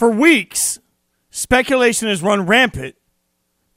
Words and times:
For 0.00 0.10
weeks, 0.10 0.78
speculation 1.28 2.08
has 2.08 2.22
run 2.22 2.46
rampant 2.46 2.96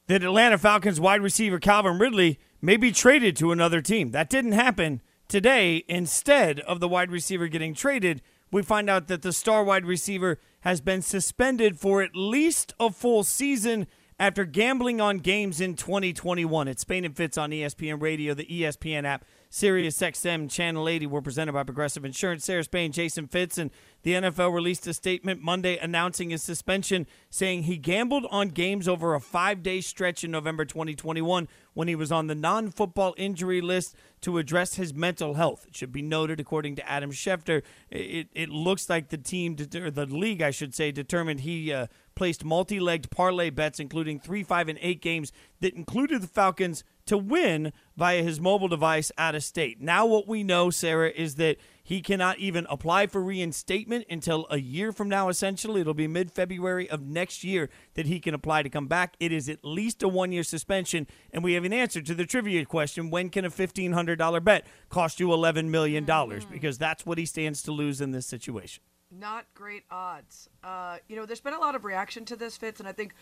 that 0.07 0.23
Atlanta 0.23 0.57
Falcons 0.57 0.98
wide 0.98 1.19
receiver 1.19 1.60
Calvin 1.60 1.99
Ridley 1.99 2.40
may 2.61 2.77
be 2.77 2.94
traded 2.94 3.35
to 3.35 3.52
another 3.52 3.81
team. 3.81 4.12
That 4.12 4.29
didn't 4.29 4.54
happen 4.54 5.01
today. 5.28 5.83
Instead 5.89 6.62
of 6.62 6.79
the 6.79 6.88
wide 6.88 7.12
receiver 7.12 7.49
getting 7.49 7.73
traded, 7.73 8.21
we 8.54 8.62
find 8.62 8.89
out 8.89 9.09
that 9.09 9.21
the 9.21 9.33
star 9.33 9.65
wide 9.65 9.86
receiver 9.86 10.39
has 10.62 10.79
been 10.79 11.01
suspended 11.01 11.78
for 11.78 12.01
at 12.01 12.15
least 12.15 12.74
a 12.79 12.90
full 12.90 13.26
season 13.26 13.85
after 14.17 14.46
gambling 14.46 15.01
on 15.01 15.17
games 15.17 15.60
in 15.60 15.76
2021. 15.76 16.69
It's 16.69 16.83
Spain 16.83 17.03
and 17.03 17.17
Fitz 17.17 17.37
on 17.37 17.51
ESPN 17.51 18.01
Radio, 18.01 18.33
the 18.33 18.45
ESPN 18.45 19.03
app, 19.03 19.25
Sirius 19.54 19.99
XM 19.99 20.49
Channel 20.49 20.89
80. 20.89 21.05
We're 21.05 21.21
presented 21.21 21.53
by 21.53 21.61
Progressive 21.61 22.03
Insurance. 22.03 22.43
Sarah 22.43 22.63
Spain, 22.63 22.91
Jason 22.91 23.27
Fitz, 23.27 23.59
and 23.59 23.70
the 24.02 24.13
NFL 24.13 24.52
released 24.52 24.88
a 24.88 24.95
statement 24.95 25.43
Monday 25.43 25.77
announcing 25.77 26.31
his 26.31 26.41
suspension, 26.41 27.05
saying 27.29 27.63
he 27.63 27.77
gambled 27.77 28.26
on 28.31 28.48
games 28.48 28.88
over 28.88 29.13
a 29.13 29.20
five 29.20 29.62
day 29.62 29.79
stretch 29.79 30.23
in 30.23 30.31
November 30.31 30.66
2021 30.66 31.48
when 31.76 31.88
he 31.88 31.93
was 31.93 32.12
on 32.12 32.26
the 32.26 32.34
non 32.34 32.71
football 32.71 33.13
injury 33.16 33.62
list 33.62 33.95
to 34.21 34.39
address 34.39 34.73
his 34.73 34.91
mental 34.91 35.35
health. 35.35 35.67
It 35.67 35.76
should 35.76 35.91
be 35.91 36.01
noted, 36.01 36.40
according 36.40 36.76
to 36.77 36.90
Adam 36.90 37.12
Schefter, 37.12 37.62
it, 37.91 38.29
it 38.34 38.49
looks 38.49 38.90
like 38.90 39.09
the 39.09 39.20
team, 39.20 39.55
or 39.76 39.91
the 39.91 40.07
league, 40.07 40.41
I 40.41 40.49
should 40.49 40.73
say, 40.73 40.91
determined 40.91 41.41
he 41.41 41.71
uh, 41.71 41.85
placed 42.15 42.43
multi 42.43 42.79
legged 42.79 43.12
parlay 43.12 43.51
bets, 43.51 43.79
including 43.79 44.20
three, 44.20 44.41
five, 44.41 44.67
and 44.67 44.79
eight 44.81 44.99
games 44.99 45.31
that 45.59 45.76
included 45.76 46.23
the 46.23 46.27
Falcons 46.27 46.84
to 47.05 47.17
win 47.17 47.73
via 47.98 48.23
his 48.23 48.39
mobile 48.39 48.67
device 48.67 49.12
out 49.17 49.35
of 49.35 49.43
state. 49.43 49.81
Now, 49.81 50.05
what 50.05 50.27
we 50.27 50.43
know, 50.43 50.70
Sarah, 50.70 51.09
is 51.09 51.35
that 51.35 51.57
he 51.84 52.02
cannot 52.02 52.39
even 52.39 52.66
apply 52.70 53.07
for 53.07 53.21
reinstatement 53.21 54.05
until 54.09 54.48
a 54.49 54.57
year 54.57 54.93
from 54.93 55.09
now, 55.09 55.27
essentially. 55.27 55.81
It'll 55.81 55.93
be 55.93 56.07
mid 56.07 56.31
February 56.31 56.89
of 56.89 57.02
next 57.02 57.43
year 57.43 57.70
that 57.95 58.05
he 58.05 58.21
can 58.21 58.34
apply 58.34 58.63
to 58.63 58.70
come 58.70 58.88
back. 58.88 59.16
It 59.20 59.34
is 59.34 59.49
at 59.49 59.63
least 59.63 60.02
a 60.02 60.07
one 60.07 60.31
year 60.31 60.43
suspension. 60.43 61.07
And 61.31 61.43
we 61.43 61.54
have 61.54 61.65
an 61.65 61.74
answer 61.74 62.01
to 62.01 62.15
the 62.15 62.26
trivia 62.26 62.65
question 62.65 63.09
when 63.09 63.29
can 63.29 63.43
a 63.43 63.49
$1,500 63.49 64.44
bet 64.44 64.66
cost 64.90 65.20
you 65.20 65.28
$11 65.28 65.68
million? 65.68 66.06
Mm-hmm. 66.06 66.52
Because 66.52 66.78
that's 66.78 67.06
what 67.06 67.18
he 67.18 67.26
stands 67.26 67.62
to 67.64 67.72
lose 67.72 68.00
in 68.00 68.12
this 68.12 68.26
situation. 68.26 68.81
Not 69.12 69.46
great 69.54 69.84
odds. 69.92 70.50
Uh, 70.64 70.98
you 71.08 71.16
know, 71.16 71.26
there's 71.26 71.42
been 71.42 71.54
a 71.54 71.59
lot 71.59 71.76
of 71.76 71.86
reaction 71.86 72.26
to 72.26 72.36
this, 72.36 72.58
Fitz, 72.58 72.80
and 72.80 72.90
I 72.90 72.94
think 72.94 73.14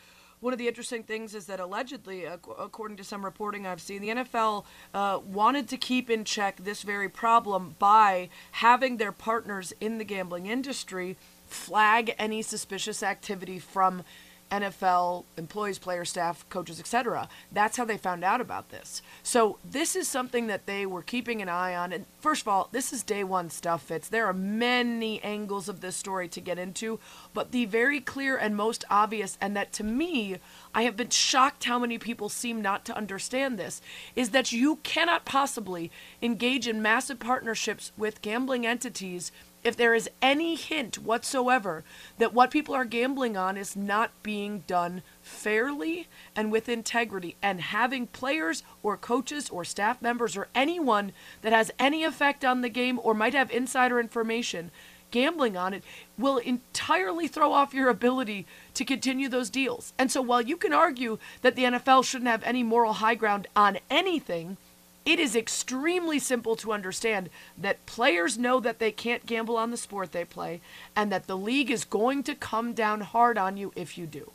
one 0.41 0.53
of 0.53 0.59
the 0.59 0.67
interesting 0.67 1.03
things 1.03 1.35
is 1.35 1.45
that 1.45 1.59
allegedly, 1.59 2.25
according 2.25 2.97
to 2.97 3.03
some 3.03 3.23
reporting 3.23 3.65
I've 3.67 3.79
seen, 3.79 4.01
the 4.01 4.09
NFL 4.09 4.65
uh, 4.93 5.19
wanted 5.23 5.69
to 5.69 5.77
keep 5.77 6.09
in 6.09 6.25
check 6.25 6.57
this 6.57 6.81
very 6.81 7.07
problem 7.07 7.75
by 7.77 8.29
having 8.53 8.97
their 8.97 9.11
partners 9.11 9.71
in 9.79 9.99
the 9.99 10.03
gambling 10.03 10.47
industry 10.47 11.15
flag 11.45 12.15
any 12.17 12.41
suspicious 12.41 13.03
activity 13.03 13.59
from 13.59 14.03
NFL 14.51 15.23
employees, 15.37 15.79
players, 15.79 16.09
staff, 16.09 16.47
coaches, 16.49 16.79
etc. 16.79 17.29
That's 17.51 17.77
how 17.77 17.85
they 17.85 17.97
found 17.97 18.23
out 18.23 18.41
about 18.41 18.69
this. 18.69 19.01
So 19.23 19.57
this 19.63 19.95
is 19.95 20.07
something 20.07 20.47
that 20.47 20.65
they 20.65 20.85
were 20.85 21.01
keeping 21.01 21.41
an 21.41 21.49
eye 21.49 21.75
on. 21.75 21.93
And 21.93 22.05
first 22.19 22.41
of 22.41 22.47
all, 22.47 22.69
this 22.71 22.91
is 22.91 23.01
day 23.03 23.23
one 23.23 23.49
stuff, 23.49 23.83
Fitz. 23.83 24.09
There 24.09 24.25
are 24.25 24.33
many 24.33 25.21
angles 25.23 25.69
of 25.69 25.81
this 25.81 25.95
story 25.95 26.27
to 26.29 26.41
get 26.41 26.59
into, 26.59 26.99
but 27.33 27.51
the 27.51 27.65
very 27.65 28.01
clear 28.01 28.37
and 28.37 28.55
most 28.55 28.83
obvious, 28.89 29.37
and 29.39 29.55
that 29.55 29.71
to 29.73 29.83
me, 29.83 30.37
I 30.75 30.83
have 30.83 30.97
been 30.97 31.09
shocked 31.09 31.63
how 31.63 31.79
many 31.79 31.97
people 31.97 32.29
seem 32.29 32.61
not 32.61 32.85
to 32.85 32.95
understand 32.95 33.57
this, 33.57 33.81
is 34.15 34.31
that 34.31 34.51
you 34.51 34.77
cannot 34.83 35.25
possibly 35.25 35.91
engage 36.21 36.67
in 36.67 36.81
massive 36.81 37.19
partnerships 37.19 37.91
with 37.97 38.21
gambling 38.21 38.65
entities 38.65 39.31
if 39.63 39.75
there 39.75 39.93
is 39.93 40.09
any 40.21 40.55
hint 40.55 40.97
whatsoever 40.97 41.83
that 42.17 42.33
what 42.33 42.51
people 42.51 42.73
are 42.73 42.85
gambling 42.85 43.37
on 43.37 43.57
is 43.57 43.75
not 43.75 44.11
being 44.23 44.63
done 44.67 45.01
fairly 45.21 46.07
and 46.35 46.51
with 46.51 46.69
integrity, 46.69 47.35
and 47.41 47.61
having 47.61 48.07
players 48.07 48.63
or 48.81 48.97
coaches 48.97 49.49
or 49.49 49.63
staff 49.63 50.01
members 50.01 50.35
or 50.35 50.47
anyone 50.55 51.11
that 51.41 51.53
has 51.53 51.71
any 51.77 52.03
effect 52.03 52.43
on 52.43 52.61
the 52.61 52.69
game 52.69 52.99
or 53.03 53.13
might 53.13 53.33
have 53.33 53.51
insider 53.51 53.99
information 53.99 54.71
gambling 55.11 55.55
on 55.55 55.73
it 55.73 55.83
will 56.17 56.37
entirely 56.37 57.27
throw 57.27 57.51
off 57.51 57.73
your 57.73 57.89
ability 57.89 58.45
to 58.73 58.85
continue 58.85 59.29
those 59.29 59.49
deals. 59.49 59.93
And 59.99 60.09
so 60.09 60.21
while 60.21 60.41
you 60.41 60.57
can 60.57 60.73
argue 60.73 61.19
that 61.41 61.55
the 61.55 61.63
NFL 61.63 62.05
shouldn't 62.05 62.29
have 62.29 62.43
any 62.43 62.63
moral 62.63 62.93
high 62.93 63.15
ground 63.15 63.47
on 63.55 63.77
anything, 63.89 64.57
it 65.05 65.19
is 65.19 65.35
extremely 65.35 66.19
simple 66.19 66.55
to 66.57 66.71
understand 66.71 67.29
that 67.57 67.85
players 67.85 68.37
know 68.37 68.59
that 68.59 68.79
they 68.79 68.91
can't 68.91 69.25
gamble 69.25 69.57
on 69.57 69.71
the 69.71 69.77
sport 69.77 70.11
they 70.11 70.25
play 70.25 70.61
and 70.95 71.11
that 71.11 71.27
the 71.27 71.37
league 71.37 71.71
is 71.71 71.85
going 71.85 72.23
to 72.23 72.35
come 72.35 72.73
down 72.73 73.01
hard 73.01 73.37
on 73.37 73.57
you 73.57 73.71
if 73.75 73.97
you 73.97 74.05
do. 74.05 74.31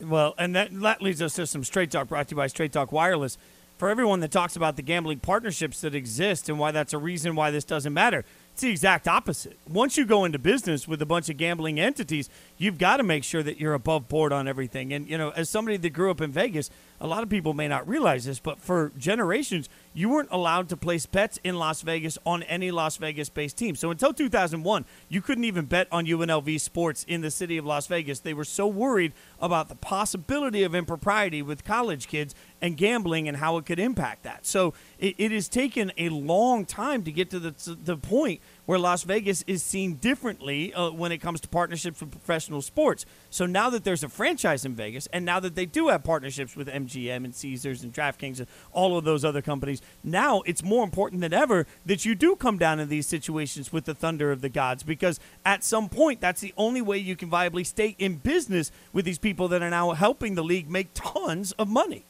Well, 0.00 0.34
and 0.38 0.54
that, 0.54 0.68
that 0.80 1.02
leads 1.02 1.20
us 1.20 1.34
to 1.34 1.46
some 1.46 1.64
Straight 1.64 1.90
Talk 1.90 2.08
brought 2.08 2.28
to 2.28 2.32
you 2.32 2.36
by 2.36 2.46
Straight 2.46 2.72
Talk 2.72 2.92
Wireless. 2.92 3.36
For 3.78 3.88
everyone 3.88 4.20
that 4.20 4.32
talks 4.32 4.56
about 4.56 4.76
the 4.76 4.82
gambling 4.82 5.20
partnerships 5.20 5.82
that 5.82 5.94
exist 5.94 6.48
and 6.48 6.58
why 6.58 6.72
that's 6.72 6.92
a 6.92 6.98
reason 6.98 7.36
why 7.36 7.50
this 7.50 7.64
doesn't 7.64 7.92
matter, 7.92 8.24
it's 8.52 8.62
the 8.62 8.70
exact 8.70 9.06
opposite. 9.06 9.56
Once 9.68 9.96
you 9.96 10.04
go 10.04 10.24
into 10.24 10.38
business 10.38 10.88
with 10.88 11.00
a 11.00 11.06
bunch 11.06 11.28
of 11.28 11.36
gambling 11.36 11.78
entities, 11.78 12.28
you've 12.56 12.78
got 12.78 12.96
to 12.96 13.04
make 13.04 13.22
sure 13.22 13.42
that 13.42 13.60
you're 13.60 13.74
above 13.74 14.08
board 14.08 14.32
on 14.32 14.48
everything. 14.48 14.92
And, 14.92 15.08
you 15.08 15.16
know, 15.16 15.30
as 15.30 15.48
somebody 15.48 15.76
that 15.76 15.90
grew 15.90 16.10
up 16.10 16.20
in 16.20 16.32
Vegas, 16.32 16.70
a 17.00 17.06
lot 17.06 17.22
of 17.22 17.28
people 17.28 17.54
may 17.54 17.68
not 17.68 17.88
realize 17.88 18.24
this, 18.24 18.40
but 18.40 18.60
for 18.60 18.92
generations, 18.98 19.68
you 19.94 20.08
weren't 20.08 20.28
allowed 20.30 20.68
to 20.68 20.76
place 20.76 21.06
bets 21.06 21.38
in 21.44 21.56
Las 21.56 21.82
Vegas 21.82 22.18
on 22.26 22.42
any 22.44 22.70
Las 22.70 22.96
Vegas 22.96 23.28
based 23.28 23.56
team. 23.56 23.76
So 23.76 23.90
until 23.90 24.12
2001, 24.12 24.84
you 25.08 25.20
couldn't 25.20 25.44
even 25.44 25.66
bet 25.66 25.88
on 25.92 26.06
UNLV 26.06 26.60
sports 26.60 27.04
in 27.08 27.20
the 27.20 27.30
city 27.30 27.56
of 27.56 27.64
Las 27.64 27.86
Vegas. 27.86 28.20
They 28.20 28.34
were 28.34 28.44
so 28.44 28.66
worried 28.66 29.12
about 29.40 29.68
the 29.68 29.76
possibility 29.76 30.62
of 30.62 30.74
impropriety 30.74 31.42
with 31.42 31.64
college 31.64 32.08
kids 32.08 32.34
and 32.60 32.76
gambling 32.76 33.28
and 33.28 33.36
how 33.36 33.56
it 33.56 33.66
could 33.66 33.78
impact 33.78 34.24
that. 34.24 34.44
So 34.44 34.74
it, 34.98 35.14
it 35.18 35.30
has 35.30 35.48
taken 35.48 35.92
a 35.96 36.08
long 36.08 36.64
time 36.64 37.04
to 37.04 37.12
get 37.12 37.30
to 37.30 37.38
the, 37.38 37.52
to 37.52 37.74
the 37.74 37.96
point 37.96 38.40
where 38.68 38.78
Las 38.78 39.02
Vegas 39.02 39.42
is 39.46 39.62
seen 39.62 39.94
differently 39.94 40.74
uh, 40.74 40.90
when 40.90 41.10
it 41.10 41.22
comes 41.22 41.40
to 41.40 41.48
partnerships 41.48 42.00
with 42.00 42.10
professional 42.10 42.60
sports. 42.60 43.06
So 43.30 43.46
now 43.46 43.70
that 43.70 43.82
there's 43.82 44.04
a 44.04 44.10
franchise 44.10 44.66
in 44.66 44.74
Vegas, 44.74 45.08
and 45.10 45.24
now 45.24 45.40
that 45.40 45.54
they 45.54 45.64
do 45.64 45.88
have 45.88 46.04
partnerships 46.04 46.54
with 46.54 46.68
MGM 46.68 47.24
and 47.24 47.34
Caesars 47.34 47.82
and 47.82 47.94
DraftKings 47.94 48.40
and 48.40 48.46
all 48.70 48.98
of 48.98 49.04
those 49.04 49.24
other 49.24 49.40
companies, 49.40 49.80
now 50.04 50.42
it's 50.42 50.62
more 50.62 50.84
important 50.84 51.22
than 51.22 51.32
ever 51.32 51.66
that 51.86 52.04
you 52.04 52.14
do 52.14 52.36
come 52.36 52.58
down 52.58 52.78
in 52.78 52.90
these 52.90 53.06
situations 53.06 53.72
with 53.72 53.86
the 53.86 53.94
thunder 53.94 54.30
of 54.30 54.42
the 54.42 54.50
gods 54.50 54.82
because 54.82 55.18
at 55.46 55.64
some 55.64 55.88
point 55.88 56.20
that's 56.20 56.42
the 56.42 56.52
only 56.58 56.82
way 56.82 56.98
you 56.98 57.16
can 57.16 57.30
viably 57.30 57.64
stay 57.64 57.96
in 57.98 58.16
business 58.16 58.70
with 58.92 59.06
these 59.06 59.18
people 59.18 59.48
that 59.48 59.62
are 59.62 59.70
now 59.70 59.92
helping 59.92 60.34
the 60.34 60.44
league 60.44 60.68
make 60.68 60.88
tons 60.92 61.52
of 61.52 61.68
money. 61.68 62.04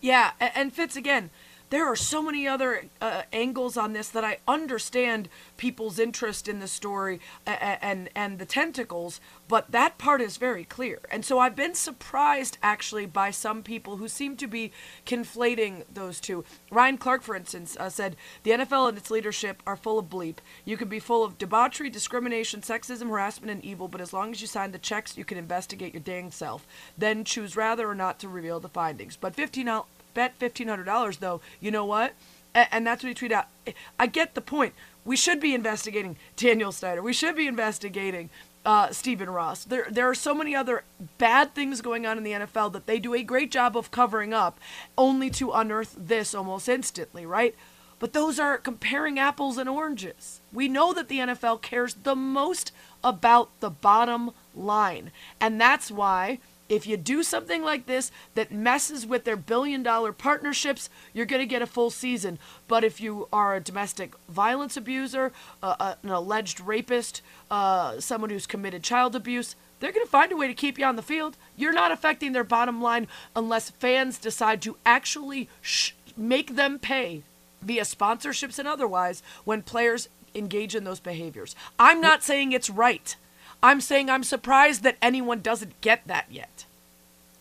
Yeah, 0.00 0.30
and 0.38 0.72
Fitz 0.72 0.94
again 0.94 1.30
there 1.70 1.86
are 1.86 1.96
so 1.96 2.20
many 2.20 2.46
other 2.46 2.84
uh, 3.00 3.22
angles 3.32 3.76
on 3.76 3.92
this 3.92 4.08
that 4.08 4.24
I 4.24 4.38
understand 4.46 5.28
people's 5.56 5.98
interest 5.98 6.48
in 6.48 6.58
the 6.58 6.66
story 6.66 7.20
and, 7.46 7.78
and 7.80 8.08
and 8.14 8.38
the 8.38 8.44
tentacles, 8.44 9.20
but 9.48 9.70
that 9.70 9.96
part 9.96 10.20
is 10.20 10.36
very 10.36 10.64
clear. 10.64 10.98
And 11.10 11.24
so 11.24 11.38
I've 11.38 11.54
been 11.54 11.74
surprised 11.74 12.58
actually 12.62 13.06
by 13.06 13.30
some 13.30 13.62
people 13.62 13.96
who 13.96 14.08
seem 14.08 14.36
to 14.36 14.48
be 14.48 14.72
conflating 15.06 15.84
those 15.92 16.20
two. 16.20 16.44
Ryan 16.70 16.98
Clark, 16.98 17.22
for 17.22 17.36
instance, 17.36 17.76
uh, 17.78 17.88
said 17.88 18.16
the 18.42 18.50
NFL 18.50 18.88
and 18.88 18.98
its 18.98 19.10
leadership 19.10 19.62
are 19.66 19.76
full 19.76 19.98
of 19.98 20.06
bleep. 20.06 20.36
You 20.64 20.76
can 20.76 20.88
be 20.88 20.98
full 20.98 21.24
of 21.24 21.38
debauchery, 21.38 21.88
discrimination, 21.88 22.62
sexism, 22.62 23.08
harassment, 23.08 23.52
and 23.52 23.64
evil, 23.64 23.86
but 23.86 24.00
as 24.00 24.12
long 24.12 24.32
as 24.32 24.40
you 24.40 24.48
sign 24.48 24.72
the 24.72 24.78
checks, 24.78 25.16
you 25.16 25.24
can 25.24 25.38
investigate 25.38 25.94
your 25.94 26.02
dang 26.02 26.32
self. 26.32 26.66
Then 26.98 27.24
choose 27.24 27.56
rather 27.56 27.88
or 27.88 27.94
not 27.94 28.18
to 28.20 28.28
reveal 28.28 28.58
the 28.58 28.68
findings. 28.68 29.16
But 29.16 29.36
15 29.36 29.68
bet 30.14 30.38
$1,500, 30.38 31.18
though, 31.18 31.40
you 31.60 31.70
know 31.70 31.84
what? 31.84 32.14
A- 32.54 32.72
and 32.74 32.86
that's 32.86 33.02
what 33.02 33.08
he 33.08 33.28
tweeted 33.28 33.32
out. 33.32 33.46
I 33.98 34.06
get 34.06 34.34
the 34.34 34.40
point. 34.40 34.74
We 35.04 35.16
should 35.16 35.40
be 35.40 35.54
investigating 35.54 36.16
Daniel 36.36 36.72
Snyder. 36.72 37.02
We 37.02 37.12
should 37.12 37.36
be 37.36 37.46
investigating 37.46 38.30
uh, 38.64 38.90
Stephen 38.90 39.30
Ross. 39.30 39.64
There, 39.64 39.86
there 39.90 40.08
are 40.08 40.14
so 40.14 40.34
many 40.34 40.54
other 40.54 40.84
bad 41.18 41.54
things 41.54 41.80
going 41.80 42.06
on 42.06 42.18
in 42.18 42.24
the 42.24 42.32
NFL 42.32 42.72
that 42.72 42.86
they 42.86 42.98
do 42.98 43.14
a 43.14 43.22
great 43.22 43.50
job 43.50 43.76
of 43.76 43.90
covering 43.90 44.34
up, 44.34 44.60
only 44.98 45.30
to 45.30 45.52
unearth 45.52 45.94
this 45.98 46.34
almost 46.34 46.68
instantly, 46.68 47.24
right? 47.24 47.54
But 47.98 48.12
those 48.12 48.38
are 48.38 48.58
comparing 48.58 49.18
apples 49.18 49.58
and 49.58 49.68
oranges. 49.68 50.40
We 50.52 50.68
know 50.68 50.92
that 50.94 51.08
the 51.08 51.18
NFL 51.18 51.62
cares 51.62 51.94
the 51.94 52.16
most 52.16 52.72
about 53.04 53.50
the 53.60 53.70
bottom 53.70 54.32
line. 54.54 55.10
And 55.40 55.60
that's 55.60 55.90
why 55.90 56.38
if 56.70 56.86
you 56.86 56.96
do 56.96 57.22
something 57.22 57.62
like 57.62 57.84
this 57.84 58.10
that 58.36 58.52
messes 58.52 59.04
with 59.04 59.24
their 59.24 59.36
billion 59.36 59.82
dollar 59.82 60.12
partnerships, 60.12 60.88
you're 61.12 61.26
going 61.26 61.42
to 61.42 61.46
get 61.46 61.60
a 61.60 61.66
full 61.66 61.90
season. 61.90 62.38
But 62.68 62.84
if 62.84 63.00
you 63.00 63.28
are 63.32 63.56
a 63.56 63.60
domestic 63.60 64.14
violence 64.28 64.76
abuser, 64.76 65.32
uh, 65.62 65.94
an 66.02 66.10
alleged 66.10 66.60
rapist, 66.60 67.20
uh, 67.50 68.00
someone 68.00 68.30
who's 68.30 68.46
committed 68.46 68.82
child 68.84 69.14
abuse, 69.16 69.56
they're 69.80 69.92
going 69.92 70.06
to 70.06 70.10
find 70.10 70.30
a 70.30 70.36
way 70.36 70.46
to 70.46 70.54
keep 70.54 70.78
you 70.78 70.84
on 70.84 70.96
the 70.96 71.02
field. 71.02 71.36
You're 71.56 71.72
not 71.72 71.90
affecting 71.90 72.32
their 72.32 72.44
bottom 72.44 72.80
line 72.80 73.08
unless 73.34 73.70
fans 73.70 74.18
decide 74.18 74.62
to 74.62 74.76
actually 74.86 75.48
sh- 75.60 75.92
make 76.16 76.54
them 76.54 76.78
pay 76.78 77.24
via 77.62 77.82
sponsorships 77.82 78.58
and 78.58 78.68
otherwise 78.68 79.22
when 79.44 79.62
players 79.62 80.08
engage 80.34 80.76
in 80.76 80.84
those 80.84 81.00
behaviors. 81.00 81.56
I'm 81.78 82.00
not 82.00 82.22
saying 82.22 82.52
it's 82.52 82.70
right. 82.70 83.16
I'm 83.62 83.80
saying 83.80 84.08
I'm 84.08 84.24
surprised 84.24 84.82
that 84.82 84.96
anyone 85.02 85.40
doesn't 85.40 85.80
get 85.80 86.06
that 86.06 86.26
yet. 86.30 86.64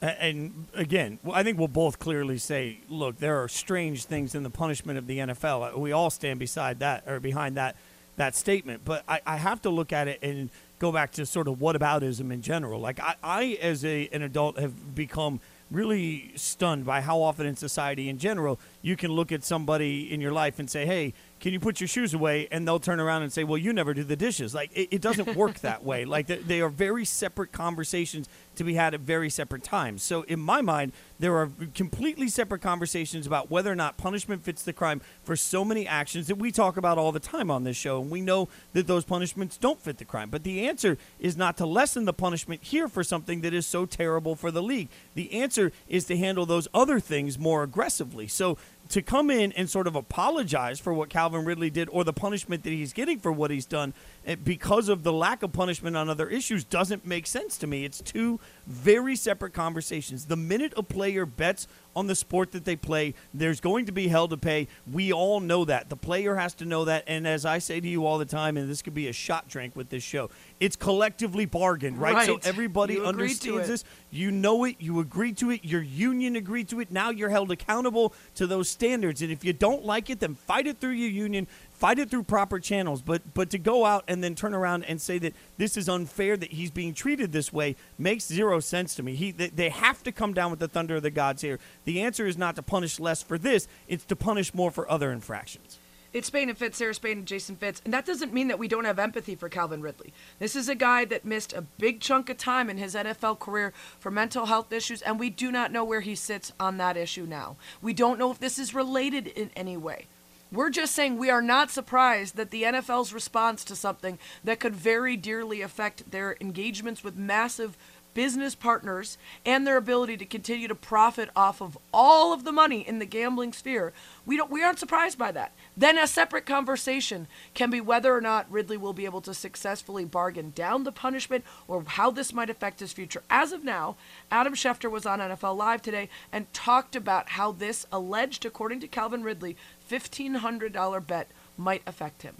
And 0.01 0.67
again, 0.73 1.19
I 1.31 1.43
think 1.43 1.57
we'll 1.57 1.67
both 1.67 1.99
clearly 1.99 2.37
say, 2.37 2.79
look, 2.87 3.17
there 3.17 3.43
are 3.43 3.49
strange 3.49 4.05
things 4.05 4.33
in 4.33 4.43
the 4.43 4.49
punishment 4.49 4.97
of 4.97 5.07
the 5.07 5.17
NFL. 5.17 5.75
Uh, 5.75 5.79
we 5.79 5.91
all 5.91 6.09
stand 6.09 6.39
beside 6.39 6.79
that 6.79 7.03
or 7.05 7.19
behind 7.19 7.57
that 7.57 7.75
that 8.15 8.35
statement. 8.35 8.81
But 8.85 9.03
I, 9.07 9.21
I 9.25 9.37
have 9.37 9.61
to 9.63 9.69
look 9.69 9.91
at 9.91 10.07
it 10.07 10.19
and 10.21 10.49
go 10.77 10.91
back 10.91 11.11
to 11.13 11.25
sort 11.25 11.47
of 11.47 11.55
whataboutism 11.55 12.31
in 12.31 12.41
general. 12.41 12.79
Like 12.79 12.99
I, 12.99 13.15
I 13.23 13.57
as 13.61 13.83
a 13.83 14.07
an 14.13 14.21
adult 14.21 14.57
have 14.57 14.95
become 14.95 15.41
really 15.71 16.31
stunned 16.35 16.85
by 16.85 17.01
how 17.01 17.21
often 17.21 17.45
in 17.45 17.55
society 17.55 18.09
in 18.09 18.17
general 18.17 18.59
you 18.81 18.95
can 18.95 19.11
look 19.11 19.31
at 19.31 19.43
somebody 19.43 20.11
in 20.11 20.21
your 20.21 20.31
life 20.31 20.59
and 20.59 20.69
say, 20.69 20.85
hey, 20.85 21.13
can 21.39 21.53
you 21.53 21.59
put 21.59 21.79
your 21.79 21.87
shoes 21.87 22.13
away? 22.13 22.47
And 22.51 22.67
they'll 22.67 22.79
turn 22.79 22.99
around 22.99 23.23
and 23.23 23.31
say, 23.31 23.43
well, 23.43 23.57
you 23.57 23.71
never 23.73 23.93
do 23.93 24.03
the 24.03 24.15
dishes. 24.15 24.53
Like, 24.53 24.71
it, 24.73 24.89
it 24.95 25.01
doesn't 25.01 25.35
work 25.35 25.59
that 25.61 25.83
way. 25.83 26.05
Like, 26.05 26.27
they, 26.27 26.37
they 26.37 26.61
are 26.61 26.69
very 26.69 27.05
separate 27.05 27.51
conversations 27.51 28.27
to 28.55 28.63
be 28.63 28.73
had 28.73 28.93
at 28.93 28.99
very 28.99 29.29
separate 29.29 29.63
times. 29.63 30.03
So, 30.03 30.23
in 30.23 30.39
my 30.39 30.61
mind, 30.61 30.91
there 31.17 31.35
are 31.37 31.49
completely 31.73 32.27
separate 32.27 32.61
conversations 32.61 33.25
about 33.25 33.49
whether 33.49 33.71
or 33.71 33.75
not 33.75 33.97
punishment 33.97 34.43
fits 34.43 34.63
the 34.63 34.73
crime 34.73 35.01
for 35.23 35.35
so 35.35 35.63
many 35.63 35.87
actions 35.87 36.27
that 36.27 36.35
we 36.35 36.51
talk 36.51 36.77
about 36.77 36.97
all 36.97 37.11
the 37.11 37.19
time 37.19 37.49
on 37.49 37.63
this 37.63 37.77
show. 37.77 38.01
And 38.01 38.11
we 38.11 38.21
know 38.21 38.49
that 38.73 38.87
those 38.87 39.05
punishments 39.05 39.57
don't 39.57 39.81
fit 39.81 39.97
the 39.97 40.05
crime. 40.05 40.29
But 40.29 40.43
the 40.43 40.67
answer 40.67 40.97
is 41.19 41.37
not 41.37 41.57
to 41.57 41.65
lessen 41.65 42.05
the 42.05 42.13
punishment 42.13 42.63
here 42.63 42.87
for 42.87 43.03
something 43.03 43.41
that 43.41 43.53
is 43.53 43.65
so 43.65 43.85
terrible 43.85 44.35
for 44.35 44.51
the 44.51 44.63
league. 44.63 44.89
The 45.15 45.33
answer 45.33 45.71
is 45.87 46.05
to 46.05 46.17
handle 46.17 46.45
those 46.45 46.67
other 46.73 46.99
things 46.99 47.39
more 47.39 47.63
aggressively. 47.63 48.27
So, 48.27 48.57
to 48.89 49.01
come 49.03 49.29
in 49.29 49.51
and 49.53 49.69
sort 49.69 49.87
of 49.87 49.95
apologize 49.95 50.79
for 50.79 50.93
what 50.93 51.09
Calvin 51.09 51.45
Ridley 51.45 51.69
did 51.69 51.89
or 51.89 52.03
the 52.03 52.13
punishment 52.13 52.63
that 52.63 52.71
he's 52.71 52.91
getting 52.91 53.19
for 53.19 53.31
what 53.31 53.51
he's 53.51 53.65
done 53.65 53.93
eh, 54.25 54.35
because 54.35 54.89
of 54.89 55.03
the 55.03 55.13
lack 55.13 55.43
of 55.43 55.53
punishment 55.53 55.95
on 55.95 56.09
other 56.09 56.27
issues 56.27 56.63
doesn't 56.63 57.05
make 57.05 57.27
sense 57.27 57.57
to 57.59 57.67
me. 57.67 57.85
It's 57.85 58.01
two 58.01 58.39
very 58.65 59.15
separate 59.15 59.53
conversations. 59.53 60.25
The 60.25 60.35
minute 60.35 60.73
a 60.75 60.83
player 60.83 61.25
bets 61.25 61.67
on 61.95 62.07
the 62.07 62.15
sport 62.15 62.51
that 62.51 62.65
they 62.65 62.75
play, 62.75 63.13
there's 63.33 63.59
going 63.59 63.85
to 63.85 63.91
be 63.91 64.07
hell 64.07 64.27
to 64.27 64.37
pay. 64.37 64.67
We 64.91 65.11
all 65.11 65.39
know 65.39 65.65
that. 65.65 65.89
The 65.89 65.95
player 65.95 66.35
has 66.35 66.53
to 66.55 66.65
know 66.65 66.85
that. 66.85 67.03
And 67.07 67.27
as 67.27 67.45
I 67.45 67.59
say 67.59 67.79
to 67.79 67.87
you 67.87 68.05
all 68.05 68.17
the 68.17 68.25
time, 68.25 68.57
and 68.57 68.69
this 68.69 68.81
could 68.81 68.93
be 68.93 69.07
a 69.07 69.13
shot 69.13 69.47
drink 69.47 69.75
with 69.75 69.89
this 69.89 70.03
show, 70.03 70.29
it's 70.59 70.75
collectively 70.75 71.45
bargained, 71.45 71.97
right? 71.99 72.13
right. 72.13 72.25
So 72.25 72.39
everybody 72.43 72.95
You 72.95 73.05
understands 73.05 73.67
this. 73.67 73.83
You 74.11 74.31
know 74.31 74.63
it. 74.65 74.77
You 74.79 74.99
agreed 74.99 75.37
to 75.37 75.51
it. 75.51 75.65
Your 75.65 75.81
union 75.81 76.35
agreed 76.35 76.69
to 76.69 76.79
it. 76.79 76.91
Now 76.91 77.09
you're 77.09 77.29
held 77.29 77.51
accountable 77.51 78.13
to 78.35 78.47
those 78.47 78.69
standards. 78.69 79.21
And 79.21 79.31
if 79.31 79.43
you 79.43 79.53
don't 79.53 79.85
like 79.85 80.09
it, 80.09 80.19
then 80.19 80.35
fight 80.35 80.67
it 80.67 80.79
through 80.79 80.91
your 80.91 81.09
union. 81.09 81.47
Fight 81.79 81.97
it 81.97 82.09
through 82.09 82.23
proper 82.23 82.59
channels. 82.59 83.01
But 83.01 83.33
but 83.33 83.49
to 83.51 83.57
go 83.57 83.85
out 83.85 84.03
and 84.09 84.21
then 84.21 84.35
turn 84.35 84.53
around 84.53 84.83
and 84.83 84.99
say 84.99 85.17
that 85.19 85.33
this 85.57 85.77
is 85.77 85.87
unfair 85.87 86.35
that 86.35 86.51
he's 86.51 86.71
being 86.71 86.93
treated 86.93 87.31
this 87.31 87.53
way 87.53 87.77
makes 87.97 88.27
zero 88.27 88.59
sense 88.59 88.95
to 88.95 89.03
me. 89.03 89.15
He 89.15 89.31
they, 89.31 89.47
they 89.47 89.69
have 89.69 90.03
to 90.03 90.11
come 90.11 90.33
down 90.33 90.51
with 90.51 90.59
the 90.59 90.67
thunder 90.67 90.97
of 90.97 91.03
the 91.03 91.09
gods 91.09 91.41
here. 91.41 91.57
The 91.85 92.01
answer 92.01 92.27
is 92.27 92.37
not 92.37 92.57
to 92.57 92.61
punish 92.61 92.99
less 92.99 93.23
for 93.23 93.37
this. 93.37 93.69
It's 93.87 94.03
to 94.05 94.17
punish 94.17 94.53
more 94.53 94.71
for 94.71 94.91
other 94.91 95.09
infractions. 95.13 95.79
It's 96.11 96.27
Spain 96.27 96.49
and 96.49 96.57
Fitz, 96.57 96.77
Sarah 96.77 96.93
Spain 96.93 97.19
and 97.19 97.27
Jason 97.27 97.55
Fitz. 97.55 97.81
And 97.85 97.93
that 97.93 98.05
doesn't 98.05 98.33
mean 98.33 98.49
that 98.49 98.59
we 98.59 98.67
don't 98.67 98.85
have 98.85 98.99
empathy 98.99 99.35
for 99.35 99.47
Calvin 99.47 99.81
Ridley. 99.81 100.11
This 100.39 100.55
is 100.55 100.67
a 100.67 100.75
guy 100.75 101.05
that 101.05 101.23
missed 101.23 101.53
a 101.53 101.61
big 101.61 102.01
chunk 102.01 102.29
of 102.29 102.37
time 102.37 102.69
in 102.69 102.77
his 102.77 102.95
NFL 102.95 103.39
career 103.39 103.73
for 103.99 104.09
mental 104.11 104.47
health 104.47 104.73
issues, 104.73 105.03
and 105.03 105.19
we 105.19 105.29
do 105.29 105.51
not 105.51 105.71
know 105.71 105.83
where 105.83 106.01
he 106.01 106.15
sits 106.15 106.51
on 106.59 106.77
that 106.77 106.97
issue 106.97 107.25
now. 107.25 107.57
We 107.81 107.93
don't 107.93 108.19
know 108.19 108.31
if 108.31 108.39
this 108.39 108.57
is 108.57 108.73
related 108.73 109.27
in 109.27 109.51
any 109.55 109.77
way. 109.77 110.07
We're 110.51 110.71
just 110.71 110.95
saying 110.95 111.17
we 111.17 111.29
are 111.29 111.43
not 111.43 111.69
surprised 111.69 112.35
that 112.35 112.49
the 112.49 112.63
NFL's 112.63 113.13
response 113.13 113.63
to 113.65 113.75
something 113.75 114.17
that 114.43 114.59
could 114.59 114.75
very 114.75 115.15
dearly 115.15 115.61
affect 115.61 116.09
their 116.09 116.35
engagements 116.41 117.03
with 117.03 117.15
massive 117.15 117.77
business 118.13 118.55
partners 118.55 119.17
and 119.45 119.65
their 119.65 119.77
ability 119.77 120.17
to 120.17 120.25
continue 120.25 120.67
to 120.67 120.75
profit 120.75 121.29
off 121.35 121.61
of 121.61 121.77
all 121.93 122.33
of 122.33 122.43
the 122.43 122.51
money 122.51 122.85
in 122.85 122.99
the 122.99 123.05
gambling 123.05 123.53
sphere. 123.53 123.93
We 124.25 124.35
don't 124.37 124.51
we 124.51 124.63
aren't 124.63 124.79
surprised 124.79 125.17
by 125.17 125.31
that. 125.33 125.53
Then 125.77 125.97
a 125.97 126.07
separate 126.07 126.45
conversation 126.45 127.27
can 127.53 127.69
be 127.69 127.79
whether 127.79 128.13
or 128.13 128.21
not 128.21 128.51
Ridley 128.51 128.77
will 128.77 128.93
be 128.93 129.05
able 129.05 129.21
to 129.21 129.33
successfully 129.33 130.05
bargain 130.05 130.51
down 130.55 130.83
the 130.83 130.91
punishment 130.91 131.45
or 131.67 131.83
how 131.85 132.11
this 132.11 132.33
might 132.33 132.49
affect 132.49 132.79
his 132.79 132.93
future. 132.93 133.23
As 133.29 133.51
of 133.51 133.63
now, 133.63 133.95
Adam 134.31 134.53
Schefter 134.53 134.89
was 134.89 135.05
on 135.05 135.19
NFL 135.19 135.55
Live 135.55 135.81
today 135.81 136.09
and 136.31 136.51
talked 136.53 136.95
about 136.95 137.29
how 137.29 137.51
this 137.51 137.85
alleged 137.91 138.45
according 138.45 138.79
to 138.81 138.87
Calvin 138.87 139.23
Ridley 139.23 139.55
$1500 139.89 141.07
bet 141.07 141.27
might 141.57 141.81
affect 141.87 142.21
him. 142.21 142.35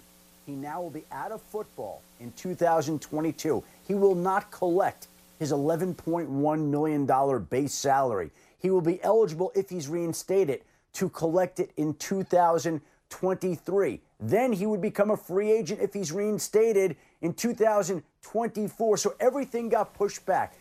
He 0.46 0.52
now 0.52 0.80
will 0.80 0.90
be 0.90 1.04
out 1.12 1.32
of 1.32 1.42
football 1.42 2.02
in 2.20 2.32
2022. 2.32 3.62
He 3.86 3.94
will 3.94 4.14
not 4.14 4.50
collect 4.50 5.08
his 5.38 5.52
$11.1 5.52 6.70
million 6.70 7.46
base 7.50 7.72
salary. 7.72 8.30
He 8.58 8.70
will 8.70 8.80
be 8.80 9.02
eligible, 9.02 9.52
if 9.54 9.70
he's 9.70 9.88
reinstated, 9.88 10.62
to 10.94 11.08
collect 11.08 11.60
it 11.60 11.70
in 11.76 11.94
2023. 11.94 14.00
Then 14.20 14.52
he 14.52 14.66
would 14.66 14.82
become 14.82 15.10
a 15.10 15.16
free 15.16 15.50
agent 15.50 15.80
if 15.80 15.94
he's 15.94 16.12
reinstated 16.12 16.96
in 17.22 17.32
2024. 17.32 18.96
So 18.96 19.14
everything 19.18 19.70
got 19.70 19.94
pushed 19.94 20.26
back. 20.26 20.54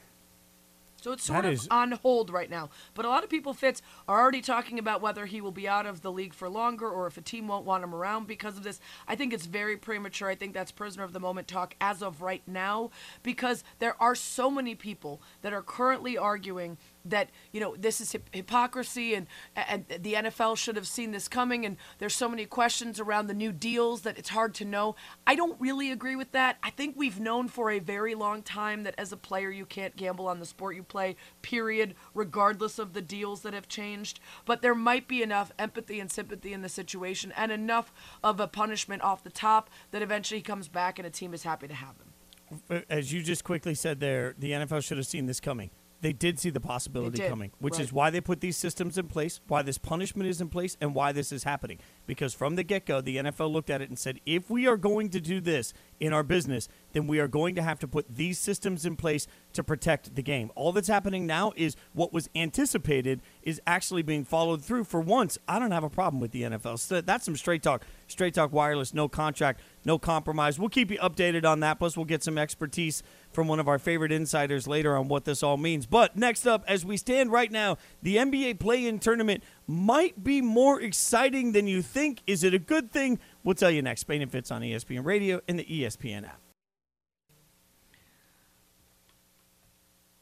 So 1.02 1.14
it's 1.14 1.24
sort 1.24 1.44
That 1.44 1.48
of 1.50 1.54
is- 1.54 1.68
on 1.72 1.92
hold 1.94 2.30
right 2.30 2.50
now. 2.50 2.70
But 2.94 3.06
a 3.06 3.10
lot 3.10 3.24
of 3.24 3.30
people, 3.30 3.54
Fitz, 3.54 3.82
are 4.08 4.20
already 4.20 4.42
talking 4.42 4.78
about 4.78 5.02
whether 5.02 5.26
he 5.26 5.40
will 5.42 5.52
be 5.52 5.68
out 5.68 5.86
of 5.86 6.02
the 6.02 6.12
league 6.12 6.34
for 6.34 6.50
longer 6.50 6.90
or 6.90 7.08
if 7.08 7.18
a 7.18 7.22
team 7.22 7.48
won't 7.48 7.66
want 7.66 7.84
him 7.84 7.96
around 7.96 8.28
because 8.28 8.58
of 8.58 8.64
this. 8.64 8.80
I 9.08 9.16
think 9.16 9.34
it's 9.34 9.46
very 9.46 9.78
premature. 9.78 10.30
I 10.30 10.36
think 10.36 10.54
that's 10.54 10.72
prisoner 10.72 11.04
of 11.04 11.14
the 11.14 11.20
moment 11.20 11.48
talk 11.48 11.76
as 11.80 12.04
of 12.04 12.22
right 12.22 12.44
now 12.46 12.92
because 13.24 13.64
there 13.80 13.96
are 14.02 14.16
so 14.16 14.52
many 14.52 14.76
people 14.76 15.22
that 15.42 15.54
are 15.54 15.62
currently 15.62 16.18
arguing 16.18 16.78
that 17.10 17.30
you 17.52 17.60
know 17.60 17.76
this 17.78 18.02
is 18.02 18.16
hypocrisy 18.32 19.14
and 19.14 19.28
and 19.56 19.86
the 19.88 20.14
NFL 20.14 20.58
should 20.58 20.76
have 20.76 20.88
seen 20.88 21.12
this 21.12 21.28
coming 21.28 21.66
and 21.66 21.78
there's 21.98 22.16
so 22.16 22.30
many 22.30 22.46
questions 22.46 23.00
around 23.00 23.28
the 23.28 23.34
new 23.34 23.52
deals 23.52 24.02
that 24.02 24.18
it's 24.18 24.30
hard 24.30 24.54
to 24.56 24.66
know. 24.66 24.96
I 25.28 25.36
don't 25.36 25.60
really 25.60 25.92
agree 25.92 26.16
with 26.16 26.32
that. 26.32 26.58
I 26.64 26.70
think 26.70 26.96
we've 26.98 27.20
known 27.20 27.48
for 27.48 27.72
a 27.72 27.80
very 27.80 28.16
long 28.16 28.42
time 28.42 28.84
that 28.84 28.96
as 28.98 29.12
a 29.12 29.18
player 29.18 29.50
you 29.50 29.66
can't 29.66 29.96
gamble 29.96 30.28
on 30.28 30.40
the 30.40 30.46
sport 30.46 30.76
you 30.76 30.84
play, 30.84 31.16
period, 31.42 31.96
regardless 32.14 32.80
of 32.80 32.94
the 32.94 33.02
deals 33.02 33.42
that 33.42 33.54
have 33.54 33.68
changed, 33.68 34.20
but 34.46 34.62
there 34.62 34.76
might 34.76 35.08
be 35.08 35.22
enough 35.22 35.52
empathy 35.60 36.00
and 36.00 36.12
sympathy 36.12 36.54
in 36.54 36.62
the 36.62 36.70
situation 36.70 37.34
and 37.36 37.52
enough 37.52 37.92
of 38.24 38.40
a 38.40 38.48
punishment 38.48 39.02
off 39.02 39.24
the 39.24 39.30
top 39.30 39.70
that 39.92 40.02
eventually 40.02 40.40
he 40.40 40.44
comes 40.44 40.68
back 40.68 41.00
and 41.00 41.06
a 41.06 41.12
team 41.12 41.34
is 41.34 41.44
happy 41.44 41.68
to 41.68 41.74
have 41.74 41.96
him. 41.98 42.84
as 42.90 43.14
you 43.14 43.22
just 43.22 43.44
quickly 43.44 43.76
said 43.76 44.00
there, 44.00 44.36
the 44.38 44.52
NFL 44.52 44.84
should 44.84 44.98
have 44.98 45.08
seen 45.08 45.26
this 45.26 45.40
coming. 45.40 45.70
They 46.02 46.14
did 46.14 46.40
see 46.40 46.50
the 46.50 46.62
possibility 46.62 47.18
coming, 47.28 47.52
which 47.60 47.80
is 47.80 47.92
why 47.92 48.10
they 48.10 48.22
put 48.22 48.40
these 48.40 48.56
systems 48.56 48.98
in 48.98 49.08
place, 49.08 49.42
why 49.48 49.62
this 49.62 49.78
punishment 49.78 50.30
is 50.30 50.40
in 50.40 50.48
place, 50.48 50.78
and 50.80 50.96
why 50.96 51.12
this 51.12 51.32
is 51.32 51.44
happening. 51.44 51.80
Because 52.08 52.34
from 52.34 52.56
the 52.56 52.64
get 52.64 52.86
go, 52.86 53.02
the 53.02 53.18
NFL 53.18 53.52
looked 53.52 53.70
at 53.70 53.82
it 53.82 53.90
and 53.90 54.00
said, 54.00 54.22
if 54.26 54.50
we 54.50 54.66
are 54.66 54.78
going 54.78 55.10
to 55.10 55.20
do 55.20 55.42
this 55.42 55.74
in 56.00 56.14
our 56.14 56.24
business, 56.24 56.70
then 56.94 57.06
we 57.06 57.20
are 57.20 57.28
going 57.28 57.54
to 57.56 57.62
have 57.62 57.80
to 57.80 57.88
put 57.88 58.16
these 58.16 58.40
systems 58.40 58.86
in 58.86 58.96
place 58.96 59.28
to 59.54 59.64
protect 59.64 60.16
the 60.16 60.22
game. 60.22 60.52
All 60.56 60.72
that's 60.72 60.88
happening 60.88 61.26
now 61.26 61.54
is 61.56 61.76
what 61.94 62.14
was 62.14 62.30
anticipated 62.36 63.22
is 63.42 63.62
actually 63.66 64.02
being 64.02 64.24
followed 64.24 64.64
through. 64.64 64.84
For 64.84 65.02
once, 65.02 65.38
I 65.48 65.60
don't 65.60 65.72
have 65.72 65.84
a 65.84 65.90
problem 65.90 66.20
with 66.20 66.32
the 66.32 66.44
NFL. 66.44 66.80
So 66.80 67.02
that's 67.02 67.26
some 67.26 67.36
straight 67.36 67.64
talk. 67.64 67.86
Straight 68.08 68.34
talk 68.34 68.52
wireless, 68.52 68.94
no 68.94 69.08
contract, 69.08 69.62
no 69.86 69.98
compromise. 69.98 70.60
We'll 70.60 70.70
keep 70.70 70.92
you 70.92 70.98
updated 71.00 71.46
on 71.46 71.60
that. 71.62 71.80
Plus, 71.80 71.98
we'll 71.98 72.06
get 72.06 72.24
some 72.24 72.38
expertise 72.38 73.04
from 73.32 73.48
one 73.48 73.60
of 73.60 73.68
our 73.68 73.80
favorite 73.80 74.12
insiders 74.12 74.68
later 74.68 74.96
on 74.96 75.08
what 75.08 75.26
this 75.26 75.44
all 75.44 75.58
means. 75.58 75.86
But 75.86 76.16
next 76.16 76.46
up, 76.46 76.64
as 76.68 76.86
we 76.86 76.98
stand 76.98 77.32
right 77.32 77.52
now, 77.52 77.78
the 78.02 78.18
NBA 78.18 78.60
play 78.60 78.86
in 78.86 79.00
tournament 79.00 79.44
might 79.68 80.24
be 80.24 80.42
more 80.42 80.82
exciting 80.82 81.52
than 81.52 81.68
you 81.68 81.82
think. 81.82 82.22
Is 82.26 82.44
it 82.44 82.54
a 82.54 82.60
good 82.60 82.92
thing? 82.92 83.20
We'll 83.44 83.56
tell 83.56 83.72
you 83.72 83.82
next. 83.82 84.02
Spain 84.02 84.22
and 84.22 84.32
Fitz 84.32 84.52
on 84.52 84.62
ESPN 84.62 85.06
Radio 85.06 85.42
and 85.48 85.60
the 85.60 85.66
ESPN 85.66 86.26
app. 86.26 86.49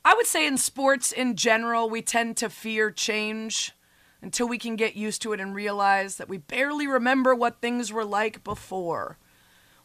I 0.08 0.14
would 0.14 0.26
say 0.26 0.48
in 0.48 0.58
sports 0.58 1.12
in 1.12 1.36
general, 1.36 1.90
we 1.90 2.02
tend 2.02 2.38
to 2.38 2.50
fear 2.50 2.92
change 2.92 3.74
until 4.22 4.48
we 4.48 4.58
can 4.58 4.78
get 4.78 4.96
used 4.96 5.22
to 5.24 5.34
it 5.34 5.42
and 5.42 5.54
realize 5.54 6.16
that 6.16 6.30
we 6.30 6.38
barely 6.38 6.88
remember 6.88 7.36
what 7.36 7.60
things 7.60 7.92
were 7.92 8.06
like 8.06 8.42
before. 8.42 9.18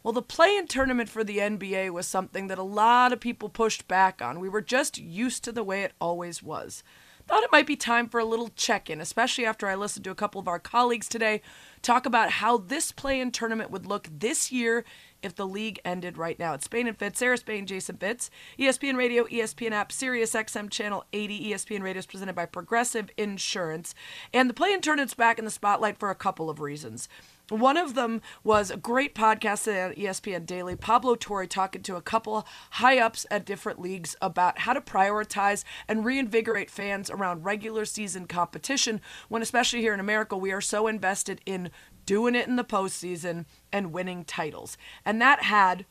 Well, 0.05 0.12
the 0.12 0.23
play 0.23 0.57
in 0.57 0.69
tournament 0.69 1.09
for 1.09 1.25
the 1.25 1.38
NBA 1.38 1.91
was 1.91 2.07
something 2.07 2.47
that 2.47 2.59
a 2.59 2.62
lot 2.62 3.12
of 3.12 3.19
people 3.19 3.49
pushed 3.49 3.88
back 3.88 4.23
on. 4.23 4.38
We 4.38 4.49
were 4.49 4.61
just 4.61 4.97
used 4.97 5.43
to 5.43 5.50
the 5.50 5.64
way 5.64 5.83
it 5.83 5.93
always 6.00 6.41
was. 6.41 6.85
Thought 7.26 7.43
it 7.43 7.50
might 7.50 7.67
be 7.67 7.75
time 7.75 8.09
for 8.09 8.21
a 8.21 8.25
little 8.25 8.50
check 8.55 8.88
in, 8.88 9.00
especially 9.00 9.45
after 9.45 9.67
I 9.67 9.75
listened 9.75 10.05
to 10.05 10.12
a 10.12 10.17
couple 10.17 10.41
of 10.41 10.47
our 10.47 10.61
colleagues 10.61 11.09
today 11.09 11.43
talk 11.83 12.07
about 12.07 12.31
how 12.31 12.59
this 12.59 12.93
play 12.93 13.19
in 13.19 13.33
tournament 13.33 13.73
would 13.73 13.87
look 13.87 14.09
this 14.09 14.52
year 14.52 14.85
if 15.23 15.35
the 15.35 15.47
league 15.47 15.81
ended 15.85 16.19
right 16.19 16.38
now. 16.38 16.55
It's 16.55 16.64
Spain 16.64 16.87
and 16.87 16.97
Fitz, 16.97 17.19
Sarah 17.19 17.37
Spain, 17.37 17.67
Jason 17.67 17.97
Fitz, 17.97 18.31
ESPN 18.59 18.97
Radio, 18.97 19.25
ESPN 19.25 19.73
app, 19.73 19.93
Sirius 19.93 20.33
XM 20.33 20.71
channel 20.71 21.05
80. 21.12 21.52
ESPN 21.52 21.83
Radio 21.83 22.00
is 22.00 22.07
presented 22.07 22.35
by 22.35 22.47
Progressive 22.47 23.11
Insurance. 23.17 23.95
And 24.33 24.49
the 24.49 24.55
play 24.55 24.73
in 24.73 24.81
tournament's 24.81 25.14
back 25.14 25.38
in 25.38 25.45
the 25.45 25.50
spotlight 25.50 25.99
for 25.99 26.11
a 26.11 26.14
couple 26.14 26.50
of 26.50 26.61
reasons. 26.61 27.09
One 27.49 27.77
of 27.77 27.95
them 27.95 28.23
was 28.45 28.71
a 28.71 28.77
great 28.77 29.15
podcast 29.15 29.67
on 29.69 29.95
ESPN 29.95 30.47
Daily. 30.47 30.77
Pablo 30.77 31.17
Torre 31.17 31.47
talking 31.47 31.83
to 31.83 31.97
a 31.97 32.03
couple 32.03 32.47
high 32.71 32.99
ups 32.99 33.27
at 33.31 33.45
different 33.45 33.81
leagues 33.81 34.17
about 34.23 34.61
how 34.61 34.73
to 34.73 34.81
prioritize 34.81 35.65
and 35.89 36.05
reinvigorate 36.05 36.71
fans 36.71 37.11
around 37.11 37.45
regular 37.45 37.85
season 37.85 38.27
competition. 38.27 39.01
When, 39.29 39.43
especially 39.43 39.81
here 39.81 39.93
in 39.93 40.01
America, 40.01 40.37
we 40.37 40.53
are 40.53 40.61
so 40.61 40.87
invested 40.87 41.41
in 41.45 41.71
doing 42.07 42.35
it 42.35 42.49
in 42.49 42.57
the 42.57 42.65
postseason 42.65 43.45
and 43.73 43.93
winning 43.93 44.25
titles. 44.25 44.79
And 45.05 45.21
that 45.21 45.43
had 45.43 45.85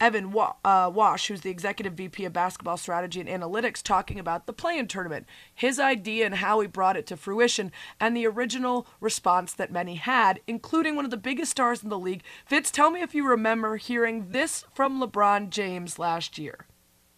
Evan 0.00 0.26
uh, 0.26 0.90
Wasch, 0.90 1.26
who's 1.26 1.40
the 1.40 1.50
executive 1.50 1.94
VP 1.94 2.24
of 2.24 2.32
basketball 2.32 2.76
strategy 2.76 3.20
and 3.20 3.28
analytics, 3.28 3.82
talking 3.82 4.18
about 4.18 4.46
the 4.46 4.52
play 4.52 4.78
in 4.78 4.86
tournament, 4.86 5.26
his 5.52 5.80
idea 5.80 6.24
and 6.24 6.36
how 6.36 6.60
he 6.60 6.68
brought 6.68 6.96
it 6.96 7.06
to 7.08 7.16
fruition, 7.16 7.72
and 7.98 8.16
the 8.16 8.26
original 8.26 8.86
response 9.00 9.52
that 9.54 9.72
many 9.72 9.96
had, 9.96 10.40
including 10.46 10.94
one 10.94 11.04
of 11.04 11.10
the 11.10 11.16
biggest 11.16 11.50
stars 11.50 11.82
in 11.82 11.88
the 11.88 11.98
league. 11.98 12.22
Fitz, 12.46 12.70
tell 12.70 12.90
me 12.90 13.02
if 13.02 13.14
you 13.14 13.26
remember 13.26 13.76
hearing 13.76 14.30
this 14.30 14.64
from 14.72 15.00
LeBron 15.00 15.50
James 15.50 15.98
last 15.98 16.38
year. 16.38 16.66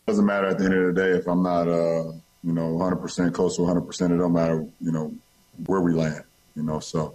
Doesn't 0.07 0.25
matter 0.25 0.47
at 0.47 0.59
the 0.59 0.65
end 0.65 0.75
of 0.75 0.95
the 0.95 1.01
day 1.01 1.11
if 1.11 1.29
I'm 1.29 1.43
not, 1.43 1.69
uh, 1.69 2.13
you 2.43 2.53
know, 2.53 2.77
100% 2.79 3.35
close 3.35 3.57
to 3.57 3.63
100%. 3.63 4.11
It 4.11 4.17
don't 4.17 4.33
matter, 4.33 4.67
you 4.81 4.93
know, 4.93 5.15
where 5.67 5.81
we 5.81 5.93
land, 5.93 6.25
you 6.57 6.63
know. 6.63 6.81
So, 6.81 7.15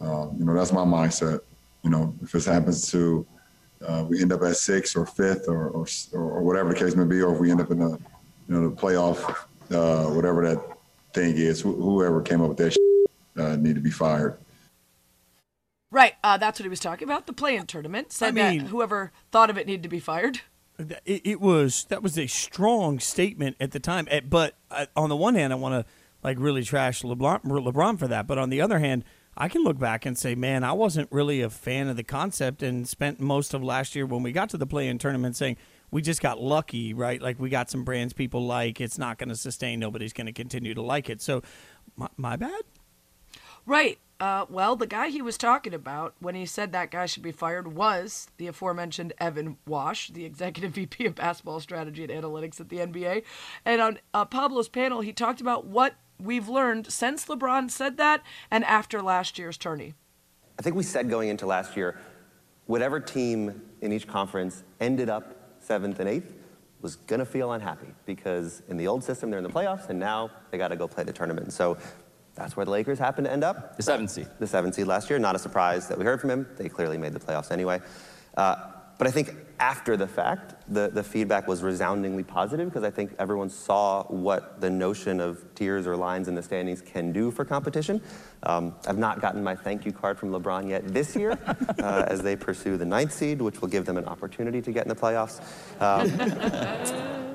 uh, 0.00 0.28
you 0.38 0.44
know, 0.44 0.54
that's 0.54 0.72
my 0.72 0.84
mindset. 0.84 1.40
You 1.82 1.88
know, 1.90 2.14
if 2.22 2.32
this 2.32 2.44
happens 2.44 2.90
to 2.90 3.26
uh, 3.86 4.04
we 4.08 4.20
end 4.20 4.32
up 4.32 4.42
at 4.42 4.56
sixth 4.56 4.96
or 4.96 5.06
fifth 5.06 5.48
or, 5.48 5.68
or, 5.68 5.86
or 6.12 6.42
whatever 6.42 6.70
the 6.70 6.78
case 6.78 6.94
may 6.94 7.04
be, 7.04 7.22
or 7.22 7.34
if 7.34 7.40
we 7.40 7.50
end 7.50 7.60
up 7.60 7.70
in 7.70 7.78
the 7.78 7.90
you 8.48 8.54
know 8.54 8.68
the 8.68 8.74
playoff, 8.76 9.18
uh, 9.70 10.10
whatever 10.12 10.46
that 10.46 10.62
thing 11.12 11.36
is, 11.36 11.60
wh- 11.60 11.76
whoever 11.76 12.20
came 12.20 12.40
up 12.40 12.48
with 12.48 12.58
that 12.58 12.76
uh, 13.36 13.56
need 13.56 13.74
to 13.74 13.80
be 13.80 13.90
fired. 13.90 14.38
Right, 15.92 16.14
uh, 16.22 16.36
that's 16.36 16.60
what 16.60 16.64
he 16.64 16.68
was 16.68 16.80
talking 16.80 17.06
about. 17.06 17.26
The 17.26 17.32
play-in 17.32 17.66
tournament 17.66 18.12
said 18.12 18.28
I 18.28 18.30
mean, 18.30 18.58
that 18.58 18.68
whoever 18.68 19.12
thought 19.32 19.50
of 19.50 19.58
it 19.58 19.66
needed 19.66 19.82
to 19.82 19.88
be 19.88 19.98
fired. 19.98 20.40
It, 20.78 21.22
it 21.24 21.40
was 21.40 21.84
that 21.88 22.02
was 22.02 22.18
a 22.18 22.26
strong 22.26 23.00
statement 23.00 23.56
at 23.60 23.72
the 23.72 23.80
time. 23.80 24.06
Eh, 24.10 24.20
but 24.20 24.56
uh, 24.70 24.86
on 24.96 25.08
the 25.08 25.16
one 25.16 25.34
hand, 25.34 25.52
I 25.52 25.56
want 25.56 25.74
to 25.74 25.92
like 26.22 26.38
really 26.38 26.62
trash 26.62 27.02
LeBron, 27.02 27.42
LeBron 27.42 27.98
for 27.98 28.08
that. 28.08 28.26
But 28.26 28.38
on 28.38 28.50
the 28.50 28.60
other 28.60 28.78
hand, 28.78 29.04
I 29.40 29.48
can 29.48 29.64
look 29.64 29.78
back 29.78 30.04
and 30.04 30.18
say, 30.18 30.34
man, 30.34 30.62
I 30.64 30.72
wasn't 30.72 31.10
really 31.10 31.40
a 31.40 31.48
fan 31.48 31.88
of 31.88 31.96
the 31.96 32.04
concept 32.04 32.62
and 32.62 32.86
spent 32.86 33.20
most 33.20 33.54
of 33.54 33.64
last 33.64 33.96
year 33.96 34.04
when 34.04 34.22
we 34.22 34.32
got 34.32 34.50
to 34.50 34.58
the 34.58 34.66
play 34.66 34.86
in 34.86 34.98
tournament 34.98 35.34
saying 35.34 35.56
we 35.90 36.02
just 36.02 36.20
got 36.20 36.42
lucky, 36.42 36.92
right? 36.92 37.22
Like 37.22 37.40
we 37.40 37.48
got 37.48 37.70
some 37.70 37.82
brands 37.82 38.12
people 38.12 38.44
like. 38.44 38.82
It's 38.82 38.98
not 38.98 39.16
going 39.16 39.30
to 39.30 39.34
sustain. 39.34 39.80
Nobody's 39.80 40.12
going 40.12 40.26
to 40.26 40.32
continue 40.34 40.74
to 40.74 40.82
like 40.82 41.08
it. 41.08 41.22
So, 41.22 41.42
my, 41.96 42.08
my 42.18 42.36
bad. 42.36 42.60
Right. 43.64 43.98
Uh, 44.20 44.44
well, 44.50 44.76
the 44.76 44.86
guy 44.86 45.08
he 45.08 45.22
was 45.22 45.38
talking 45.38 45.72
about 45.72 46.14
when 46.18 46.34
he 46.34 46.44
said 46.44 46.72
that 46.72 46.90
guy 46.90 47.06
should 47.06 47.22
be 47.22 47.32
fired 47.32 47.74
was 47.74 48.28
the 48.36 48.46
aforementioned 48.46 49.14
Evan 49.18 49.56
Wasch, 49.66 50.12
the 50.12 50.26
executive 50.26 50.72
VP 50.74 51.06
of 51.06 51.14
basketball 51.14 51.60
strategy 51.60 52.04
and 52.04 52.12
analytics 52.12 52.60
at 52.60 52.68
the 52.68 52.76
NBA. 52.76 53.22
And 53.64 53.80
on 53.80 53.98
uh, 54.12 54.26
Pablo's 54.26 54.68
panel, 54.68 55.00
he 55.00 55.14
talked 55.14 55.40
about 55.40 55.64
what 55.64 55.94
we've 56.22 56.48
learned 56.48 56.92
since 56.92 57.26
LeBron 57.26 57.70
said 57.70 57.96
that 57.96 58.22
and 58.50 58.64
after 58.64 59.02
last 59.02 59.38
year's 59.38 59.56
tourney? 59.56 59.94
I 60.58 60.62
think 60.62 60.76
we 60.76 60.82
said 60.82 61.08
going 61.08 61.28
into 61.28 61.46
last 61.46 61.76
year, 61.76 61.98
whatever 62.66 63.00
team 63.00 63.62
in 63.80 63.92
each 63.92 64.06
conference 64.06 64.62
ended 64.78 65.08
up 65.08 65.56
seventh 65.60 66.00
and 66.00 66.08
eighth 66.08 66.34
was 66.82 66.96
going 66.96 67.20
to 67.20 67.26
feel 67.26 67.52
unhappy 67.52 67.88
because 68.06 68.62
in 68.68 68.76
the 68.76 68.86
old 68.86 69.04
system 69.04 69.30
they're 69.30 69.38
in 69.38 69.44
the 69.44 69.50
playoffs 69.50 69.88
and 69.88 69.98
now 69.98 70.30
they 70.50 70.58
got 70.58 70.68
to 70.68 70.76
go 70.76 70.88
play 70.88 71.04
the 71.04 71.12
tournament. 71.12 71.44
And 71.44 71.52
so 71.52 71.76
that's 72.34 72.56
where 72.56 72.64
the 72.64 72.72
Lakers 72.72 72.98
happened 72.98 73.26
to 73.26 73.32
end 73.32 73.44
up. 73.44 73.76
The 73.76 73.82
seventh 73.82 74.10
seed. 74.10 74.28
The 74.38 74.46
seventh 74.46 74.74
seed 74.74 74.86
last 74.86 75.10
year. 75.10 75.18
Not 75.18 75.34
a 75.34 75.38
surprise 75.38 75.88
that 75.88 75.98
we 75.98 76.04
heard 76.04 76.20
from 76.20 76.30
him. 76.30 76.46
They 76.56 76.68
clearly 76.68 76.96
made 76.96 77.12
the 77.12 77.20
playoffs 77.20 77.50
anyway. 77.50 77.80
Uh, 78.36 78.72
but 79.00 79.06
I 79.06 79.10
think 79.10 79.34
after 79.58 79.96
the 79.96 80.06
fact, 80.06 80.56
the, 80.68 80.90
the 80.92 81.02
feedback 81.02 81.48
was 81.48 81.62
resoundingly 81.62 82.22
positive 82.22 82.68
because 82.68 82.84
I 82.84 82.90
think 82.90 83.14
everyone 83.18 83.48
saw 83.48 84.02
what 84.08 84.60
the 84.60 84.68
notion 84.68 85.20
of 85.20 85.42
tiers 85.54 85.86
or 85.86 85.96
lines 85.96 86.28
in 86.28 86.34
the 86.34 86.42
standings 86.42 86.82
can 86.82 87.10
do 87.10 87.30
for 87.30 87.46
competition. 87.46 88.02
Um, 88.42 88.74
I've 88.86 88.98
not 88.98 89.22
gotten 89.22 89.42
my 89.42 89.56
thank 89.56 89.86
you 89.86 89.92
card 89.92 90.18
from 90.18 90.32
LeBron 90.32 90.68
yet 90.68 90.86
this 90.86 91.16
year 91.16 91.38
uh, 91.78 92.04
as 92.08 92.20
they 92.20 92.36
pursue 92.36 92.76
the 92.76 92.84
ninth 92.84 93.14
seed, 93.14 93.40
which 93.40 93.62
will 93.62 93.68
give 93.68 93.86
them 93.86 93.96
an 93.96 94.04
opportunity 94.04 94.60
to 94.60 94.70
get 94.70 94.84
in 94.84 94.90
the 94.90 94.94
playoffs. 94.94 95.40
Um, 95.80 97.28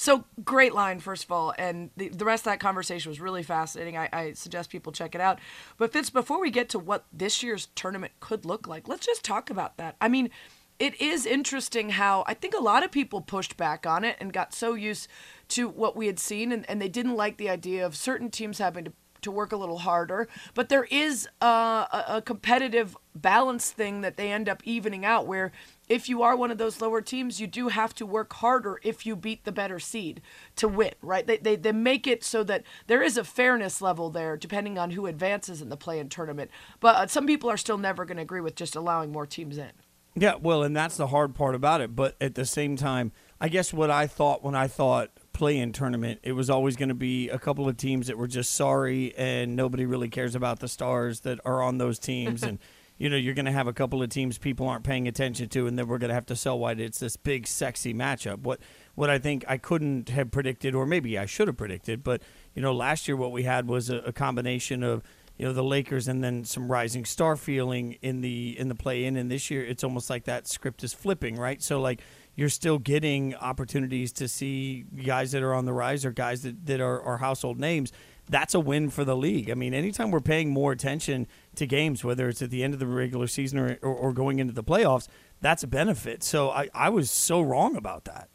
So 0.00 0.24
great 0.42 0.72
line, 0.72 0.98
first 0.98 1.24
of 1.24 1.30
all, 1.30 1.52
and 1.58 1.90
the, 1.94 2.08
the 2.08 2.24
rest 2.24 2.46
of 2.46 2.52
that 2.52 2.58
conversation 2.58 3.10
was 3.10 3.20
really 3.20 3.42
fascinating. 3.42 3.98
I, 3.98 4.08
I, 4.10 4.32
suggest 4.32 4.70
people 4.70 4.92
check 4.92 5.14
it 5.14 5.20
out. 5.20 5.40
But 5.76 5.92
Fitz, 5.92 6.08
before 6.08 6.40
we 6.40 6.50
get 6.50 6.70
to 6.70 6.78
what 6.78 7.04
this 7.12 7.42
year's 7.42 7.68
tournament 7.74 8.14
could 8.18 8.46
look 8.46 8.66
like, 8.66 8.88
let's 8.88 9.04
just 9.04 9.22
talk 9.22 9.50
about 9.50 9.76
that. 9.76 9.96
I 10.00 10.08
mean, 10.08 10.30
it 10.78 10.98
is 11.02 11.26
interesting 11.26 11.90
how 11.90 12.24
I 12.26 12.32
think 12.32 12.54
a 12.54 12.62
lot 12.62 12.82
of 12.82 12.90
people 12.90 13.20
pushed 13.20 13.58
back 13.58 13.86
on 13.86 14.02
it 14.02 14.16
and 14.20 14.32
got 14.32 14.54
so 14.54 14.72
used 14.72 15.06
to 15.48 15.68
what 15.68 15.94
we 15.94 16.06
had 16.06 16.18
seen, 16.18 16.50
and, 16.50 16.64
and 16.70 16.80
they 16.80 16.88
didn't 16.88 17.16
like 17.16 17.36
the 17.36 17.50
idea 17.50 17.84
of 17.84 17.94
certain 17.94 18.30
teams 18.30 18.56
having 18.56 18.86
to 18.86 18.92
to 19.22 19.30
work 19.30 19.52
a 19.52 19.56
little 19.56 19.80
harder. 19.80 20.28
But 20.54 20.70
there 20.70 20.84
is 20.84 21.28
uh, 21.42 21.86
a, 21.92 22.04
a, 22.08 22.22
competitive 22.22 22.96
balance 23.14 23.70
thing 23.70 24.00
that 24.00 24.16
they 24.16 24.32
end 24.32 24.48
up 24.48 24.62
evening 24.64 25.04
out 25.04 25.26
where 25.26 25.52
if 25.90 26.08
you 26.08 26.22
are 26.22 26.36
one 26.36 26.52
of 26.52 26.56
those 26.56 26.80
lower 26.80 27.02
teams, 27.02 27.40
you 27.40 27.48
do 27.48 27.68
have 27.68 27.92
to 27.96 28.06
work 28.06 28.32
harder 28.34 28.78
if 28.84 29.04
you 29.04 29.16
beat 29.16 29.44
the 29.44 29.50
better 29.50 29.80
seed 29.80 30.22
to 30.54 30.68
win, 30.68 30.92
right? 31.02 31.26
They, 31.26 31.36
they, 31.36 31.56
they 31.56 31.72
make 31.72 32.06
it 32.06 32.22
so 32.22 32.44
that 32.44 32.62
there 32.86 33.02
is 33.02 33.16
a 33.16 33.24
fairness 33.24 33.82
level 33.82 34.08
there 34.08 34.36
depending 34.36 34.78
on 34.78 34.92
who 34.92 35.06
advances 35.06 35.60
in 35.60 35.68
the 35.68 35.76
play 35.76 35.98
in 35.98 36.08
tournament. 36.08 36.52
But 36.78 36.94
uh, 36.94 37.06
some 37.08 37.26
people 37.26 37.50
are 37.50 37.56
still 37.56 37.76
never 37.76 38.04
going 38.04 38.16
to 38.16 38.22
agree 38.22 38.40
with 38.40 38.54
just 38.54 38.76
allowing 38.76 39.10
more 39.10 39.26
teams 39.26 39.58
in. 39.58 39.72
Yeah, 40.14 40.34
well, 40.40 40.62
and 40.62 40.76
that's 40.76 40.96
the 40.96 41.08
hard 41.08 41.34
part 41.34 41.56
about 41.56 41.80
it. 41.80 41.96
But 41.96 42.16
at 42.20 42.36
the 42.36 42.44
same 42.44 42.76
time, 42.76 43.10
I 43.40 43.48
guess 43.48 43.72
what 43.72 43.90
I 43.90 44.06
thought 44.06 44.44
when 44.44 44.54
I 44.54 44.68
thought 44.68 45.10
play-in 45.32 45.72
tournament, 45.72 46.20
it 46.22 46.32
was 46.32 46.50
always 46.50 46.76
going 46.76 46.88
to 46.90 46.94
be 46.94 47.28
a 47.28 47.38
couple 47.38 47.68
of 47.68 47.76
teams 47.76 48.06
that 48.06 48.16
were 48.18 48.28
just 48.28 48.54
sorry, 48.54 49.14
and 49.16 49.56
nobody 49.56 49.86
really 49.86 50.08
cares 50.08 50.36
about 50.36 50.60
the 50.60 50.68
stars 50.68 51.20
that 51.20 51.40
are 51.44 51.62
on 51.62 51.78
those 51.78 51.98
teams, 51.98 52.42
and 52.44 52.58
you 53.00 53.08
know 53.08 53.16
you're 53.16 53.34
going 53.34 53.46
to 53.46 53.50
have 53.50 53.66
a 53.66 53.72
couple 53.72 54.02
of 54.02 54.10
teams 54.10 54.36
people 54.36 54.68
aren't 54.68 54.84
paying 54.84 55.08
attention 55.08 55.48
to, 55.48 55.66
and 55.66 55.78
then 55.78 55.88
we're 55.88 55.96
going 55.96 56.10
to 56.10 56.14
have 56.14 56.26
to 56.26 56.36
sell 56.36 56.58
why 56.58 56.72
it's 56.72 56.98
this 56.98 57.16
big 57.16 57.46
sexy 57.46 57.94
matchup. 57.94 58.40
What 58.42 58.60
what 58.94 59.08
I 59.08 59.18
think 59.18 59.42
I 59.48 59.56
couldn't 59.56 60.10
have 60.10 60.30
predicted, 60.30 60.74
or 60.74 60.84
maybe 60.84 61.18
I 61.18 61.24
should 61.24 61.48
have 61.48 61.56
predicted, 61.56 62.04
but 62.04 62.20
you 62.54 62.60
know 62.60 62.74
last 62.74 63.08
year 63.08 63.16
what 63.16 63.32
we 63.32 63.44
had 63.44 63.66
was 63.68 63.88
a, 63.88 63.96
a 64.00 64.12
combination 64.12 64.82
of 64.82 65.02
you 65.38 65.46
know 65.46 65.54
the 65.54 65.64
Lakers 65.64 66.08
and 66.08 66.22
then 66.22 66.44
some 66.44 66.70
rising 66.70 67.06
star 67.06 67.36
feeling 67.36 67.96
in 68.02 68.20
the 68.20 68.54
in 68.58 68.68
the 68.68 68.74
play 68.74 69.06
in 69.06 69.16
and 69.16 69.30
this 69.30 69.50
year 69.50 69.64
it's 69.64 69.82
almost 69.82 70.10
like 70.10 70.24
that 70.24 70.46
script 70.46 70.84
is 70.84 70.92
flipping 70.92 71.36
right 71.36 71.62
so 71.62 71.80
like 71.80 72.02
you're 72.40 72.48
still 72.48 72.78
getting 72.78 73.34
opportunities 73.34 74.12
to 74.12 74.28
see 74.28 74.84
guys 75.04 75.32
that 75.32 75.42
are 75.42 75.52
on 75.52 75.64
the 75.64 75.72
rise 75.72 76.04
or 76.04 76.10
guys 76.10 76.42
that, 76.42 76.64
that 76.64 76.80
are, 76.80 77.00
are 77.02 77.18
household 77.18 77.58
names. 77.58 77.92
That's 78.30 78.54
a 78.54 78.60
win 78.60 78.90
for 78.90 79.04
the 79.04 79.16
league. 79.16 79.50
I 79.50 79.54
mean, 79.54 79.74
anytime 79.74 80.12
we're 80.12 80.20
paying 80.20 80.50
more 80.50 80.70
attention 80.70 81.26
to 81.56 81.66
games, 81.66 82.04
whether 82.04 82.28
it's 82.28 82.40
at 82.40 82.50
the 82.50 82.62
end 82.62 82.74
of 82.74 82.80
the 82.80 82.86
regular 82.86 83.26
season 83.26 83.58
or, 83.58 83.76
or, 83.82 83.92
or 83.92 84.12
going 84.12 84.38
into 84.38 84.52
the 84.52 84.62
playoffs, 84.62 85.08
that's 85.40 85.64
a 85.64 85.66
benefit. 85.66 86.22
So 86.22 86.50
I, 86.50 86.68
I 86.72 86.90
was 86.90 87.10
so 87.10 87.40
wrong 87.40 87.74
about 87.74 88.04
that. 88.04 88.28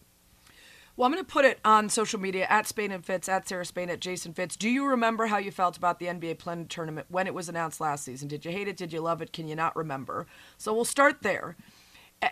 Well, 0.97 1.05
I'm 1.05 1.13
going 1.13 1.23
to 1.23 1.31
put 1.31 1.45
it 1.45 1.59
on 1.63 1.89
social 1.89 2.19
media 2.19 2.45
at 2.49 2.67
Spain 2.67 2.91
and 2.91 3.05
Fitz, 3.05 3.29
at 3.29 3.47
Sarah 3.47 3.65
Spain, 3.65 3.89
at 3.89 4.01
Jason 4.01 4.33
Fitz. 4.33 4.55
Do 4.55 4.69
you 4.69 4.85
remember 4.85 5.27
how 5.27 5.37
you 5.37 5.51
felt 5.51 5.77
about 5.77 5.99
the 5.99 6.07
NBA 6.07 6.39
Play-In 6.39 6.67
Tournament 6.67 7.07
when 7.09 7.27
it 7.27 7.33
was 7.33 7.47
announced 7.47 7.79
last 7.79 8.03
season? 8.03 8.27
Did 8.27 8.43
you 8.45 8.51
hate 8.51 8.67
it? 8.67 8.77
Did 8.77 8.91
you 8.91 9.01
love 9.01 9.21
it? 9.21 9.31
Can 9.31 9.47
you 9.47 9.55
not 9.55 9.75
remember? 9.75 10.25
So 10.57 10.73
we'll 10.73 10.85
start 10.85 11.21
there. 11.21 11.55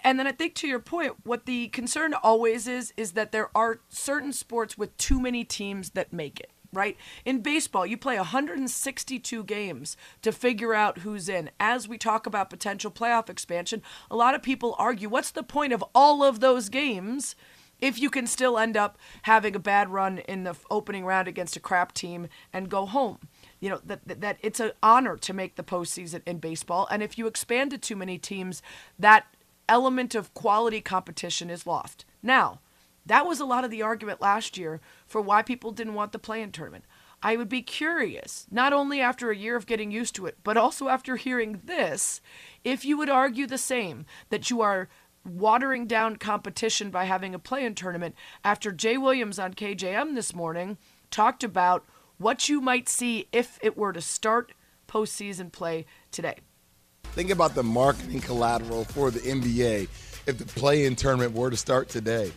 And 0.04 0.18
then 0.18 0.28
I 0.28 0.32
think 0.32 0.56
to 0.56 0.68
your 0.68 0.80
point, 0.80 1.26
what 1.26 1.46
the 1.46 1.68
concern 1.70 2.14
always 2.14 2.68
is 2.68 2.94
is 2.96 3.14
that 3.14 3.32
there 3.32 3.50
are 3.56 3.80
certain 3.90 4.32
sports 4.32 4.78
with 4.78 4.96
too 4.98 5.20
many 5.20 5.44
teams 5.44 5.92
that 5.92 6.14
make 6.14 6.40
it 6.40 6.53
right? 6.74 6.98
In 7.24 7.42
baseball, 7.42 7.86
you 7.86 7.98
play 7.98 8.18
162 8.18 9.44
games 9.44 9.96
to 10.22 10.32
figure 10.32 10.74
out 10.74 11.00
who's 11.00 11.30
in. 11.30 11.52
As 11.60 11.88
we 11.88 11.98
talk 11.98 12.26
about 12.26 12.50
potential 12.50 12.92
playoff 12.92 13.30
expansion, 13.30 13.82
a 14.10 14.16
lot 14.16 14.36
of 14.36 14.44
people 14.44 14.76
argue 14.78 15.10
what's 15.10 15.32
the 15.32 15.44
point 15.44 15.74
of 15.74 15.84
all 15.94 16.24
of 16.24 16.40
those 16.40 16.70
games 16.70 17.36
if 17.82 18.00
you 18.00 18.10
can 18.10 18.26
still 18.26 18.58
end 18.58 18.78
up 18.78 18.98
having 19.24 19.56
a 19.56 19.60
bad 19.60 19.90
run 19.90 20.20
in 20.20 20.44
the 20.44 20.56
opening 20.72 21.06
round 21.06 21.28
against 21.28 21.56
a 21.56 21.60
crap 21.60 21.94
team 21.94 22.28
and 22.52 22.70
go 22.70 22.86
home? 22.86 23.20
You 23.60 23.70
know, 23.70 23.82
that, 23.86 24.08
that, 24.08 24.22
that 24.22 24.38
it's 24.42 24.60
an 24.60 24.72
honor 24.82 25.18
to 25.18 25.34
make 25.34 25.56
the 25.56 25.64
postseason 25.64 26.22
in 26.26 26.40
baseball. 26.40 26.88
And 26.90 27.04
if 27.04 27.18
you 27.18 27.28
expand 27.28 27.72
to 27.72 27.78
too 27.78 27.96
many 27.96 28.18
teams, 28.18 28.62
that 28.98 29.26
element 29.70 30.16
of 30.16 30.34
quality 30.34 30.82
competition 30.82 31.50
is 31.50 31.68
lost. 31.68 32.06
Now, 32.22 32.60
that 33.06 33.26
was 33.26 33.40
a 33.40 33.46
lot 33.46 33.64
of 33.64 33.72
the 33.72 33.82
argument 33.82 34.22
last 34.22 34.58
year 34.58 34.82
for 35.06 35.22
why 35.22 35.42
people 35.42 35.72
didn't 35.72 35.94
want 35.94 36.12
the 36.12 36.20
play 36.20 36.42
in 36.42 36.52
tournament. 36.52 36.86
I 37.22 37.38
would 37.38 37.50
be 37.50 37.62
curious, 37.62 38.46
not 38.52 38.74
only 38.74 39.00
after 39.00 39.32
a 39.32 39.36
year 39.36 39.56
of 39.56 39.66
getting 39.66 39.92
used 39.92 40.16
to 40.16 40.26
it, 40.26 40.38
but 40.44 40.58
also 40.58 40.90
after 40.90 41.16
hearing 41.16 41.62
this, 41.64 42.20
if 42.64 42.84
you 42.84 42.98
would 42.98 43.10
argue 43.10 43.48
the 43.48 43.58
same, 43.58 44.06
that 44.30 44.50
you 44.50 44.60
are 44.62 44.90
watering 45.26 45.88
down 45.88 46.18
competition 46.18 46.90
by 46.90 47.06
having 47.06 47.34
a 47.34 47.40
play 47.40 47.66
in 47.66 47.76
tournament 47.76 48.14
after 48.44 48.74
Jay 48.74 48.98
Williams 48.98 49.40
on 49.40 49.54
KJM 49.54 50.16
this 50.16 50.36
morning 50.36 50.78
talked 51.12 51.46
about 51.46 51.86
what 52.18 52.50
you 52.50 52.60
might 52.60 52.90
see 52.90 53.28
if 53.32 53.58
it 53.62 53.78
were 53.78 53.94
to 53.94 54.02
start 54.02 54.52
postseason 54.88 55.52
play 55.52 55.86
today. 56.12 56.36
Think 57.14 57.30
about 57.30 57.56
the 57.56 57.64
marketing 57.64 58.20
collateral 58.20 58.84
for 58.86 59.12
the 59.12 59.20
NBA 59.20 59.88
if 60.26 60.38
the 60.38 60.46
play-in 60.46 60.96
tournament 60.96 61.34
were 61.34 61.50
to 61.50 61.58
start 61.58 61.88
today. 61.90 62.32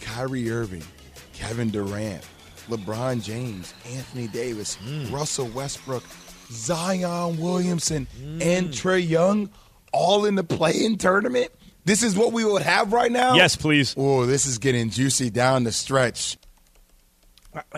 Kyrie 0.00 0.50
Irving, 0.50 0.84
Kevin 1.32 1.70
Durant, 1.70 2.24
LeBron 2.68 3.22
James, 3.22 3.74
Anthony 3.94 4.28
Davis, 4.28 4.76
mm. 4.84 5.10
Russell 5.12 5.46
Westbrook, 5.48 6.04
Zion 6.50 7.38
Williamson, 7.38 8.06
mm. 8.20 8.42
and 8.42 8.68
Trae 8.68 9.06
Young 9.06 9.50
all 9.92 10.24
in 10.24 10.34
the 10.34 10.44
play-in 10.44 10.98
tournament. 10.98 11.50
This 11.84 12.02
is 12.02 12.16
what 12.16 12.32
we 12.32 12.44
would 12.44 12.62
have 12.62 12.92
right 12.92 13.10
now. 13.10 13.34
Yes, 13.34 13.56
please. 13.56 13.94
Oh, 13.96 14.26
this 14.26 14.46
is 14.46 14.58
getting 14.58 14.90
juicy 14.90 15.30
down 15.30 15.64
the 15.64 15.72
stretch. 15.72 16.36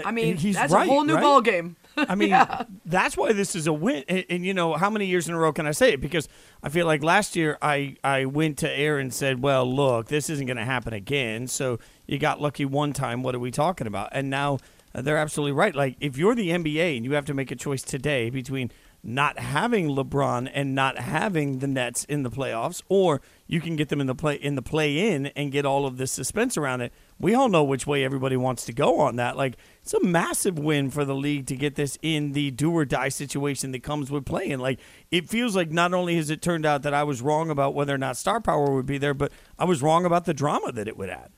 I 0.04 0.10
mean, 0.10 0.36
He's 0.36 0.56
that's 0.56 0.72
right, 0.72 0.86
a 0.86 0.90
whole 0.90 1.04
new 1.04 1.14
right? 1.14 1.22
ball 1.22 1.40
game. 1.40 1.76
I 1.96 2.14
mean, 2.14 2.28
yeah. 2.30 2.64
that's 2.84 3.16
why 3.16 3.32
this 3.32 3.54
is 3.54 3.66
a 3.66 3.72
win. 3.72 4.04
And, 4.08 4.24
and, 4.28 4.46
you 4.46 4.54
know, 4.54 4.74
how 4.74 4.90
many 4.90 5.06
years 5.06 5.28
in 5.28 5.34
a 5.34 5.38
row 5.38 5.52
can 5.52 5.66
I 5.66 5.72
say 5.72 5.92
it? 5.92 6.00
Because 6.00 6.28
I 6.62 6.68
feel 6.68 6.86
like 6.86 7.02
last 7.02 7.36
year 7.36 7.58
I, 7.60 7.96
I 8.02 8.24
went 8.24 8.58
to 8.58 8.70
air 8.70 8.98
and 8.98 9.12
said, 9.12 9.42
well, 9.42 9.70
look, 9.70 10.08
this 10.08 10.30
isn't 10.30 10.46
going 10.46 10.56
to 10.56 10.64
happen 10.64 10.92
again. 10.92 11.46
So 11.46 11.78
you 12.06 12.18
got 12.18 12.40
lucky 12.40 12.64
one 12.64 12.92
time. 12.92 13.22
What 13.22 13.34
are 13.34 13.40
we 13.40 13.50
talking 13.50 13.86
about? 13.86 14.10
And 14.12 14.30
now 14.30 14.58
uh, 14.94 15.02
they're 15.02 15.18
absolutely 15.18 15.52
right. 15.52 15.74
Like, 15.74 15.96
if 16.00 16.16
you're 16.16 16.34
the 16.34 16.50
NBA 16.50 16.96
and 16.96 17.04
you 17.04 17.12
have 17.14 17.26
to 17.26 17.34
make 17.34 17.50
a 17.50 17.56
choice 17.56 17.82
today 17.82 18.30
between 18.30 18.70
not 19.02 19.38
having 19.38 19.88
LeBron 19.88 20.50
and 20.52 20.74
not 20.74 20.98
having 20.98 21.60
the 21.60 21.66
Nets 21.66 22.04
in 22.04 22.22
the 22.22 22.30
playoffs, 22.30 22.82
or 22.88 23.20
you 23.46 23.60
can 23.60 23.76
get 23.76 23.88
them 23.88 24.00
in 24.00 24.06
the 24.06 24.14
play 24.14 24.34
in 24.34 24.56
the 24.56 24.62
play 24.62 25.12
in 25.12 25.26
and 25.28 25.50
get 25.50 25.64
all 25.64 25.86
of 25.86 25.96
this 25.96 26.12
suspense 26.12 26.56
around 26.56 26.82
it. 26.82 26.92
We 27.18 27.34
all 27.34 27.48
know 27.48 27.64
which 27.64 27.86
way 27.86 28.04
everybody 28.04 28.36
wants 28.36 28.64
to 28.66 28.72
go 28.72 29.00
on 29.00 29.16
that. 29.16 29.36
Like 29.36 29.56
it's 29.92 30.04
a 30.04 30.06
massive 30.06 30.56
win 30.56 30.88
for 30.88 31.04
the 31.04 31.16
league 31.16 31.46
to 31.46 31.56
get 31.56 31.74
this 31.74 31.98
in 32.00 32.30
the 32.30 32.52
do 32.52 32.70
or 32.70 32.84
die 32.84 33.08
situation 33.08 33.72
that 33.72 33.82
comes 33.82 34.08
with 34.08 34.24
playing. 34.24 34.60
Like 34.60 34.78
it 35.10 35.28
feels 35.28 35.56
like 35.56 35.72
not 35.72 35.92
only 35.92 36.14
has 36.14 36.30
it 36.30 36.40
turned 36.40 36.64
out 36.64 36.82
that 36.82 36.94
I 36.94 37.02
was 37.02 37.20
wrong 37.20 37.50
about 37.50 37.74
whether 37.74 37.92
or 37.92 37.98
not 37.98 38.16
star 38.16 38.40
power 38.40 38.72
would 38.72 38.86
be 38.86 38.98
there, 38.98 39.14
but 39.14 39.32
I 39.58 39.64
was 39.64 39.82
wrong 39.82 40.04
about 40.04 40.26
the 40.26 40.34
drama 40.34 40.70
that 40.70 40.86
it 40.86 40.96
would 40.96 41.10
add. 41.10 41.32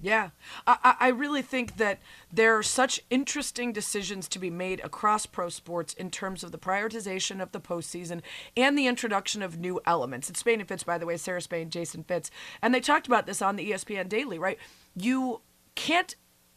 Yeah, 0.00 0.30
I, 0.66 0.96
I 0.98 1.08
really 1.08 1.42
think 1.42 1.76
that 1.76 1.98
there 2.32 2.56
are 2.56 2.62
such 2.62 3.00
interesting 3.10 3.72
decisions 3.72 4.28
to 4.28 4.38
be 4.38 4.50
made 4.50 4.80
across 4.80 5.26
pro 5.26 5.50
sports 5.50 5.92
in 5.92 6.10
terms 6.10 6.42
of 6.42 6.52
the 6.52 6.58
prioritization 6.58 7.42
of 7.42 7.52
the 7.52 7.60
postseason 7.60 8.22
and 8.56 8.78
the 8.78 8.86
introduction 8.86 9.42
of 9.42 9.58
new 9.58 9.78
elements. 9.84 10.30
It's 10.30 10.40
Spain 10.40 10.60
and 10.60 10.68
Fitz, 10.68 10.84
by 10.84 10.96
the 10.96 11.06
way, 11.06 11.18
Sarah 11.18 11.42
Spain, 11.42 11.68
Jason 11.68 12.02
Fitz, 12.02 12.30
and 12.62 12.74
they 12.74 12.80
talked 12.80 13.06
about 13.06 13.26
this 13.26 13.42
on 13.42 13.56
the 13.56 13.72
ESPN 13.72 14.08
Daily, 14.08 14.38
right? 14.38 14.58
You 14.96 15.40
can't 15.74 16.14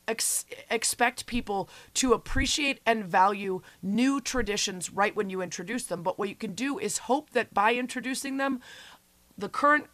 Ex- 0.08 0.46
expect 0.70 1.26
people 1.26 1.70
to 1.96 2.14
appreciate 2.14 2.80
and 2.86 3.04
value 3.04 3.62
new 3.82 4.22
traditions 4.22 4.90
right 4.90 5.16
when 5.16 5.30
you 5.30 5.42
introduce 5.42 5.84
them. 5.84 6.02
But 6.02 6.18
what 6.18 6.30
you 6.30 6.36
can 6.36 6.54
do 6.54 6.80
is 6.80 7.00
hope 7.00 7.32
that 7.32 7.54
by 7.54 7.74
introducing 7.74 8.38
them, 8.38 8.62
the 9.38 9.50
current 9.50 9.88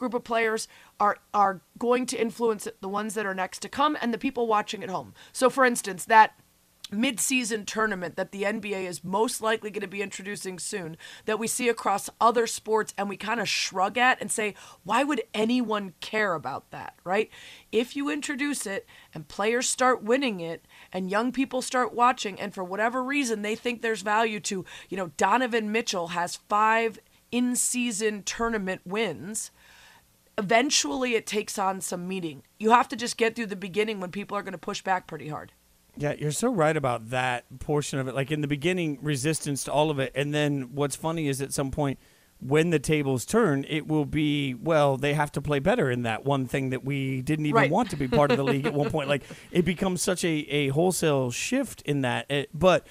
group 0.00 0.14
of 0.14 0.24
players 0.24 0.66
are 0.98 1.18
are 1.34 1.60
going 1.78 2.06
to 2.06 2.20
influence 2.20 2.66
the 2.80 2.88
ones 2.88 3.14
that 3.14 3.26
are 3.26 3.34
next 3.34 3.60
to 3.60 3.68
come 3.68 3.96
and 4.00 4.14
the 4.14 4.18
people 4.18 4.46
watching 4.46 4.82
at 4.82 4.88
home. 4.88 5.12
So 5.30 5.50
for 5.50 5.64
instance, 5.64 6.06
that 6.06 6.39
mid-season 6.92 7.64
tournament 7.64 8.16
that 8.16 8.32
the 8.32 8.42
NBA 8.42 8.84
is 8.84 9.04
most 9.04 9.40
likely 9.40 9.70
going 9.70 9.82
to 9.82 9.88
be 9.88 10.02
introducing 10.02 10.58
soon 10.58 10.96
that 11.24 11.38
we 11.38 11.46
see 11.46 11.68
across 11.68 12.10
other 12.20 12.46
sports 12.46 12.94
and 12.96 13.08
we 13.08 13.16
kind 13.16 13.40
of 13.40 13.48
shrug 13.48 13.96
at 13.98 14.20
and 14.20 14.30
say 14.30 14.54
why 14.84 15.04
would 15.04 15.22
anyone 15.34 15.94
care 16.00 16.34
about 16.34 16.70
that 16.70 16.94
right 17.04 17.30
if 17.72 17.96
you 17.96 18.10
introduce 18.10 18.66
it 18.66 18.86
and 19.14 19.28
players 19.28 19.68
start 19.68 20.02
winning 20.02 20.40
it 20.40 20.64
and 20.92 21.10
young 21.10 21.32
people 21.32 21.62
start 21.62 21.94
watching 21.94 22.40
and 22.40 22.54
for 22.54 22.64
whatever 22.64 23.02
reason 23.02 23.42
they 23.42 23.54
think 23.54 23.82
there's 23.82 24.02
value 24.02 24.40
to 24.40 24.64
you 24.88 24.96
know 24.96 25.10
Donovan 25.16 25.72
Mitchell 25.72 26.08
has 26.08 26.36
5 26.36 26.98
in-season 27.30 28.22
tournament 28.24 28.80
wins 28.84 29.50
eventually 30.40 31.14
it 31.14 31.26
takes 31.26 31.58
on 31.58 31.82
some 31.82 32.08
meaning. 32.08 32.42
You 32.58 32.70
have 32.70 32.88
to 32.88 32.96
just 32.96 33.18
get 33.18 33.36
through 33.36 33.46
the 33.46 33.56
beginning 33.56 34.00
when 34.00 34.10
people 34.10 34.38
are 34.38 34.42
going 34.42 34.52
to 34.52 34.58
push 34.58 34.80
back 34.82 35.06
pretty 35.06 35.28
hard. 35.28 35.52
Yeah, 36.00 36.14
you're 36.18 36.32
so 36.32 36.50
right 36.50 36.76
about 36.76 37.10
that 37.10 37.44
portion 37.58 37.98
of 37.98 38.08
it. 38.08 38.14
Like 38.14 38.30
in 38.30 38.40
the 38.40 38.48
beginning, 38.48 38.98
resistance 39.02 39.64
to 39.64 39.72
all 39.72 39.90
of 39.90 39.98
it. 39.98 40.12
And 40.14 40.32
then 40.32 40.70
what's 40.74 40.96
funny 40.96 41.28
is 41.28 41.42
at 41.42 41.52
some 41.52 41.70
point, 41.70 41.98
when 42.40 42.70
the 42.70 42.78
tables 42.78 43.26
turn, 43.26 43.66
it 43.68 43.86
will 43.86 44.06
be, 44.06 44.54
well, 44.54 44.96
they 44.96 45.12
have 45.12 45.30
to 45.32 45.42
play 45.42 45.58
better 45.58 45.90
in 45.90 46.04
that 46.04 46.24
one 46.24 46.46
thing 46.46 46.70
that 46.70 46.82
we 46.82 47.20
didn't 47.20 47.44
even 47.44 47.56
right. 47.56 47.70
want 47.70 47.90
to 47.90 47.96
be 47.96 48.08
part 48.08 48.30
of 48.30 48.38
the 48.38 48.44
league 48.44 48.64
at 48.64 48.72
one 48.72 48.88
point. 48.88 49.00
Like 49.10 49.24
it 49.50 49.64
becomes 49.64 50.00
such 50.00 50.24
a, 50.24 50.28
a 50.28 50.68
wholesale 50.68 51.30
shift 51.30 51.82
in 51.82 52.02
that. 52.02 52.30
It, 52.30 52.48
but 52.54 52.86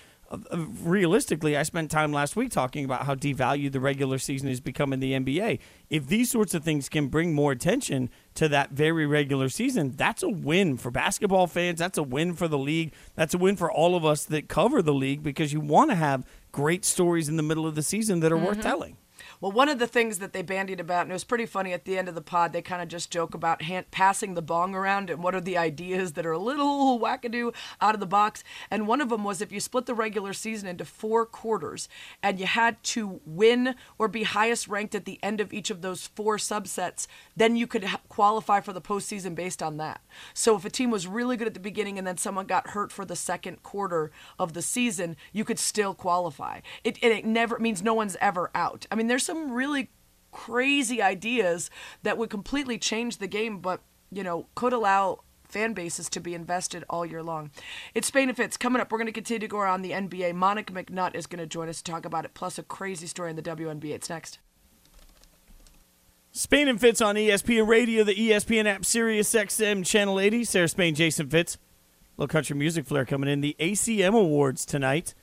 realistically, 0.83 1.57
I 1.57 1.63
spent 1.63 1.89
time 1.89 2.13
last 2.13 2.35
week 2.35 2.51
talking 2.51 2.85
about 2.85 3.05
how 3.05 3.15
devalued 3.15 3.71
the 3.71 3.79
regular 3.79 4.17
season 4.19 4.47
has 4.49 4.59
become 4.59 4.93
in 4.93 4.99
the 4.99 5.13
NBA. 5.13 5.59
If 5.89 6.07
these 6.07 6.29
sorts 6.29 6.53
of 6.53 6.63
things 6.63 6.87
can 6.87 7.07
bring 7.07 7.33
more 7.33 7.51
attention 7.51 8.09
to 8.35 8.47
that 8.49 8.71
very 8.71 9.05
regular 9.05 9.49
season, 9.49 9.93
that's 9.95 10.21
a 10.21 10.29
win 10.29 10.77
for 10.77 10.91
basketball 10.91 11.47
fans. 11.47 11.79
That's 11.79 11.97
a 11.97 12.03
win 12.03 12.35
for 12.35 12.47
the 12.47 12.59
league. 12.59 12.93
That's 13.15 13.33
a 13.33 13.37
win 13.37 13.55
for 13.55 13.71
all 13.71 13.95
of 13.95 14.05
us 14.05 14.25
that 14.25 14.47
cover 14.47 14.81
the 14.81 14.93
league 14.93 15.23
because 15.23 15.51
you 15.51 15.59
want 15.59 15.89
to 15.89 15.95
have 15.95 16.25
great 16.51 16.85
stories 16.85 17.27
in 17.27 17.35
the 17.35 17.43
middle 17.43 17.65
of 17.65 17.75
the 17.75 17.83
season 17.83 18.19
that 18.19 18.31
are 18.31 18.35
mm-hmm. 18.35 18.45
worth 18.45 18.61
telling. 18.61 18.97
Well, 19.41 19.53
one 19.53 19.69
of 19.69 19.79
the 19.79 19.87
things 19.87 20.19
that 20.19 20.33
they 20.33 20.41
bandied 20.41 20.81
about, 20.81 21.03
and 21.03 21.11
it 21.11 21.13
was 21.13 21.23
pretty 21.23 21.45
funny 21.45 21.71
at 21.71 21.85
the 21.85 21.97
end 21.97 22.09
of 22.09 22.15
the 22.15 22.21
pod, 22.21 22.51
they 22.51 22.61
kind 22.61 22.81
of 22.81 22.89
just 22.89 23.09
joke 23.09 23.33
about 23.33 23.61
hand, 23.61 23.89
passing 23.89 24.33
the 24.33 24.41
bong 24.41 24.75
around 24.75 25.09
and 25.09 25.23
what 25.23 25.33
are 25.33 25.39
the 25.39 25.57
ideas 25.57 26.13
that 26.13 26.25
are 26.25 26.33
a 26.33 26.37
little 26.37 26.99
wackadoo 27.01 27.55
out 27.79 27.93
of 27.93 28.01
the 28.01 28.05
box. 28.05 28.43
And 28.69 28.85
one 28.85 28.99
of 28.99 29.07
them 29.07 29.23
was 29.23 29.41
if 29.41 29.53
you 29.53 29.61
split 29.61 29.85
the 29.85 29.93
regular 29.93 30.33
season 30.33 30.67
into 30.67 30.83
four 30.83 31.25
quarters 31.25 31.87
and 32.21 32.37
you 32.37 32.47
had 32.47 32.83
to 32.83 33.21
win 33.25 33.75
or 33.97 34.09
be 34.09 34.23
highest 34.23 34.67
ranked 34.67 34.93
at 34.93 35.05
the 35.05 35.19
end 35.23 35.39
of 35.39 35.53
each 35.53 35.69
of 35.69 35.81
those 35.81 36.07
four 36.07 36.35
subsets, 36.35 37.07
then 37.37 37.55
you 37.55 37.65
could 37.65 37.85
ha- 37.85 38.01
qualify 38.09 38.59
for 38.59 38.73
the 38.73 38.81
postseason 38.81 39.35
based 39.35 39.63
on 39.63 39.77
that. 39.77 40.01
So 40.33 40.57
if 40.57 40.65
a 40.65 40.69
team 40.69 40.91
was 40.91 41.07
really 41.07 41.37
good 41.37 41.47
at 41.47 41.53
the 41.53 41.61
beginning 41.61 41.97
and 41.97 42.05
then 42.05 42.17
someone 42.17 42.45
got 42.45 42.71
hurt 42.71 42.91
for 42.91 43.05
the 43.05 43.15
second 43.15 43.63
quarter 43.63 44.11
of 44.37 44.51
the 44.51 44.61
season, 44.61 45.15
you 45.31 45.45
could 45.45 45.59
still 45.59 45.93
qualify. 45.93 46.59
It, 46.83 47.01
it 47.01 47.23
never 47.23 47.57
means 47.57 47.81
no 47.81 47.93
one's 47.93 48.17
ever 48.19 48.51
out. 48.53 48.85
I 48.91 48.95
mean, 48.95 49.07
there's 49.07 49.28
some 49.29 49.51
really 49.51 49.91
crazy 50.31 51.01
ideas 51.01 51.69
that 52.01 52.17
would 52.17 52.31
completely 52.31 52.79
change 52.79 53.17
the 53.17 53.27
game, 53.27 53.59
but 53.59 53.81
you 54.11 54.23
know 54.23 54.47
could 54.55 54.73
allow 54.73 55.19
fan 55.43 55.73
bases 55.73 56.09
to 56.09 56.19
be 56.19 56.33
invested 56.33 56.83
all 56.89 57.05
year 57.05 57.21
long. 57.21 57.51
It's 57.93 58.07
Spain 58.07 58.29
and 58.29 58.37
Fitz 58.37 58.57
coming 58.57 58.81
up. 58.81 58.91
We're 58.91 58.97
going 58.97 59.07
to 59.07 59.11
continue 59.11 59.39
to 59.39 59.47
go 59.47 59.59
around 59.59 59.81
the 59.81 59.91
NBA. 59.91 60.33
Monica 60.33 60.73
McNutt 60.73 61.15
is 61.15 61.27
going 61.27 61.39
to 61.39 61.47
join 61.47 61.69
us 61.69 61.81
to 61.81 61.91
talk 61.91 62.05
about 62.05 62.25
it, 62.25 62.33
plus 62.33 62.57
a 62.57 62.63
crazy 62.63 63.07
story 63.07 63.29
in 63.29 63.35
the 63.35 63.41
WNBA. 63.41 63.93
It's 63.93 64.09
next. 64.09 64.39
Spain 66.31 66.67
and 66.67 66.79
Fitz 66.79 67.01
on 67.01 67.15
ESPN 67.15 67.67
Radio, 67.67 68.03
the 68.03 68.13
ESPN 68.13 68.65
app, 68.65 68.85
Sirius 68.85 69.33
XM 69.33 69.85
Channel 69.85 70.19
80. 70.19 70.43
Sarah 70.43 70.67
Spain, 70.67 70.95
Jason 70.95 71.29
Fitz. 71.29 71.57
Little 72.17 72.27
country 72.27 72.55
music 72.55 72.85
flair 72.85 73.05
coming 73.05 73.29
in. 73.29 73.41
The 73.41 73.55
ACM 73.59 74.15
Awards 74.15 74.65
tonight 74.65 75.13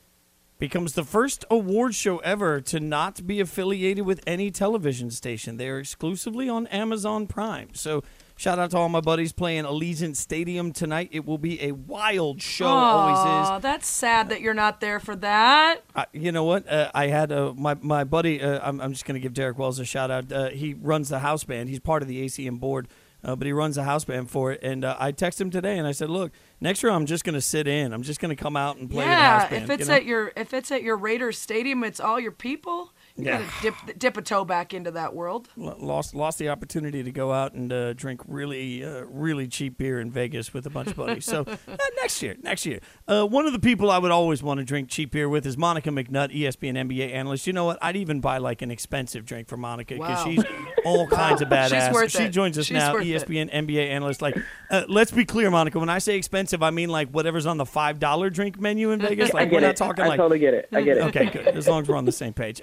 becomes 0.58 0.94
the 0.94 1.04
first 1.04 1.44
award 1.50 1.94
show 1.94 2.18
ever 2.18 2.60
to 2.62 2.80
not 2.80 3.26
be 3.26 3.40
affiliated 3.40 4.06
with 4.06 4.20
any 4.26 4.50
television 4.50 5.10
station. 5.10 5.56
They 5.56 5.68
are 5.68 5.78
exclusively 5.78 6.48
on 6.48 6.66
Amazon 6.68 7.26
Prime. 7.26 7.68
So 7.74 8.02
shout 8.36 8.58
out 8.58 8.70
to 8.70 8.78
all 8.78 8.88
my 8.88 9.00
buddies 9.00 9.32
playing 9.32 9.64
Allegiant 9.64 10.16
Stadium 10.16 10.72
tonight. 10.72 11.10
It 11.12 11.26
will 11.26 11.38
be 11.38 11.62
a 11.62 11.72
wild 11.72 12.40
show. 12.40 12.66
Aww, 12.66 12.68
always 12.68 13.48
is. 13.58 13.62
That's 13.62 13.86
sad 13.86 14.30
that 14.30 14.40
you're 14.40 14.54
not 14.54 14.80
there 14.80 14.98
for 15.00 15.14
that. 15.16 15.82
You 16.12 16.32
know 16.32 16.44
what? 16.44 16.68
Uh, 16.68 16.90
I 16.94 17.08
had 17.08 17.32
uh, 17.32 17.52
my 17.54 17.74
my 17.80 18.04
buddy. 18.04 18.40
Uh, 18.40 18.60
I'm, 18.62 18.80
I'm 18.80 18.92
just 18.92 19.04
going 19.04 19.14
to 19.14 19.20
give 19.20 19.34
Derek 19.34 19.58
Wells 19.58 19.78
a 19.78 19.84
shout 19.84 20.10
out. 20.10 20.32
Uh, 20.32 20.48
he 20.48 20.74
runs 20.74 21.10
the 21.10 21.18
house 21.18 21.44
band. 21.44 21.68
He's 21.68 21.80
part 21.80 22.02
of 22.02 22.08
the 22.08 22.24
ACM 22.24 22.58
board 22.60 22.88
uh, 23.24 23.36
but 23.36 23.46
he 23.46 23.52
runs 23.52 23.76
a 23.76 23.84
house 23.84 24.04
band 24.04 24.30
for 24.30 24.52
it. 24.52 24.60
And 24.62 24.84
uh, 24.84 24.96
I 24.98 25.12
texted 25.12 25.42
him 25.42 25.50
today, 25.50 25.78
and 25.78 25.86
I 25.86 25.92
said, 25.92 26.10
"Look, 26.10 26.32
next 26.60 26.82
year 26.82 26.92
I'm 26.92 27.06
just 27.06 27.24
going 27.24 27.34
to 27.34 27.40
sit 27.40 27.66
in. 27.66 27.92
I'm 27.92 28.02
just 28.02 28.20
going 28.20 28.34
to 28.34 28.40
come 28.40 28.56
out 28.56 28.76
and 28.76 28.90
play 28.90 29.04
yeah, 29.04 29.14
the 29.14 29.40
house 29.40 29.50
band." 29.50 29.64
if 29.64 29.70
it's 29.70 29.80
you 29.80 29.88
know? 29.88 29.94
at 29.94 30.04
your 30.04 30.32
if 30.36 30.54
it's 30.54 30.70
at 30.70 30.82
your 30.82 30.96
Raiders 30.96 31.38
stadium, 31.38 31.84
it's 31.84 32.00
all 32.00 32.20
your 32.20 32.32
people. 32.32 32.92
Yeah. 33.18 33.42
dip, 33.62 33.74
dip 33.98 34.16
a 34.16 34.22
toe 34.22 34.44
back 34.44 34.74
into 34.74 34.90
that 34.92 35.14
world. 35.14 35.48
Lost 35.56 36.14
lost 36.14 36.38
the 36.38 36.48
opportunity 36.50 37.02
to 37.02 37.10
go 37.10 37.32
out 37.32 37.54
and 37.54 37.72
uh, 37.72 37.92
drink 37.94 38.20
really 38.26 38.84
uh, 38.84 39.04
really 39.06 39.48
cheap 39.48 39.78
beer 39.78 40.00
in 40.00 40.10
Vegas 40.10 40.52
with 40.52 40.66
a 40.66 40.70
bunch 40.70 40.88
of 40.88 40.96
buddies. 40.96 41.24
So 41.24 41.40
uh, 41.68 41.76
next 42.00 42.22
year, 42.22 42.36
next 42.42 42.66
year. 42.66 42.80
Uh, 43.08 43.24
one 43.24 43.46
of 43.46 43.52
the 43.52 43.58
people 43.58 43.90
I 43.90 43.98
would 43.98 44.10
always 44.10 44.42
want 44.42 44.58
to 44.58 44.64
drink 44.64 44.88
cheap 44.90 45.12
beer 45.12 45.28
with 45.28 45.46
is 45.46 45.56
Monica 45.56 45.90
McNutt, 45.90 46.34
ESPN 46.36 46.76
NBA 46.88 47.12
analyst. 47.12 47.46
You 47.46 47.52
know 47.52 47.64
what? 47.64 47.78
I'd 47.80 47.96
even 47.96 48.20
buy 48.20 48.38
like 48.38 48.60
an 48.62 48.70
expensive 48.70 49.24
drink 49.24 49.48
for 49.48 49.56
Monica 49.56 49.94
because 49.94 50.24
wow. 50.24 50.30
she's 50.30 50.44
all 50.84 51.06
kinds 51.08 51.40
of 51.40 51.48
badass. 51.48 51.86
she's 51.86 51.94
worth 51.94 52.10
she 52.10 52.24
it. 52.24 52.30
joins 52.30 52.58
us 52.58 52.66
she's 52.66 52.74
now, 52.74 52.94
ESPN 52.94 53.48
it. 53.52 53.66
NBA 53.66 53.88
analyst. 53.88 54.20
Like, 54.20 54.36
uh, 54.70 54.84
let's 54.88 55.10
be 55.10 55.24
clear, 55.24 55.50
Monica. 55.50 55.78
When 55.78 55.88
I 55.88 55.98
say 55.98 56.16
expensive, 56.16 56.62
I 56.62 56.70
mean 56.70 56.90
like 56.90 57.08
whatever's 57.10 57.46
on 57.46 57.56
the 57.56 57.66
five 57.66 57.98
dollar 57.98 58.28
drink 58.28 58.60
menu 58.60 58.90
in 58.90 59.00
Vegas. 59.06 59.32
Like 59.32 59.50
we're 59.50 59.60
not 59.60 59.70
it. 59.70 59.76
talking 59.76 60.04
I 60.04 60.08
like. 60.08 60.20
I 60.20 60.22
totally 60.22 60.38
get 60.38 60.54
it. 60.54 60.68
I 60.72 60.82
get 60.82 60.98
it. 60.98 61.04
Okay, 61.04 61.26
good. 61.30 61.48
As 61.48 61.66
long 61.66 61.82
as 61.82 61.88
we're 61.88 61.96
on 61.96 62.04
the 62.04 62.12
same 62.12 62.34
page. 62.34 62.60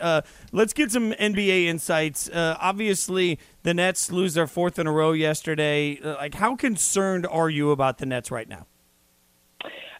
Let's 0.53 0.71
get 0.71 0.91
some 0.91 1.11
NBA 1.11 1.65
insights. 1.65 2.29
Uh, 2.29 2.55
obviously, 2.61 3.39
the 3.63 3.73
Nets 3.73 4.11
lose 4.11 4.35
their 4.35 4.47
fourth 4.47 4.79
in 4.79 4.87
a 4.87 4.91
row 4.91 5.11
yesterday. 5.11 5.99
Uh, 5.99 6.15
like, 6.15 6.35
how 6.35 6.55
concerned 6.55 7.27
are 7.27 7.49
you 7.49 7.71
about 7.71 7.97
the 7.97 8.05
Nets 8.05 8.31
right 8.31 8.47
now? 8.47 8.67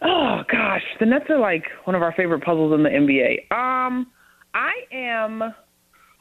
Oh 0.01 0.43
gosh, 0.51 0.83
the 0.99 1.05
Nets 1.05 1.25
are 1.29 1.39
like 1.39 1.63
one 1.83 1.95
of 1.95 2.01
our 2.01 2.13
favorite 2.15 2.43
puzzles 2.43 2.73
in 2.73 2.83
the 2.83 2.89
NBA. 2.89 3.51
Um, 3.51 4.07
I 4.53 4.73
am 4.91 5.53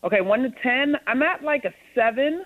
Okay, 0.05 0.21
one 0.21 0.42
to 0.42 0.51
ten. 0.62 0.95
I'm 1.07 1.23
at 1.23 1.42
like 1.42 1.64
a 1.64 1.73
seven. 1.95 2.45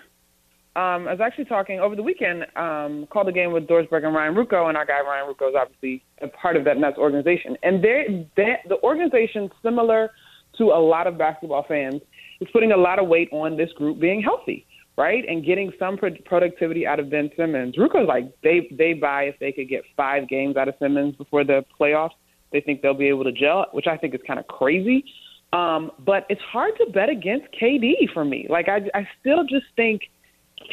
Um, 0.75 1.07
I 1.07 1.13
was 1.13 1.19
actually 1.23 1.45
talking 1.45 1.79
over 1.79 1.95
the 1.95 2.03
weekend. 2.03 2.45
Um, 2.55 3.07
called 3.09 3.27
a 3.27 3.31
game 3.31 3.51
with 3.51 3.67
Doris 3.67 3.87
Burke 3.89 4.03
and 4.03 4.13
Ryan 4.13 4.35
Ruocco, 4.35 4.67
and 4.67 4.77
our 4.77 4.85
guy 4.85 5.01
Ryan 5.01 5.33
Ruocco 5.33 5.49
is 5.49 5.55
obviously 5.59 6.03
a 6.21 6.27
part 6.27 6.55
of 6.55 6.65
that 6.65 6.77
Nets 6.77 6.97
organization. 6.99 7.57
And 7.63 7.83
they're, 7.83 8.05
they 8.35 8.57
the 8.69 8.79
organization, 8.83 9.49
similar 9.63 10.11
to 10.57 10.65
a 10.65 10.79
lot 10.79 11.07
of 11.07 11.17
basketball 11.17 11.65
fans, 11.67 12.01
is 12.39 12.47
putting 12.51 12.71
a 12.71 12.77
lot 12.77 12.99
of 12.99 13.07
weight 13.07 13.29
on 13.31 13.57
this 13.57 13.71
group 13.73 13.99
being 13.99 14.21
healthy, 14.21 14.65
right, 14.97 15.23
and 15.27 15.45
getting 15.45 15.71
some 15.79 15.97
pro- 15.97 16.15
productivity 16.25 16.85
out 16.85 16.99
of 16.99 17.09
Ben 17.09 17.29
Simmons. 17.35 17.75
Ruocco's 17.75 18.07
like 18.07 18.31
they 18.41 18.67
they 18.71 18.93
buy 18.93 19.23
if 19.23 19.39
they 19.39 19.51
could 19.51 19.69
get 19.69 19.83
five 19.95 20.27
games 20.27 20.57
out 20.57 20.67
of 20.67 20.75
Simmons 20.79 21.15
before 21.15 21.43
the 21.43 21.63
playoffs, 21.79 22.11
they 22.51 22.61
think 22.61 22.81
they'll 22.81 22.93
be 22.93 23.07
able 23.07 23.23
to 23.23 23.31
gel, 23.31 23.67
which 23.71 23.87
I 23.87 23.97
think 23.97 24.13
is 24.13 24.21
kind 24.25 24.39
of 24.39 24.47
crazy. 24.47 25.05
Um, 25.53 25.91
but 25.99 26.25
it's 26.29 26.41
hard 26.41 26.73
to 26.77 26.91
bet 26.91 27.09
against 27.09 27.47
KD 27.59 28.13
for 28.13 28.25
me. 28.25 28.47
Like 28.49 28.67
I, 28.67 28.81
I 28.93 29.07
still 29.19 29.43
just 29.43 29.65
think 29.75 30.01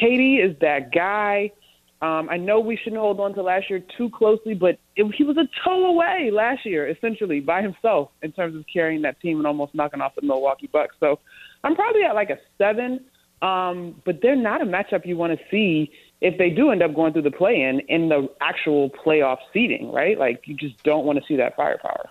KD 0.01 0.45
is 0.45 0.55
that 0.61 0.93
guy. 0.93 1.51
Um, 2.05 2.29
I 2.29 2.37
know 2.37 2.59
we 2.59 2.77
shouldn't 2.77 3.01
hold 3.01 3.19
on 3.19 3.33
to 3.33 3.41
last 3.41 3.67
year 3.67 3.83
too 3.97 4.11
closely, 4.11 4.53
but 4.53 4.77
it, 4.95 5.11
he 5.17 5.23
was 5.23 5.37
a 5.37 5.47
toe 5.63 5.85
away 5.85 6.29
last 6.31 6.63
year, 6.63 6.87
essentially 6.87 7.39
by 7.39 7.63
himself 7.63 8.11
in 8.21 8.31
terms 8.31 8.55
of 8.55 8.63
carrying 8.71 9.01
that 9.01 9.19
team 9.21 9.37
and 9.37 9.47
almost 9.47 9.73
knocking 9.73 10.01
off 10.01 10.13
the 10.13 10.21
Milwaukee 10.21 10.69
Bucks. 10.71 10.95
So 10.99 11.19
I'm 11.63 11.73
probably 11.73 12.03
at 12.03 12.13
like 12.13 12.29
a 12.29 12.37
seven, 12.59 13.05
um, 13.41 13.99
but 14.05 14.19
they're 14.21 14.35
not 14.35 14.61
a 14.61 14.65
matchup 14.65 15.03
you 15.03 15.17
want 15.17 15.33
to 15.33 15.39
see 15.49 15.91
if 16.21 16.37
they 16.37 16.51
do 16.51 16.69
end 16.69 16.83
up 16.83 16.93
going 16.93 17.11
through 17.11 17.23
the 17.23 17.31
play-in 17.31 17.81
in 17.89 18.07
the 18.09 18.27
actual 18.39 18.91
playoff 19.03 19.37
seeding, 19.51 19.91
right? 19.91 20.19
Like 20.19 20.43
you 20.45 20.55
just 20.55 20.75
don't 20.83 21.05
want 21.05 21.17
to 21.17 21.25
see 21.27 21.37
that 21.37 21.55
firepower. 21.55 22.07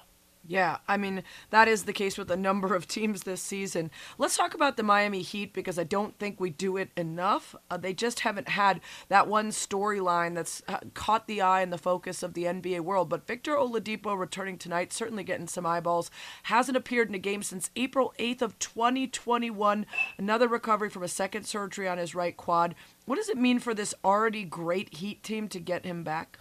Yeah, 0.47 0.79
I 0.87 0.99
mean, 0.99 1.23
that 1.49 1.69
is 1.69 1.85
the 1.85 1.93
case 1.95 2.19
with 2.19 2.31
a 2.31 2.37
number 2.37 2.75
of 2.75 2.87
teams 2.89 3.23
this 3.23 3.41
season. 3.41 3.91
Let's 4.19 4.37
talk 4.37 4.53
about 4.53 4.77
the 4.77 4.83
Miami 4.83 5.23
Heat 5.23 5.55
because 5.55 5.79
I 5.79 5.85
don't 5.85 6.19
think 6.19 6.39
we 6.39 6.51
do 6.51 6.77
it 6.77 6.91
enough. 6.97 7.57
Uh, 7.71 7.79
they 7.79 7.95
just 7.95 8.21
haven't 8.21 8.51
had 8.51 8.81
that 9.09 9.27
one 9.27 9.51
storyline 9.51 10.35
that's 10.35 10.63
uh, 10.69 10.81
caught 10.93 11.27
the 11.27 11.41
eye 11.41 11.63
and 11.63 11.73
the 11.73 11.79
focus 11.79 12.23
of 12.23 12.35
the 12.35 12.45
NBA 12.45 12.81
world. 12.81 13.09
But 13.09 13.27
Victor 13.27 13.55
Oladipo 13.55 14.19
returning 14.19 14.59
tonight, 14.59 14.93
certainly 14.93 15.25
getting 15.25 15.49
some 15.49 15.65
eyeballs, 15.65 16.11
hasn't 16.45 16.77
appeared 16.77 17.09
in 17.09 17.15
a 17.15 17.19
game 17.19 17.43
since 17.43 17.71
April 17.75 18.13
8th 18.19 18.43
of 18.43 18.59
2021. 18.59 19.87
Another 20.19 20.49
recovery 20.49 20.91
from 20.91 21.03
a 21.03 21.09
second 21.09 21.45
surgery 21.45 21.89
on 21.89 21.97
his 21.97 22.15
right 22.15 22.37
quad. 22.37 22.75
What 23.07 23.17
does 23.17 23.31
it 23.31 23.39
mean 23.39 23.61
for 23.61 23.73
this 23.73 23.95
already 24.05 24.45
great 24.45 24.95
Heat 24.97 25.23
team 25.23 25.49
to 25.49 25.59
get 25.59 25.87
him 25.87 26.05
back? 26.05 26.39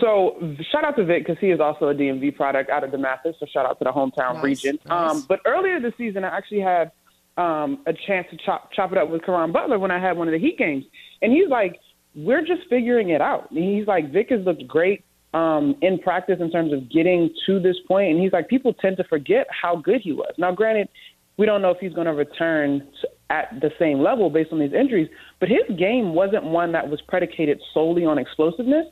So 0.00 0.36
shout 0.72 0.84
out 0.84 0.96
to 0.96 1.04
Vic 1.04 1.26
because 1.26 1.38
he 1.40 1.48
is 1.50 1.60
also 1.60 1.88
a 1.88 1.94
DMV 1.94 2.36
product 2.36 2.70
out 2.70 2.84
of 2.84 2.90
Damascus. 2.90 3.36
So 3.38 3.46
shout 3.52 3.66
out 3.66 3.78
to 3.78 3.84
the 3.84 3.90
hometown 3.92 4.34
Nice, 4.34 4.44
region. 4.44 4.78
nice. 4.86 5.10
Um, 5.16 5.24
but 5.28 5.40
earlier 5.44 5.80
this 5.80 5.92
season, 5.98 6.24
I 6.24 6.36
actually 6.36 6.60
had 6.60 6.90
um, 7.36 7.82
a 7.86 7.92
chance 8.06 8.26
to 8.30 8.36
chop 8.44 8.70
chop 8.72 8.92
it 8.92 8.98
up 8.98 9.10
with 9.10 9.24
Caron 9.24 9.52
Butler 9.52 9.78
when 9.78 9.90
I 9.90 10.00
had 10.00 10.16
one 10.16 10.28
of 10.28 10.32
the 10.32 10.38
Heat 10.38 10.56
games, 10.58 10.84
and 11.20 11.32
he's 11.32 11.48
like, 11.48 11.80
"We're 12.14 12.42
just 12.42 12.62
figuring 12.70 13.10
it 13.10 13.20
out." 13.20 13.50
And 13.50 13.58
he's 13.62 13.86
like, 13.86 14.12
"Vic 14.12 14.28
has 14.30 14.40
looked 14.44 14.66
great 14.66 15.04
um, 15.34 15.74
in 15.82 15.98
practice 15.98 16.36
in 16.40 16.50
terms 16.50 16.72
of 16.72 16.90
getting 16.90 17.30
to 17.46 17.60
this 17.60 17.76
point," 17.86 18.12
and 18.12 18.20
he's 18.22 18.32
like, 18.32 18.48
"People 18.48 18.72
tend 18.72 18.96
to 18.98 19.04
forget 19.04 19.46
how 19.50 19.76
good 19.76 20.00
he 20.00 20.12
was." 20.12 20.32
Now, 20.38 20.52
granted, 20.52 20.88
we 21.36 21.46
don't 21.46 21.60
know 21.60 21.70
if 21.70 21.78
he's 21.80 21.92
going 21.92 22.06
to 22.06 22.12
return 22.14 22.86
at 23.30 23.48
the 23.60 23.70
same 23.78 23.98
level 24.00 24.30
based 24.30 24.52
on 24.52 24.60
these 24.60 24.72
injuries, 24.72 25.08
but 25.40 25.48
his 25.48 25.62
game 25.76 26.14
wasn't 26.14 26.44
one 26.44 26.72
that 26.72 26.88
was 26.88 27.00
predicated 27.08 27.60
solely 27.72 28.04
on 28.04 28.18
explosiveness. 28.18 28.86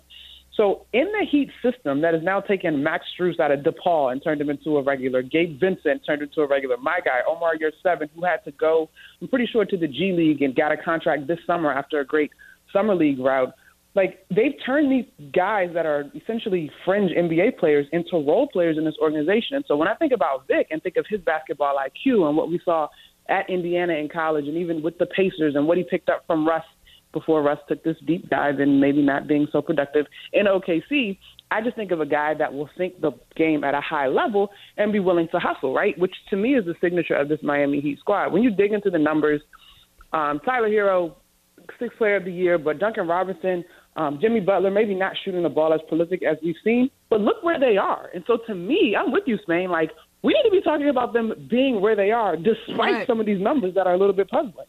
So 0.57 0.85
in 0.93 1.07
the 1.07 1.27
Heat 1.29 1.51
system 1.63 2.03
that 2.03 2.13
has 2.13 2.23
now 2.23 2.41
taken 2.41 2.83
Max 2.83 3.07
Strus 3.19 3.41
out 3.41 3.51
of 3.51 3.61
DePaul 3.61 4.13
and 4.13 4.23
turned 4.23 4.41
him 4.41 4.51
into 4.51 4.77
a 4.77 4.83
regular, 4.83 5.23
Gabe 5.23 5.59
Vincent 5.59 6.03
turned 6.05 6.21
into 6.21 6.43
a 6.43 6.47
regular, 6.47 6.77
my 6.77 7.01
guy, 7.05 7.21
Omar 7.27 7.57
Year 7.57 7.73
Seven, 7.83 8.11
who 8.15 8.25
had 8.25 8.45
to 8.45 8.53
go, 8.53 8.91
I'm 9.21 9.29
pretty 9.29 9.47
sure, 9.47 9.65
to 9.65 9.77
the 9.77 9.89
G 9.89 10.13
League 10.13 10.43
and 10.43 10.55
got 10.55 10.71
a 10.71 10.77
contract 10.77 11.27
this 11.27 11.39
summer 11.47 11.73
after 11.73 12.01
a 12.01 12.05
great 12.05 12.31
summer 12.73 12.95
league 12.95 13.19
route. 13.19 13.55
Like 13.95 14.25
they've 14.31 14.55
turned 14.65 14.91
these 14.91 15.07
guys 15.35 15.71
that 15.75 15.87
are 15.87 16.05
essentially 16.15 16.71
fringe 16.85 17.13
NBA 17.13 17.59
players 17.59 17.87
into 17.93 18.13
role 18.13 18.49
players 18.51 18.79
in 18.79 18.85
this 18.85 18.95
organization. 19.01 19.57
And 19.57 19.65
so 19.69 19.77
when 19.77 19.89
I 19.89 19.95
think 19.95 20.13
about 20.13 20.47
Vic 20.49 20.69
and 20.71 20.83
think 20.83 20.97
of 20.97 21.07
his 21.09 21.21
basketball 21.21 21.77
IQ 21.77 22.27
and 22.27 22.37
what 22.37 22.49
we 22.49 22.61
saw 22.65 22.89
at 23.29 23.49
Indiana 23.49 23.95
in 23.95 24.09
college 24.09 24.47
and 24.49 24.57
even 24.57 24.83
with 24.83 24.99
the 24.99 25.07
Pacers 25.07 25.55
and 25.55 25.67
what 25.67 25.77
he 25.79 25.85
picked 25.85 26.09
up 26.09 26.25
from 26.27 26.47
Russ 26.47 26.65
before 27.13 27.43
Russ 27.43 27.59
took 27.69 27.83
this 27.85 27.97
deep 28.07 28.29
dive 28.31 28.59
and 28.61 28.81
maybe 28.81 29.03
not 29.03 29.29
being 29.29 29.47
so 29.53 29.63
productive 29.63 30.07
in 30.33 30.47
OKC, 30.47 31.19
I 31.51 31.61
just 31.61 31.77
think 31.77 31.91
of 31.91 32.01
a 32.01 32.07
guy 32.07 32.35
that 32.35 32.53
will 32.53 32.71
think 32.79 33.01
the 33.01 33.13
game 33.37 33.63
at 33.65 33.75
a 33.75 33.81
high 33.81 34.09
level 34.09 34.51
and 34.79 34.93
be 34.93 35.01
willing 35.01 35.29
to 35.33 35.39
hustle, 35.39 35.75
right? 35.75 35.99
Which 35.99 36.15
to 36.31 36.37
me 36.37 36.55
is 36.55 36.65
the 36.65 36.75
signature 36.81 37.15
of 37.15 37.29
this 37.29 37.41
Miami 37.43 37.81
Heat 37.81 37.99
squad. 37.99 38.33
When 38.33 38.43
you 38.43 38.51
dig 38.51 38.73
into 38.73 38.91
the 38.91 38.99
numbers, 38.99 39.43
um, 40.13 40.41
Tyler 40.45 40.69
Herro, 40.69 41.15
sixth 41.79 41.99
player 41.99 42.17
of 42.17 42.25
the 42.25 42.33
year, 42.33 42.59
but 42.59 42.79
Duncan 42.79 43.07
Robinson, 43.07 43.65
um, 43.97 44.19
Jimmy 44.21 44.41
Butler, 44.41 44.71
maybe 44.71 44.95
not 44.95 45.13
shooting 45.25 45.43
the 45.43 45.49
ball 45.49 45.75
as 45.75 45.81
prolific 45.89 46.23
as 46.23 46.39
we've 46.43 46.57
seen, 46.65 46.91
but 47.11 47.21
look 47.21 47.43
where 47.43 47.61
they 47.61 47.77
are. 47.77 48.09
And 48.15 48.25
so 48.27 48.39
to 48.47 48.55
me, 48.55 48.97
I'm 48.99 49.13
with 49.13 49.25
you, 49.27 49.39
Spain. 49.43 49.71
Like, 49.71 49.91
we 50.23 50.33
need 50.33 50.49
to 50.49 50.51
be 50.51 50.63
talking 50.63 50.89
about 50.89 51.13
them 51.13 51.33
being 51.51 51.81
where 51.81 51.97
they 51.97 52.11
are, 52.13 52.37
despite 52.37 52.79
Right. 52.95 53.07
some 53.07 53.21
of 53.21 53.27
these 53.27 53.41
numbers 53.41 53.75
that 53.75 53.87
are 53.87 53.95
a 53.95 53.99
little 53.99 54.15
bit 54.15 54.29
puzzling. 54.31 54.67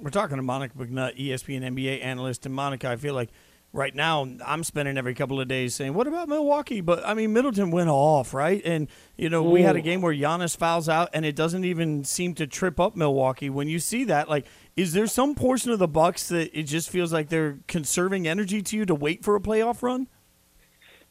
We're 0.00 0.10
talking 0.10 0.36
to 0.36 0.42
Monica 0.42 0.76
McNutt, 0.76 1.18
ESPN 1.18 1.62
NBA 1.62 2.02
analyst. 2.02 2.46
And 2.46 2.54
Monica, 2.54 2.88
I 2.88 2.96
feel 2.96 3.14
like 3.14 3.30
right 3.72 3.94
now 3.94 4.26
I'm 4.44 4.64
spending 4.64 4.96
every 4.96 5.14
couple 5.14 5.40
of 5.40 5.48
days 5.48 5.74
saying, 5.74 5.94
"What 5.94 6.06
about 6.06 6.28
Milwaukee?" 6.28 6.80
But 6.80 7.06
I 7.06 7.14
mean, 7.14 7.32
Middleton 7.32 7.70
went 7.70 7.90
off, 7.90 8.32
right? 8.32 8.62
And 8.64 8.88
you 9.16 9.28
know, 9.28 9.42
we 9.42 9.62
had 9.62 9.76
a 9.76 9.80
game 9.80 10.00
where 10.00 10.14
Giannis 10.14 10.56
fouls 10.56 10.88
out, 10.88 11.10
and 11.12 11.24
it 11.26 11.36
doesn't 11.36 11.64
even 11.64 12.04
seem 12.04 12.34
to 12.34 12.46
trip 12.46 12.80
up 12.80 12.96
Milwaukee. 12.96 13.50
When 13.50 13.68
you 13.68 13.78
see 13.78 14.04
that, 14.04 14.28
like, 14.28 14.46
is 14.76 14.92
there 14.92 15.06
some 15.06 15.34
portion 15.34 15.70
of 15.70 15.78
the 15.78 15.88
Bucks 15.88 16.28
that 16.28 16.56
it 16.58 16.64
just 16.64 16.90
feels 16.90 17.12
like 17.12 17.28
they're 17.28 17.58
conserving 17.68 18.26
energy 18.26 18.62
to 18.62 18.76
you 18.76 18.86
to 18.86 18.94
wait 18.94 19.22
for 19.24 19.36
a 19.36 19.40
playoff 19.40 19.82
run? 19.82 20.08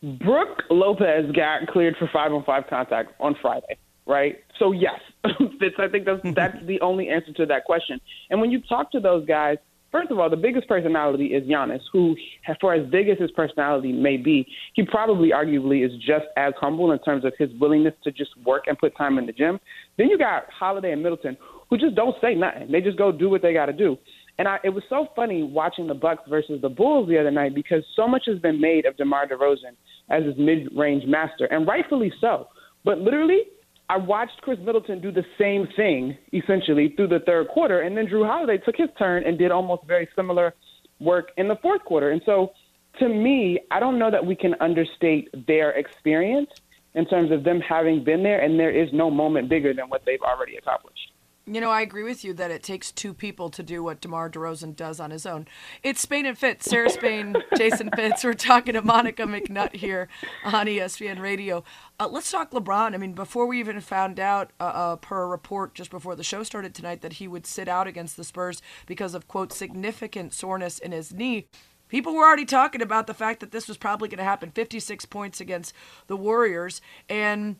Brook 0.01 0.63
Lopez 0.69 1.31
got 1.35 1.67
cleared 1.67 1.95
for 1.97 2.09
five 2.11 2.31
on 2.31 2.43
five 2.43 2.63
contact 2.69 3.13
on 3.19 3.35
Friday, 3.41 3.77
right? 4.05 4.41
So 4.59 4.73
yes, 4.73 4.99
Fitz, 5.59 5.75
I 5.79 5.87
think 5.87 6.05
that's 6.05 6.21
that's 6.35 6.55
mm-hmm. 6.57 6.67
the 6.67 6.81
only 6.81 7.09
answer 7.09 7.33
to 7.33 7.45
that 7.47 7.65
question. 7.65 7.99
And 8.29 8.39
when 8.39 8.51
you 8.51 8.61
talk 8.61 8.91
to 8.91 8.99
those 8.99 9.25
guys, 9.25 9.57
first 9.91 10.11
of 10.11 10.19
all, 10.19 10.29
the 10.29 10.37
biggest 10.37 10.67
personality 10.67 11.27
is 11.27 11.47
Giannis, 11.47 11.81
who, 11.91 12.15
for 12.59 12.73
as 12.73 12.89
big 12.89 13.09
as 13.09 13.17
his 13.17 13.31
personality 13.31 13.91
may 13.91 14.17
be, 14.17 14.45
he 14.73 14.83
probably 14.83 15.31
arguably 15.31 15.85
is 15.85 15.91
just 16.05 16.25
as 16.37 16.53
humble 16.59 16.91
in 16.91 16.99
terms 16.99 17.25
of 17.25 17.33
his 17.39 17.49
willingness 17.59 17.93
to 18.03 18.11
just 18.11 18.31
work 18.45 18.65
and 18.67 18.77
put 18.77 18.95
time 18.97 19.17
in 19.17 19.25
the 19.25 19.31
gym. 19.31 19.59
Then 19.97 20.09
you 20.09 20.17
got 20.17 20.43
Holiday 20.51 20.91
and 20.91 21.01
Middleton, 21.01 21.37
who 21.69 21.77
just 21.77 21.95
don't 21.95 22.15
say 22.21 22.35
nothing. 22.35 22.71
They 22.71 22.81
just 22.81 22.97
go 22.97 23.11
do 23.11 23.29
what 23.29 23.41
they 23.41 23.53
got 23.53 23.67
to 23.67 23.73
do. 23.73 23.97
And 24.37 24.47
I, 24.47 24.57
it 24.63 24.69
was 24.69 24.83
so 24.89 25.07
funny 25.15 25.43
watching 25.43 25.87
the 25.87 25.93
Bucks 25.93 26.23
versus 26.29 26.61
the 26.61 26.69
Bulls 26.69 27.09
the 27.09 27.17
other 27.17 27.31
night 27.31 27.53
because 27.53 27.83
so 27.95 28.07
much 28.07 28.23
has 28.27 28.39
been 28.39 28.59
made 28.59 28.85
of 28.85 28.95
DeMar 28.95 29.27
DeRozan 29.27 29.75
as 30.09 30.23
his 30.23 30.35
mid-range 30.37 31.03
master, 31.05 31.45
and 31.45 31.67
rightfully 31.67 32.11
so. 32.21 32.47
But 32.85 32.99
literally, 32.99 33.41
I 33.89 33.97
watched 33.97 34.41
Khris 34.43 34.59
Middleton 34.59 35.01
do 35.01 35.11
the 35.11 35.25
same 35.39 35.67
thing 35.75 36.15
essentially 36.31 36.93
through 36.95 37.07
the 37.07 37.21
third 37.25 37.47
quarter, 37.47 37.81
and 37.81 37.97
then 37.97 38.05
Jrue 38.05 38.25
Holiday 38.25 38.59
took 38.63 38.75
his 38.77 38.89
turn 38.99 39.23
and 39.25 39.37
did 39.37 39.49
almost 39.49 39.83
very 39.87 40.07
similar 40.15 40.53
work 40.99 41.31
in 41.37 41.47
the 41.47 41.55
fourth 41.55 41.83
quarter. 41.85 42.11
And 42.11 42.21
so, 42.23 42.51
to 42.99 43.09
me, 43.09 43.59
I 43.71 43.79
don't 43.79 43.97
know 43.97 44.11
that 44.11 44.23
we 44.23 44.35
can 44.35 44.53
understate 44.61 45.29
their 45.47 45.71
experience 45.71 46.51
in 46.93 47.05
terms 47.07 47.31
of 47.31 47.43
them 47.43 47.61
having 47.61 48.03
been 48.03 48.21
there, 48.21 48.39
and 48.39 48.59
there 48.59 48.71
is 48.71 48.89
no 48.93 49.09
moment 49.09 49.49
bigger 49.49 49.73
than 49.73 49.89
what 49.89 50.03
they've 50.05 50.21
already 50.21 50.57
accomplished. 50.57 51.11
You 51.51 51.61
know, 51.61 51.71
I 51.71 51.81
agree 51.81 52.03
with 52.03 52.23
you 52.23 52.31
that 52.33 52.51
it 52.51 52.61
takes 52.61 52.91
two 52.91 53.11
people 53.11 53.49
to 53.49 53.63
do 53.63 53.81
what 53.81 54.01
DeMar 54.01 54.29
DeRozan 54.29 54.75
does 54.75 54.99
on 54.99 55.09
his 55.09 55.25
own. 55.25 55.47
It's 55.81 55.99
Spain 55.99 56.27
and 56.27 56.37
Fitz, 56.37 56.69
Sarah 56.69 56.91
Spain, 56.91 57.35
Jason 57.57 57.89
Fitz. 57.95 58.23
We're 58.23 58.35
talking 58.35 58.75
to 58.75 58.83
Monica 58.83 59.23
McNutt 59.23 59.75
here 59.75 60.09
on 60.45 60.67
ESPN 60.67 61.19
Radio. 61.19 61.63
Uh, 61.99 62.07
let's 62.07 62.29
talk 62.29 62.51
LeBron. 62.51 62.93
I 62.93 62.97
mean, 62.97 63.13
before 63.13 63.47
we 63.47 63.59
even 63.59 63.81
found 63.81 64.19
out, 64.19 64.51
uh, 64.59 64.63
uh, 64.63 64.95
per 64.97 65.23
a 65.23 65.27
report 65.27 65.73
just 65.73 65.89
before 65.89 66.15
the 66.15 66.23
show 66.23 66.43
started 66.43 66.75
tonight, 66.75 67.01
that 67.01 67.13
he 67.13 67.27
would 67.27 67.47
sit 67.47 67.67
out 67.67 67.87
against 67.87 68.15
the 68.15 68.23
Spurs 68.23 68.61
because 68.85 69.15
of, 69.15 69.27
quote, 69.27 69.51
significant 69.51 70.35
soreness 70.35 70.77
in 70.77 70.91
his 70.91 71.11
knee. 71.11 71.47
People 71.87 72.13
were 72.13 72.25
already 72.25 72.45
talking 72.45 72.83
about 72.83 73.07
the 73.07 73.15
fact 73.15 73.39
that 73.39 73.49
this 73.49 73.67
was 73.67 73.75
probably 73.75 74.07
going 74.07 74.19
to 74.19 74.23
happen 74.23 74.51
56 74.51 75.07
points 75.07 75.41
against 75.41 75.73
the 76.05 76.15
Warriors. 76.15 76.79
And 77.09 77.55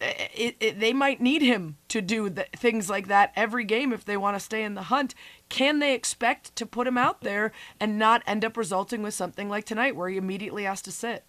Eh, 0.00 0.04
eh, 0.04 0.28
it, 0.34 0.56
it, 0.60 0.80
they 0.80 0.92
might 0.92 1.20
need 1.20 1.40
him 1.40 1.76
to 1.88 2.02
do 2.02 2.28
the, 2.28 2.46
things 2.54 2.90
like 2.90 3.08
that 3.08 3.32
every 3.34 3.64
game 3.64 3.92
if 3.92 4.04
they 4.04 4.16
want 4.16 4.36
to 4.36 4.40
stay 4.40 4.62
in 4.62 4.74
the 4.74 4.84
hunt. 4.84 5.14
Can 5.48 5.78
they 5.78 5.94
expect 5.94 6.54
to 6.56 6.66
put 6.66 6.86
him 6.86 6.98
out 6.98 7.22
there 7.22 7.52
and 7.80 7.98
not 7.98 8.22
end 8.26 8.44
up 8.44 8.56
resulting 8.56 9.02
with 9.02 9.14
something 9.14 9.48
like 9.48 9.64
tonight 9.64 9.96
where 9.96 10.08
he 10.08 10.18
immediately 10.18 10.64
has 10.64 10.82
to 10.82 10.92
sit? 10.92 11.24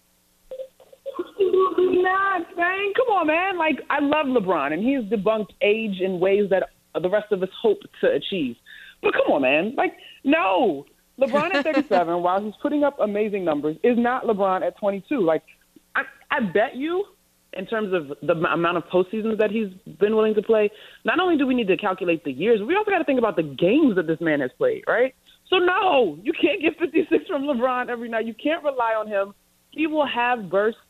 Absolutely 1.18 2.02
not, 2.02 2.56
man. 2.56 2.92
Come 2.94 3.08
on, 3.16 3.26
man. 3.26 3.56
Like 3.56 3.80
I 3.88 4.00
love 4.00 4.26
LeBron, 4.26 4.72
and 4.72 4.82
he's 4.82 5.10
debunked 5.10 5.52
age 5.62 6.00
in 6.00 6.20
ways 6.20 6.50
that 6.50 6.68
the 7.00 7.08
rest 7.08 7.32
of 7.32 7.42
us 7.42 7.48
hope 7.60 7.80
to 8.00 8.10
achieve. 8.10 8.56
But 9.02 9.14
come 9.14 9.32
on, 9.32 9.42
man. 9.42 9.74
Like 9.76 9.96
no, 10.24 10.84
LeBron 11.18 11.54
at 11.54 11.64
37, 11.64 12.22
while 12.22 12.42
he's 12.42 12.54
putting 12.60 12.84
up 12.84 12.98
amazing 13.00 13.44
numbers, 13.44 13.76
is 13.82 13.96
not 13.96 14.24
LeBron 14.24 14.66
at 14.66 14.76
22. 14.78 15.20
Like 15.20 15.42
I, 15.94 16.02
I 16.30 16.40
bet 16.40 16.76
you, 16.76 17.04
in 17.58 17.66
terms 17.66 17.92
of 17.92 18.16
the 18.22 18.32
amount 18.32 18.76
of 18.76 18.84
postseasons 18.84 19.36
that 19.38 19.50
he's 19.50 19.68
been 19.98 20.14
willing 20.14 20.34
to 20.34 20.42
play, 20.42 20.70
not 21.04 21.18
only 21.18 21.36
do 21.36 21.44
we 21.44 21.54
need 21.54 21.66
to 21.66 21.76
calculate 21.76 22.22
the 22.24 22.30
years, 22.30 22.62
we 22.62 22.76
also 22.76 22.90
got 22.90 22.98
to 22.98 23.04
think 23.04 23.18
about 23.18 23.34
the 23.34 23.42
games 23.42 23.96
that 23.96 24.06
this 24.06 24.20
man 24.20 24.40
has 24.40 24.52
played, 24.56 24.84
right? 24.86 25.12
So 25.50 25.56
no, 25.56 26.18
you 26.22 26.32
can't 26.32 26.62
get 26.62 26.78
56 26.78 27.26
from 27.26 27.42
LeBron 27.42 27.88
every 27.88 28.08
night. 28.08 28.26
You 28.26 28.34
can't 28.34 28.62
rely 28.62 28.94
on 28.94 29.08
him. 29.08 29.34
He 29.70 29.88
will 29.88 30.06
have 30.06 30.48
bursts. 30.48 30.80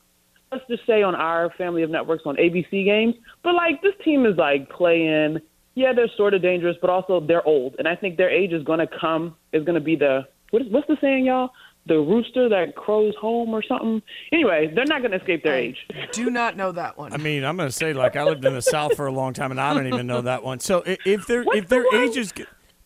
Let's 0.52 0.64
just 0.68 0.86
say 0.86 1.02
on 1.02 1.14
our 1.14 1.50
family 1.56 1.82
of 1.82 1.90
networks 1.90 2.22
on 2.26 2.36
ABC 2.36 2.84
games, 2.84 3.14
but 3.42 3.54
like 3.54 3.80
this 3.82 3.94
team 4.04 4.26
is 4.26 4.36
like 4.36 4.68
playing. 4.70 5.38
Yeah, 5.74 5.92
they're 5.94 6.10
sort 6.16 6.34
of 6.34 6.42
dangerous, 6.42 6.76
but 6.80 6.90
also 6.90 7.20
they're 7.20 7.46
old, 7.46 7.76
and 7.78 7.86
I 7.86 7.94
think 7.94 8.16
their 8.16 8.30
age 8.30 8.52
is 8.52 8.64
going 8.64 8.80
to 8.80 8.88
come. 9.00 9.36
Is 9.52 9.64
going 9.64 9.74
to 9.74 9.84
be 9.84 9.96
the 9.96 10.26
what 10.50 10.62
is 10.62 10.68
what's 10.70 10.86
the 10.86 10.96
saying, 11.00 11.26
y'all? 11.26 11.50
The 11.88 11.96
rooster 11.98 12.48
that 12.50 12.76
crows 12.76 13.14
home 13.20 13.50
or 13.54 13.62
something. 13.62 14.02
Anyway, 14.30 14.70
they're 14.74 14.84
not 14.84 15.00
going 15.00 15.10
to 15.12 15.16
escape 15.18 15.42
their 15.42 15.56
age. 15.56 15.76
Do 16.12 16.30
not 16.30 16.56
know 16.56 16.70
that 16.72 16.96
one. 16.98 17.12
I 17.14 17.16
mean, 17.16 17.44
I'm 17.44 17.56
going 17.56 17.68
to 17.68 17.72
say 17.72 17.92
like 17.94 18.14
I 18.14 18.24
lived 18.24 18.44
in 18.44 18.52
the 18.54 18.62
South 18.62 18.94
for 18.94 19.06
a 19.06 19.12
long 19.12 19.32
time, 19.32 19.50
and 19.50 19.60
I 19.60 19.72
don't 19.74 19.86
even 19.86 20.06
know 20.06 20.20
that 20.20 20.42
one. 20.44 20.60
So 20.60 20.82
i- 20.86 20.98
if 21.04 21.26
their 21.26 21.42
What's 21.44 21.58
if 21.58 21.68
their 21.68 21.82
the 21.82 21.88
one? 21.96 22.08
ages, 22.08 22.32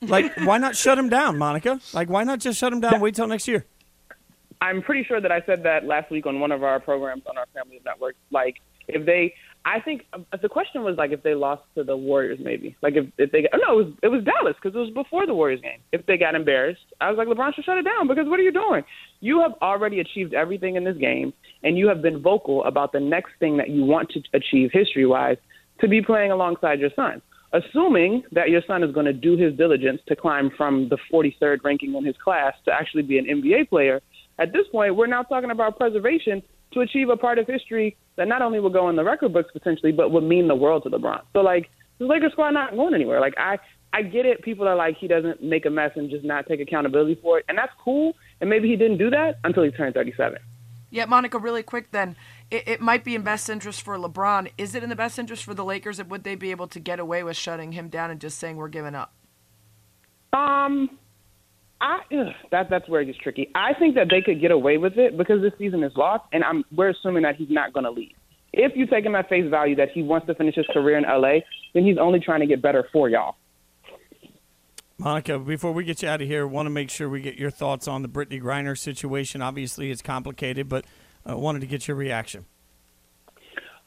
like, 0.03 0.33
why 0.45 0.59
not 0.59 0.77
shut 0.77 0.97
them 0.97 1.09
down, 1.09 1.37
Monica? 1.37 1.81
Like, 1.93 2.09
why 2.09 2.25
not 2.25 2.38
just 2.38 2.59
shut 2.59 2.71
them 2.71 2.81
down? 2.81 2.95
and 2.95 3.03
Wait 3.03 3.15
till 3.15 3.27
next 3.27 3.49
year. 3.49 3.67
I'm 4.61 4.81
pretty 4.83 5.03
sure 5.05 5.21
that 5.21 5.33
I 5.33 5.43
said 5.47 5.65
that 5.65 5.85
last 5.85 6.11
week 6.11 6.25
on 6.27 6.38
one 6.38 6.53
of 6.53 6.62
our 6.62 6.79
programs 6.79 7.25
on 7.27 7.37
our 7.37 7.47
family 7.53 7.81
network. 7.85 8.15
Like, 8.31 8.57
if 8.87 9.05
they, 9.05 9.35
I 9.64 9.81
think 9.81 10.07
uh, 10.12 10.18
the 10.40 10.48
question 10.48 10.83
was 10.83 10.96
like 10.98 11.12
if 11.12 11.22
they 11.22 11.35
lost 11.35 11.62
to 11.77 11.85
the 11.85 11.96
Warriors, 11.96 12.38
maybe. 12.42 12.77
Like 12.83 12.94
if, 12.96 13.07
if 13.18 13.31
they, 13.31 13.48
oh 13.53 13.59
no, 13.59 13.79
it 13.79 13.85
was 13.85 13.94
it 14.03 14.09
was 14.09 14.25
Dallas 14.25 14.57
because 14.61 14.75
it 14.75 14.79
was 14.79 14.90
before 14.90 15.27
the 15.27 15.35
Warriors 15.35 15.61
game. 15.61 15.79
If 15.92 16.05
they 16.07 16.16
got 16.16 16.35
embarrassed, 16.35 16.81
I 17.01 17.11
was 17.11 17.18
like, 17.18 17.29
LeBron 17.29 17.55
should 17.55 17.64
shut 17.64 17.79
it 17.79 17.85
down 17.85 18.09
because 18.09 18.29
what 18.29 18.40
are 18.40 18.42
you 18.42 18.53
doing? 18.53 18.83
You 19.20 19.40
have 19.40 19.53
already 19.62 20.01
achieved 20.01 20.35
everything 20.35 20.77
in 20.77 20.85
this 20.85 20.96
game, 20.96 21.33
and 21.62 21.79
you 21.79 21.87
have 21.88 22.03
been 22.03 22.20
vocal 22.20 22.64
about 22.64 22.92
the 22.92 23.01
next 23.01 23.33
thing 23.38 23.57
that 23.59 23.70
you 23.70 23.85
want 23.85 24.11
to 24.11 24.22
achieve 24.35 24.70
history 24.72 25.07
wise 25.07 25.37
to 25.81 25.88
be 25.88 26.03
playing 26.03 26.33
alongside 26.33 26.81
your 26.81 26.90
son. 26.96 27.22
Assuming 27.53 28.22
that 28.33 28.48
your 28.48 28.62
son 28.66 28.83
is 28.83 28.92
going 28.92 29.07
to 29.07 29.12
do 29.12 29.37
his 29.37 29.55
diligence 29.57 30.01
to 30.09 30.16
climb 30.16 30.51
from 30.57 30.88
the 30.88 30.96
43rd 31.12 31.62
ranking 31.62 31.94
in 31.94 32.05
his 32.05 32.16
class 32.25 32.55
to 32.64 32.72
actually 32.72 33.03
be 33.03 33.18
an 33.18 33.27
NBA 33.27 33.68
player, 33.68 34.01
at 34.38 34.53
this 34.53 34.66
point, 34.72 34.96
we're 34.96 35.07
now 35.07 35.22
talking 35.22 35.51
about 35.51 35.77
preservation 35.77 36.42
to 36.73 36.81
achieve 36.81 37.09
a 37.09 37.17
part 37.17 37.39
of 37.39 37.47
history 37.47 37.97
that 38.17 38.29
not 38.29 38.43
only 38.43 38.61
will 38.61 38.71
go 38.71 38.89
in 38.89 38.97
the 38.97 39.05
record 39.05 39.33
books 39.33 39.51
potentially, 39.53 39.93
but 39.93 40.11
would 40.11 40.25
mean 40.25 40.49
the 40.49 40.55
world 40.55 40.83
to 40.85 40.91
LeBron. 40.91 41.23
So, 41.33 41.41
like, 41.41 41.71
the 41.99 42.07
Lakers 42.07 42.33
squad 42.33 42.51
not 42.51 42.75
going 42.75 42.95
anywhere. 42.95 43.21
Like, 43.21 43.35
I, 43.39 43.59
I 43.93 44.03
get 44.03 44.27
it. 44.27 44.43
People 44.43 44.67
are 44.67 44.77
like, 44.77 44.97
he 44.99 45.09
doesn't 45.09 45.43
make 45.43 45.67
a 45.67 45.71
mess 45.71 45.93
and 45.97 46.11
just 46.11 46.25
not 46.25 46.47
take 46.47 46.61
accountability 46.61 47.19
for 47.23 47.39
it. 47.39 47.45
And 47.49 47.57
that's 47.57 47.73
cool. 47.83 48.15
And 48.41 48.51
maybe 48.51 48.69
he 48.69 48.77
didn't 48.77 48.99
do 48.99 49.11
that 49.11 49.39
until 49.45 49.63
he 49.63 49.71
turned 49.71 49.95
37. 49.95 50.39
Yeah, 50.91 51.07
Monica, 51.07 51.39
really 51.39 51.63
quick 51.63 51.91
then. 51.91 52.17
It, 52.51 52.69
it 52.69 52.81
might 52.81 53.03
be 53.03 53.15
in 53.15 53.23
best 53.23 53.49
interest 53.49 53.81
for 53.81 53.97
LeBron. 53.97 54.51
Is 54.59 54.75
it 54.75 54.83
in 54.83 54.91
the 54.91 54.97
best 54.97 55.19
interest 55.19 55.43
for 55.43 55.55
the 55.55 55.65
Lakers? 55.65 55.99
And 55.99 56.11
would 56.11 56.23
they 56.23 56.35
be 56.35 56.51
able 56.51 56.69
to 56.69 56.81
get 56.81 57.01
away 57.01 57.23
with 57.23 57.37
shutting 57.37 57.73
him 57.73 57.89
down 57.89 58.11
and 58.11 58.21
just 58.21 58.39
saying 58.39 58.57
we're 58.57 58.69
giving 58.69 58.95
up? 58.95 59.15
Um, 60.35 60.99
I 61.83 61.99
ugh, 62.12 62.33
that 62.53 62.71
that's 62.71 62.88
where 62.88 63.01
it 63.01 63.07
gets 63.07 63.18
tricky. 63.18 63.51
I 63.57 63.75
think 63.75 63.97
that 63.97 64.07
they 64.09 64.23
could 64.23 64.40
get 64.40 64.53
away 64.53 64.79
with 64.79 64.97
it 64.97 65.18
because 65.18 65.42
this 65.42 65.53
season 65.59 65.83
is 65.83 65.92
lost, 65.97 66.25
and 66.33 66.45
I'm 66.45 66.64
we're 66.75 66.90
assuming 66.90 67.25
that 67.25 67.35
he's 67.37 67.51
not 67.51 67.73
going 67.73 67.85
to 67.85 67.90
leave. 67.90 68.14
If 68.53 68.73
you 68.77 68.87
take 68.87 69.05
him 69.05 69.16
at 69.16 69.29
face 69.29 69.51
value 69.51 69.75
that 69.77 69.88
he 69.92 70.03
wants 70.03 70.29
to 70.29 70.35
finish 70.35 70.55
his 70.55 70.66
career 70.73 70.97
in 70.97 71.05
LA, 71.05 71.40
then 71.75 71.85
he's 71.85 71.99
only 71.99 72.21
trying 72.21 72.40
to 72.40 72.47
get 72.47 72.62
better 72.62 72.87
for 72.92 73.09
y'all. 73.09 73.35
Monica, 74.99 75.38
before 75.40 75.73
we 75.73 75.83
get 75.83 76.03
you 76.03 76.09
out 76.09 76.23
of 76.23 76.29
here, 76.29 76.47
want 76.47 76.66
to 76.66 76.71
make 76.71 76.88
sure 76.88 77.09
we 77.09 77.21
get 77.21 77.37
your 77.37 77.51
thoughts 77.51 77.88
on 77.88 78.03
the 78.03 78.09
Brittney 78.09 78.40
Griner 78.40 78.79
situation. 78.79 79.42
Obviously, 79.42 79.90
it's 79.90 80.03
complicated, 80.03 80.68
but 80.68 80.85
uh, 81.29 81.37
wanted 81.37 81.61
to 81.61 81.66
get 81.66 81.88
your 81.88 81.97
reaction. 81.97 82.45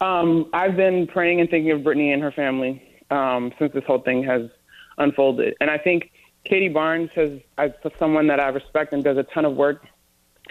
Um, 0.01 0.49
I've 0.51 0.75
been 0.75 1.07
praying 1.07 1.39
and 1.39 1.49
thinking 1.49 1.71
of 1.71 1.79
Brittney 1.81 2.11
and 2.11 2.21
her 2.21 2.33
family 2.33 2.83
um, 3.09 3.53
since 3.57 3.71
this 3.73 3.83
whole 3.87 4.01
thing 4.01 4.23
has 4.23 4.41
unfolded, 4.97 5.55
and 5.61 5.69
I 5.69 5.77
think 5.77 6.11
Katie 6.45 6.69
Barnes 6.69 7.09
has, 7.15 7.31
as 7.57 7.71
someone 7.99 8.27
that 8.27 8.39
I 8.39 8.47
respect 8.49 8.93
and 8.93 9.03
does 9.03 9.17
a 9.17 9.23
ton 9.23 9.45
of 9.45 9.55
work 9.55 9.85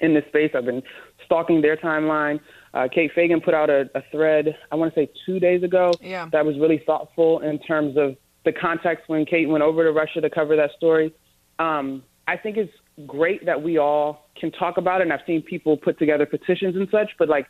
in 0.00 0.14
this 0.14 0.24
space. 0.28 0.50
I've 0.54 0.64
been 0.64 0.82
stalking 1.24 1.60
their 1.62 1.76
timeline. 1.76 2.40
Uh, 2.74 2.88
Kate 2.92 3.12
Fagan 3.14 3.40
put 3.40 3.54
out 3.54 3.70
a, 3.70 3.88
a 3.94 4.02
thread, 4.10 4.56
I 4.72 4.74
want 4.74 4.92
to 4.92 5.00
say 5.00 5.10
two 5.24 5.38
days 5.38 5.62
ago, 5.62 5.92
Yeah. 6.00 6.28
that 6.32 6.44
was 6.44 6.58
really 6.58 6.82
thoughtful 6.84 7.38
in 7.40 7.60
terms 7.60 7.96
of 7.96 8.16
the 8.44 8.52
context 8.52 9.04
when 9.08 9.24
Kate 9.24 9.48
went 9.48 9.62
over 9.62 9.84
to 9.84 9.92
Russia 9.92 10.20
to 10.20 10.28
cover 10.28 10.56
that 10.56 10.70
story. 10.76 11.14
Um, 11.60 12.02
I 12.26 12.36
think 12.36 12.56
it's 12.56 12.72
great 13.06 13.46
that 13.46 13.62
we 13.62 13.78
all 13.78 14.28
can 14.36 14.50
talk 14.50 14.76
about 14.76 15.00
it, 15.00 15.04
and 15.04 15.12
I've 15.12 15.24
seen 15.26 15.42
people 15.42 15.76
put 15.76 15.98
together 15.98 16.26
petitions 16.26 16.74
and 16.74 16.88
such, 16.90 17.10
but 17.18 17.28
like, 17.28 17.46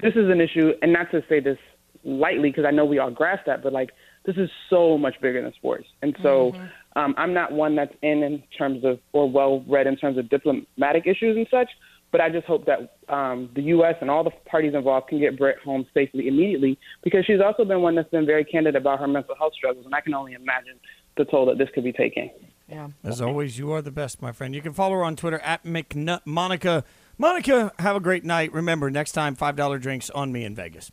this 0.00 0.14
is 0.14 0.30
an 0.30 0.40
issue, 0.40 0.72
and 0.80 0.92
not 0.92 1.10
to 1.10 1.24
say 1.28 1.40
this 1.40 1.58
lightly 2.04 2.50
because 2.50 2.64
I 2.64 2.70
know 2.70 2.84
we 2.84 2.98
all 2.98 3.10
grasp 3.10 3.46
that, 3.46 3.62
but 3.64 3.72
like, 3.72 3.90
this 4.24 4.36
is 4.36 4.50
so 4.68 4.98
much 4.98 5.20
bigger 5.20 5.42
than 5.42 5.52
sports. 5.54 5.86
And 6.02 6.16
so 6.22 6.54
um, 6.96 7.14
I'm 7.16 7.32
not 7.32 7.52
one 7.52 7.76
that's 7.76 7.94
in 8.02 8.22
in 8.22 8.42
terms 8.56 8.84
of 8.84 8.98
or 9.12 9.30
well 9.30 9.64
read 9.68 9.86
in 9.86 9.96
terms 9.96 10.18
of 10.18 10.28
diplomatic 10.28 11.06
issues 11.06 11.36
and 11.36 11.46
such. 11.50 11.70
But 12.10 12.22
I 12.22 12.30
just 12.30 12.46
hope 12.46 12.64
that 12.66 12.96
um, 13.12 13.50
the 13.54 13.60
U.S. 13.64 13.96
and 14.00 14.10
all 14.10 14.24
the 14.24 14.30
parties 14.46 14.72
involved 14.74 15.08
can 15.08 15.20
get 15.20 15.36
Britt 15.36 15.58
home 15.62 15.86
safely 15.92 16.26
immediately 16.26 16.78
because 17.04 17.26
she's 17.26 17.40
also 17.40 17.66
been 17.66 17.82
one 17.82 17.94
that's 17.96 18.08
been 18.08 18.24
very 18.24 18.44
candid 18.44 18.76
about 18.76 18.98
her 19.00 19.06
mental 19.06 19.34
health 19.36 19.52
struggles, 19.54 19.84
and 19.84 19.94
I 19.94 20.00
can 20.00 20.14
only 20.14 20.32
imagine 20.32 20.80
the 21.18 21.26
toll 21.26 21.44
that 21.46 21.58
this 21.58 21.68
could 21.74 21.84
be 21.84 21.92
taking. 21.92 22.30
Yeah. 22.66 22.88
As 23.04 23.20
always, 23.20 23.58
you 23.58 23.72
are 23.72 23.82
the 23.82 23.90
best, 23.90 24.22
my 24.22 24.32
friend. 24.32 24.54
You 24.54 24.62
can 24.62 24.72
follow 24.72 24.94
her 24.94 25.04
on 25.04 25.16
Twitter 25.16 25.38
at 25.40 25.64
McNutt 25.64 26.20
Monica. 26.24 26.84
Monica, 27.16 27.72
have 27.78 27.96
a 27.96 28.00
great 28.00 28.24
night. 28.24 28.52
Remember, 28.52 28.90
next 28.90 29.12
time, 29.12 29.36
$5 29.36 29.80
drinks 29.80 30.10
on 30.10 30.32
me 30.32 30.44
in 30.44 30.54
Vegas. 30.54 30.90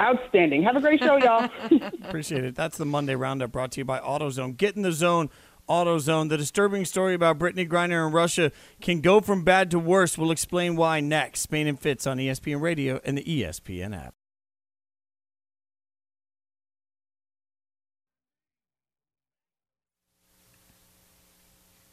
Outstanding. 0.00 0.62
Have 0.62 0.76
a 0.76 0.80
great 0.80 1.00
show, 1.00 1.16
y'all. 1.16 1.48
Appreciate 2.04 2.44
it. 2.44 2.54
That's 2.54 2.78
the 2.78 2.86
Monday 2.86 3.14
Roundup 3.14 3.52
brought 3.52 3.72
to 3.72 3.80
you 3.80 3.84
by 3.84 3.98
AutoZone. 3.98 4.56
Get 4.56 4.74
in 4.74 4.82
the 4.82 4.92
zone, 4.92 5.28
AutoZone. 5.68 6.30
The 6.30 6.38
disturbing 6.38 6.86
story 6.86 7.14
about 7.14 7.38
Brittney 7.38 7.68
Griner 7.68 8.06
in 8.06 8.12
Russia 8.12 8.52
can 8.80 9.02
go 9.02 9.20
from 9.20 9.44
bad 9.44 9.70
to 9.70 9.78
worse. 9.78 10.16
We'll 10.16 10.30
explain 10.30 10.76
why 10.76 11.00
next. 11.00 11.40
Spain 11.40 11.66
and 11.66 11.78
Fitz 11.78 12.06
on 12.06 12.16
ESPN 12.16 12.62
Radio 12.62 13.00
and 13.04 13.18
the 13.18 13.24
ESPN 13.24 13.94
app. 13.94 14.14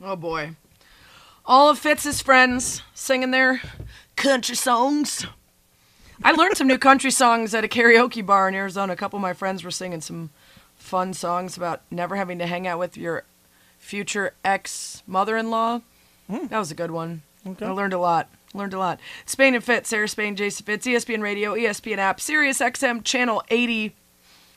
Oh 0.01 0.15
boy. 0.15 0.55
All 1.45 1.69
of 1.69 1.79
Fitz's 1.79 2.21
friends 2.21 2.81
singing 2.93 3.31
their 3.31 3.62
country 4.15 4.55
songs. 4.55 5.25
I 6.23 6.32
learned 6.32 6.58
some 6.58 6.67
new 6.67 6.77
country 6.77 7.12
songs 7.12 7.53
at 7.53 7.63
a 7.63 7.67
karaoke 7.67 8.25
bar 8.25 8.47
in 8.49 8.55
Arizona. 8.55 8.93
A 8.93 8.95
couple 8.95 9.17
of 9.17 9.21
my 9.21 9.34
friends 9.34 9.63
were 9.63 9.71
singing 9.71 10.01
some 10.01 10.32
fun 10.75 11.13
songs 11.13 11.55
about 11.55 11.82
never 11.89 12.15
having 12.15 12.39
to 12.39 12.45
hang 12.45 12.67
out 12.67 12.79
with 12.79 12.97
your 12.97 13.23
future 13.77 14.34
ex 14.43 15.01
mother 15.08 15.38
in 15.38 15.49
law. 15.49 15.82
Hmm. 16.29 16.47
That 16.47 16.60
was 16.60 16.71
a 16.71 16.75
good 16.75 16.91
one. 16.91 17.21
I 17.62 17.69
learned 17.69 17.93
a 17.93 17.99
lot. 17.99 18.29
Learned 18.53 18.73
a 18.73 18.79
lot. 18.79 18.99
Spain 19.25 19.55
and 19.55 19.63
Fitz, 19.63 19.89
Sarah 19.89 20.08
Spain, 20.08 20.36
Jason 20.36 20.65
Fitz, 20.65 20.86
ESPN 20.86 21.21
Radio, 21.21 21.53
ESPN 21.53 21.97
app, 21.97 22.19
Sirius 22.19 22.60
XM 22.60 23.03
channel 23.03 23.43
80 23.49 23.95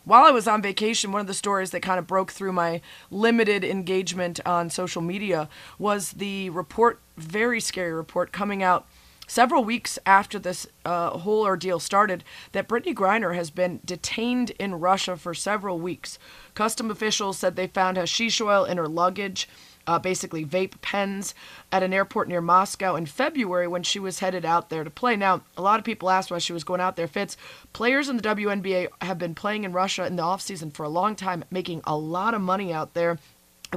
while 0.04 0.24
I 0.24 0.30
was 0.30 0.48
on 0.48 0.62
vacation, 0.62 1.12
one 1.12 1.20
of 1.20 1.26
the 1.28 1.34
stories 1.34 1.70
that 1.70 1.80
kind 1.80 1.98
of 1.98 2.08
broke 2.08 2.32
through 2.32 2.52
my 2.52 2.80
limited 3.10 3.62
engagement 3.62 4.40
on 4.44 4.68
social 4.68 5.00
media 5.00 5.48
was 5.78 6.12
the 6.12 6.50
report, 6.50 7.00
very 7.16 7.60
scary 7.60 7.92
report, 7.92 8.32
coming 8.32 8.64
out 8.64 8.86
several 9.32 9.64
weeks 9.64 9.98
after 10.04 10.38
this 10.38 10.66
uh, 10.84 11.08
whole 11.10 11.42
ordeal 11.42 11.80
started 11.80 12.22
that 12.52 12.68
Brittney 12.68 12.94
Griner 12.94 13.34
has 13.34 13.50
been 13.50 13.80
detained 13.82 14.50
in 14.58 14.74
Russia 14.74 15.16
for 15.16 15.32
several 15.32 15.80
weeks. 15.80 16.18
Custom 16.52 16.90
officials 16.90 17.38
said 17.38 17.56
they 17.56 17.66
found 17.66 17.96
hashish 17.96 18.42
oil 18.42 18.66
in 18.66 18.76
her 18.76 18.86
luggage. 18.88 19.48
Uh, 19.86 19.98
basically, 19.98 20.44
vape 20.44 20.80
pens 20.82 21.34
at 21.72 21.82
an 21.82 21.94
airport 21.94 22.28
near 22.28 22.42
Moscow 22.42 22.94
in 22.94 23.06
February 23.06 23.66
when 23.66 23.82
she 23.82 23.98
was 23.98 24.18
headed 24.18 24.44
out 24.44 24.68
there 24.68 24.84
to 24.84 24.90
play. 24.90 25.16
Now, 25.16 25.40
a 25.56 25.62
lot 25.62 25.78
of 25.78 25.84
people 25.84 26.10
asked 26.10 26.30
why 26.30 26.38
she 26.38 26.52
was 26.52 26.62
going 26.62 26.82
out 26.82 26.96
there. 26.96 27.08
Fitz, 27.08 27.38
players 27.72 28.10
in 28.10 28.18
the 28.18 28.22
WNBA 28.22 28.88
have 29.00 29.18
been 29.18 29.34
playing 29.34 29.64
in 29.64 29.72
Russia 29.72 30.06
in 30.06 30.16
the 30.16 30.22
offseason 30.22 30.72
for 30.72 30.84
a 30.84 30.90
long 30.90 31.16
time, 31.16 31.42
making 31.50 31.80
a 31.84 31.96
lot 31.96 32.34
of 32.34 32.42
money 32.42 32.72
out 32.72 32.92
there. 32.92 33.18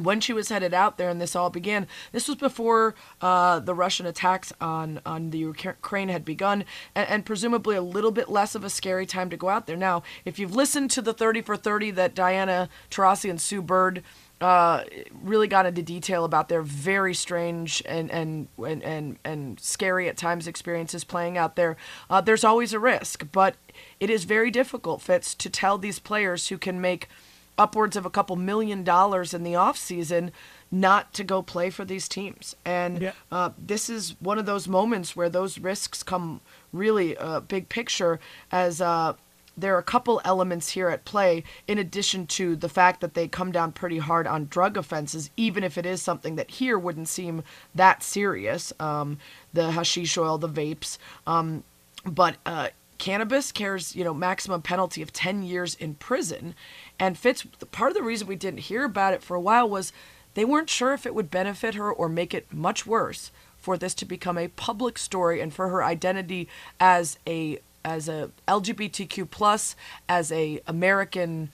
When 0.02 0.20
she 0.20 0.34
was 0.34 0.50
headed 0.50 0.74
out 0.74 0.98
there 0.98 1.10
and 1.10 1.22
this 1.22 1.36
all 1.36 1.50
began, 1.50 1.88
this 2.12 2.28
was 2.28 2.38
before 2.38 2.96
uh, 3.22 3.60
the 3.60 3.74
Russian 3.74 4.06
attacks 4.06 4.52
on, 4.60 5.00
on 5.06 5.30
the 5.30 5.38
Ukraine 5.38 6.10
had 6.10 6.26
begun, 6.26 6.66
and, 6.94 7.10
and 7.10 7.26
presumably 7.26 7.76
a 7.76 7.82
little 7.82 8.12
bit 8.12 8.30
less 8.30 8.56
of 8.56 8.64
a 8.64 8.70
scary 8.70 9.06
time 9.06 9.30
to 9.30 9.38
go 9.38 9.50
out 9.50 9.68
there. 9.68 9.78
Now, 9.78 10.04
if 10.26 10.38
you've 10.38 10.56
listened 10.56 10.92
to 10.92 11.02
the 11.02 11.14
30 11.14 11.42
for 11.42 11.56
30 11.56 11.92
that 11.92 12.14
Diana 12.14 12.70
Taurasi 12.92 13.30
and 13.30 13.40
Sue 13.40 13.62
Bird 13.62 14.04
uh, 14.42 14.84
really 15.24 15.48
got 15.48 15.66
into 15.66 15.82
detail 15.82 16.26
about 16.26 16.50
their 16.50 16.62
very 16.62 17.14
strange 17.14 17.82
and 17.86 18.12
and 18.12 18.48
and 18.58 18.84
and, 18.84 19.18
and 19.24 19.60
scary 19.60 20.10
at 20.10 20.18
times 20.18 20.46
experiences 20.46 21.06
playing 21.06 21.38
out 21.38 21.56
there. 21.56 21.78
Uh, 22.10 22.20
there's 22.20 22.44
always 22.44 22.74
a 22.74 22.80
risk, 22.80 23.28
but 23.32 23.56
it 24.00 24.10
is 24.10 24.26
very 24.26 24.52
difficult, 24.52 25.02
Fitz, 25.02 25.34
to 25.36 25.50
tell 25.50 25.78
these 25.78 26.00
players 26.00 26.50
who 26.50 26.58
can 26.58 26.82
make 26.82 27.08
upwards 27.58 27.96
of 27.96 28.06
a 28.06 28.10
couple 28.10 28.36
million 28.36 28.84
dollars 28.84 29.34
in 29.34 29.44
the 29.44 29.56
off 29.56 29.78
season 29.78 30.32
not 30.72 31.14
to 31.14 31.24
go 31.24 31.42
play 31.42 31.70
for 31.70 31.86
these 31.86 32.08
teams. 32.10 32.56
And 32.66 33.02
Yeah. 33.02 33.12
uh, 33.32 33.52
this 33.58 33.90
is 33.90 34.16
one 34.20 34.38
of 34.38 34.46
those 34.46 34.68
moments 34.68 35.16
where 35.16 35.30
those 35.30 35.58
risks 35.60 36.04
come 36.04 36.42
really 36.74 37.16
uh, 37.18 37.40
big 37.42 37.70
picture 37.70 38.20
as 38.52 38.82
uh, 38.82 39.14
there 39.58 39.74
are 39.74 39.80
a 39.80 39.84
couple 39.84 40.20
elements 40.26 40.72
here 40.72 40.90
at 40.90 41.06
play 41.06 41.44
in 41.66 41.78
addition 41.78 42.28
to 42.28 42.58
the 42.58 42.68
fact 42.68 43.00
that 43.00 43.14
they 43.14 43.26
come 43.28 43.54
down 43.54 43.72
pretty 43.72 44.00
hard 44.00 44.28
on 44.28 44.48
drug 44.48 44.76
offenses, 44.76 45.30
even 45.38 45.64
if 45.64 45.78
it 45.78 45.86
is 45.86 46.02
something 46.02 46.36
that 46.36 46.52
here 46.52 46.78
wouldn't 46.78 47.08
seem 47.08 47.42
that 47.74 48.04
serious. 48.04 48.74
Um, 48.82 49.18
the 49.54 49.72
hashish 49.72 50.18
oil, 50.18 50.38
the 50.38 50.50
vapes. 50.50 50.98
Um, 51.26 51.64
but 52.06 52.36
uh, 52.46 52.70
cannabis 52.98 53.54
carries, 53.54 53.96
you 53.96 54.04
know, 54.04 54.14
maximum 54.14 54.62
penalty 54.62 55.02
of 55.02 55.14
10 55.14 55.44
years 55.44 55.76
in 55.76 55.94
prison. 55.96 56.54
And 57.00 57.18
Fitz, 57.18 57.44
part 57.72 57.92
of 57.92 57.98
the 57.98 58.04
reason 58.04 58.28
we 58.28 58.36
didn't 58.36 58.62
hear 58.62 58.84
about 58.86 59.14
it 59.14 59.24
for 59.24 59.36
a 59.36 59.42
while 59.42 59.68
was 59.68 59.92
they 60.34 60.46
weren't 60.46 60.70
sure 60.70 60.94
if 60.94 61.06
it 61.06 61.16
would 61.16 61.32
benefit 61.32 61.76
her 61.76 61.92
or 61.92 62.08
make 62.08 62.34
it 62.34 62.52
much 62.54 62.86
worse 62.86 63.32
for 63.58 63.78
this 63.78 63.94
to 63.96 64.06
become 64.06 64.38
a 64.38 64.50
public 64.50 64.98
story 64.98 65.42
and 65.42 65.54
for 65.54 65.70
her 65.70 65.84
identity 65.84 66.48
as 66.80 67.18
a 67.26 67.60
as 67.84 68.10
a 68.10 68.32
LGBTQ 68.48 69.30
plus, 69.30 69.76
as 70.10 70.32
a 70.32 70.60
American 70.68 71.50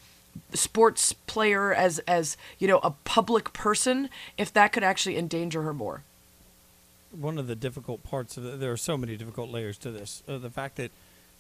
sports 0.54 1.14
player, 1.14 1.74
as 1.74 2.00
as 2.00 2.38
you 2.58 2.68
know 2.68 2.80
a 2.80 2.92
public 2.92 3.54
person, 3.54 4.10
if 4.38 4.52
that 4.54 4.74
could 4.74 4.84
actually 4.84 5.18
endanger 5.18 5.62
her 5.64 5.74
more. 5.74 6.04
One 7.12 7.38
of 7.38 7.48
the 7.48 7.56
difficult 7.56 8.04
parts 8.04 8.38
of 8.38 8.44
the, 8.44 8.52
there 8.52 8.72
are 8.72 8.78
so 8.78 8.98
many 8.98 9.18
difficult 9.18 9.50
layers 9.50 9.78
to 9.80 9.92
this. 9.92 10.24
Uh, 10.28 10.38
the 10.38 10.50
fact 10.50 10.78
that 10.78 10.92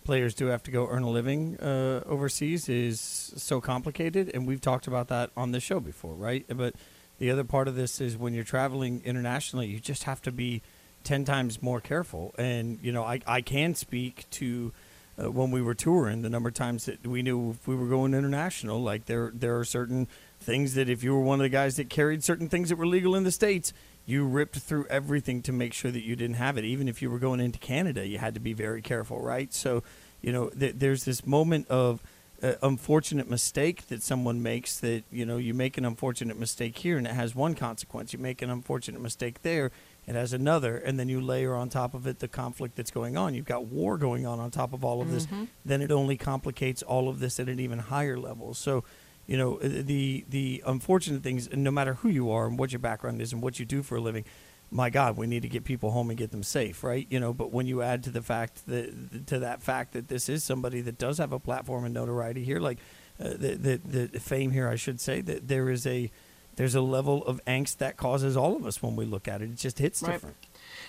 players 0.04 0.34
do 0.34 0.48
have 0.48 0.64
to 0.64 0.72
go 0.72 0.88
earn 0.88 1.04
a 1.04 1.10
living 1.10 1.58
uh, 1.60 2.04
overseas 2.06 2.70
is 2.70 3.00
so 3.00 3.62
complicated, 3.62 4.32
and 4.34 4.48
we've 4.48 4.62
talked 4.62 4.88
about 4.88 5.08
that 5.10 5.32
on 5.38 5.52
the 5.52 5.60
show 5.60 5.80
before, 5.80 6.14
right? 6.14 6.46
But 6.48 6.76
the 7.20 7.30
other 7.32 7.44
part 7.44 7.68
of 7.68 7.76
this 7.76 8.02
is 8.02 8.18
when 8.18 8.34
you're 8.34 8.44
traveling 8.44 9.02
internationally, 9.06 9.68
you 9.68 9.80
just 9.80 10.04
have 10.04 10.22
to 10.24 10.32
be 10.32 10.62
ten 11.04 11.26
times 11.26 11.62
more 11.62 11.80
careful. 11.80 12.34
And 12.38 12.80
you 12.82 12.92
know, 12.92 13.04
I 13.04 13.22
I 13.28 13.42
can 13.42 13.76
speak 13.76 14.26
to 14.32 14.74
uh, 15.22 15.32
when 15.32 15.52
we 15.52 15.62
were 15.62 15.74
touring 15.74 16.22
the 16.22 16.30
number 16.30 16.50
of 16.50 16.56
times 16.56 16.86
that 16.86 17.06
we 17.06 17.22
knew 17.22 17.52
if 17.52 17.68
we 17.68 17.76
were 17.76 17.88
going 17.88 18.14
international, 18.14 18.82
like 18.82 19.06
there 19.06 19.32
there 19.34 19.58
are 19.60 19.66
certain 19.66 20.08
things 20.40 20.74
that 20.74 20.90
if 20.90 21.04
you 21.04 21.14
were 21.14 21.22
one 21.22 21.40
of 21.40 21.44
the 21.44 21.50
guys 21.50 21.76
that 21.76 21.90
carried 21.90 22.24
certain 22.24 22.50
things 22.50 22.70
that 22.70 22.76
were 22.76 22.88
legal 22.88 23.16
in 23.16 23.24
the 23.24 23.32
states, 23.32 23.74
you 24.06 24.26
ripped 24.26 24.58
through 24.58 24.86
everything 24.90 25.42
to 25.44 25.52
make 25.52 25.74
sure 25.74 25.92
that 25.92 26.04
you 26.04 26.16
didn't 26.16 26.36
have 26.38 26.58
it. 26.58 26.66
Even 26.66 26.88
if 26.88 27.02
you 27.02 27.10
were 27.12 27.20
going 27.20 27.40
into 27.40 27.60
Canada, 27.60 28.06
you 28.08 28.18
had 28.18 28.34
to 28.34 28.40
be 28.40 28.54
very 28.54 28.82
careful, 28.82 29.22
right? 29.22 29.54
So, 29.54 29.84
you 30.22 30.32
know, 30.32 30.50
th- 30.50 30.76
there's 30.78 31.06
this 31.06 31.26
moment 31.26 31.68
of 31.68 32.02
uh, 32.44 32.54
unfortunate 32.64 33.30
mistake 33.30 33.88
that 33.90 34.02
someone 34.02 34.42
makes 34.42 34.80
that 34.80 35.04
you 35.12 35.26
know 35.28 35.38
you 35.38 35.54
make 35.54 35.78
an 35.78 35.86
unfortunate 35.86 36.40
mistake 36.40 36.80
here 36.80 36.98
and 36.98 37.06
it 37.06 37.14
has 37.14 37.36
one 37.36 37.54
consequence. 37.54 38.14
You 38.14 38.20
make 38.20 38.42
an 38.42 38.50
unfortunate 38.50 39.00
mistake 39.02 39.44
there 39.44 39.72
it 40.08 40.16
has 40.16 40.34
another, 40.34 40.78
and 40.78 41.00
then 41.00 41.08
you 41.10 41.22
layer 41.22 41.54
on 41.54 41.70
top 41.70 41.94
of 41.94 42.08
it 42.08 42.18
the 42.18 42.28
conflict 42.28 42.76
that's 42.76 42.90
going 42.90 43.16
on. 43.16 43.36
You've 43.36 43.46
got 43.46 43.66
war 43.66 44.00
going 44.00 44.26
on 44.26 44.40
on 44.40 44.50
top 44.50 44.74
of 44.74 44.84
all 44.84 45.00
of 45.00 45.12
this. 45.12 45.28
Mhm. 45.28 45.48
Then 45.64 45.84
it 45.84 45.92
only 45.92 46.18
complicates 46.18 46.82
all 46.82 47.08
of 47.08 47.20
this 47.20 47.40
at 47.40 47.48
an 47.48 47.60
even 47.60 47.78
higher 47.78 48.18
level. 48.18 48.56
So, 48.56 48.84
you 49.32 49.38
know, 49.38 49.56
uh, 49.60 49.70
the 49.94 50.26
the 50.28 50.62
unfortunate 50.67 51.24
things, 51.24 51.48
and 51.48 51.63
no 51.63 51.72
matter 51.72 51.94
who 51.94 52.10
you 52.10 52.30
are 52.32 52.46
and 52.48 52.60
what 52.60 52.74
your 52.74 52.80
background 52.80 53.22
is 53.22 53.32
and 53.32 53.41
what 53.41 53.60
you 53.60 53.65
do 53.65 53.82
for 53.82 53.96
a 53.96 54.02
living, 54.02 54.26
my 54.70 54.89
God, 54.89 55.15
we 55.15 55.26
need 55.26 55.41
to 55.44 55.48
get 55.48 55.63
people 55.63 55.91
home 55.91 56.10
and 56.10 56.20
get 56.20 56.32
them 56.32 56.44
safe, 56.44 56.84
right? 56.84 57.08
You 57.10 57.22
know, 57.22 57.32
but 57.34 57.50
when 57.50 57.65
you 57.65 57.82
add 57.82 58.04
to 58.04 58.10
the 58.10 58.22
fact 58.22 58.67
that 58.67 59.28
to 59.28 59.39
that 59.39 59.62
fact 59.62 59.94
that 59.94 60.10
this 60.10 60.28
is 60.28 60.44
somebody 60.44 60.82
that 60.82 60.98
does 60.98 61.17
have 61.17 61.32
a 61.32 61.39
platform 61.39 61.86
and 61.86 61.94
notoriety 61.94 62.44
here, 62.44 62.60
like 62.60 62.80
uh, 63.24 63.30
the, 63.30 63.56
the 63.56 64.08
the 64.08 64.20
fame 64.20 64.52
here, 64.52 64.67
I 64.67 64.76
should 64.76 65.00
say 65.00 65.22
that 65.22 65.48
there 65.48 65.70
is 65.70 65.88
a 65.88 66.12
there's 66.58 66.76
a 66.76 66.82
level 66.82 67.26
of 67.26 67.39
angst 67.46 67.78
that 67.78 67.96
causes 67.96 68.36
all 68.36 68.58
of 68.58 68.65
us 68.65 68.84
when 68.84 68.98
we 68.98 69.06
look 69.06 69.30
at 69.30 69.41
it. 69.41 69.50
It 69.52 69.56
just 69.56 69.80
hits 69.80 70.04
Right. 70.04 70.12
different. 70.12 70.36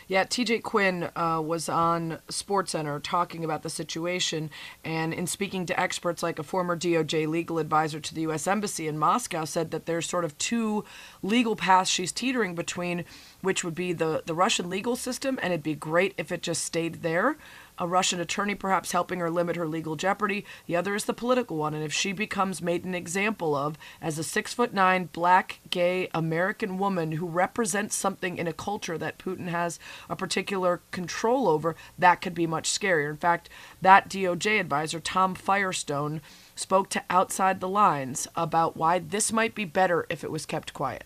Yeah, 0.08 0.24
TJ 0.24 0.62
Quinn 0.62 1.10
uh, 1.14 1.40
was 1.44 1.68
on 1.68 2.18
SportsCenter 2.28 3.00
talking 3.02 3.44
about 3.44 3.62
the 3.62 3.70
situation, 3.70 4.50
and 4.84 5.14
in 5.14 5.26
speaking 5.26 5.66
to 5.66 5.80
experts 5.80 6.22
like 6.22 6.38
a 6.38 6.42
former 6.42 6.76
DOJ 6.76 7.26
legal 7.28 7.58
advisor 7.58 8.00
to 8.00 8.14
the 8.14 8.22
U.S. 8.22 8.46
Embassy 8.46 8.88
in 8.88 8.98
Moscow, 8.98 9.44
said 9.44 9.70
that 9.70 9.86
there's 9.86 10.08
sort 10.08 10.24
of 10.24 10.36
two 10.38 10.84
legal 11.22 11.56
paths 11.56 11.90
she's 11.90 12.12
teetering 12.12 12.54
between, 12.54 13.04
which 13.40 13.64
would 13.64 13.74
be 13.74 13.92
the, 13.92 14.22
the 14.26 14.34
Russian 14.34 14.68
legal 14.68 14.96
system, 14.96 15.38
and 15.42 15.52
it'd 15.52 15.62
be 15.62 15.74
great 15.74 16.14
if 16.18 16.32
it 16.32 16.42
just 16.42 16.64
stayed 16.64 17.02
there. 17.02 17.36
A 17.78 17.88
Russian 17.88 18.20
attorney 18.20 18.54
perhaps 18.54 18.92
helping 18.92 19.18
her 19.20 19.30
limit 19.30 19.56
her 19.56 19.66
legal 19.66 19.96
jeopardy. 19.96 20.44
The 20.66 20.76
other 20.76 20.94
is 20.94 21.06
the 21.06 21.14
political 21.14 21.56
one, 21.56 21.74
and 21.74 21.82
if 21.82 21.92
she 21.92 22.12
becomes 22.12 22.61
made 22.61 22.85
an 22.85 22.94
example 22.94 23.54
of 23.54 23.78
as 24.00 24.18
a 24.18 24.24
six 24.24 24.52
foot 24.52 24.74
nine 24.74 25.08
black 25.12 25.61
gay 25.70 26.08
American 26.14 26.78
woman 26.78 27.12
who 27.12 27.26
represents 27.26 27.96
something 27.96 28.37
in 28.37 28.46
a 28.46 28.52
culture 28.52 28.98
that 28.98 29.18
Putin 29.18 29.48
has 29.48 29.78
a 30.11 30.16
particular 30.16 30.82
control 30.90 31.48
over, 31.48 31.74
that 31.98 32.20
could 32.20 32.35
be 32.35 32.46
much 32.46 32.68
scarier. 32.68 33.11
In 33.11 33.16
fact, 33.16 33.48
that 33.80 34.08
DOJ 34.08 34.61
advisor 34.61 35.00
Tom 35.00 35.35
Firestone 35.35 36.20
spoke 36.54 36.90
to 36.90 37.04
Outside 37.08 37.61
the 37.61 37.68
Lines 37.68 38.28
about 38.37 38.76
why 38.76 38.98
this 38.98 39.32
might 39.32 39.54
be 39.54 39.64
better 39.64 40.06
if 40.11 40.22
it 40.22 40.30
was 40.30 40.46
kept 40.46 40.74
quiet. 40.74 41.04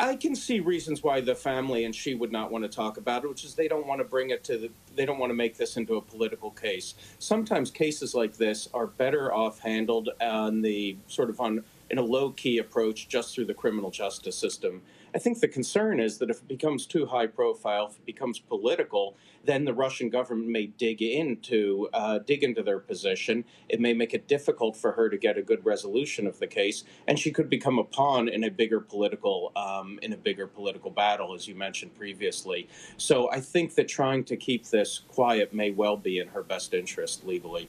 I 0.00 0.16
can 0.16 0.34
see 0.34 0.60
reasons 0.60 1.02
why 1.02 1.20
the 1.20 1.34
family 1.34 1.84
and 1.84 1.94
she 1.94 2.14
would 2.14 2.32
not 2.32 2.50
want 2.50 2.64
to 2.64 2.70
talk 2.70 2.96
about 2.96 3.22
it, 3.22 3.28
which 3.28 3.44
is 3.44 3.54
they 3.54 3.68
don't 3.68 3.86
want 3.86 4.00
to 4.00 4.04
bring 4.04 4.30
it 4.30 4.42
to 4.44 4.56
the, 4.56 4.70
they 4.96 5.04
don't 5.04 5.18
want 5.18 5.28
to 5.28 5.34
make 5.34 5.58
this 5.58 5.76
into 5.76 5.96
a 5.96 6.00
political 6.00 6.50
case. 6.50 6.94
Sometimes 7.18 7.70
cases 7.70 8.14
like 8.14 8.38
this 8.38 8.68
are 8.72 8.86
better 8.86 9.32
off 9.32 9.58
handled 9.58 10.08
on 10.20 10.62
the 10.62 10.96
sort 11.06 11.28
of 11.28 11.38
on 11.38 11.64
in 11.90 11.98
a 11.98 12.02
low 12.02 12.30
key 12.30 12.58
approach 12.58 13.08
just 13.08 13.34
through 13.34 13.44
the 13.44 13.54
criminal 13.54 13.90
justice 13.90 14.36
system. 14.36 14.80
I 15.14 15.18
think 15.18 15.40
the 15.40 15.48
concern 15.48 16.00
is 16.00 16.18
that 16.18 16.30
if 16.30 16.38
it 16.38 16.48
becomes 16.48 16.86
too 16.86 17.06
high 17.06 17.26
profile, 17.26 17.88
if 17.90 17.96
it 17.96 18.06
becomes 18.06 18.38
political, 18.38 19.16
then 19.44 19.64
the 19.64 19.74
Russian 19.74 20.08
government 20.08 20.48
may 20.48 20.66
dig 20.66 21.02
into 21.02 21.88
uh, 21.92 22.18
dig 22.18 22.44
into 22.44 22.62
their 22.62 22.78
position. 22.78 23.44
It 23.68 23.80
may 23.80 23.92
make 23.92 24.14
it 24.14 24.28
difficult 24.28 24.76
for 24.76 24.92
her 24.92 25.08
to 25.08 25.16
get 25.16 25.36
a 25.38 25.42
good 25.42 25.64
resolution 25.64 26.26
of 26.26 26.38
the 26.38 26.46
case, 26.46 26.84
and 27.06 27.18
she 27.18 27.30
could 27.30 27.48
become 27.48 27.78
a 27.78 27.84
pawn 27.84 28.28
in 28.28 28.44
a 28.44 28.50
bigger 28.50 28.80
political 28.80 29.52
um, 29.56 29.98
in 30.02 30.12
a 30.12 30.16
bigger 30.16 30.46
political 30.46 30.90
battle, 30.90 31.34
as 31.34 31.48
you 31.48 31.54
mentioned 31.54 31.94
previously. 31.94 32.68
So 32.96 33.30
I 33.30 33.40
think 33.40 33.74
that 33.74 33.88
trying 33.88 34.24
to 34.24 34.36
keep 34.36 34.66
this 34.66 35.00
quiet 35.08 35.52
may 35.52 35.70
well 35.70 35.96
be 35.96 36.18
in 36.18 36.28
her 36.28 36.42
best 36.42 36.74
interest 36.74 37.26
legally. 37.26 37.68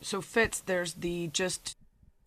so 0.00 0.20
Fitz, 0.20 0.60
there's 0.60 0.94
the 0.94 1.28
just 1.28 1.76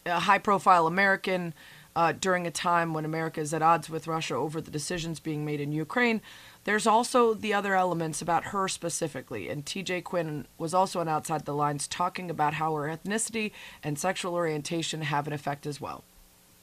uh, 0.06 0.20
high 0.20 0.38
profile 0.38 0.88
American 0.88 1.54
uh, 1.96 2.12
during 2.12 2.46
a 2.46 2.52
time 2.52 2.94
when 2.94 3.06
America 3.06 3.40
is 3.40 3.54
at 3.54 3.62
odds 3.62 3.90
with 3.90 4.08
Russia 4.08 4.36
over 4.36 4.60
the 4.60 4.72
decisions 4.72 5.20
being 5.20 5.46
made 5.46 5.62
in 5.62 5.72
Ukraine. 5.72 6.22
There's 6.66 6.88
also 6.88 7.34
the 7.34 7.54
other 7.54 7.76
elements 7.76 8.22
about 8.22 8.46
her 8.46 8.68
specifically, 8.68 9.50
and 9.50 9.66
TJ 9.66 10.04
Quinn 10.04 10.48
was 10.58 10.74
also 10.74 11.00
on 11.00 11.08
Outside 11.08 11.46
the 11.46 11.54
Lines 11.54 11.88
talking 11.88 12.30
about 12.30 12.56
how 12.56 12.74
her 12.74 12.88
ethnicity 12.88 13.52
and 13.84 13.98
sexual 13.98 14.34
orientation 14.34 15.02
have 15.02 15.28
an 15.28 15.34
effect 15.34 15.66
as 15.66 15.80
well. 15.80 16.04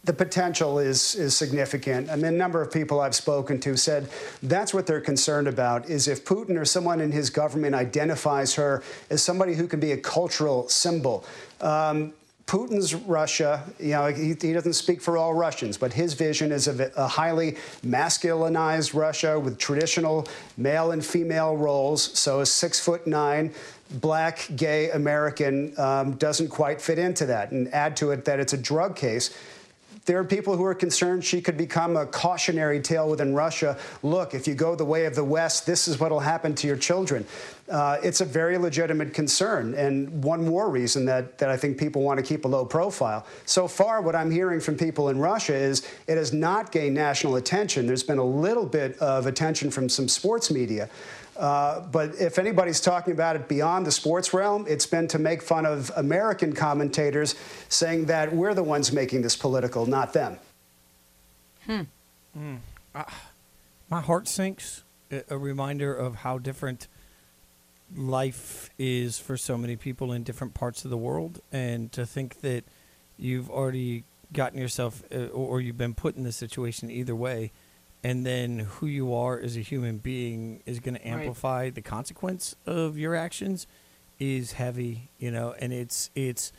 The 0.05 0.12
potential 0.12 0.81
is 0.81 1.14
is 1.14 1.37
significant. 1.37 2.11
I 2.11 2.16
mean, 2.16 2.25
a 2.25 2.31
number 2.33 2.61
of 2.61 2.73
people 2.73 3.01
I've 3.01 3.14
spoken 3.14 3.61
to 3.61 3.77
said 3.77 4.09
that's 4.42 4.75
what 4.75 4.85
they're 4.85 5.01
concerned 5.01 5.47
about 5.47 5.88
is 5.88 6.09
if 6.09 6.25
Putin 6.25 6.61
or 6.61 6.64
someone 6.64 7.01
in 7.01 7.12
his 7.12 7.31
government 7.31 7.77
identifies 7.77 8.53
her 8.57 8.83
as 9.11 9.23
somebody 9.23 9.55
who 9.55 9.68
can 9.68 9.79
be 9.79 9.92
a 9.92 9.97
cultural 9.97 10.68
symbol. 10.68 11.25
Um, 11.61 12.12
Putin's 12.53 12.95
Russia, 12.95 13.65
you 13.81 13.93
know, 13.93 14.09
he, 14.09 14.35
he 14.38 14.53
doesn't 14.53 14.75
speak 14.75 15.01
for 15.01 15.17
all 15.17 15.33
Russians, 15.33 15.79
but 15.79 15.91
his 15.91 16.12
vision 16.12 16.53
is 16.53 16.69
of 16.69 16.81
a 16.81 17.09
highly 17.09 17.53
masculinized 17.83 18.93
Russia 18.93 19.41
with 19.41 19.57
traditional 19.57 20.29
male 20.59 20.91
and 20.91 21.03
female 21.03 21.57
roles. 21.57 22.03
So 22.19 22.41
a 22.41 22.47
six 22.47 22.79
foot 22.79 23.07
nine 23.07 23.55
black 24.03 24.47
gay 24.55 24.91
American 24.91 25.73
um, 25.81 26.12
doesn't 26.17 26.49
quite 26.49 26.79
fit 26.79 26.99
into 26.99 27.25
that. 27.25 27.53
And 27.53 27.73
add 27.73 27.97
to 27.97 28.11
it 28.11 28.27
that 28.27 28.38
it's 28.38 28.53
a 28.53 28.59
drug 28.59 28.97
case. 28.97 29.35
There 30.05 30.19
are 30.19 30.25
people 30.25 30.57
who 30.57 30.65
are 30.65 30.75
concerned 30.75 31.25
she 31.25 31.41
could 31.41 31.57
become 31.57 31.97
a 31.97 32.07
cautionary 32.07 32.81
tale 32.81 33.09
within 33.09 33.35
Russia. 33.35 33.79
Look, 34.03 34.35
if 34.35 34.49
you 34.49 34.55
go 34.55 34.75
the 34.75 34.85
way 34.85 35.05
of 35.07 35.15
the 35.15 35.23
West, 35.23 35.65
this 35.65 35.87
is 35.87 36.01
what 36.01 36.11
will 36.11 36.21
happen 36.21 36.57
to 36.57 36.67
your 36.67 36.77
children. 36.77 37.25
Uh, 37.71 37.99
it's 38.03 38.21
a 38.21 38.25
very 38.25 38.59
legitimate 38.59 39.15
concern, 39.15 39.75
and 39.75 40.25
one 40.25 40.45
more 40.45 40.69
reason 40.71 41.05
that, 41.05 41.38
that 41.38 41.49
I 41.49 41.57
think 41.57 41.79
people 41.79 42.03
want 42.03 42.19
to 42.19 42.25
keep 42.25 42.45
a 42.45 42.49
low 42.49 42.65
profile. 42.65 43.25
So 43.47 43.69
far, 43.69 44.03
what 44.03 44.17
I'm 44.17 44.31
hearing 44.31 44.59
from 44.59 44.77
people 44.77 45.09
in 45.09 45.19
Russia 45.19 45.55
is 45.55 45.87
it 46.09 46.17
has 46.17 46.33
not 46.33 46.73
gained 46.73 46.94
national 46.96 47.37
attention. 47.37 47.87
There's 47.87 48.03
been 48.03 48.19
a 48.19 48.25
little 48.25 48.67
bit 48.67 48.98
of 48.98 49.27
attention 49.27 49.71
from 49.71 49.88
some 49.88 50.09
sports 50.09 50.50
media. 50.50 50.90
Uh, 51.37 51.81
but 51.81 52.15
if 52.17 52.39
anybody's 52.39 52.81
talking 52.81 53.13
about 53.13 53.37
it 53.37 53.49
beyond 53.49 53.87
the 53.87 53.91
sports 53.93 54.35
realm, 54.35 54.67
it's 54.69 54.87
been 54.87 55.09
to 55.09 55.19
make 55.19 55.43
fun 55.43 55.65
of 55.65 55.91
American 55.97 56.53
commentators 56.53 57.35
saying 57.69 58.05
that 58.07 58.35
we're 58.35 58.55
the 58.55 58.63
ones 58.63 58.93
making 58.93 59.23
this 59.23 59.37
political, 59.37 59.87
not 59.87 60.13
them. 60.13 60.39
Hmm. 61.67 61.81
Mm. 62.39 62.59
Ah, 62.95 63.31
my 63.89 64.01
heart 64.01 64.29
sinks. 64.29 64.83
A, 65.11 65.23
a 65.31 65.39
reminder 65.39 65.95
of 65.95 66.17
how 66.17 66.39
different 66.39 66.89
life 67.95 68.71
is 68.79 69.19
for 69.19 69.37
so 69.37 69.57
many 69.57 69.77
people 69.77 70.13
in 70.13 70.23
different 70.23 70.55
parts 70.55 70.85
of 70.85 70.91
the 70.91 70.97
world, 70.97 71.41
and 71.51 71.93
to 71.93 72.07
think 72.07 72.41
that 72.41 72.65
you've 73.19 73.51
already 73.51 74.05
gotten 74.33 74.59
yourself, 74.59 75.03
uh, 75.15 75.27
or, 75.27 75.49
or 75.49 75.61
you've 75.61 75.79
been 75.79 75.95
put 75.95 76.17
in 76.17 76.25
this 76.25 76.37
situation 76.37 76.91
either 76.91 77.15
way, 77.15 77.53
and 78.05 78.27
then 78.27 78.59
who 78.61 78.87
you 78.87 79.15
are 79.15 79.38
as 79.38 79.57
a 79.57 79.61
human 79.61 79.98
being 79.98 80.63
is 80.67 80.81
going 80.81 80.94
to 80.94 81.00
Right. 81.00 81.21
amplify 81.21 81.71
the 81.71 81.83
consequence 81.83 82.57
of 82.67 82.98
your 82.98 83.15
actions 83.15 83.67
is 84.19 84.53
heavy, 84.53 85.11
you 85.19 85.31
know, 85.31 85.55
and 85.59 85.73
it's 85.73 86.11
it's 86.15 86.53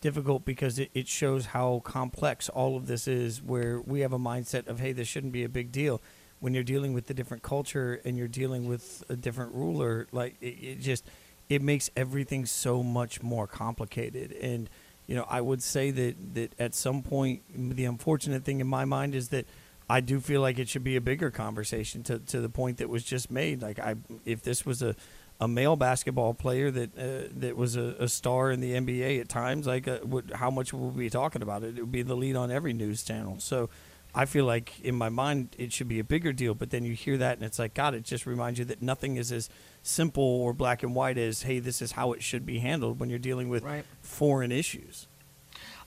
difficult 0.00 0.44
because 0.44 0.78
it, 0.78 0.90
it 0.94 1.06
shows 1.08 1.46
how 1.46 1.80
complex 1.84 2.48
all 2.48 2.76
of 2.76 2.86
this 2.86 3.06
is. 3.06 3.42
Where 3.42 3.80
we 3.80 4.00
have 4.00 4.12
a 4.12 4.18
mindset 4.18 4.66
of, 4.68 4.80
hey, 4.80 4.92
this 4.92 5.08
shouldn't 5.08 5.32
be 5.32 5.44
a 5.44 5.48
big 5.48 5.70
deal. 5.72 6.00
When 6.40 6.54
you're 6.54 6.62
dealing 6.64 6.94
with 6.94 7.10
a 7.10 7.14
different 7.14 7.42
culture 7.42 8.00
and 8.04 8.16
you're 8.16 8.28
dealing 8.28 8.66
with 8.66 9.04
a 9.10 9.16
different 9.16 9.54
ruler, 9.54 10.06
like 10.12 10.36
it, 10.40 10.46
it 10.62 10.80
just 10.80 11.04
it 11.50 11.60
makes 11.60 11.90
everything 11.96 12.46
so 12.46 12.82
much 12.82 13.22
more 13.22 13.46
complicated. 13.46 14.32
And 14.40 14.70
you 15.06 15.16
know, 15.16 15.26
I 15.28 15.40
would 15.42 15.62
say 15.62 15.90
that 15.90 16.34
that 16.34 16.54
at 16.58 16.74
some 16.74 17.02
point, 17.02 17.42
the 17.54 17.84
unfortunate 17.84 18.44
thing 18.44 18.60
in 18.60 18.66
my 18.66 18.84
mind 18.86 19.14
is 19.14 19.28
that 19.30 19.44
I 19.90 20.00
do 20.00 20.20
feel 20.20 20.40
like 20.40 20.60
it 20.60 20.68
should 20.68 20.84
be 20.84 20.94
a 20.94 21.00
bigger 21.00 21.32
conversation 21.32 22.04
to 22.04 22.20
to 22.20 22.40
the 22.40 22.48
point 22.48 22.78
that 22.78 22.88
was 22.88 23.02
just 23.02 23.28
made. 23.28 23.60
Like 23.60 23.80
I, 23.80 23.96
if 24.24 24.40
this 24.42 24.64
was 24.64 24.82
a 24.82 24.94
a 25.40 25.48
male 25.48 25.74
basketball 25.74 26.32
player 26.32 26.70
that 26.70 26.96
uh, 26.96 27.28
that 27.38 27.56
was 27.56 27.74
a, 27.74 27.96
a, 27.98 28.08
star 28.08 28.52
in 28.52 28.60
the 28.60 28.72
NBA 28.72 29.20
at 29.20 29.28
times, 29.28 29.66
like 29.66 29.88
uh, 29.88 29.98
would, 30.04 30.30
how 30.34 30.50
much 30.50 30.72
would 30.72 30.94
we 30.94 31.04
be 31.04 31.10
talking 31.10 31.42
about 31.42 31.64
it? 31.64 31.76
It 31.76 31.80
would 31.80 31.90
be 31.90 32.02
the 32.02 32.14
lead 32.14 32.36
on 32.36 32.52
every 32.52 32.72
news 32.72 33.02
channel. 33.02 33.40
So 33.40 33.68
I 34.14 34.26
feel 34.26 34.44
like 34.44 34.78
in 34.80 34.94
my 34.94 35.08
mind 35.08 35.56
it 35.58 35.72
should 35.72 35.88
be 35.88 35.98
a 35.98 36.04
bigger 36.04 36.32
deal. 36.32 36.54
But 36.54 36.70
then 36.70 36.84
you 36.84 36.94
hear 36.94 37.16
that 37.16 37.38
and 37.38 37.44
it's 37.44 37.58
like 37.58 37.74
God, 37.74 37.94
it 37.94 38.04
just 38.04 38.26
reminds 38.26 38.60
you 38.60 38.66
that 38.66 38.82
nothing 38.82 39.16
is 39.16 39.32
as 39.32 39.48
simple 39.82 40.22
or 40.22 40.52
black 40.52 40.84
and 40.84 40.94
white 40.94 41.18
as 41.18 41.42
hey, 41.42 41.58
this 41.58 41.82
is 41.82 41.92
how 41.92 42.12
it 42.12 42.22
should 42.22 42.46
be 42.46 42.60
handled 42.60 43.00
when 43.00 43.10
you're 43.10 43.18
dealing 43.18 43.48
with 43.48 43.64
right. 43.64 43.84
foreign 44.02 44.52
issues. 44.52 45.08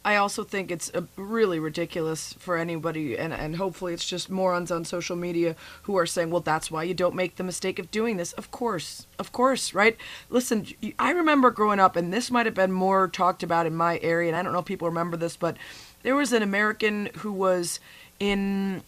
I 0.06 0.18
also 0.18 0.43
think 0.43 0.70
it's 0.70 0.91
really 1.16 1.60
ridiculous 1.60 2.34
for 2.34 2.58
anybody, 2.58 3.18
and, 3.18 3.34
and 3.34 3.56
hopefully 3.56 3.93
it's 3.93 4.08
just 4.08 4.30
morons 4.30 4.70
on 4.70 4.84
social 4.84 5.16
media 5.16 5.56
who 5.84 5.97
are 5.97 6.06
saying, 6.06 6.30
well, 6.30 6.41
that's 6.41 6.70
why 6.70 6.84
you 6.84 6.93
don't 6.93 7.16
make 7.16 7.38
the 7.38 7.43
mistake 7.43 7.80
of 7.80 7.89
doing 7.89 8.18
this. 8.18 8.34
Of 8.34 8.51
course, 8.51 9.08
of 9.18 9.32
course, 9.32 9.74
right? 9.74 9.95
Listen, 10.30 10.68
I 10.99 11.12
remember 11.12 11.51
growing 11.51 11.80
up, 11.80 11.95
and 11.95 12.12
this 12.12 12.30
might 12.30 12.45
have 12.45 12.56
been 12.56 12.72
more 12.74 13.08
talked 13.08 13.43
about 13.43 13.66
in 13.66 13.76
my 13.76 13.97
area, 14.04 14.28
and 14.28 14.36
I 14.36 14.43
don't 14.43 14.51
know 14.51 14.60
if 14.60 14.66
people 14.66 14.89
remember 14.89 15.16
this, 15.16 15.38
but 15.38 15.56
there 16.01 16.16
was 16.16 16.34
an 16.34 16.43
American 16.43 17.10
who 17.20 17.32
was 17.32 17.80
in 18.20 18.84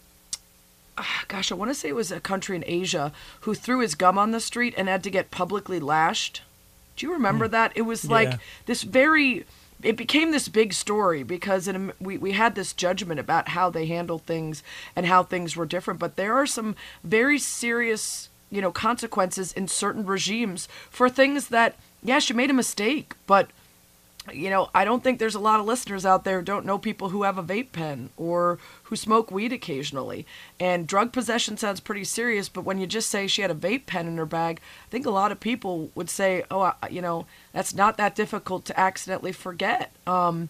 ah, 0.98 1.24
gosh, 1.28 1.52
I 1.52 1.54
want 1.54 1.70
to 1.70 1.74
say 1.74 1.88
it 1.88 1.94
was 1.94 2.12
a 2.12 2.20
country 2.20 2.56
in 2.56 2.64
Asia 2.66 3.12
who 3.40 3.54
threw 3.54 3.80
his 3.80 3.94
gum 3.94 4.18
on 4.18 4.30
the 4.30 4.40
street 4.40 4.74
and 4.76 4.88
had 4.88 5.02
to 5.04 5.10
get 5.10 5.30
publicly 5.30 5.80
lashed. 5.80 6.42
Do 6.96 7.06
you 7.06 7.12
remember 7.12 7.48
mm. 7.48 7.52
that? 7.52 7.72
It 7.74 7.82
was 7.82 8.08
like 8.08 8.28
yeah. 8.28 8.38
this 8.66 8.82
very 8.82 9.44
it 9.82 9.96
became 9.96 10.30
this 10.30 10.48
big 10.48 10.72
story 10.72 11.22
because 11.22 11.68
in, 11.68 11.92
we, 12.00 12.16
we 12.16 12.32
had 12.32 12.54
this 12.54 12.72
judgment 12.72 13.20
about 13.20 13.48
how 13.48 13.70
they 13.70 13.86
handled 13.86 14.22
things 14.22 14.62
and 14.94 15.06
how 15.06 15.22
things 15.22 15.56
were 15.56 15.66
different. 15.66 16.00
But 16.00 16.16
there 16.16 16.34
are 16.34 16.46
some 16.46 16.76
very 17.04 17.38
serious, 17.38 18.28
you 18.50 18.60
know, 18.60 18.72
consequences 18.72 19.52
in 19.52 19.68
certain 19.68 20.06
regimes 20.06 20.68
for 20.90 21.08
things 21.08 21.48
that, 21.48 21.76
yes, 22.02 22.28
you 22.28 22.34
made 22.34 22.50
a 22.50 22.54
mistake, 22.54 23.14
but 23.26 23.50
you 24.32 24.50
know, 24.50 24.70
I 24.74 24.84
don't 24.84 25.02
think 25.02 25.18
there's 25.18 25.34
a 25.34 25.40
lot 25.40 25.60
of 25.60 25.66
listeners 25.66 26.04
out 26.04 26.24
there 26.24 26.38
who 26.38 26.44
don't 26.44 26.66
know 26.66 26.78
people 26.78 27.10
who 27.10 27.22
have 27.22 27.38
a 27.38 27.42
vape 27.42 27.72
pen 27.72 28.10
or 28.16 28.58
who 28.84 28.96
smoke 28.96 29.30
weed 29.30 29.52
occasionally. 29.52 30.26
And 30.58 30.86
drug 30.86 31.12
possession 31.12 31.56
sounds 31.56 31.80
pretty 31.80 32.04
serious, 32.04 32.48
but 32.48 32.64
when 32.64 32.78
you 32.78 32.86
just 32.86 33.10
say 33.10 33.26
she 33.26 33.42
had 33.42 33.50
a 33.50 33.54
vape 33.54 33.86
pen 33.86 34.06
in 34.06 34.16
her 34.16 34.26
bag, 34.26 34.60
I 34.86 34.90
think 34.90 35.06
a 35.06 35.10
lot 35.10 35.32
of 35.32 35.40
people 35.40 35.90
would 35.94 36.10
say, 36.10 36.44
oh, 36.50 36.72
you 36.90 37.02
know, 37.02 37.26
that's 37.52 37.74
not 37.74 37.96
that 37.96 38.14
difficult 38.14 38.64
to 38.66 38.78
accidentally 38.78 39.32
forget. 39.32 39.92
Um, 40.06 40.48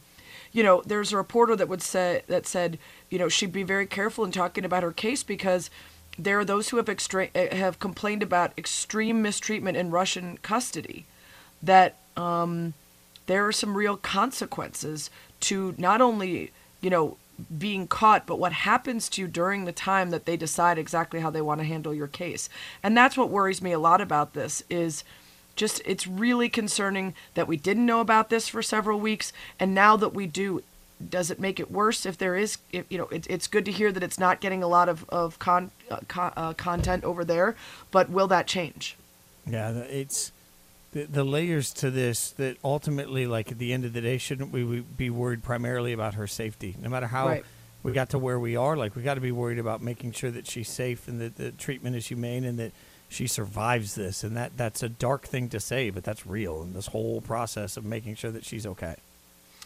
you 0.53 0.62
know, 0.62 0.83
there's 0.87 1.12
a 1.12 1.16
reporter 1.16 1.55
that 1.57 1.68
would 1.68 1.83
say 1.83 2.22
that 2.29 2.47
said, 2.47 2.79
you 3.11 3.18
know, 3.18 3.29
she'd 3.29 3.53
be 3.53 3.62
very 3.62 3.87
careful 3.87 4.24
in 4.24 4.33
talking 4.33 4.64
about 4.64 4.83
her 4.83 4.93
case 4.93 5.22
because 5.22 5.70
there 6.18 6.39
are 6.39 6.45
those 6.45 6.70
who 6.70 6.79
have 6.79 6.89
extra- 6.89 7.29
have 7.55 7.79
complained 7.79 8.22
about 8.22 8.57
extreme 8.57 9.20
mistreatment 9.20 9.77
in 9.77 9.91
Russian 9.91 10.39
custody. 10.39 11.05
That 11.62 11.97
um, 12.16 12.74
there 13.27 13.47
are 13.47 13.53
some 13.53 13.77
real 13.77 13.97
consequences 13.97 15.11
to 15.41 15.74
not 15.79 16.01
only, 16.01 16.53
you 16.81 16.91
know, 16.91 17.16
being 17.59 17.87
caught, 17.87 18.27
but 18.27 18.39
what 18.39 18.53
happens 18.53 19.09
to 19.11 19.22
you 19.22 19.29
during 19.29 19.64
the 19.64 19.72
time 19.72 20.11
that 20.11 20.24
they 20.24 20.37
decide 20.37 20.79
exactly 20.79 21.20
how 21.20 21.31
they 21.31 21.43
want 21.43 21.61
to 21.61 21.66
handle 21.66 21.93
your 21.93 22.07
case. 22.07 22.49
And 22.83 22.97
that's 22.97 23.16
what 23.16 23.29
worries 23.29 23.61
me 23.61 23.72
a 23.72 23.79
lot 23.79 24.01
about 24.01 24.33
this 24.33 24.62
is 24.70 25.05
just 25.57 25.81
it's 25.85 26.07
really 26.07 26.49
concerning 26.49 27.14
that 27.35 27.49
we 27.49 27.57
didn't 27.57 27.87
know 27.87 28.01
about 28.01 28.31
this 28.31 28.47
for 28.47 28.62
several 28.62 29.01
weeks 29.01 29.33
and 29.59 29.74
now 29.74 29.97
that 29.97 30.14
we 30.14 30.27
do 30.27 30.62
does 31.11 31.31
it 31.31 31.41
make 31.41 31.59
it 31.59 31.70
worse 31.70 32.07
if 32.07 32.16
there 32.16 32.37
is 32.37 32.59
if, 32.72 32.85
you 32.91 32.99
know 32.99 33.07
it, 33.07 33.27
it's 33.29 33.47
good 33.47 33.64
to 33.64 33.72
hear 33.72 33.91
that 33.91 34.03
it's 34.03 34.18
not 34.18 34.41
getting 34.41 34.62
a 34.62 34.68
lot 34.68 34.89
of, 34.89 35.09
of 35.09 35.39
con, 35.39 35.70
uh, 35.91 35.99
con, 36.09 36.33
uh, 36.37 36.53
content 36.53 37.03
over 37.05 37.24
there 37.24 37.57
but 37.91 38.11
will 38.11 38.27
that 38.29 38.47
change 38.47 38.97
yeah 39.47 39.70
it's 39.70 40.31
the, 40.97 41.05
the 41.05 41.24
layers 41.24 41.74
to 41.74 41.90
this 41.90 42.30
that 42.32 42.57
ultimately, 42.64 43.26
like 43.26 43.53
at 43.53 43.59
the 43.59 43.74
end 43.74 43.84
of 43.84 43.92
the 43.92 44.01
day, 44.01 44.16
shouldn't 44.16 44.51
we 44.51 44.80
be 44.80 45.11
worried 45.11 45.42
primarily 45.42 45.92
about 45.92 46.14
her 46.14 46.26
safety? 46.26 46.74
No 46.80 46.88
matter 46.88 47.07
how 47.07 47.26
right. 47.26 47.44
we 47.82 47.92
got 47.92 48.11
to 48.11 48.18
where 48.18 48.40
we 48.40 48.57
are, 48.57 48.78
like 48.78 48.97
we 48.97 49.03
got 49.03 49.14
to 49.14 49.20
be 49.20 49.30
worried 49.30 49.59
about 49.59 49.82
making 49.82 50.12
sure 50.12 50.30
that 50.30 50.47
she's 50.47 50.70
safe 50.70 51.07
and 51.07 51.20
that 51.20 51.36
the 51.36 51.51
treatment 51.51 51.97
is 51.97 52.07
humane 52.07 52.44
and 52.44 52.59
that 52.59 52.72
she 53.11 53.26
survives 53.26 53.94
this. 53.94 54.24
And 54.24 54.34
that 54.38 54.57
that's 54.57 54.82
a 54.82 54.88
dark 54.88 55.26
thing 55.26 55.51
to 55.51 55.61
say, 55.61 55.90
but 55.90 56.03
that's 56.03 56.26
real. 56.26 56.62
And 56.62 56.74
this 56.74 56.86
whole 56.86 57.20
process 57.20 57.76
of 57.76 57.84
making 57.84 58.14
sure 58.14 58.30
that 58.30 58.47
she's 58.47 58.64
okay. 58.64 58.94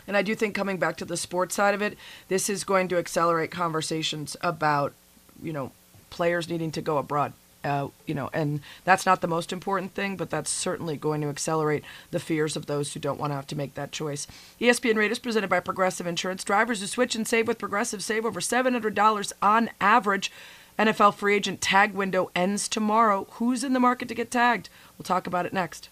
And 0.08 0.16
I 0.16 0.22
do 0.22 0.34
think 0.34 0.56
coming 0.56 0.78
back 0.78 0.96
to 0.96 1.04
the 1.04 1.16
sports 1.16 1.54
side 1.54 1.74
of 1.74 1.82
it, 1.82 1.96
this 2.26 2.50
is 2.50 2.64
going 2.64 2.88
to 2.88 2.98
accelerate 2.98 3.52
conversations 3.52 4.36
about, 4.40 4.94
you 5.40 5.52
know, 5.52 5.70
players 6.08 6.48
needing 6.48 6.72
to 6.72 6.82
go 6.82 6.98
abroad 6.98 7.34
uh, 7.64 7.88
you 8.06 8.14
know, 8.14 8.30
and 8.32 8.60
that's 8.84 9.04
not 9.04 9.20
the 9.20 9.28
most 9.28 9.52
important 9.52 9.94
thing, 9.94 10.16
but 10.16 10.30
that's 10.30 10.50
certainly 10.50 10.96
going 10.96 11.20
to 11.20 11.28
accelerate 11.28 11.84
the 12.10 12.20
fears 12.20 12.56
of 12.56 12.66
those 12.66 12.92
who 12.92 13.00
don't 13.00 13.20
want 13.20 13.32
to 13.32 13.36
have 13.36 13.46
to 13.48 13.56
make 13.56 13.74
that 13.74 13.92
choice. 13.92 14.26
ESPN 14.60 14.96
Rate 14.96 15.12
is 15.12 15.18
presented 15.18 15.50
by 15.50 15.60
Progressive 15.60 16.06
Insurance. 16.06 16.44
Drivers 16.44 16.80
who 16.80 16.86
switch 16.86 17.14
and 17.14 17.26
save 17.28 17.46
with 17.46 17.58
Progressive 17.58 18.02
save 18.02 18.24
over 18.24 18.40
$700 18.40 19.32
on 19.42 19.70
average. 19.80 20.32
NFL 20.78 21.14
free 21.14 21.34
agent 21.34 21.60
tag 21.60 21.92
window 21.92 22.30
ends 22.34 22.66
tomorrow. 22.66 23.26
Who's 23.32 23.62
in 23.62 23.74
the 23.74 23.80
market 23.80 24.08
to 24.08 24.14
get 24.14 24.30
tagged? 24.30 24.70
We'll 24.96 25.04
talk 25.04 25.26
about 25.26 25.44
it 25.44 25.52
next. 25.52 25.90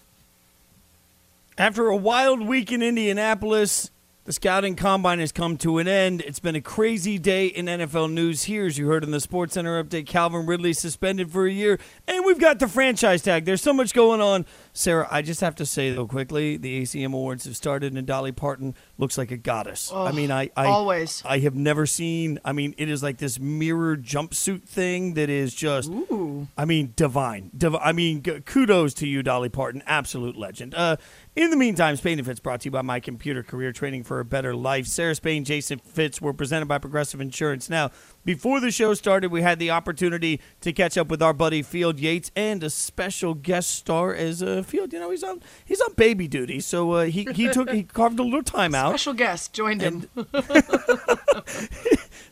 After 1.59 1.87
a 1.87 1.95
wild 1.95 2.41
week 2.47 2.71
in 2.71 2.81
Indianapolis, 2.81 3.91
the 4.29 4.33
scouting 4.33 4.75
combine 4.75 5.17
has 5.17 5.31
come 5.31 5.57
to 5.57 5.79
an 5.79 5.87
end. 5.87 6.21
It's 6.21 6.37
been 6.37 6.55
a 6.55 6.61
crazy 6.61 7.17
day 7.17 7.47
in 7.47 7.65
NFL 7.65 8.11
news 8.11 8.43
here, 8.43 8.67
as 8.67 8.77
you 8.77 8.87
heard 8.87 9.03
in 9.03 9.09
the 9.09 9.19
Sports 9.19 9.55
Center 9.55 9.83
update. 9.83 10.05
Calvin 10.05 10.45
Ridley 10.45 10.73
suspended 10.73 11.31
for 11.31 11.47
a 11.47 11.51
year, 11.51 11.79
and 12.07 12.23
we've 12.23 12.37
got 12.37 12.59
the 12.59 12.67
franchise 12.67 13.23
tag. 13.23 13.45
There's 13.45 13.63
so 13.63 13.73
much 13.73 13.91
going 13.91 14.21
on. 14.21 14.45
Sarah, 14.71 15.07
I 15.09 15.23
just 15.23 15.41
have 15.41 15.55
to 15.55 15.65
say 15.65 15.91
though 15.91 16.05
quickly, 16.05 16.57
the 16.57 16.83
ACM 16.83 17.07
Awards 17.07 17.45
have 17.45 17.55
started, 17.55 17.95
and 17.95 18.05
Dolly 18.05 18.31
Parton 18.31 18.75
looks 18.99 19.17
like 19.17 19.31
a 19.31 19.37
goddess. 19.37 19.89
Oh, 19.91 20.05
I 20.05 20.11
mean, 20.11 20.29
I, 20.29 20.51
I 20.55 20.67
always 20.67 21.23
I 21.25 21.39
have 21.39 21.55
never 21.55 21.87
seen. 21.87 22.37
I 22.45 22.51
mean, 22.51 22.75
it 22.77 22.87
is 22.87 23.01
like 23.01 23.17
this 23.17 23.39
mirror 23.39 23.97
jumpsuit 23.97 24.61
thing 24.61 25.15
that 25.15 25.31
is 25.31 25.55
just. 25.55 25.89
Ooh. 25.89 26.47
I 26.55 26.65
mean, 26.65 26.93
divine. 26.95 27.49
Div- 27.57 27.73
I 27.77 27.93
mean, 27.93 28.21
kudos 28.21 28.93
to 28.93 29.07
you, 29.07 29.23
Dolly 29.23 29.49
Parton, 29.49 29.81
absolute 29.87 30.37
legend. 30.37 30.75
Uh, 30.75 30.97
in 31.39 31.51
the 31.51 31.55
meantime, 31.55 31.95
Spain 31.95 32.19
and 32.19 32.27
Fitz 32.27 32.41
brought 32.41 32.59
to 32.61 32.65
you 32.65 32.71
by 32.71 32.81
My 32.81 32.99
Computer 32.99 33.43
Career 33.43 33.71
Training 33.71 34.03
for 34.03 34.19
a 34.19 34.25
Better 34.25 34.53
Life. 34.53 34.87
Sarah 34.87 35.15
Spain, 35.15 35.45
Jason 35.45 35.79
Fitz 35.79 36.21
were 36.21 36.33
presented 36.33 36.65
by 36.65 36.77
Progressive 36.79 37.21
Insurance. 37.21 37.69
Now, 37.69 37.91
before 38.25 38.59
the 38.59 38.71
show 38.71 38.93
started, 38.93 39.31
we 39.31 39.41
had 39.41 39.57
the 39.57 39.71
opportunity 39.71 40.41
to 40.59 40.73
catch 40.73 40.97
up 40.97 41.07
with 41.07 41.21
our 41.21 41.31
buddy 41.31 41.61
Field 41.61 41.97
Yates 41.97 42.29
and 42.35 42.61
a 42.61 42.69
special 42.69 43.35
guest 43.35 43.69
star 43.69 44.13
as 44.13 44.41
a 44.41 44.59
uh, 44.59 44.63
Field. 44.63 44.91
You 44.91 44.99
know, 44.99 45.11
he's 45.11 45.23
on 45.23 45.41
he's 45.63 45.79
on 45.79 45.93
baby 45.93 46.27
duty, 46.27 46.59
so 46.59 46.91
uh, 46.91 47.05
he 47.05 47.23
he 47.33 47.47
took 47.47 47.69
he 47.69 47.83
carved 47.93 48.19
a 48.19 48.23
little 48.23 48.43
time 48.43 48.75
out. 48.75 48.89
Special 48.89 49.13
guest 49.13 49.53
joined 49.53 49.79
him. 49.79 50.09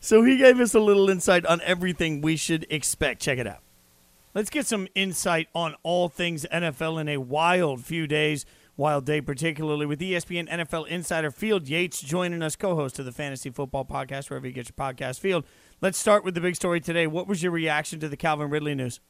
so 0.00 0.22
he 0.22 0.36
gave 0.36 0.60
us 0.60 0.74
a 0.74 0.80
little 0.80 1.08
insight 1.08 1.46
on 1.46 1.62
everything 1.62 2.20
we 2.20 2.36
should 2.36 2.66
expect. 2.68 3.22
Check 3.22 3.38
it 3.38 3.46
out. 3.46 3.62
Let's 4.34 4.50
get 4.50 4.66
some 4.66 4.86
insight 4.94 5.48
on 5.54 5.76
all 5.82 6.10
things 6.10 6.44
NFL 6.52 7.00
in 7.00 7.08
a 7.08 7.16
wild 7.16 7.86
few 7.86 8.06
days 8.06 8.44
wild 8.78 9.04
day, 9.04 9.20
particularly 9.20 9.84
with 9.84 10.00
ESPN 10.00 10.48
NFL 10.48 10.86
insider 10.86 11.30
Field 11.30 11.68
Yates 11.68 12.00
joining 12.00 12.40
us, 12.42 12.56
co 12.56 12.76
host 12.76 12.98
of 12.98 13.04
the 13.04 13.12
Fantasy 13.12 13.50
Football 13.50 13.84
Podcast, 13.84 14.30
wherever 14.30 14.46
you 14.46 14.52
get 14.52 14.68
your 14.68 14.86
podcast. 14.86 15.18
Field, 15.18 15.44
let's 15.82 15.98
start 15.98 16.24
with 16.24 16.34
the 16.34 16.40
big 16.40 16.54
story 16.54 16.80
today. 16.80 17.06
What 17.06 17.26
was 17.26 17.42
your 17.42 17.52
reaction 17.52 18.00
to 18.00 18.08
the 18.08 18.16
Calvin 18.16 18.48
Ridley 18.48 18.74
news? 18.74 19.00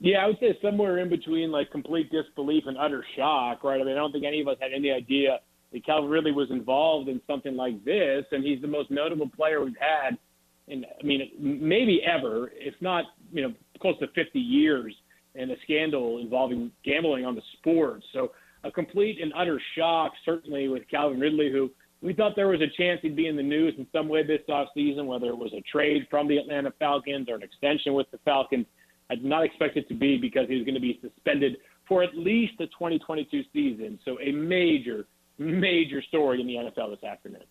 Yeah, 0.00 0.24
I 0.24 0.26
would 0.26 0.38
say 0.40 0.58
somewhere 0.60 0.98
in 0.98 1.08
between 1.08 1.52
like 1.52 1.70
complete 1.70 2.10
disbelief 2.10 2.64
and 2.66 2.76
utter 2.76 3.04
shock, 3.14 3.62
right? 3.62 3.80
I 3.80 3.84
mean, 3.84 3.92
I 3.92 3.98
don't 3.98 4.10
think 4.10 4.24
any 4.24 4.40
of 4.40 4.48
us 4.48 4.56
had 4.60 4.72
any 4.72 4.90
idea 4.90 5.38
that 5.72 5.86
Calvin 5.86 6.10
Ridley 6.10 6.32
was 6.32 6.50
involved 6.50 7.08
in 7.08 7.20
something 7.26 7.54
like 7.54 7.84
this, 7.84 8.24
and 8.32 8.42
he's 8.42 8.60
the 8.60 8.68
most 8.68 8.90
notable 8.90 9.28
player 9.28 9.62
we've 9.62 9.76
had 9.78 10.18
in, 10.66 10.84
I 10.84 11.04
mean, 11.04 11.30
maybe 11.38 12.00
ever, 12.02 12.50
if 12.54 12.74
not, 12.80 13.04
you 13.32 13.42
know, 13.42 13.54
close 13.80 13.98
to 13.98 14.06
50 14.08 14.38
years, 14.38 14.94
in 15.34 15.50
a 15.50 15.56
scandal 15.64 16.18
involving 16.18 16.70
gambling 16.84 17.24
on 17.24 17.34
the 17.34 17.42
sport. 17.58 18.02
So 18.12 18.32
a 18.64 18.70
complete 18.70 19.20
and 19.20 19.32
utter 19.36 19.60
shock, 19.76 20.12
certainly 20.24 20.68
with 20.68 20.88
Calvin 20.88 21.20
Ridley, 21.20 21.50
who 21.50 21.70
we 22.00 22.12
thought 22.12 22.34
there 22.34 22.48
was 22.48 22.60
a 22.60 22.68
chance 22.76 23.00
he'd 23.02 23.16
be 23.16 23.28
in 23.28 23.36
the 23.36 23.42
news 23.42 23.74
in 23.78 23.86
some 23.92 24.08
way 24.08 24.26
this 24.26 24.40
offseason, 24.48 25.06
whether 25.06 25.28
it 25.28 25.38
was 25.38 25.52
a 25.52 25.62
trade 25.62 26.06
from 26.10 26.26
the 26.26 26.36
Atlanta 26.36 26.72
Falcons 26.78 27.28
or 27.28 27.36
an 27.36 27.42
extension 27.42 27.94
with 27.94 28.10
the 28.10 28.18
Falcons. 28.24 28.66
I 29.08 29.14
did 29.14 29.24
not 29.24 29.44
expect 29.44 29.76
it 29.76 29.88
to 29.88 29.94
be 29.94 30.18
because 30.18 30.48
he 30.48 30.56
was 30.56 30.64
going 30.64 30.74
to 30.74 30.80
be 30.80 30.98
suspended 31.00 31.58
for 31.86 32.02
at 32.02 32.16
least 32.16 32.54
the 32.58 32.66
2022 32.66 33.42
season. 33.52 33.98
So 34.04 34.18
a 34.20 34.32
major, 34.32 35.06
major 35.38 36.02
story 36.02 36.40
in 36.40 36.46
the 36.46 36.54
NFL 36.54 36.90
this 36.90 37.04
afternoon. 37.04 37.44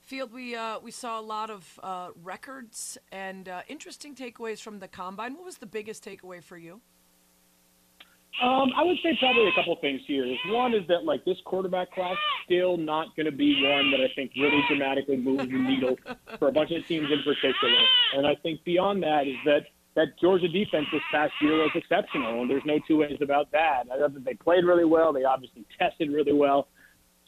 Field, 0.00 0.32
we 0.32 0.56
uh, 0.56 0.80
we 0.80 0.90
saw 0.90 1.20
a 1.20 1.22
lot 1.22 1.50
of 1.50 1.78
uh, 1.82 2.08
records 2.22 2.98
and 3.12 3.48
uh, 3.48 3.62
interesting 3.68 4.14
takeaways 4.14 4.60
from 4.60 4.80
the 4.80 4.88
combine. 4.88 5.34
What 5.34 5.44
was 5.44 5.58
the 5.58 5.66
biggest 5.66 6.04
takeaway 6.04 6.42
for 6.42 6.58
you? 6.58 6.80
Um, 8.42 8.70
I 8.74 8.82
would 8.82 8.96
say 9.02 9.16
probably 9.18 9.48
a 9.48 9.52
couple 9.54 9.76
things 9.76 10.00
here. 10.06 10.24
One 10.46 10.72
is 10.72 10.86
that 10.88 11.04
like 11.04 11.24
this 11.24 11.36
quarterback 11.44 11.92
class 11.92 12.16
still 12.46 12.76
not 12.76 13.14
going 13.16 13.26
to 13.26 13.32
be 13.32 13.54
one 13.62 13.90
that 13.90 14.00
I 14.00 14.08
think 14.14 14.32
really 14.36 14.62
dramatically 14.68 15.16
moves 15.16 15.44
the 15.44 15.58
needle 15.58 15.96
for 16.38 16.48
a 16.48 16.52
bunch 16.52 16.70
of 16.70 16.86
teams 16.86 17.08
in 17.10 17.22
particular. 17.22 17.78
And 18.14 18.26
I 18.26 18.34
think 18.36 18.64
beyond 18.64 19.02
that 19.02 19.26
is 19.26 19.36
that 19.44 19.66
that 19.96 20.18
Georgia 20.20 20.48
defense 20.48 20.86
this 20.92 21.02
past 21.10 21.32
year 21.42 21.56
was 21.56 21.72
exceptional, 21.74 22.40
and 22.40 22.50
there's 22.50 22.64
no 22.64 22.78
two 22.86 22.98
ways 22.98 23.18
about 23.20 23.50
that. 23.52 23.84
I 23.92 23.98
thought 23.98 24.14
that 24.14 24.24
they 24.24 24.34
played 24.34 24.64
really 24.64 24.84
well. 24.84 25.12
They 25.12 25.24
obviously 25.24 25.64
tested 25.78 26.12
really 26.12 26.32
well. 26.32 26.68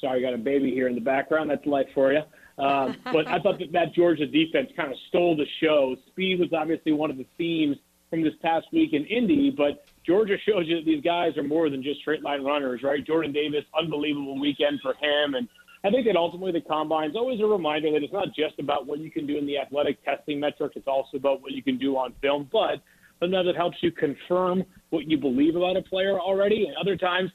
Sorry, 0.01 0.21
I 0.21 0.31
got 0.31 0.35
a 0.35 0.43
baby 0.43 0.71
here 0.71 0.89
in 0.89 0.95
the 0.95 1.01
background. 1.01 1.51
That's 1.51 1.67
life 1.67 1.89
for 1.95 2.13
you. 2.13 2.23
Um, 2.59 2.97
but 3.05 3.27
I 3.27 3.41
thought 3.41 3.59
that 3.59 3.73
that 3.73 3.95
Georgia 3.95 4.27
defense 4.27 4.71
kind 4.77 4.93
of 4.93 4.99
stole 5.09 5.37
the 5.37 5.47
show. 5.61 5.97
Speed 6.09 6.39
was 6.39 6.53
obviously 6.53 6.93
one 6.93 7.11
of 7.11 7.17
the 7.17 7.27
themes 7.37 7.77
from 8.11 8.23
this 8.23 8.35
past 8.43 8.67
week 8.73 8.93
in 8.93 9.05
Indy, 9.07 9.51
but 9.51 9.85
Georgia 10.07 10.37
shows 10.47 10.65
you 10.67 10.77
that 10.77 10.85
these 10.85 11.03
guys 11.03 11.37
are 11.37 11.43
more 11.43 11.71
than 11.71 11.83
just 11.83 12.01
straight 12.01 12.23
line 12.23 12.43
runners, 12.43 12.81
right? 12.83 13.05
Jordan 13.07 13.33
Davis, 13.33 13.65
unbelievable 13.79 14.41
weekend 14.41 14.81
for 14.83 14.95
him. 14.95 15.35
And 15.35 15.49
I 15.85 15.91
think 15.91 16.07
that 16.07 16.17
ultimately 16.17 16.53
the 16.53 16.61
combine 16.61 17.11
is 17.11 17.17
always 17.17 17.41
a 17.41 17.47
reminder 17.47 17.91
that 17.93 18.03
it's 18.03 18.13
not 18.13 18.29
just 18.35 18.59
about 18.59 18.87
what 18.87 18.99
you 18.99 19.11
can 19.11 19.27
do 19.27 19.39
in 19.39 19.47
the 19.47 19.59
athletic 19.59 20.03
testing 20.05 20.41
metrics, 20.41 20.77
it's 20.77 20.87
also 20.87 21.17
about 21.17 21.43
what 21.43 21.53
you 21.53 21.63
can 21.63 21.79
do 21.79 21.97
on 21.97 22.15
film. 22.21 22.49
But 22.53 22.83
sometimes 23.21 23.49
it 23.49 23.57
helps 23.57 23.77
you 23.81 23.93
confirm 23.93 24.65
what 24.91 25.09
you 25.09 25.19
believe 25.19 25.57
about 25.57 25.77
a 25.77 25.83
player 25.83 26.19
already, 26.19 26.67
and 26.67 26.77
other 26.77 26.97
times 26.97 27.31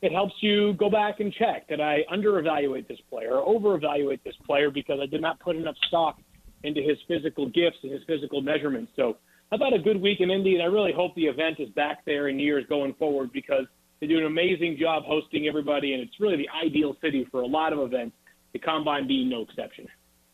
it 0.00 0.12
helps 0.12 0.34
you 0.40 0.74
go 0.74 0.88
back 0.88 1.20
and 1.20 1.32
check 1.32 1.68
that 1.68 1.80
I 1.80 2.04
under 2.10 2.38
evaluate 2.38 2.86
this 2.86 2.98
player 3.10 3.32
or 3.32 3.48
over 3.48 3.74
evaluate 3.74 4.22
this 4.22 4.34
player 4.46 4.70
because 4.70 5.00
I 5.02 5.06
did 5.06 5.20
not 5.20 5.40
put 5.40 5.56
enough 5.56 5.74
stock 5.88 6.18
into 6.62 6.80
his 6.80 6.98
physical 7.08 7.46
gifts 7.46 7.78
and 7.82 7.92
his 7.92 8.02
physical 8.06 8.40
measurements. 8.40 8.92
So 8.94 9.16
I 9.50 9.56
thought 9.56 9.72
a 9.72 9.78
good 9.78 10.00
week 10.00 10.20
in 10.20 10.30
Indy, 10.30 10.54
and 10.54 10.62
I 10.62 10.66
really 10.66 10.92
hope 10.92 11.14
the 11.14 11.24
event 11.26 11.58
is 11.58 11.70
back 11.70 12.04
there 12.04 12.28
in 12.28 12.38
years 12.38 12.64
going 12.68 12.92
forward 12.94 13.32
because 13.32 13.64
they 14.00 14.06
do 14.06 14.18
an 14.18 14.26
amazing 14.26 14.76
job 14.78 15.04
hosting 15.06 15.48
everybody, 15.48 15.94
and 15.94 16.02
it's 16.02 16.20
really 16.20 16.36
the 16.36 16.48
ideal 16.50 16.96
city 17.00 17.26
for 17.30 17.40
a 17.40 17.46
lot 17.46 17.72
of 17.72 17.78
events. 17.78 18.14
The 18.52 18.58
combine 18.58 19.06
being 19.06 19.28
no 19.28 19.42
exception. 19.42 19.86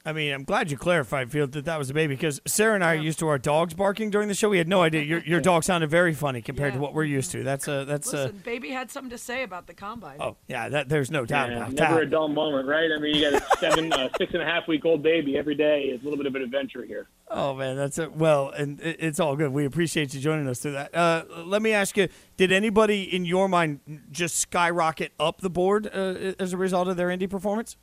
I 0.07 0.13
mean, 0.13 0.35
I'm 0.35 0.45
glad 0.45 0.71
you 0.71 0.77
clarified, 0.77 1.33
Field, 1.33 1.53
that 1.53 1.65
that 1.65 1.79
was 1.79 1.89
a 1.89 1.95
baby 1.95 2.15
because 2.15 2.39
Sarah 2.47 2.75
and 2.75 2.85
I 2.85 2.93
are 2.93 2.97
used 2.97 3.19
to 3.21 3.29
our 3.29 3.39
dogs 3.39 3.73
barking 3.73 4.11
during 4.11 4.29
the 4.29 4.35
show. 4.35 4.51
We 4.51 4.59
had 4.59 4.69
no 4.69 4.83
idea 4.83 5.01
your 5.03 5.21
your 5.21 5.41
dog 5.51 5.65
sounded 5.65 5.89
very 5.89 6.13
funny 6.13 6.43
compared 6.43 6.75
Yeah. 6.75 6.77
to 6.77 6.83
what 6.83 6.93
we're 6.93 7.05
used 7.05 7.31
to. 7.31 7.43
That's 7.43 7.67
a 7.69 7.87
that's 7.87 8.13
Listen, 8.13 8.43
baby 8.45 8.69
had 8.71 8.91
something 8.91 9.09
to 9.11 9.17
say 9.17 9.45
about 9.45 9.67
the 9.67 9.73
combine. 9.73 10.19
oh 10.21 10.37
yeah, 10.47 10.69
that 10.69 10.91
there's 10.91 11.11
no 11.11 11.25
doubt 11.25 11.49
Yeah, 11.51 11.57
about 11.57 11.73
never 11.73 11.97
a 12.01 12.05
that. 12.05 12.11
dull 12.11 12.29
moment, 12.29 12.69
right? 12.69 12.91
I 12.95 13.01
mean, 13.01 13.15
you 13.17 13.31
got 13.31 13.41
a 13.43 13.57
seven, 13.59 13.91
uh, 13.95 14.11
six 14.19 14.35
and 14.35 14.43
a 14.43 14.47
half 14.47 14.69
week 14.69 14.85
old 14.85 15.03
baby 15.03 15.39
every 15.39 15.55
day. 15.55 15.85
It's 15.85 16.03
a 16.03 16.05
little 16.05 16.19
bit 16.19 16.27
of 16.27 16.35
an 16.35 16.43
adventure 16.43 16.85
here. 16.85 17.09
Oh 17.31 17.55
man, 17.55 17.75
that's 17.77 17.97
it. 17.99 18.13
Well, 18.15 18.51
and 18.51 18.83
it, 18.83 18.97
it's 19.01 19.19
all 19.19 19.37
good. 19.37 19.53
We 19.55 19.65
appreciate 19.65 20.13
you 20.13 20.21
joining 20.21 20.47
us 20.49 20.59
through 20.61 20.73
that. 20.73 20.95
Uh, 20.95 21.25
let 21.47 21.63
me 21.63 21.73
ask 21.73 21.97
you: 21.97 22.09
Did 22.37 22.53
anybody 22.53 23.05
in 23.05 23.25
your 23.25 23.49
mind 23.49 23.81
just 24.11 24.37
skyrocket 24.37 25.13
up 25.19 25.41
the 25.41 25.49
board 25.49 25.87
uh, 25.87 26.35
as 26.39 26.53
a 26.53 26.59
result 26.59 26.89
of 26.89 26.99
their 26.99 27.09
indie 27.09 27.29
performance? 27.31 27.79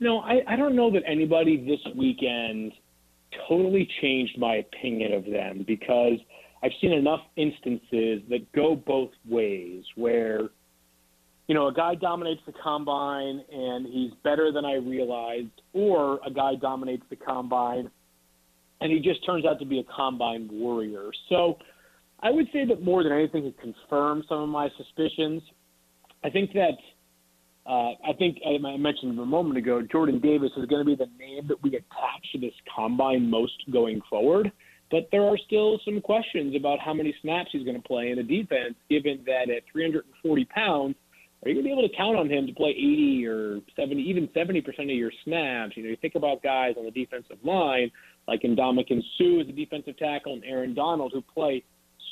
No, 0.00 0.18
I, 0.18 0.40
I 0.48 0.56
don't 0.56 0.76
know 0.76 0.90
that 0.92 1.02
anybody 1.06 1.64
this 1.64 1.94
weekend 1.96 2.72
totally 3.48 3.88
changed 4.00 4.38
my 4.38 4.56
opinion 4.56 5.12
of 5.12 5.24
them 5.24 5.64
because 5.66 6.18
I've 6.62 6.72
seen 6.80 6.92
enough 6.92 7.20
instances 7.36 8.22
that 8.30 8.46
go 8.54 8.74
both 8.74 9.10
ways 9.28 9.84
where, 9.96 10.48
you 11.46 11.54
know, 11.54 11.68
a 11.68 11.74
guy 11.74 11.94
dominates 11.94 12.40
the 12.46 12.54
combine 12.62 13.42
and 13.52 13.86
he's 13.86 14.12
better 14.22 14.50
than 14.52 14.64
I 14.64 14.74
realized, 14.74 15.60
or 15.72 16.20
a 16.26 16.30
guy 16.30 16.54
dominates 16.60 17.04
the 17.10 17.16
combine 17.16 17.90
and 18.80 18.92
he 18.92 19.00
just 19.00 19.24
turns 19.24 19.46
out 19.46 19.58
to 19.60 19.66
be 19.66 19.78
a 19.78 19.84
combine 19.84 20.48
warrior. 20.52 21.10
So 21.28 21.58
I 22.20 22.30
would 22.30 22.46
say 22.52 22.64
that 22.66 22.82
more 22.82 23.02
than 23.02 23.12
anything, 23.12 23.44
it 23.44 23.54
confirms 23.60 24.24
some 24.28 24.40
of 24.42 24.48
my 24.48 24.68
suspicions. 24.76 25.42
I 26.22 26.30
think 26.30 26.52
that 26.52 26.72
uh, 27.66 27.92
I 28.06 28.12
think 28.18 28.38
I 28.46 28.76
mentioned 28.76 29.18
a 29.18 29.24
moment 29.24 29.56
ago, 29.56 29.80
Jordan 29.90 30.20
Davis 30.20 30.50
is 30.56 30.66
going 30.66 30.84
to 30.84 30.84
be 30.84 30.96
the 30.96 31.10
name 31.18 31.46
that 31.48 31.62
we 31.62 31.70
attach 31.70 32.32
to 32.32 32.38
this 32.38 32.52
combine 32.74 33.28
most 33.30 33.54
going 33.72 34.02
forward. 34.10 34.52
But 34.90 35.08
there 35.10 35.22
are 35.22 35.38
still 35.46 35.80
some 35.84 36.00
questions 36.02 36.54
about 36.54 36.78
how 36.78 36.92
many 36.92 37.14
snaps 37.22 37.50
he's 37.52 37.64
going 37.64 37.80
to 37.80 37.88
play 37.88 38.10
in 38.10 38.18
a 38.18 38.22
defense, 38.22 38.74
given 38.90 39.24
that 39.26 39.50
at 39.50 39.62
340 39.72 40.44
pounds, 40.46 40.94
are 41.42 41.48
you 41.48 41.54
going 41.54 41.64
to 41.64 41.68
be 41.68 41.72
able 41.72 41.88
to 41.88 41.96
count 41.96 42.16
on 42.16 42.30
him 42.30 42.46
to 42.46 42.52
play 42.54 42.70
80 42.70 43.26
or 43.26 43.60
70, 43.76 44.02
even 44.02 44.28
70% 44.28 44.66
of 44.66 44.88
your 44.90 45.12
snaps? 45.24 45.76
You 45.76 45.82
know, 45.82 45.90
you 45.90 45.96
think 45.96 46.14
about 46.14 46.42
guys 46.42 46.74
on 46.78 46.84
the 46.84 46.90
defensive 46.90 47.38
line 47.44 47.90
like 48.26 48.42
Ndamukong 48.42 49.02
Suh 49.18 49.40
as 49.42 49.48
a 49.48 49.52
defensive 49.52 49.98
tackle 49.98 50.34
and 50.34 50.44
Aaron 50.44 50.74
Donald 50.74 51.12
who 51.12 51.22
play 51.22 51.62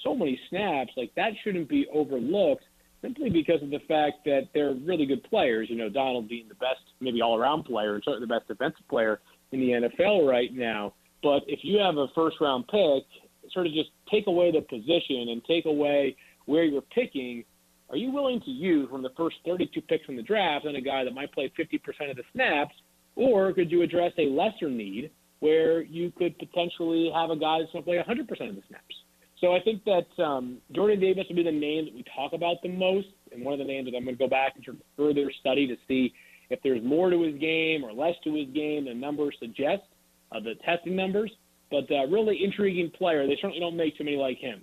so 0.04 0.14
many 0.14 0.38
snaps. 0.50 0.92
Like 0.96 1.14
that 1.14 1.32
shouldn't 1.42 1.68
be 1.68 1.86
overlooked 1.92 2.64
simply 3.02 3.28
because 3.28 3.62
of 3.62 3.70
the 3.70 3.80
fact 3.88 4.24
that 4.24 4.48
they're 4.54 4.74
really 4.74 5.04
good 5.04 5.22
players. 5.24 5.68
You 5.68 5.76
know, 5.76 5.88
Donald 5.88 6.28
being 6.28 6.48
the 6.48 6.54
best, 6.54 6.80
maybe 7.00 7.20
all-around 7.20 7.64
player, 7.64 7.94
and 7.94 8.02
certainly 8.04 8.26
the 8.26 8.34
best 8.34 8.48
defensive 8.48 8.88
player 8.88 9.20
in 9.50 9.60
the 9.60 9.88
NFL 9.88 10.26
right 10.26 10.52
now. 10.54 10.94
But 11.22 11.42
if 11.46 11.60
you 11.62 11.78
have 11.78 11.96
a 11.96 12.06
first-round 12.14 12.66
pick, 12.68 13.04
sort 13.52 13.66
of 13.66 13.72
just 13.72 13.90
take 14.10 14.26
away 14.26 14.52
the 14.52 14.60
position 14.62 15.28
and 15.30 15.44
take 15.44 15.66
away 15.66 16.16
where 16.46 16.64
you're 16.64 16.82
picking. 16.82 17.44
Are 17.90 17.96
you 17.96 18.10
willing 18.10 18.40
to 18.40 18.50
use 18.50 18.88
of 18.92 19.02
the 19.02 19.10
first 19.16 19.36
32 19.44 19.80
picks 19.82 20.08
in 20.08 20.16
the 20.16 20.22
draft 20.22 20.66
on 20.66 20.76
a 20.76 20.80
guy 20.80 21.04
that 21.04 21.12
might 21.12 21.32
play 21.32 21.52
50% 21.58 22.10
of 22.10 22.16
the 22.16 22.22
snaps, 22.32 22.74
or 23.16 23.52
could 23.52 23.70
you 23.70 23.82
address 23.82 24.12
a 24.18 24.22
lesser 24.22 24.70
need 24.70 25.10
where 25.40 25.82
you 25.82 26.12
could 26.16 26.38
potentially 26.38 27.10
have 27.14 27.30
a 27.30 27.36
guy 27.36 27.58
that's 27.58 27.72
going 27.72 27.84
to 27.84 27.90
play 27.90 27.98
100% 27.98 28.48
of 28.48 28.56
the 28.56 28.62
snaps? 28.68 28.94
So 29.42 29.56
I 29.56 29.60
think 29.60 29.82
that 29.84 30.22
um, 30.22 30.58
Jordan 30.70 31.00
Davis 31.00 31.26
will 31.28 31.34
be 31.34 31.42
the 31.42 31.50
name 31.50 31.86
that 31.86 31.94
we 31.94 32.04
talk 32.14 32.32
about 32.32 32.62
the 32.62 32.68
most, 32.68 33.08
and 33.32 33.44
one 33.44 33.52
of 33.52 33.58
the 33.58 33.64
names 33.64 33.90
that 33.90 33.96
I'm 33.96 34.04
going 34.04 34.16
to 34.16 34.24
go 34.24 34.28
back 34.28 34.54
and 34.54 34.64
further 34.96 35.32
study 35.40 35.66
to 35.66 35.76
see 35.88 36.14
if 36.48 36.60
there's 36.62 36.82
more 36.84 37.10
to 37.10 37.20
his 37.22 37.34
game 37.40 37.82
or 37.82 37.92
less 37.92 38.14
to 38.22 38.32
his 38.32 38.46
game 38.54 38.84
than 38.84 39.00
numbers 39.00 39.34
suggest, 39.40 39.82
uh, 40.30 40.38
the 40.38 40.54
testing 40.64 40.94
numbers. 40.94 41.32
But 41.72 41.90
uh, 41.90 42.06
really 42.06 42.44
intriguing 42.44 42.90
player. 42.90 43.26
They 43.26 43.34
certainly 43.34 43.58
don't 43.58 43.76
make 43.76 43.98
too 43.98 44.04
many 44.04 44.16
like 44.16 44.38
him. 44.38 44.62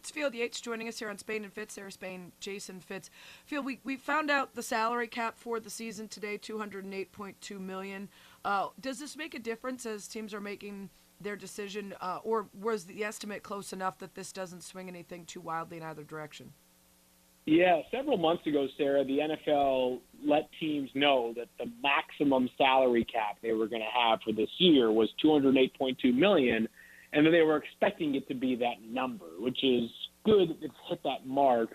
It's 0.00 0.10
Field 0.10 0.34
Yates 0.34 0.60
joining 0.60 0.88
us 0.88 0.98
here 0.98 1.10
on 1.10 1.18
Spain 1.18 1.44
and 1.44 1.52
Fitz. 1.52 1.74
Sarah 1.74 1.92
Spain, 1.92 2.32
Jason 2.40 2.80
Fitz. 2.80 3.10
Field, 3.44 3.64
we, 3.64 3.78
we 3.84 3.96
found 3.96 4.28
out 4.28 4.54
the 4.54 4.62
salary 4.62 5.06
cap 5.06 5.36
for 5.36 5.60
the 5.60 5.70
season 5.70 6.08
today, 6.08 6.36
two 6.36 6.58
hundred 6.58 6.84
and 6.84 6.94
eight 6.94 7.12
point 7.12 7.40
two 7.40 7.60
million. 7.60 8.08
Uh, 8.44 8.68
does 8.80 8.98
this 8.98 9.16
make 9.16 9.34
a 9.34 9.38
difference 9.38 9.86
as 9.86 10.08
teams 10.08 10.34
are 10.34 10.40
making 10.40 10.90
their 11.20 11.36
decision, 11.36 11.94
uh, 12.00 12.18
or 12.22 12.48
was 12.52 12.84
the 12.84 13.04
estimate 13.04 13.42
close 13.42 13.72
enough 13.72 13.98
that 13.98 14.14
this 14.14 14.32
doesn't 14.32 14.62
swing 14.62 14.88
anything 14.88 15.24
too 15.24 15.40
wildly 15.40 15.78
in 15.78 15.82
either 15.82 16.04
direction? 16.04 16.52
Yeah, 17.46 17.82
several 17.92 18.16
months 18.16 18.44
ago, 18.46 18.66
Sarah, 18.76 19.04
the 19.04 19.18
NFL 19.18 20.00
let 20.24 20.48
teams 20.58 20.90
know 20.94 21.32
that 21.36 21.46
the 21.58 21.70
maximum 21.80 22.50
salary 22.58 23.04
cap 23.04 23.36
they 23.40 23.52
were 23.52 23.68
going 23.68 23.82
to 23.82 24.00
have 24.00 24.18
for 24.24 24.32
this 24.32 24.50
year 24.58 24.90
was 24.90 25.08
208.2 25.24 26.12
million, 26.12 26.68
and 27.12 27.24
that 27.24 27.30
they 27.30 27.42
were 27.42 27.56
expecting 27.56 28.16
it 28.16 28.26
to 28.26 28.34
be 28.34 28.56
that 28.56 28.82
number, 28.84 29.26
which 29.38 29.62
is 29.62 29.88
good. 30.24 30.56
It's 30.60 30.74
hit 30.88 31.00
that 31.04 31.24
mark. 31.24 31.68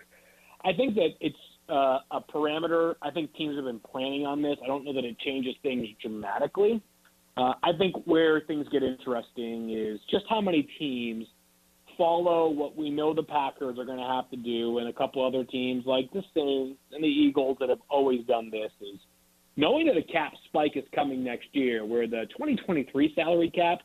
I 0.62 0.74
think 0.74 0.94
that 0.96 1.14
it's 1.20 1.34
uh, 1.70 2.00
a 2.10 2.20
parameter. 2.20 2.96
I 3.00 3.10
think 3.10 3.34
teams 3.34 3.56
have 3.56 3.64
been 3.64 3.80
planning 3.80 4.26
on 4.26 4.42
this. 4.42 4.58
I 4.62 4.66
don't 4.66 4.84
know 4.84 4.92
that 4.92 5.04
it 5.04 5.18
changes 5.20 5.54
things 5.62 5.88
dramatically. 6.02 6.82
Uh, 7.36 7.54
I 7.62 7.72
think 7.78 7.96
where 8.04 8.40
things 8.42 8.66
get 8.70 8.82
interesting 8.82 9.70
is 9.70 9.98
just 10.10 10.24
how 10.28 10.40
many 10.40 10.68
teams 10.78 11.26
follow 11.96 12.50
what 12.50 12.76
we 12.76 12.90
know 12.90 13.14
the 13.14 13.22
Packers 13.22 13.78
are 13.78 13.84
going 13.84 13.98
to 13.98 14.04
have 14.04 14.30
to 14.30 14.36
do, 14.36 14.78
and 14.78 14.88
a 14.88 14.92
couple 14.92 15.24
other 15.24 15.44
teams 15.44 15.84
like 15.86 16.10
the 16.12 16.22
Saints 16.34 16.78
and 16.92 17.02
the 17.02 17.08
Eagles 17.08 17.56
that 17.60 17.68
have 17.68 17.80
always 17.88 18.24
done 18.26 18.50
this 18.50 18.70
is 18.80 18.98
knowing 19.56 19.86
that 19.86 19.96
a 19.96 20.02
cap 20.02 20.32
spike 20.46 20.76
is 20.76 20.84
coming 20.94 21.24
next 21.24 21.48
year, 21.52 21.84
where 21.84 22.06
the 22.06 22.26
2023 22.32 23.12
salary 23.14 23.50
cap 23.50 23.78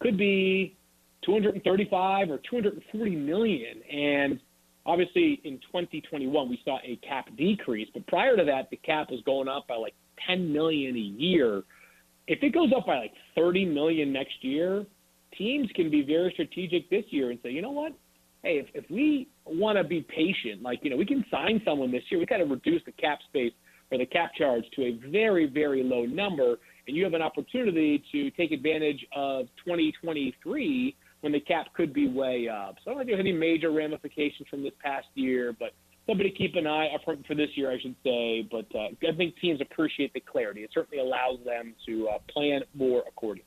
could 0.00 0.16
be 0.16 0.76
235 1.24 2.30
or 2.30 2.38
240 2.48 3.16
million, 3.16 3.82
and 3.90 4.40
obviously 4.86 5.40
in 5.44 5.58
2021 5.72 6.48
we 6.48 6.60
saw 6.64 6.78
a 6.84 6.96
cap 7.06 7.28
decrease, 7.36 7.88
but 7.92 8.06
prior 8.06 8.36
to 8.36 8.44
that 8.44 8.70
the 8.70 8.76
cap 8.76 9.10
was 9.10 9.20
going 9.24 9.48
up 9.48 9.66
by 9.68 9.74
like 9.74 9.94
10 10.26 10.52
million 10.52 10.96
a 10.96 10.98
year. 10.98 11.62
If 12.30 12.44
it 12.44 12.54
goes 12.54 12.70
up 12.76 12.86
by 12.86 12.96
like 12.96 13.12
30 13.34 13.64
million 13.64 14.12
next 14.12 14.44
year, 14.44 14.86
teams 15.36 15.68
can 15.74 15.90
be 15.90 16.02
very 16.02 16.30
strategic 16.32 16.88
this 16.88 17.04
year 17.10 17.30
and 17.30 17.40
say, 17.42 17.50
you 17.50 17.60
know 17.60 17.72
what? 17.72 17.92
Hey, 18.44 18.58
if, 18.58 18.66
if 18.72 18.88
we 18.88 19.26
want 19.44 19.78
to 19.78 19.82
be 19.82 20.02
patient, 20.02 20.62
like, 20.62 20.78
you 20.84 20.90
know, 20.90 20.96
we 20.96 21.04
can 21.04 21.24
sign 21.28 21.60
someone 21.64 21.90
this 21.90 22.04
year, 22.08 22.20
we 22.20 22.26
got 22.26 22.36
to 22.36 22.44
reduce 22.44 22.82
the 22.86 22.92
cap 22.92 23.18
space 23.28 23.52
or 23.90 23.98
the 23.98 24.06
cap 24.06 24.30
charge 24.38 24.62
to 24.76 24.82
a 24.82 25.10
very, 25.10 25.46
very 25.46 25.82
low 25.82 26.04
number. 26.04 26.54
And 26.86 26.96
you 26.96 27.02
have 27.02 27.14
an 27.14 27.20
opportunity 27.20 28.00
to 28.12 28.30
take 28.30 28.52
advantage 28.52 29.04
of 29.12 29.46
2023 29.64 30.96
when 31.22 31.32
the 31.32 31.40
cap 31.40 31.66
could 31.74 31.92
be 31.92 32.08
way 32.08 32.48
up. 32.48 32.76
So 32.84 32.92
I 32.92 32.94
don't 32.94 32.98
think 32.98 33.08
there's 33.08 33.20
any 33.20 33.32
major 33.32 33.72
ramifications 33.72 34.48
from 34.48 34.62
this 34.62 34.72
past 34.80 35.08
year, 35.14 35.52
but 35.58 35.72
somebody 36.10 36.30
to 36.30 36.36
keep 36.36 36.56
an 36.56 36.66
eye 36.66 36.88
for, 37.04 37.16
for 37.26 37.34
this 37.34 37.50
year, 37.54 37.70
I 37.70 37.78
should 37.80 37.94
say. 38.04 38.46
But 38.50 38.66
uh, 38.74 38.88
I 39.08 39.16
think 39.16 39.38
teams 39.38 39.60
appreciate 39.60 40.12
the 40.12 40.20
clarity. 40.20 40.62
It 40.62 40.70
certainly 40.74 41.02
allows 41.02 41.38
them 41.44 41.74
to 41.86 42.08
uh, 42.08 42.18
plan 42.28 42.62
more 42.74 43.02
accordingly. 43.06 43.46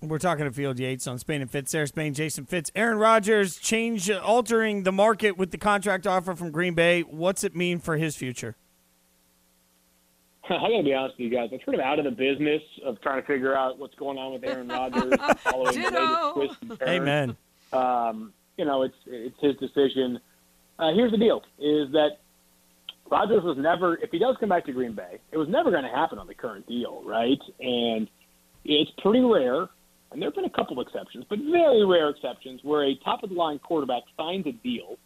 We're 0.00 0.18
talking 0.18 0.44
to 0.44 0.52
Field 0.52 0.78
Yates 0.78 1.08
on 1.08 1.18
Spain 1.18 1.42
and 1.42 1.50
Fitz. 1.50 1.72
Sarah 1.72 1.88
Spain, 1.88 2.14
Jason 2.14 2.44
Fitz, 2.44 2.70
Aaron 2.76 2.98
Rodgers, 2.98 3.56
change 3.56 4.08
uh, 4.08 4.20
altering 4.20 4.84
the 4.84 4.92
market 4.92 5.36
with 5.36 5.50
the 5.50 5.58
contract 5.58 6.06
offer 6.06 6.36
from 6.36 6.52
Green 6.52 6.74
Bay. 6.74 7.02
What's 7.02 7.42
it 7.42 7.56
mean 7.56 7.80
for 7.80 7.96
his 7.96 8.14
future? 8.14 8.54
I'm 10.50 10.70
gonna 10.70 10.84
be 10.84 10.94
honest 10.94 11.18
with 11.18 11.30
you 11.30 11.36
guys. 11.36 11.50
I'm 11.52 11.58
sort 11.64 11.74
of 11.74 11.80
out 11.80 11.98
of 11.98 12.04
the 12.04 12.12
business 12.12 12.62
of 12.84 13.00
trying 13.00 13.20
to 13.20 13.26
figure 13.26 13.56
out 13.56 13.78
what's 13.78 13.96
going 13.96 14.18
on 14.18 14.32
with 14.34 14.44
Aaron 14.44 14.68
Rodgers 14.68 15.12
following 15.38 15.82
the 15.82 15.90
latest 15.90 16.34
twists 16.34 16.56
and 16.60 16.78
turns. 16.78 16.82
Amen. 16.82 17.36
Um, 17.72 18.32
you 18.56 18.64
know, 18.64 18.82
it's 18.82 18.96
it's 19.06 19.36
his 19.40 19.56
decision. 19.56 20.20
Uh, 20.78 20.92
here's 20.94 21.10
the 21.10 21.18
deal: 21.18 21.42
is 21.58 21.90
that 21.92 22.18
Rodgers 23.10 23.42
was 23.42 23.56
never, 23.58 23.96
if 23.96 24.10
he 24.10 24.18
does 24.18 24.36
come 24.38 24.48
back 24.48 24.64
to 24.66 24.72
Green 24.72 24.94
Bay, 24.94 25.18
it 25.32 25.36
was 25.36 25.48
never 25.48 25.70
going 25.70 25.84
to 25.84 25.90
happen 25.90 26.18
on 26.18 26.26
the 26.26 26.34
current 26.34 26.66
deal, 26.66 27.02
right? 27.04 27.40
And 27.60 28.08
it's 28.64 28.90
pretty 29.02 29.20
rare, 29.20 29.68
and 30.12 30.20
there 30.20 30.28
have 30.28 30.34
been 30.34 30.44
a 30.44 30.50
couple 30.50 30.80
exceptions, 30.80 31.24
but 31.28 31.38
very 31.38 31.84
rare 31.84 32.10
exceptions 32.10 32.60
where 32.62 32.84
a 32.84 32.94
top 33.04 33.22
of 33.22 33.30
the 33.30 33.34
line 33.34 33.58
quarterback 33.58 34.02
signs 34.16 34.46
a 34.46 34.52
deal, 34.52 34.96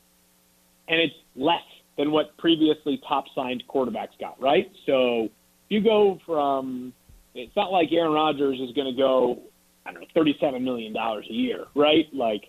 and 0.89 1.01
it's 1.01 1.15
less 1.37 1.61
than 1.97 2.11
what 2.11 2.37
previously 2.39 3.01
top 3.09 3.25
signed 3.35 3.63
quarterbacks 3.73 4.19
got, 4.19 4.41
right? 4.41 4.71
So 4.87 5.29
you 5.69 5.83
go 5.83 6.19
from, 6.27 6.93
it's 7.35 7.55
not 7.55 7.71
like 7.71 7.89
Aaron 7.93 8.13
Rodgers 8.13 8.59
is 8.61 8.75
going 8.75 8.93
to 8.93 8.99
go, 8.99 9.39
I 9.87 9.93
don't 9.93 10.03
know, 10.03 10.23
$37 10.23 10.63
million 10.63 10.97
a 10.97 11.21
year, 11.33 11.67
right? 11.75 12.07
Like, 12.13 12.43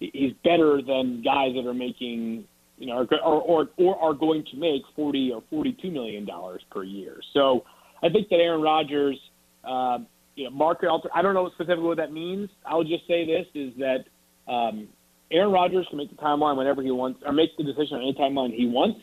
he's 0.00 0.32
better 0.44 0.80
than 0.82 1.22
guys 1.22 1.54
that 1.54 1.66
are 1.66 1.74
making, 1.74 2.44
you 2.78 2.86
know, 2.86 3.06
or, 3.24 3.40
or, 3.42 3.68
or 3.76 3.98
are 3.98 4.14
going 4.14 4.44
to 4.50 4.56
make 4.56 4.82
40 4.94 5.32
or 5.32 5.42
$42 5.52 5.92
million 5.92 6.28
per 6.70 6.84
year. 6.84 7.18
So 7.32 7.64
I 8.02 8.08
think 8.08 8.28
that 8.28 8.36
Aaron 8.36 8.60
Rodgers, 8.60 9.18
uh, 9.64 9.98
you 10.34 10.44
know, 10.44 10.50
market 10.50 10.88
alter, 10.88 11.08
I 11.14 11.22
don't 11.22 11.34
know 11.34 11.48
specifically 11.54 11.84
what 11.84 11.96
that 11.96 12.12
means. 12.12 12.50
I'll 12.66 12.84
just 12.84 13.06
say 13.08 13.24
this 13.24 13.46
is 13.54 13.72
that, 13.78 14.04
um, 14.50 14.88
Aaron 15.32 15.50
Rodgers 15.50 15.86
can 15.88 15.98
make 15.98 16.10
the 16.10 16.22
timeline 16.22 16.56
whenever 16.56 16.82
he 16.82 16.90
wants, 16.90 17.20
or 17.26 17.32
make 17.32 17.56
the 17.56 17.64
decision 17.64 17.96
on 17.96 18.02
any 18.02 18.14
timeline 18.14 18.54
he 18.54 18.66
wants. 18.66 19.00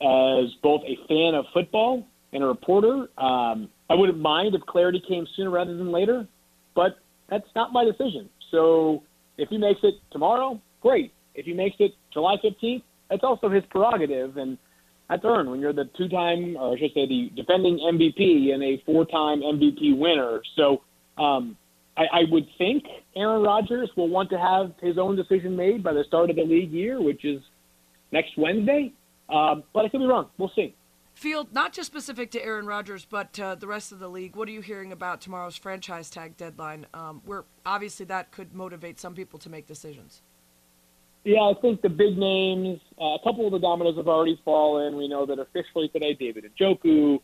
As 0.00 0.54
both 0.62 0.82
a 0.82 0.96
fan 1.08 1.34
of 1.34 1.44
football 1.52 2.06
and 2.32 2.42
a 2.42 2.46
reporter, 2.46 3.08
um, 3.18 3.68
I 3.90 3.94
wouldn't 3.94 4.18
mind 4.18 4.54
if 4.54 4.62
clarity 4.62 5.02
came 5.06 5.26
sooner 5.36 5.50
rather 5.50 5.76
than 5.76 5.90
later, 5.90 6.26
but 6.74 6.98
that's 7.28 7.48
not 7.56 7.72
my 7.72 7.84
decision. 7.84 8.30
So 8.50 9.02
if 9.36 9.48
he 9.48 9.58
makes 9.58 9.80
it 9.82 9.94
tomorrow, 10.12 10.60
great. 10.80 11.12
If 11.34 11.46
he 11.46 11.52
makes 11.52 11.76
it 11.80 11.92
July 12.12 12.36
15th, 12.42 12.82
that's 13.10 13.24
also 13.24 13.50
his 13.50 13.64
prerogative, 13.70 14.36
and 14.36 14.56
that's 15.08 15.24
earned 15.24 15.50
when 15.50 15.60
you're 15.60 15.72
the 15.72 15.90
two-time, 15.98 16.56
or 16.56 16.76
I 16.76 16.78
should 16.78 16.94
say, 16.94 17.06
the 17.06 17.30
defending 17.34 17.78
MVP 17.78 18.54
and 18.54 18.62
a 18.62 18.82
four-time 18.86 19.40
MVP 19.40 19.98
winner. 19.98 20.40
So 20.56 20.82
um, 21.18 21.56
I, 21.96 22.04
I 22.12 22.20
would 22.30 22.46
think 22.56 22.84
Aaron 23.16 23.42
Rodgers 23.42 23.90
will 23.96 24.08
want 24.08 24.30
to 24.30 24.38
have 24.38 24.72
his 24.80 24.96
own 24.96 25.16
decision 25.16 25.56
made 25.56 25.82
by 25.82 25.92
the 25.92 26.04
start 26.06 26.30
of 26.30 26.36
the 26.36 26.44
league 26.44 26.70
year, 26.70 27.02
which 27.02 27.24
is 27.24 27.42
next 28.12 28.38
Wednesday. 28.38 28.92
Um, 29.28 29.64
but 29.74 29.84
I 29.84 29.88
could 29.88 30.00
be 30.00 30.06
wrong. 30.06 30.28
We'll 30.38 30.52
see. 30.54 30.74
Field, 31.14 31.52
not 31.52 31.72
just 31.72 31.86
specific 31.86 32.30
to 32.30 32.42
Aaron 32.42 32.66
Rodgers, 32.66 33.04
but 33.04 33.38
uh, 33.38 33.54
the 33.54 33.66
rest 33.66 33.92
of 33.92 33.98
the 33.98 34.08
league. 34.08 34.36
What 34.36 34.48
are 34.48 34.52
you 34.52 34.62
hearing 34.62 34.92
about 34.92 35.20
tomorrow's 35.20 35.56
franchise 35.56 36.08
tag 36.08 36.36
deadline? 36.36 36.86
Um, 36.94 37.20
where 37.24 37.44
obviously 37.66 38.06
that 38.06 38.30
could 38.30 38.54
motivate 38.54 38.98
some 38.98 39.14
people 39.14 39.38
to 39.40 39.50
make 39.50 39.66
decisions. 39.66 40.22
Yeah, 41.24 41.40
I 41.40 41.52
think 41.60 41.82
the 41.82 41.88
big 41.90 42.16
names, 42.16 42.80
uh, 42.98 43.14
a 43.14 43.18
couple 43.22 43.44
of 43.44 43.52
the 43.52 43.58
dominoes 43.58 43.96
have 43.96 44.08
already 44.08 44.40
fallen. 44.44 44.96
We 44.96 45.06
know 45.06 45.26
that 45.26 45.38
officially 45.38 45.88
today, 45.88 46.14
David 46.14 46.50
Njoku, 46.58 47.18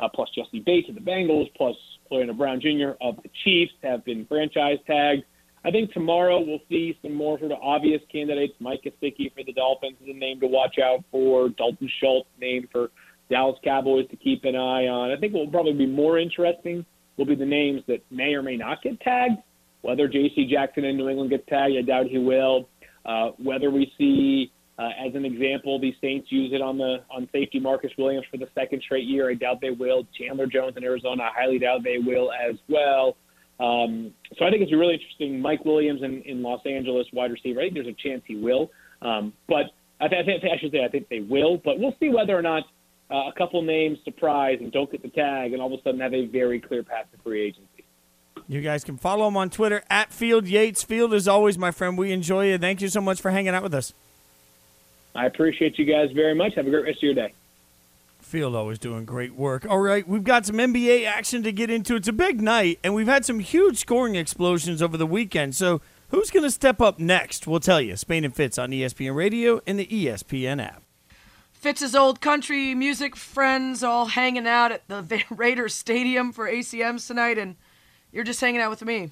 uh, 0.00 0.08
plus 0.08 0.30
Jessie 0.34 0.60
Bates 0.60 0.88
of 0.88 0.94
the 0.94 1.02
Bengals, 1.02 1.50
plus 1.54 1.76
Florida 2.08 2.32
Brown 2.32 2.60
Jr. 2.60 2.92
of 3.02 3.16
the 3.22 3.30
Chiefs 3.44 3.72
have 3.82 4.04
been 4.04 4.24
franchise 4.26 4.78
tagged. 4.86 5.24
I 5.64 5.70
think 5.70 5.92
tomorrow 5.92 6.40
we'll 6.40 6.62
see 6.68 6.98
some 7.02 7.14
more 7.14 7.38
sort 7.38 7.52
of 7.52 7.58
obvious 7.62 8.00
candidates. 8.10 8.54
Mike 8.58 8.82
Gesicki 8.84 9.32
for 9.32 9.44
the 9.44 9.52
Dolphins 9.52 9.96
is 10.02 10.08
a 10.08 10.18
name 10.18 10.40
to 10.40 10.46
watch 10.46 10.78
out 10.78 11.04
for. 11.10 11.50
Dalton 11.50 11.88
Schultz, 12.00 12.28
name 12.40 12.68
for 12.72 12.90
Dallas 13.30 13.58
Cowboys 13.62 14.08
to 14.10 14.16
keep 14.16 14.44
an 14.44 14.56
eye 14.56 14.88
on. 14.88 15.10
I 15.10 15.20
think 15.20 15.34
what 15.34 15.44
will 15.44 15.52
probably 15.52 15.74
be 15.74 15.86
more 15.86 16.18
interesting 16.18 16.84
will 17.16 17.26
be 17.26 17.34
the 17.34 17.46
names 17.46 17.82
that 17.86 18.00
may 18.10 18.34
or 18.34 18.42
may 18.42 18.56
not 18.56 18.82
get 18.82 18.98
tagged. 19.00 19.36
Whether 19.82 20.08
J.C. 20.08 20.48
Jackson 20.50 20.84
in 20.84 20.96
New 20.96 21.08
England 21.08 21.30
gets 21.30 21.48
tagged, 21.48 21.76
I 21.76 21.82
doubt 21.82 22.06
he 22.06 22.18
will. 22.18 22.68
Uh, 23.04 23.30
whether 23.38 23.70
we 23.70 23.92
see, 23.98 24.52
uh, 24.78 24.90
as 25.06 25.14
an 25.14 25.24
example, 25.24 25.80
the 25.80 25.94
Saints 26.00 26.28
use 26.30 26.52
it 26.52 26.62
on 26.62 26.78
the 26.78 26.98
on 27.10 27.28
safety 27.32 27.58
Marcus 27.58 27.90
Williams 27.98 28.26
for 28.30 28.36
the 28.36 28.48
second 28.54 28.82
straight 28.82 29.06
year, 29.06 29.30
I 29.30 29.34
doubt 29.34 29.60
they 29.60 29.70
will. 29.70 30.06
Chandler 30.18 30.46
Jones 30.46 30.74
in 30.76 30.84
Arizona, 30.84 31.24
I 31.24 31.30
highly 31.42 31.58
doubt 31.58 31.82
they 31.84 31.98
will 31.98 32.30
as 32.32 32.56
well. 32.68 33.16
Um, 33.60 34.12
so 34.38 34.44
I 34.44 34.50
think 34.50 34.62
it's 34.62 34.72
really 34.72 34.94
interesting. 34.94 35.40
Mike 35.40 35.64
Williams 35.64 36.02
in, 36.02 36.22
in 36.22 36.42
Los 36.42 36.60
Angeles, 36.66 37.06
wide 37.12 37.30
receiver. 37.30 37.60
I 37.60 37.64
think 37.64 37.74
there's 37.74 37.86
a 37.86 38.08
chance 38.08 38.22
he 38.26 38.36
will, 38.36 38.70
um, 39.02 39.32
but 39.48 39.66
I, 40.00 40.08
th- 40.08 40.22
I, 40.22 40.24
think, 40.24 40.42
I 40.44 40.58
should 40.58 40.72
say 40.72 40.84
I 40.84 40.88
think 40.88 41.08
they 41.08 41.20
will. 41.20 41.58
But 41.64 41.78
we'll 41.78 41.94
see 42.00 42.08
whether 42.08 42.36
or 42.36 42.42
not 42.42 42.64
uh, 43.10 43.28
a 43.28 43.32
couple 43.36 43.62
names 43.62 43.98
surprise 44.04 44.58
and 44.60 44.72
don't 44.72 44.90
get 44.90 45.02
the 45.02 45.10
tag, 45.10 45.52
and 45.52 45.60
all 45.60 45.72
of 45.72 45.78
a 45.78 45.82
sudden 45.82 46.00
have 46.00 46.14
a 46.14 46.26
very 46.26 46.60
clear 46.60 46.82
path 46.82 47.06
to 47.12 47.22
free 47.22 47.46
agency. 47.46 47.68
You 48.48 48.60
guys 48.60 48.84
can 48.84 48.98
follow 48.98 49.28
him 49.28 49.36
on 49.36 49.50
Twitter 49.50 49.82
at 49.88 50.12
Field 50.12 50.46
Yates. 50.46 50.82
Field, 50.82 51.14
as 51.14 51.28
always, 51.28 51.56
my 51.56 51.70
friend, 51.70 51.96
we 51.96 52.12
enjoy 52.12 52.48
you. 52.48 52.58
Thank 52.58 52.80
you 52.80 52.88
so 52.88 53.00
much 53.00 53.20
for 53.20 53.30
hanging 53.30 53.54
out 53.54 53.62
with 53.62 53.74
us. 53.74 53.94
I 55.14 55.26
appreciate 55.26 55.78
you 55.78 55.84
guys 55.84 56.10
very 56.12 56.34
much. 56.34 56.54
Have 56.54 56.66
a 56.66 56.70
great 56.70 56.84
rest 56.84 56.98
of 56.98 57.02
your 57.02 57.14
day. 57.14 57.32
Field 58.20 58.54
always 58.54 58.78
doing 58.78 59.04
great 59.04 59.34
work. 59.34 59.66
All 59.68 59.80
right, 59.80 60.06
we've 60.06 60.24
got 60.24 60.46
some 60.46 60.56
NBA 60.56 61.06
action 61.06 61.42
to 61.42 61.52
get 61.52 61.70
into. 61.70 61.96
It's 61.96 62.08
a 62.08 62.12
big 62.12 62.40
night, 62.40 62.78
and 62.82 62.94
we've 62.94 63.08
had 63.08 63.24
some 63.24 63.40
huge 63.40 63.78
scoring 63.78 64.14
explosions 64.14 64.80
over 64.80 64.96
the 64.96 65.06
weekend. 65.06 65.54
So, 65.54 65.82
who's 66.08 66.30
going 66.30 66.44
to 66.44 66.50
step 66.50 66.80
up 66.80 66.98
next? 66.98 67.46
We'll 67.46 67.60
tell 67.60 67.80
you. 67.80 67.96
Spain 67.96 68.24
and 68.24 68.34
Fitz 68.34 68.58
on 68.58 68.70
ESPN 68.70 69.14
Radio 69.14 69.60
and 69.66 69.78
the 69.78 69.86
ESPN 69.86 70.64
app. 70.64 70.82
Fitz's 71.52 71.94
old 71.94 72.20
country 72.20 72.74
music 72.74 73.16
friends 73.16 73.84
all 73.84 74.06
hanging 74.06 74.46
out 74.46 74.72
at 74.72 74.88
the 74.88 75.22
Raiders 75.30 75.74
Stadium 75.74 76.32
for 76.32 76.50
ACMs 76.50 77.06
tonight, 77.06 77.38
and 77.38 77.56
you're 78.12 78.24
just 78.24 78.40
hanging 78.40 78.60
out 78.60 78.70
with 78.70 78.84
me. 78.84 79.10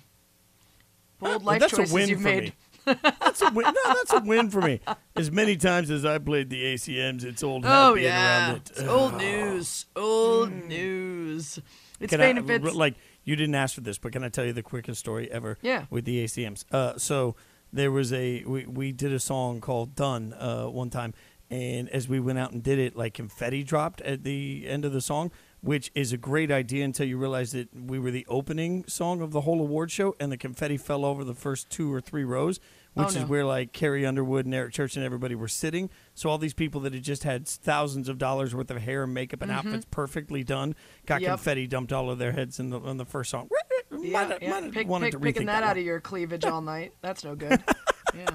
Bold 1.18 1.44
life 1.44 1.60
that's 1.60 1.76
choices 1.76 2.08
you've 2.08 2.20
made. 2.20 2.52
That's 2.86 3.42
a 3.42 3.50
win. 3.50 3.66
No, 3.66 3.94
that's 3.94 4.12
a 4.14 4.20
win 4.20 4.50
for 4.50 4.62
me. 4.62 4.80
As 5.14 5.30
many 5.30 5.54
times 5.56 5.90
as 5.90 6.04
I 6.06 6.16
played 6.18 6.48
the 6.48 6.64
ACMs, 6.64 7.24
it's 7.24 7.42
old 7.42 7.64
Oh 7.66 7.94
yeah, 7.94 8.54
it. 8.54 8.70
it's 8.70 8.82
old 8.82 9.16
news. 9.18 9.84
Old 9.94 10.50
news. 10.50 11.60
It's 12.00 12.10
Can 12.10 12.20
I, 12.22 12.40
Fitz. 12.40 12.74
like 12.74 12.94
you 13.24 13.36
didn't 13.36 13.54
ask 13.54 13.74
for 13.74 13.82
this, 13.82 13.98
but 13.98 14.12
can 14.12 14.24
I 14.24 14.30
tell 14.30 14.46
you 14.46 14.54
the 14.54 14.62
quickest 14.62 14.98
story 14.98 15.30
ever? 15.30 15.58
Yeah. 15.60 15.84
With 15.90 16.06
the 16.06 16.24
ACMs. 16.24 16.64
Uh, 16.72 16.96
so 16.96 17.36
there 17.70 17.92
was 17.92 18.12
a 18.14 18.42
we, 18.44 18.64
we 18.64 18.92
did 18.92 19.12
a 19.12 19.20
song 19.20 19.60
called 19.60 19.94
"Done" 19.94 20.32
uh, 20.32 20.64
one 20.64 20.88
time, 20.88 21.12
and 21.50 21.88
as 21.90 22.08
we 22.08 22.18
went 22.18 22.38
out 22.38 22.52
and 22.52 22.62
did 22.62 22.78
it, 22.78 22.96
like 22.96 23.12
confetti 23.12 23.62
dropped 23.62 24.00
at 24.00 24.24
the 24.24 24.64
end 24.66 24.86
of 24.86 24.92
the 24.92 25.02
song, 25.02 25.30
which 25.60 25.90
is 25.94 26.12
a 26.12 26.16
great 26.16 26.50
idea 26.50 26.84
until 26.84 27.06
you 27.06 27.18
realize 27.18 27.52
that 27.52 27.68
we 27.74 27.98
were 27.98 28.10
the 28.10 28.26
opening 28.28 28.84
song 28.86 29.20
of 29.20 29.30
the 29.32 29.42
whole 29.42 29.60
award 29.60 29.90
show, 29.90 30.14
and 30.18 30.32
the 30.32 30.36
confetti 30.36 30.76
fell 30.76 31.04
over 31.04 31.22
the 31.24 31.34
first 31.34 31.68
two 31.70 31.92
or 31.92 32.00
three 32.00 32.24
rows. 32.24 32.60
Oh, 32.96 33.04
Which 33.04 33.14
no. 33.14 33.22
is 33.22 33.28
where 33.28 33.44
like 33.44 33.72
Carrie 33.72 34.04
Underwood 34.04 34.46
and 34.46 34.54
Eric 34.54 34.72
Church 34.72 34.96
and 34.96 35.04
everybody 35.04 35.36
were 35.36 35.46
sitting. 35.46 35.90
So 36.14 36.28
all 36.28 36.38
these 36.38 36.54
people 36.54 36.80
that 36.80 36.92
had 36.92 37.04
just 37.04 37.22
had 37.22 37.46
thousands 37.46 38.08
of 38.08 38.18
dollars 38.18 38.52
worth 38.52 38.68
of 38.70 38.78
hair 38.78 39.04
and 39.04 39.14
makeup 39.14 39.42
and 39.42 39.52
outfits 39.52 39.86
perfectly 39.90 40.42
done 40.42 40.74
got 41.06 41.16
Mm-hmm. 41.16 41.22
Yep. 41.24 41.30
confetti 41.30 41.66
dumped 41.68 41.92
all 41.92 42.06
over 42.06 42.16
their 42.16 42.32
heads 42.32 42.58
in 42.58 42.70
the 42.70 42.80
on 42.80 42.96
the 42.96 43.04
first 43.04 43.30
song. 43.30 43.48
Yeah, 43.92 43.98
Might 44.12 44.30
have- 44.30 44.42
yeah. 44.42 44.50
might 44.60 44.72
Pick, 44.72 44.88
wanted 44.88 45.04
pick, 45.06 45.12
to 45.12 45.18
picking 45.20 45.42
rethink 45.42 45.46
that 45.46 45.62
out 45.62 45.76
of 45.78 45.84
your 45.84 46.00
cleavage 46.00 46.44
all 46.44 46.60
night. 46.62 46.94
That's 47.00 47.22
no 47.22 47.36
good. 47.36 47.62
yeah. 48.14 48.26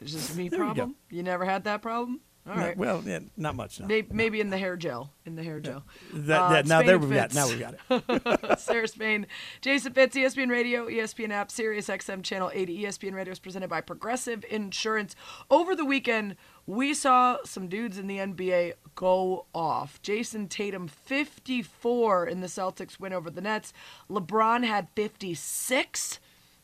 Is 0.00 0.14
this 0.14 0.34
me 0.34 0.48
problem? 0.48 0.94
You 1.10 1.22
never 1.22 1.44
had 1.44 1.64
that 1.64 1.82
problem? 1.82 2.20
All 2.50 2.56
No, 2.56 2.62
right. 2.62 2.76
Well, 2.76 3.02
yeah, 3.06 3.20
not 3.36 3.54
much. 3.54 3.78
No. 3.78 3.86
Maybe, 3.86 4.08
maybe 4.12 4.40
in 4.40 4.50
the 4.50 4.58
hair 4.58 4.76
gel. 4.76 5.12
In 5.24 5.36
the 5.36 5.42
hair 5.44 5.60
gel. 5.60 5.84
That, 6.12 6.40
Uh, 6.40 6.48
that, 6.50 6.66
now 6.66 6.82
there 6.82 6.96
and 6.96 7.08
we 7.08 7.14
got. 7.14 7.32
Now 7.32 7.48
we 7.48 7.56
got 7.56 7.74
it. 7.88 8.58
Sarah 8.58 8.88
Spain, 8.88 9.26
Jason 9.60 9.92
Fitz, 9.92 10.16
ESPN 10.16 10.50
Radio, 10.50 10.88
ESPN 10.88 11.30
app, 11.30 11.50
Sirius 11.50 11.86
XM 11.88 12.24
Channel 12.24 12.50
80. 12.52 12.82
ESPN 12.82 13.14
Radio 13.14 13.30
is 13.32 13.38
presented 13.38 13.70
by 13.70 13.80
Progressive 13.80 14.44
Insurance. 14.50 15.14
Over 15.48 15.76
the 15.76 15.84
weekend, 15.84 16.34
we 16.66 16.92
saw 16.92 17.38
some 17.44 17.68
dudes 17.68 17.98
in 17.98 18.08
the 18.08 18.18
NBA 18.18 18.72
go 18.96 19.46
off. 19.54 20.02
Jayson 20.02 20.48
Tatum, 20.48 20.88
54 20.88 22.26
in 22.26 22.40
the 22.40 22.46
Celtics 22.48 22.98
win 22.98 23.12
over 23.12 23.30
the 23.30 23.40
Nets. 23.40 23.72
LeBron 24.10 24.64
had 24.64 24.88
56 24.96 26.18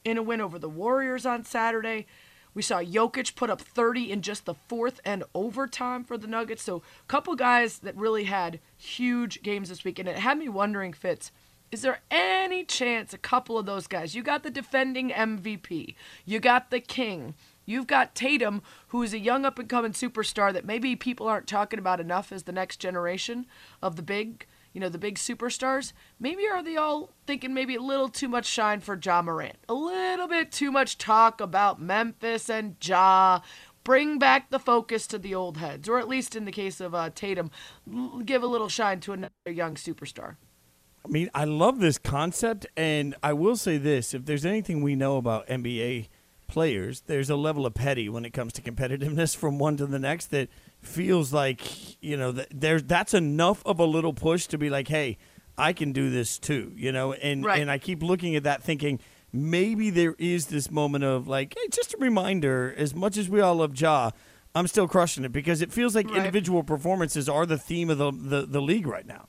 in 0.05 0.18
a 0.18 0.22
win 0.22 0.41
over 0.41 0.59
the 0.59 0.68
Warriors 0.68 1.24
on 1.26 1.45
Saturday. 1.45 2.07
We 2.57 2.63
saw 2.63 2.81
Jokic 2.81 3.35
put 3.35 3.51
up 3.51 3.61
30 3.61 4.11
in 4.11 4.23
just 4.23 4.47
the 4.47 4.55
fourth 4.55 4.99
and 5.05 5.25
overtime 5.35 6.05
for 6.05 6.17
the 6.17 6.27
Nuggets. 6.27 6.63
So, 6.63 6.77
a 6.79 7.07
couple 7.07 7.37
guys 7.37 7.81
that 7.81 7.95
really 7.95 8.25
had 8.25 8.61
huge 8.79 9.43
games 9.43 9.69
this 9.69 9.85
week. 9.85 9.99
And 9.99 10.09
it 10.09 10.17
had 10.17 10.39
me 10.39 10.49
wondering, 10.49 10.95
Fitz, 10.95 11.33
is 11.71 11.83
there 11.83 12.01
any 12.11 12.65
chance 12.65 13.13
a 13.13 13.19
couple 13.19 13.59
of 13.59 13.67
those 13.67 13.87
guys, 13.87 14.15
you 14.15 14.23
got 14.23 14.43
the 14.43 14.51
defending 14.51 15.11
MVP, 15.11 15.97
you 16.25 16.41
got 16.41 16.71
the 16.71 16.81
king, 16.81 17.35
You've 17.67 17.89
got 17.89 18.15
Tatum, 18.15 18.63
who 18.89 19.03
is 19.03 19.13
a 19.13 19.19
young 19.19 19.45
up 19.45 19.59
and 19.59 19.69
coming 19.69 19.91
superstar 19.91 20.53
that 20.53 20.65
maybe 20.65 20.95
people 20.95 21.27
aren't 21.27 21.49
talking 21.49 21.81
about 21.81 21.99
enough 21.99 22.31
as 22.31 22.45
the 22.45 22.53
next 22.53 22.77
generation 22.77 23.45
of 23.83 23.97
the 23.97 24.03
big, 24.03 24.47
you 24.77 24.81
know, 24.81 24.91
the 24.91 24.99
big 24.99 25.14
superstars. 25.14 25.95
Maybe 26.20 26.47
are 26.47 26.62
they 26.62 26.77
all 26.77 27.09
thinking 27.27 27.55
maybe 27.55 27.77
a 27.77 27.81
little 27.81 28.11
too 28.11 28.29
much 28.29 28.45
shine 28.45 28.81
for 28.81 29.01
Ja 29.03 29.22
Morant? 29.22 29.57
A 29.70 29.72
little 29.72 30.29
bit 30.29 30.53
too 30.53 30.70
much 30.70 30.99
talk 30.99 31.41
about 31.41 31.81
Memphis 31.81 32.51
and 32.51 32.77
Ja. 32.85 33.41
Bring 33.85 34.18
back 34.18 34.51
the 34.51 34.59
focus 34.59 35.07
to 35.07 35.18
the 35.18 35.35
old 35.35 35.57
heads, 35.57 35.89
or 35.89 35.99
at 35.99 36.09
least 36.09 36.37
in 36.37 36.45
the 36.45 36.53
case 36.53 36.79
of 36.79 36.95
uh, 36.95 37.09
Tatum, 37.09 37.51
give 38.27 38.43
a 38.43 38.47
little 38.47 38.68
shine 38.68 39.01
to 39.01 39.14
another 39.14 39.31
young 39.47 39.77
superstar. 39.77 40.37
I 41.03 41.09
mean, 41.09 41.31
I 41.35 41.45
love 41.45 41.79
this 41.79 41.97
concept, 41.97 42.66
and 42.77 43.14
I 43.22 43.33
will 43.33 43.57
say 43.57 43.79
this: 43.79 44.12
if 44.12 44.27
there's 44.27 44.45
anything 44.45 44.83
we 44.83 44.95
know 44.95 45.16
about 45.16 45.47
NBA 45.47 46.09
players, 46.49 47.01
there's 47.07 47.31
a 47.31 47.37
level 47.37 47.64
of 47.64 47.72
petty 47.72 48.11
when 48.11 48.27
it 48.27 48.35
comes 48.35 48.53
to 48.55 48.61
competitiveness 48.61 49.35
from 49.39 49.59
one 49.59 49.79
to 49.79 49.87
the 49.87 49.99
next 49.99 50.27
that 50.33 50.51
feels 50.87 51.32
like 51.32 51.61
you 52.03 52.16
know 52.16 52.32
that 52.32 52.49
there's 52.51 52.82
that's 52.84 53.14
enough 53.14 53.62
of 53.66 53.78
a 53.80 53.84
little 53.84 54.12
push 54.12 54.47
to 54.49 54.59
be 54.59 54.70
like, 54.70 54.89
hey, 54.89 55.18
I 55.59 55.72
can 55.72 55.93
do 55.93 56.11
this 56.11 56.39
too, 56.39 56.72
you 56.76 56.93
know. 56.93 57.12
And 57.14 57.45
Right. 57.45 57.61
and 57.61 57.70
I 57.70 57.78
keep 57.78 58.03
looking 58.03 58.37
at 58.37 58.45
that, 58.45 58.62
thinking 58.62 59.01
maybe 59.32 59.91
there 59.91 60.14
is 60.18 60.47
this 60.47 60.70
moment 60.70 61.05
of 61.05 61.28
like, 61.28 61.55
hey, 61.59 61.68
just 61.70 61.95
a 61.95 61.99
reminder. 61.99 62.74
As 62.76 62.95
much 62.95 63.16
as 63.16 63.28
we 63.28 63.41
all 63.41 63.57
love 63.57 63.78
Ja. 63.80 64.11
I'm 64.55 64.66
still 64.66 64.89
crushing 64.89 65.22
it 65.26 65.32
because 65.32 65.61
it 65.61 65.70
feels 65.70 65.95
like 65.95 66.07
Right. 66.09 66.16
individual 66.16 66.62
performances 66.62 67.28
are 67.28 67.45
the 67.45 67.59
theme 67.59 67.91
of 67.91 67.99
the, 67.99 68.11
the, 68.11 68.47
the 68.47 68.62
league 68.62 68.87
right 68.87 69.07
now. 69.07 69.28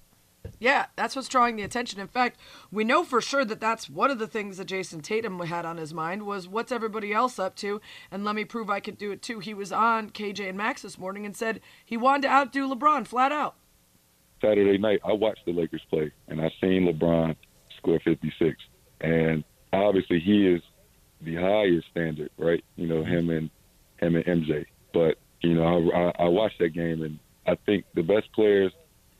Yeah, 0.59 0.87
that's 0.95 1.15
what's 1.15 1.27
drawing 1.27 1.55
the 1.55 1.63
attention. 1.63 1.99
In 1.99 2.07
fact, 2.07 2.39
we 2.71 2.83
know 2.83 3.03
for 3.03 3.21
sure 3.21 3.45
that 3.45 3.59
that's 3.59 3.89
one 3.89 4.11
of 4.11 4.19
the 4.19 4.27
things 4.27 4.57
that 4.57 4.67
Jayson 4.67 5.01
Tatum 5.01 5.39
had 5.39 5.65
on 5.65 5.77
his 5.77 5.93
mind 5.93 6.23
was 6.23 6.47
what's 6.47 6.71
everybody 6.71 7.13
else 7.13 7.39
up 7.39 7.55
to, 7.57 7.81
and 8.11 8.23
let 8.23 8.35
me 8.35 8.45
prove 8.45 8.69
I 8.69 8.79
can 8.79 8.95
do 8.95 9.11
it 9.11 9.21
too. 9.21 9.39
He 9.39 9.53
was 9.53 9.71
on 9.71 10.09
KJ 10.09 10.49
and 10.49 10.57
Max 10.57 10.81
this 10.81 10.97
morning 10.97 11.25
and 11.25 11.35
said 11.35 11.61
he 11.85 11.97
wanted 11.97 12.23
to 12.23 12.33
outdo 12.33 12.73
LeBron 12.73 13.07
flat 13.07 13.31
out. 13.31 13.55
Saturday 14.41 14.77
night, 14.77 14.99
I 15.03 15.13
watched 15.13 15.45
the 15.45 15.53
Lakers 15.53 15.81
play, 15.89 16.11
and 16.27 16.39
I 16.39 16.51
seen 16.61 16.87
LeBron 16.87 17.35
score 17.77 17.99
56. 18.03 18.55
And 19.01 19.43
obviously, 19.73 20.19
he 20.19 20.47
is 20.47 20.61
the 21.21 21.35
highest 21.35 21.87
standard, 21.91 22.29
right? 22.37 22.63
You 22.75 22.87
know, 22.87 23.03
him 23.03 23.29
and 23.29 23.49
him 23.97 24.15
and 24.15 24.25
MJ. 24.25 24.65
But 24.93 25.17
you 25.41 25.53
know, 25.53 25.63
I, 25.91 25.97
I, 25.97 26.25
I 26.25 26.27
watched 26.27 26.59
that 26.59 26.69
game, 26.69 27.01
and 27.01 27.19
I 27.45 27.55
think 27.65 27.85
the 27.95 28.03
best 28.03 28.31
players, 28.33 28.71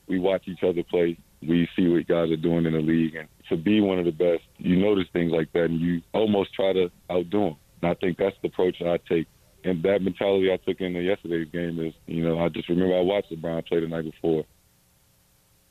we 0.07 0.19
watch 0.19 0.47
each 0.47 0.63
other 0.63 0.83
play. 0.83 1.17
We 1.41 1.67
see 1.75 1.87
what 1.87 2.07
guys 2.07 2.31
are 2.31 2.37
doing 2.37 2.65
in 2.65 2.73
the 2.73 2.79
league, 2.79 3.15
and 3.15 3.27
to 3.49 3.57
be 3.57 3.79
one 3.81 3.99
of 3.99 4.05
the 4.05 4.11
best, 4.11 4.43
you 4.57 4.75
notice 4.75 5.05
things 5.13 5.31
like 5.31 5.51
that, 5.53 5.65
and 5.65 5.79
you 5.79 6.01
almost 6.13 6.53
try 6.53 6.73
to 6.73 6.91
outdo 7.11 7.39
them. 7.39 7.55
And 7.81 7.91
I 7.91 7.93
think 7.93 8.17
that's 8.17 8.35
the 8.41 8.47
approach 8.47 8.81
I 8.81 8.97
take. 9.07 9.27
And 9.63 9.83
that 9.83 10.01
mentality 10.01 10.51
I 10.51 10.57
took 10.57 10.81
into 10.81 11.01
yesterday's 11.01 11.49
game 11.51 11.79
is, 11.79 11.93
you 12.05 12.23
know, 12.23 12.39
I 12.39 12.49
just 12.49 12.69
remember 12.69 12.97
I 12.97 13.01
watched 13.01 13.31
LeBron 13.31 13.65
play 13.67 13.81
the 13.81 13.87
night 13.87 14.05
before. 14.05 14.45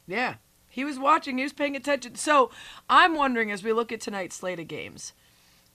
Yeah, 0.07 0.35
he 0.69 0.85
was 0.85 0.99
watching, 0.99 1.39
he 1.39 1.45
was 1.45 1.53
paying 1.53 1.77
attention. 1.77 2.15
So 2.15 2.51
I'm 2.89 3.15
wondering 3.17 3.51
as 3.51 3.65
we 3.65 3.73
look 3.73 3.91
at 3.91 4.01
tonight's 4.01 4.37
slate 4.37 4.61
of 4.61 4.69
games, 4.69 5.13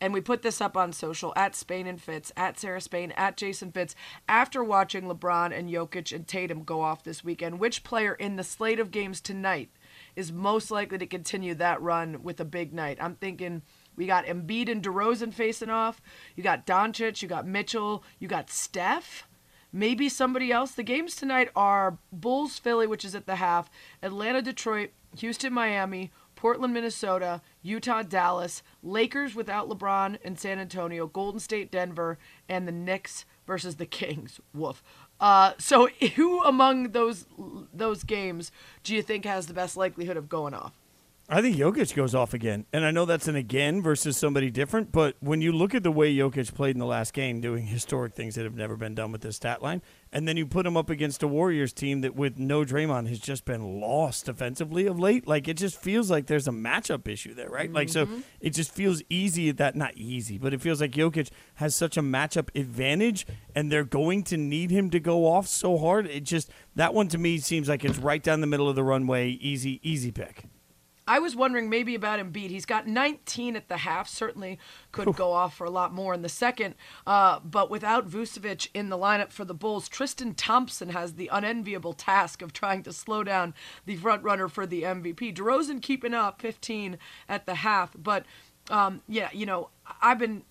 and 0.02 0.12
we 0.12 0.20
put 0.20 0.41
this 0.41 0.60
up 0.60 0.76
on 0.76 0.91
social 0.91 1.32
at 1.36 1.56
Spain 1.56 1.86
and 1.86 2.02
Fitz, 2.02 2.32
at 2.36 2.60
Sarah 2.60 2.82
Spain, 2.82 3.14
at 3.16 3.38
Jason 3.38 3.72
Fitz, 3.72 3.95
after 4.28 4.64
watching 4.64 5.04
LeBron 5.04 5.58
and 5.58 5.70
Jokic 5.70 6.14
and 6.14 6.28
Tatum 6.28 6.64
go 6.64 6.82
off 6.82 7.04
this 7.04 7.24
weekend, 7.24 7.60
which 7.60 7.84
player 7.84 8.16
in 8.16 8.36
the 8.36 8.43
slate 8.43 8.80
of 8.80 8.89
games 8.89 9.22
tonight 9.22 9.70
is 10.16 10.32
most 10.32 10.72
likely 10.72 10.97
to 10.97 11.06
continue 11.06 11.54
that 11.56 11.82
run 11.82 12.24
with 12.24 12.39
a 12.39 12.45
big 12.45 12.74
night? 12.74 12.97
I'm 12.99 13.16
thinking. 13.16 13.62
We 13.95 14.08
got 14.08 14.26
Embiid 14.26 14.70
and 14.70 14.82
DeRozan 14.82 15.34
facing 15.34 15.70
off. 15.70 16.02
You 16.36 16.43
got 16.43 16.66
Doncic. 16.66 17.22
You 17.22 17.28
got 17.28 17.45
Mitchell. 17.45 18.04
You 18.20 18.28
got 18.28 18.49
Steph 18.49 19.28
maybe 19.72 20.10
somebody 20.10 20.52
else. 20.52 20.72
The 20.72 20.84
games 20.84 21.16
tonight 21.16 21.49
are 21.56 21.97
Bulls 22.12 22.60
Philly, 22.60 22.88
which 22.88 23.06
is 23.06 23.16
at 23.16 23.26
the 23.26 23.36
half, 23.36 23.70
Atlanta 24.02 24.41
Detroit, 24.41 24.91
Houston 25.18 25.54
Miami, 25.54 26.12
Portland 26.41 26.73
Minnesota, 26.73 27.39
Utah 27.61 28.01
Dallas, 28.01 28.63
Lakers 28.81 29.35
without 29.35 29.69
LeBron 29.69 30.17
and 30.25 30.39
San 30.39 30.57
Antonio, 30.57 31.05
Golden 31.05 31.39
State 31.39 31.71
Denver, 31.71 32.17
and 32.49 32.67
the 32.67 32.71
Knicks 32.71 33.25
versus 33.45 33.75
the 33.75 33.85
Kings. 33.99 34.39
Woof. 34.51 34.81
Uh, 35.19 35.53
so 35.59 35.87
who 36.15 36.43
among 36.43 36.93
those 36.93 37.27
those 37.71 38.03
games 38.03 38.51
do 38.83 38.95
you 38.95 39.03
think 39.03 39.23
has 39.25 39.45
the 39.45 39.53
best 39.53 39.77
likelihood 39.77 40.17
of 40.17 40.29
going 40.29 40.55
off? 40.55 40.73
I 41.29 41.43
think 41.43 41.57
Jokic 41.57 41.93
goes 41.93 42.15
off 42.15 42.33
again. 42.33 42.65
And 42.73 42.83
I 42.83 42.89
know 42.89 43.05
that's 43.05 43.27
an 43.27 43.35
again 43.35 43.81
versus 43.83 44.17
somebody 44.17 44.49
different, 44.49 44.91
but 44.91 45.15
when 45.19 45.41
you 45.41 45.51
look 45.51 45.75
at 45.75 45.83
the 45.83 45.91
way 45.91 46.13
Jokic 46.13 46.55
played 46.55 46.75
in 46.75 46.79
the 46.79 46.87
last 46.87 47.13
game, 47.13 47.39
doing 47.39 47.67
historic 47.67 48.15
things 48.15 48.33
that 48.33 48.45
have 48.45 48.55
never 48.55 48.75
been 48.75 48.95
done 48.95 49.11
with 49.11 49.21
this 49.21 49.35
stat 49.35 49.61
line, 49.61 49.83
and 50.14 50.28
then 50.28 50.36
you 50.36 50.45
put 50.45 50.66
him 50.66 50.76
up 50.76 50.89
against 50.89 51.24
a 51.24 51.28
Warriors 51.28 51.72
team 51.72 52.01
that 52.01 52.16
with 52.16 52.38
no 52.38 52.64
Draymond 52.66 53.07
has 53.07 53.20
just 53.20 53.45
been 53.45 53.80
lost 53.80 54.26
defensively 54.26 54.86
of 54.86 54.99
late, 54.99 55.28
like 55.28 55.47
it 55.47 55.55
just 55.55 55.80
feels 55.80 56.12
like 56.12 56.28
there's 56.28 56.47
a 56.47 56.51
matchup 56.51 57.07
issue 57.07 57.34
there, 57.34 57.49
right? 57.49 57.72
Like 57.72 57.89
so 57.89 58.05
mm-hmm. 58.05 58.20
it 58.39 58.51
just 58.51 58.72
feels 58.72 59.01
easy 59.09 59.51
that 59.51 59.76
not 59.76 59.95
easy, 59.95 60.38
but 60.38 60.53
it 60.53 60.62
feels 60.62 60.82
like 60.82 60.91
Jokic 60.91 61.30
has 61.55 61.76
such 61.76 61.95
a 61.95 62.01
matchup 62.01 62.49
advantage 62.59 63.26
and 63.55 63.72
they're 63.72 63.84
going 63.84 64.24
to 64.26 64.38
need 64.38 64.70
him 64.70 64.89
to 64.89 64.99
go 64.99 65.26
off 65.26 65.47
so 65.47 65.78
hard. 65.78 66.07
It 66.07 66.24
just 66.26 66.49
that 66.76 66.93
one 66.93 67.07
to 67.09 67.18
me 67.18 67.38
seems 67.38 67.70
like 67.70 67.86
it's 67.86 67.97
right 67.97 68.22
down 68.22 68.41
the 68.41 68.47
middle 68.47 68.68
of 68.68 68.76
the 68.76 68.84
runway, 68.84 69.30
easy 69.30 69.80
easy 69.84 70.12
pick. 70.12 70.45
I 71.12 71.20
was 71.20 71.36
wondering 71.36 71.70
maybe 71.70 71.93
about 71.93 72.22
Embiid. 72.22 72.51
He's 72.51 72.66
got 72.66 72.88
19 72.88 73.57
at 73.57 73.68
the 73.68 73.76
half. 73.76 74.07
Certainly 74.07 74.57
could 74.93 75.14
go 75.14 75.34
off 75.34 75.57
for 75.57 75.66
a 75.66 75.70
lot 75.70 75.93
more 75.93 76.14
in 76.14 76.22
the 76.22 76.30
second. 76.30 76.74
Uh, 77.05 77.41
but 77.43 77.70
without 77.70 78.07
Vucevic 78.07 78.70
in 78.74 78.88
the 78.88 78.97
lineup 78.97 79.34
for 79.34 79.43
the 79.43 79.53
Bulls, 79.53 79.89
Tristan 79.89 80.34
Thompson 80.34 80.91
has 80.91 81.16
the 81.16 81.30
unenviable 81.30 81.91
task 81.91 82.41
of 82.41 82.53
trying 82.53 82.82
to 82.84 82.93
slow 82.93 83.26
down 83.26 83.53
the 83.86 83.97
front 83.97 84.24
runner 84.24 84.47
for 84.47 84.66
the 84.66 84.84
MVP. 84.84 85.36
DeRozan 85.36 85.82
keeping 85.82 86.14
up 86.14 86.41
15 86.41 86.97
at 87.28 87.45
the 87.45 87.55
half. 87.55 87.93
But 88.01 88.24
um, 88.70 89.01
yeah, 89.09 89.28
you 89.34 89.45
know, 89.45 89.68
I've 90.01 90.18
been 90.20 90.43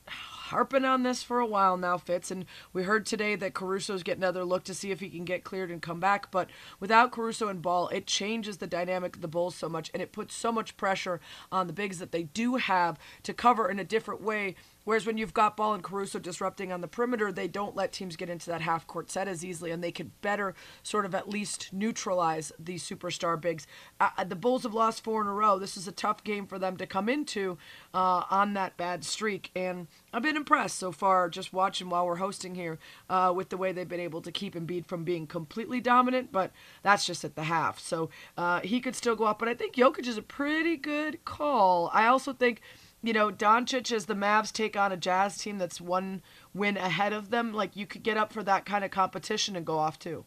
harping 0.51 0.85
on 0.85 1.05
this 1.05 1.23
for 1.23 1.39
a 1.39 1.47
while 1.47 1.77
now, 1.77 1.97
Fitz, 1.97 2.31
and 2.31 2.45
we 2.73 2.83
heard 2.83 3.07
today 3.07 3.37
that 3.37 3.55
Caruso's 3.55 4.03
getting 4.03 4.23
another 4.23 4.45
look 4.45 4.65
to 4.65 4.75
see 4.75 4.91
if 4.91 5.01
he 5.01 5.09
can 5.09 5.25
get 5.25 5.45
cleared 5.45 5.71
and 5.71 5.81
come 5.81 6.01
back. 6.01 6.31
But 6.31 6.51
without 6.81 7.13
Caruso 7.13 7.49
and 7.49 7.63
Ball, 7.63 7.89
it 7.89 8.07
changes 8.07 8.59
the 8.59 8.67
dynamic 8.67 9.17
of 9.17 9.23
the 9.23 9.29
Bulls 9.29 9.55
so 9.55 9.69
much, 9.69 9.91
and 9.95 10.03
it 10.03 10.13
puts 10.13 10.35
so 10.35 10.51
much 10.51 10.77
pressure 10.77 11.21
on 11.53 11.67
the 11.67 11.73
bigs 11.73 11.99
that 12.01 12.13
they 12.13 12.25
do 12.25 12.57
have 12.57 12.99
to 13.23 13.33
cover 13.33 13.71
in 13.71 13.79
a 13.79 13.85
different 13.85 14.23
way. 14.23 14.57
Whereas 14.85 15.07
when 15.07 15.19
you've 15.19 15.35
got 15.35 15.57
Ball 15.57 15.75
and 15.75 15.83
Caruso 15.83 16.19
disrupting 16.19 16.73
on 16.73 16.81
the 16.81 16.89
perimeter, 16.89 17.31
they 17.31 17.49
don't 17.49 17.77
let 17.77 17.93
teams 17.93 18.17
get 18.17 18.31
into 18.31 18.51
that 18.51 18.61
half 18.61 18.87
court 18.87 19.11
set 19.11 19.29
as 19.29 19.45
easily, 19.45 19.71
and 19.71 19.83
they 19.83 19.93
could 19.93 20.21
better 20.21 20.55
sort 20.83 21.05
of 21.05 21.15
at 21.15 21.29
least 21.29 21.73
neutralize 21.73 22.53
these 22.59 22.83
superstar 22.83 23.41
bigs. 23.41 23.67
Uh, 24.01 24.25
the 24.25 24.37
Bulls 24.37 24.63
have 24.63 24.75
lost 24.75 25.05
four 25.05 25.21
in 25.21 25.27
a 25.27 25.33
row. 25.33 25.59
This 25.59 25.77
is 25.77 25.87
a 25.87 25.93
tough 25.93 26.25
game 26.25 26.47
for 26.47 26.59
them 26.59 26.77
to 26.79 26.87
come 26.87 27.09
into 27.09 27.59
uh, 27.93 28.25
on 28.31 28.55
that 28.55 28.77
bad 28.77 29.05
streak, 29.05 29.51
and 29.55 29.87
I've 30.13 30.23
been 30.23 30.37
impressed 30.37 30.79
so 30.79 30.93
far 30.93 31.29
just 31.29 31.53
watching 31.53 31.89
while 31.89 32.07
we're 32.07 32.17
hosting 32.17 32.55
here 32.55 32.79
uh, 33.09 33.33
with 33.35 33.51
the 33.51 33.57
way 33.57 33.73
they've 33.73 33.89
been 33.89 34.01
able 34.01 34.23
to 34.23 34.33
keep 34.33 34.55
Embiid 34.55 34.87
from 34.87 35.05
being 35.05 35.27
completely 35.27 35.81
dominant, 35.81 36.33
but 36.33 36.53
that's 36.83 37.05
just 37.05 37.25
at 37.25 37.37
the 37.37 37.45
half. 37.45 37.79
So 37.79 38.11
uh, 38.37 38.61
he 38.61 38.81
could 38.81 38.97
still 38.97 39.17
go 39.17 39.25
up, 39.25 39.39
but 39.39 39.49
I 39.49 39.55
think 39.55 39.75
Jokic 39.75 40.07
is 40.07 40.19
a 40.19 40.23
pretty 40.23 40.77
good 40.77 41.25
call. 41.25 41.91
I 41.93 42.07
also 42.07 42.33
think 42.33 42.61
you 43.03 43.13
know, 43.13 43.31
Doncic 43.31 43.93
as 43.93 44.07
the 44.07 44.15
Mavs 44.15 44.53
take 44.53 44.77
on 44.77 44.93
a 44.93 44.97
Jazz 44.97 45.39
team 45.39 45.59
that's 45.59 45.81
one 45.81 46.23
win 46.55 46.77
ahead 46.77 47.13
of 47.13 47.31
them, 47.31 47.53
like 47.53 47.77
you 47.77 47.87
could 47.87 48.03
get 48.03 48.17
up 48.17 48.33
for 48.33 48.43
that 48.43 48.67
kind 48.67 48.85
of 48.85 48.91
competition 48.91 49.57
and 49.57 49.65
go 49.65 49.79
off 49.79 49.99
too. 49.99 50.25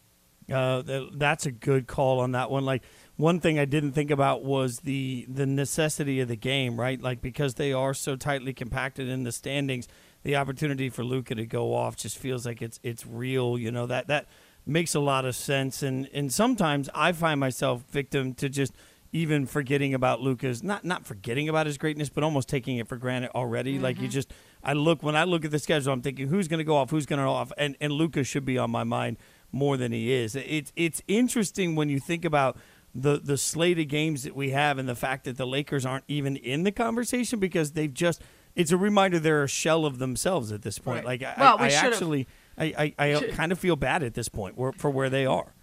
Uh, 0.52 0.82
that's 1.14 1.46
a 1.46 1.52
good 1.52 1.88
call 1.88 2.20
on 2.20 2.34
that 2.34 2.52
one. 2.52 2.66
Like 2.66 2.84
one 3.16 3.40
thing 3.40 3.60
I 3.60 3.66
didn't 3.66 3.94
think 3.94 4.12
about 4.12 4.44
was 4.44 4.80
the 4.80 5.26
the 5.30 5.46
necessity 5.46 6.20
of 6.20 6.28
the 6.28 6.36
game, 6.36 6.80
right? 6.80 7.02
Like 7.02 7.22
because 7.22 7.56
they 7.56 7.72
are 7.72 7.94
so 7.94 8.16
tightly 8.16 8.54
compacted 8.54 9.08
in 9.08 9.24
the 9.24 9.32
standings, 9.32 9.88
the 10.24 10.36
opportunity 10.36 10.90
for 10.90 11.04
Luka 11.04 11.36
to 11.36 11.46
go 11.46 11.74
off 11.74 11.96
just 11.96 12.18
feels 12.18 12.46
like 12.46 12.62
it's 12.62 12.80
it's 12.84 13.06
real. 13.06 13.58
You 13.58 13.72
know 13.72 13.86
that 13.86 14.08
that 14.08 14.28
makes 14.66 14.96
a 14.96 15.00
lot 15.00 15.26
of 15.26 15.36
sense, 15.36 15.82
and 15.82 16.10
and 16.14 16.34
sometimes 16.34 16.90
I 16.94 17.14
find 17.14 17.40
myself 17.40 17.84
victim 17.90 18.34
to 18.36 18.50
just 18.50 18.74
even 19.14 19.46
forgetting 19.46 19.94
about 19.94 20.22
Luka's 20.22 20.64
not 20.64 20.84
not 20.84 21.06
forgetting 21.06 21.48
about 21.48 21.68
his 21.68 21.78
greatness, 21.78 22.10
but 22.10 22.24
almost 22.24 22.50
taking 22.50 22.78
it 22.78 22.88
for 22.88 22.98
granted 22.98 23.30
already. 23.36 23.78
Like 23.78 23.98
you 23.98 24.04
mm-hmm. 24.04 24.12
just, 24.12 24.34
I 24.64 24.74
look 24.74 25.04
when 25.04 25.16
I 25.16 25.24
look 25.24 25.46
at 25.46 25.52
the 25.52 25.60
schedule, 25.60 25.94
I'm 25.94 26.02
thinking 26.02 26.28
who's 26.28 26.48
going 26.48 26.58
to 26.58 26.64
go 26.64 26.76
off, 26.76 26.90
who's 26.90 27.06
going 27.06 27.20
to 27.20 27.26
off, 27.26 27.52
and 27.58 27.78
and 27.80 27.94
Luka 27.94 28.24
should 28.24 28.44
be 28.44 28.58
on 28.58 28.72
my 28.72 28.84
mind 28.84 29.18
more 29.52 29.78
than 29.78 29.92
he 29.92 30.12
is. 30.12 30.36
It's 30.36 30.74
it's 30.76 31.02
interesting 31.08 31.76
when 31.76 31.90
you 31.90 32.00
think 32.00 32.26
about 32.26 32.58
the 32.94 33.20
the 33.20 33.38
slate 33.38 33.78
of 33.78 33.88
games 33.88 34.24
that 34.24 34.36
we 34.36 34.50
have 34.50 34.80
and 34.80 34.90
the 34.90 34.96
fact 34.96 35.26
that 35.26 35.38
the 35.38 35.48
Lakers 35.48 35.86
aren't 35.86 36.06
even 36.08 36.36
in 36.36 36.64
the 36.64 36.72
conversation 36.72 37.40
because 37.40 37.72
they've 37.72 37.94
just. 37.94 38.22
It's 38.56 38.72
a 38.72 38.78
reminder 38.78 39.18
they're 39.18 39.42
a 39.42 39.48
shell 39.48 39.84
of 39.84 39.98
themselves 39.98 40.52
at 40.52 40.62
this 40.62 40.78
point. 40.78 41.06
Right. 41.06 41.20
Like 41.20 41.24
I, 41.24 41.40
Well, 41.40 41.58
we 41.58 41.64
I 41.66 41.70
actually, 41.70 42.28
I, 42.56 42.94
I, 43.00 43.10
I 43.10 43.28
kind 43.32 43.52
of 43.52 43.58
feel 43.58 43.76
bad 43.76 44.04
at 44.04 44.14
this 44.14 44.30
point 44.30 44.56
for 44.78 44.92
where 44.92 45.10
they 45.10 45.26
are. 45.26 45.56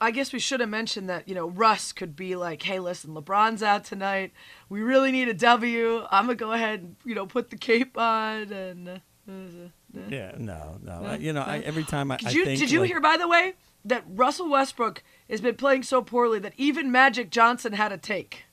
I 0.00 0.10
guess 0.12 0.32
we 0.32 0.38
should 0.38 0.60
have 0.60 0.68
mentioned 0.68 1.08
that, 1.08 1.28
you 1.28 1.34
know, 1.34 1.48
Russ 1.48 1.92
could 1.92 2.14
be 2.14 2.36
like, 2.36 2.62
hey, 2.62 2.78
listen, 2.78 3.14
LeBron's 3.14 3.62
out 3.62 3.84
tonight. 3.84 4.32
We 4.68 4.80
really 4.80 5.10
need 5.10 5.28
a 5.28 5.34
W. 5.34 6.04
I'm 6.10 6.26
going 6.26 6.38
to 6.38 6.44
go 6.44 6.52
ahead 6.52 6.80
and, 6.80 6.96
you 7.04 7.14
know, 7.16 7.26
put 7.26 7.50
the 7.50 7.56
cape 7.56 7.98
on. 7.98 8.52
And 8.52 8.88
uh, 8.88 8.92
uh, 9.28 9.32
uh, 9.32 9.98
uh. 9.98 10.00
Yeah, 10.08 10.32
no, 10.38 10.78
no. 10.82 11.02
I- 11.04 11.16
You 11.16 11.32
know, 11.32 11.42
I, 11.42 11.58
every 11.58 11.82
time 11.84 12.12
I, 12.12 12.16
Did 12.18 12.28
I 12.28 12.30
you 12.30 12.44
think 12.44 12.60
did 12.60 12.70
you 12.70 12.80
like- 12.80 12.90
hear 12.90 13.00
by 13.00 13.16
the 13.16 13.26
way 13.26 13.54
that 13.84 14.04
Russell 14.08 14.48
Westbrook 14.48 15.02
has 15.28 15.40
been 15.40 15.56
playing 15.56 15.82
so 15.82 16.00
poorly 16.02 16.38
that 16.40 16.52
even 16.56 16.92
Magic 16.92 17.30
Johnson 17.30 17.72
had 17.72 17.90
a 17.90 17.98
take. 17.98 18.44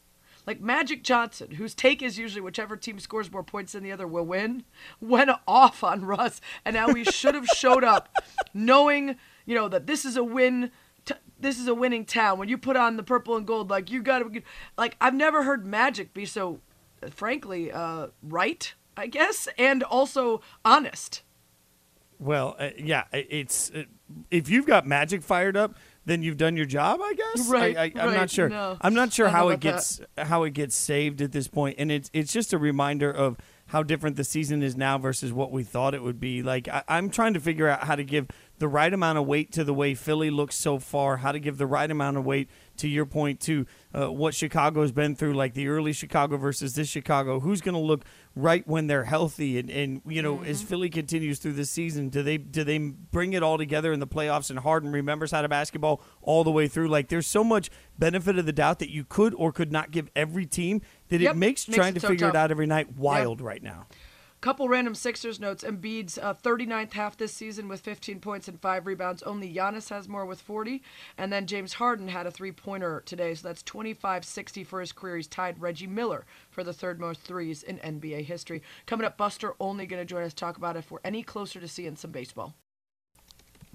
Like 0.48 0.62
Magic 0.62 1.04
Johnson, 1.04 1.52
whose 1.52 1.74
take 1.74 2.04
is 2.04 2.20
usually 2.20 2.42
whichever 2.42 2.78
team 2.78 3.00
scores 3.00 3.32
more 3.32 3.44
points 3.44 3.72
than 3.74 3.84
the 3.84 3.92
other 3.92 4.08
will 4.08 4.26
win, 4.26 4.64
went 5.02 5.32
off 5.48 5.84
on 5.84 6.06
Russ, 6.06 6.40
and 6.64 6.76
now 6.76 6.94
he 6.94 7.04
should 7.04 7.34
have 7.34 7.48
showed 7.48 7.84
up, 7.84 8.10
knowing 8.54 9.16
you 9.48 9.56
know 9.56 9.68
that 9.68 9.88
this 9.88 10.06
is 10.06 10.16
a 10.18 10.24
win. 10.24 10.72
This 11.46 11.60
is 11.60 11.68
a 11.68 11.76
winning 11.76 12.06
town. 12.06 12.40
When 12.40 12.50
you 12.50 12.58
put 12.58 12.76
on 12.76 12.98
the 12.98 13.04
purple 13.04 13.36
and 13.36 13.46
gold, 13.46 13.70
like 13.70 13.92
you 13.92 14.02
got 14.02 14.20
to, 14.20 14.42
like 14.80 14.98
I've 15.00 15.14
never 15.14 15.44
heard 15.44 15.64
Magic 15.64 16.12
be 16.12 16.26
so, 16.26 16.60
frankly, 17.12 17.72
uh, 17.72 18.08
right. 18.24 18.74
I 18.98 19.06
guess, 19.06 19.48
and 19.56 19.84
also 19.84 20.42
honest. 20.64 21.22
Well, 22.18 22.56
uh, 22.58 22.70
yeah, 22.80 23.04
it's 23.12 23.70
uh, 23.70 23.84
if 24.32 24.50
you've 24.50 24.66
got 24.66 24.88
magic 24.88 25.22
fired 25.22 25.56
up, 25.58 25.76
then 26.06 26.24
you've 26.24 26.38
done 26.38 26.56
your 26.56 26.66
job, 26.66 27.00
I 27.04 27.14
guess. 27.14 27.48
Right, 27.48 27.78
I, 27.78 27.84
I'm 27.96 28.10
right, 28.10 28.18
not 28.18 28.30
sure. 28.30 28.50
no. 28.50 28.78
I'm 28.82 28.94
not 28.94 29.14
sure 29.14 29.28
how 29.28 29.50
it 29.50 29.60
gets 29.60 30.02
how 30.18 30.44
it 30.44 30.54
gets 30.54 30.76
saved 30.76 31.22
at 31.22 31.32
this 31.32 31.48
point, 31.48 31.76
and 31.78 31.92
it's 31.92 32.10
it's 32.14 32.32
just 32.32 32.54
a 32.54 32.58
reminder 32.58 33.12
of 33.12 33.38
how 33.68 33.84
different 33.84 34.16
the 34.16 34.24
season 34.24 34.64
is 34.64 34.76
now 34.76 34.98
versus 34.98 35.34
what 35.34 35.52
we 35.52 35.64
thought 35.64 35.94
it 35.94 36.04
would 36.04 36.20
be. 36.20 36.42
Like 36.42 36.68
I, 36.68 36.84
I'm 36.88 37.10
trying 37.10 37.34
to 37.34 37.40
figure 37.40 37.68
out 37.68 37.84
how 37.84 37.96
to 37.96 38.04
give 38.04 38.28
the 38.58 38.68
right 38.68 38.94
amount 38.94 39.18
of 39.18 39.26
weight 39.26 39.52
to 39.54 39.64
the 39.64 39.74
way 39.74 39.94
Philly 39.94 40.30
looks 40.30 40.56
so 40.56 40.80
far, 40.80 41.18
how 41.18 41.32
to 41.32 41.40
give 41.40 41.58
the 41.58 41.66
right 41.68 41.90
amount 41.90 42.18
of 42.18 42.26
weight 42.26 42.50
to 42.78 42.88
your 42.88 43.06
point 43.06 43.40
to 43.42 43.66
uh, 43.94 44.12
what 44.12 44.34
Chicago's 44.34 44.92
been 44.92 45.16
through, 45.16 45.34
like 45.34 45.54
the 45.54 45.68
early 45.68 45.94
Chicago 45.94 46.38
versus 46.38 46.76
this 46.76 46.88
Chicago. 46.90 47.40
Who's 47.40 47.62
going 47.62 47.76
to 47.76 47.82
look 47.82 48.06
right 48.36 48.66
when 48.68 48.88
they're 48.88 49.04
healthy, 49.06 49.60
and, 49.60 49.70
and 49.70 50.02
you 50.06 50.22
know 50.22 50.42
as 50.44 50.62
Philly 50.62 50.90
continues 50.90 51.40
through 51.40 51.54
this 51.54 51.70
season, 51.70 52.10
do 52.10 52.24
they 52.24 52.38
do 52.38 52.64
they 52.64 52.78
bring 52.78 53.34
it 53.34 53.44
all 53.44 53.58
together 53.58 53.92
in 53.94 54.00
the 54.00 54.08
playoffs? 54.08 54.50
And 54.50 54.60
Harden 54.60 54.92
remembers 54.92 55.32
how 55.32 55.42
to 55.42 55.50
basketball 55.50 56.02
all 56.22 56.44
the 56.44 56.52
way 56.52 56.68
through. 56.68 56.88
Like 56.88 57.10
there's 57.10 57.28
so 57.28 57.44
much 57.44 57.70
benefit 57.98 58.38
of 58.38 58.46
the 58.46 58.54
doubt 58.54 58.80
that 58.80 58.90
you 58.90 59.04
could 59.04 59.34
or 59.36 59.52
could 59.52 59.72
not 59.72 59.92
give 59.92 60.10
every 60.16 60.46
team 60.46 60.82
that 61.10 61.22
Yep, 61.22 61.36
it 61.36 61.38
makes 61.38 61.68
makes 61.68 61.76
trying 61.78 61.92
it 61.92 61.96
to 61.96 62.00
so 62.02 62.08
figure 62.10 62.28
tough. 62.28 62.36
it 62.36 62.38
out 62.38 62.52
every 62.52 62.68
night 62.68 62.96
wild 62.98 63.42
right 63.42 63.64
now. 63.64 63.88
Couple 64.46 64.70
random 64.70 64.94
Sixers 64.94 65.40
notes. 65.40 65.64
Embiid's 65.64 66.20
uh, 66.20 66.36
39th 66.36 66.94
half 66.94 67.18
this 67.18 67.34
season 67.34 67.68
with 67.68 67.82
15 67.82 68.20
points 68.20 68.48
and 68.48 68.62
five 68.62 68.86
rebounds. 68.86 69.24
Only 69.24 69.52
Giannis 69.52 69.90
has 69.90 70.08
more 70.08 70.24
with 70.24 70.40
40. 70.40 70.84
And 71.18 71.34
then 71.34 71.48
James 71.48 71.74
Harden 71.74 72.10
had 72.10 72.28
a 72.28 72.32
three 72.32 72.52
pointer 72.52 73.02
today, 73.08 73.34
so 73.34 73.48
that's 73.48 73.64
25 73.64 74.24
60 74.24 74.64
for 74.64 74.82
his 74.82 74.92
career. 74.92 75.16
He's 75.16 75.26
tied 75.26 75.60
Reggie 75.60 75.88
Miller 75.88 76.28
for 76.52 76.64
the 76.64 76.74
third 76.74 77.00
most 77.00 77.22
threes 77.22 77.64
in 77.64 77.80
NBA 77.80 78.26
history. 78.26 78.62
Coming 78.86 79.08
up, 79.08 79.18
Buster 79.18 79.56
Olney 79.60 79.88
going 79.88 80.00
to 80.00 80.06
join 80.06 80.22
us 80.22 80.34
to 80.34 80.36
talk 80.36 80.58
about 80.58 80.78
if 80.78 80.92
we're 80.92 81.00
any 81.04 81.24
closer 81.24 81.60
to 81.60 81.68
seeing 81.68 81.96
some 81.96 82.12
baseball. 82.12 82.54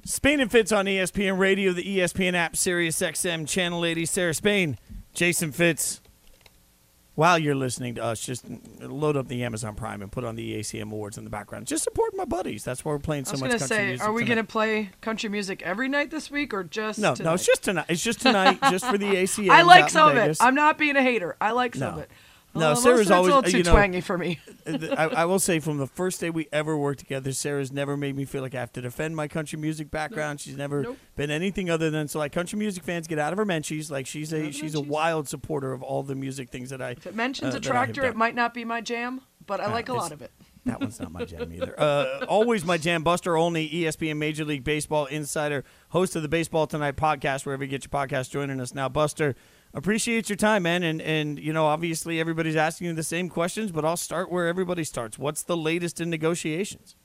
Spain 0.05 0.39
and 0.39 0.53
Fitz 0.53 0.71
on 0.71 0.85
ESPN 0.85 1.37
Radio, 1.37 1.73
the 1.73 1.99
ESPN 1.99 2.35
app, 2.35 2.55
Sirius 2.55 3.01
XM, 3.01 3.49
Channel 3.49 3.85
80, 3.85 4.07
Sarah 4.07 4.35
Spain, 4.35 4.79
Jason 5.15 5.51
Fitz. 5.51 6.01
While 7.17 7.39
you're 7.39 7.55
listening 7.57 7.97
to 7.97 8.05
us, 8.05 8.21
just 8.25 8.45
load 8.81 9.17
up 9.17 9.29
the 9.29 9.43
Amazon 9.45 9.75
Prime 9.75 10.01
and 10.01 10.11
put 10.11 10.25
on 10.25 10.37
the 10.37 10.55
ACM 10.59 10.85
Awards 10.93 11.19
in 11.19 11.25
the 11.25 11.31
background. 11.31 11.67
Just 11.67 11.85
support 11.85 12.15
my 12.17 12.25
buddies. 12.25 12.65
That's 12.65 12.85
why 12.85 12.93
we're 12.93 12.99
playing 12.99 13.25
I 13.25 13.27
so 13.27 13.33
was 13.33 13.41
much 13.43 13.51
country 13.51 13.67
say, 13.67 13.87
music 13.89 14.07
are 14.07 14.13
we 14.13 14.25
going 14.25 14.39
to 14.39 14.45
play 14.45 14.91
country 15.01 15.29
music 15.29 15.61
every 15.63 15.89
night 15.89 16.11
this 16.11 16.31
week 16.31 16.55
or 16.55 16.65
just 16.65 16.99
No, 16.99 17.15
tonight? 17.15 17.29
no, 17.31 17.35
it's 17.35 17.45
just 17.45 17.63
tonight. 17.65 17.87
It's 17.89 18.03
just 18.03 18.21
tonight, 18.23 18.59
just 18.71 18.87
for 18.87 18.97
the 18.97 19.07
ACM. 19.15 19.51
I 19.51 19.63
like 19.63 19.91
some 19.91 20.11
of 20.11 20.17
it. 20.17 20.39
I'm 20.41 20.55
not 20.55 20.79
being 20.79 20.97
a 20.97 21.03
hater. 21.03 21.37
I 21.41 21.51
like 21.51 21.75
some 21.75 21.89
No. 21.91 21.97
of 21.97 21.99
it. 22.05 22.11
No, 22.55 22.73
Uh, 22.73 22.75
Sarah's 22.75 22.85
most 22.85 22.87
of 22.87 23.01
it's 23.01 23.11
always 23.11 23.33
a 23.33 23.37
little 23.37 23.51
too 23.51 23.59
you 23.59 23.65
know, 23.65 23.73
twangy 23.73 24.01
for 24.01 24.19
me. 24.19 24.41
I, 24.67 25.05
I 25.09 25.25
will 25.25 25.39
say 25.39 25.61
from 25.61 25.79
the 25.79 25.87
first 25.87 26.21
day 26.21 26.31
we 26.31 26.49
ever 26.53 26.77
worked 26.77 26.99
together, 26.99 27.33
Sarah's 27.33 27.71
never 27.71 27.97
made 27.97 28.17
me 28.17 28.25
feel 28.25 28.43
like 28.43 28.55
I 28.55 28.61
have 28.61 28.73
to 28.73 28.81
defend 28.81 29.15
my 29.15 29.29
country 29.29 29.59
music 29.59 29.91
background. 29.91 30.41
She's 30.41 30.57
never 30.57 30.83
Nope. 30.83 30.99
been 31.17 31.31
anything 31.31 31.71
other 31.71 31.91
than 31.91 32.09
so 32.09 32.19
like 32.19 32.33
country 32.33 32.59
music 32.59 32.83
fans 32.83 33.07
get 33.07 33.19
out 33.21 33.33
of 33.33 33.39
her 33.39 33.47
menchies. 33.47 33.91
Like 33.91 34.07
she's 34.07 34.33
a 34.33 34.51
she's 34.51 34.75
a 34.75 34.81
wild 34.81 35.29
supporter 35.29 35.73
of 35.73 35.83
all 35.83 36.03
the 36.03 36.15
music 36.17 36.51
things 36.51 36.71
that 36.71 36.83
I. 36.83 36.91
If 36.91 37.07
it 37.07 37.15
mentions 37.15 37.55
uh, 37.55 37.59
a 37.59 37.61
that 37.61 37.71
I 37.71 37.75
have 37.79 37.87
tractor, 37.93 38.05
it 38.09 38.17
might 38.17 38.35
not 38.35 38.53
be 38.53 38.65
my 38.65 38.81
jam, 38.81 39.21
but 39.47 39.61
I 39.61 39.65
Uh, 39.67 39.71
like 39.71 39.89
a 39.89 39.95
lot 39.95 40.11
of 40.13 40.21
it. 40.23 40.33
That 40.67 40.79
one's 40.81 41.01
not 41.01 41.11
my 41.11 41.25
jam 41.25 41.51
either. 41.55 41.75
Uh, 41.81 42.27
always 42.29 42.67
my 42.67 42.77
jam. 42.77 43.03
Buster 43.03 43.35
Olney, 43.37 43.65
E 43.73 43.85
ESPN 43.85 44.19
Major 44.19 44.45
League 44.45 44.63
Baseball 44.63 45.07
insider, 45.07 45.65
host 45.89 46.17
of 46.17 46.23
the 46.23 46.29
Baseball 46.29 46.67
Tonight 46.67 46.97
podcast, 46.97 47.47
wherever 47.47 47.65
you 47.65 47.71
get 47.71 47.83
your 47.85 47.91
podcast, 47.91 48.31
joining 48.31 48.61
us 48.61 48.75
now. 48.75 48.87
Buster, 48.89 49.37
appreciate 49.75 50.29
your 50.29 50.37
time, 50.37 50.63
man. 50.65 50.83
And 50.83 51.01
and 51.03 51.39
you 51.39 51.53
know, 51.53 51.67
obviously 51.67 52.21
everybody's 52.21 52.57
asking 52.57 52.89
you 52.89 52.95
the 52.95 53.03
same 53.03 53.29
questions, 53.29 53.73
but 53.73 53.85
I'll 53.85 53.97
start 53.97 54.31
where 54.31 54.47
everybody 54.49 54.85
starts. 54.85 55.19
What's 55.19 55.43
the 55.43 55.57
latest 55.57 56.01
in 56.01 56.11
negotiations? 56.11 56.97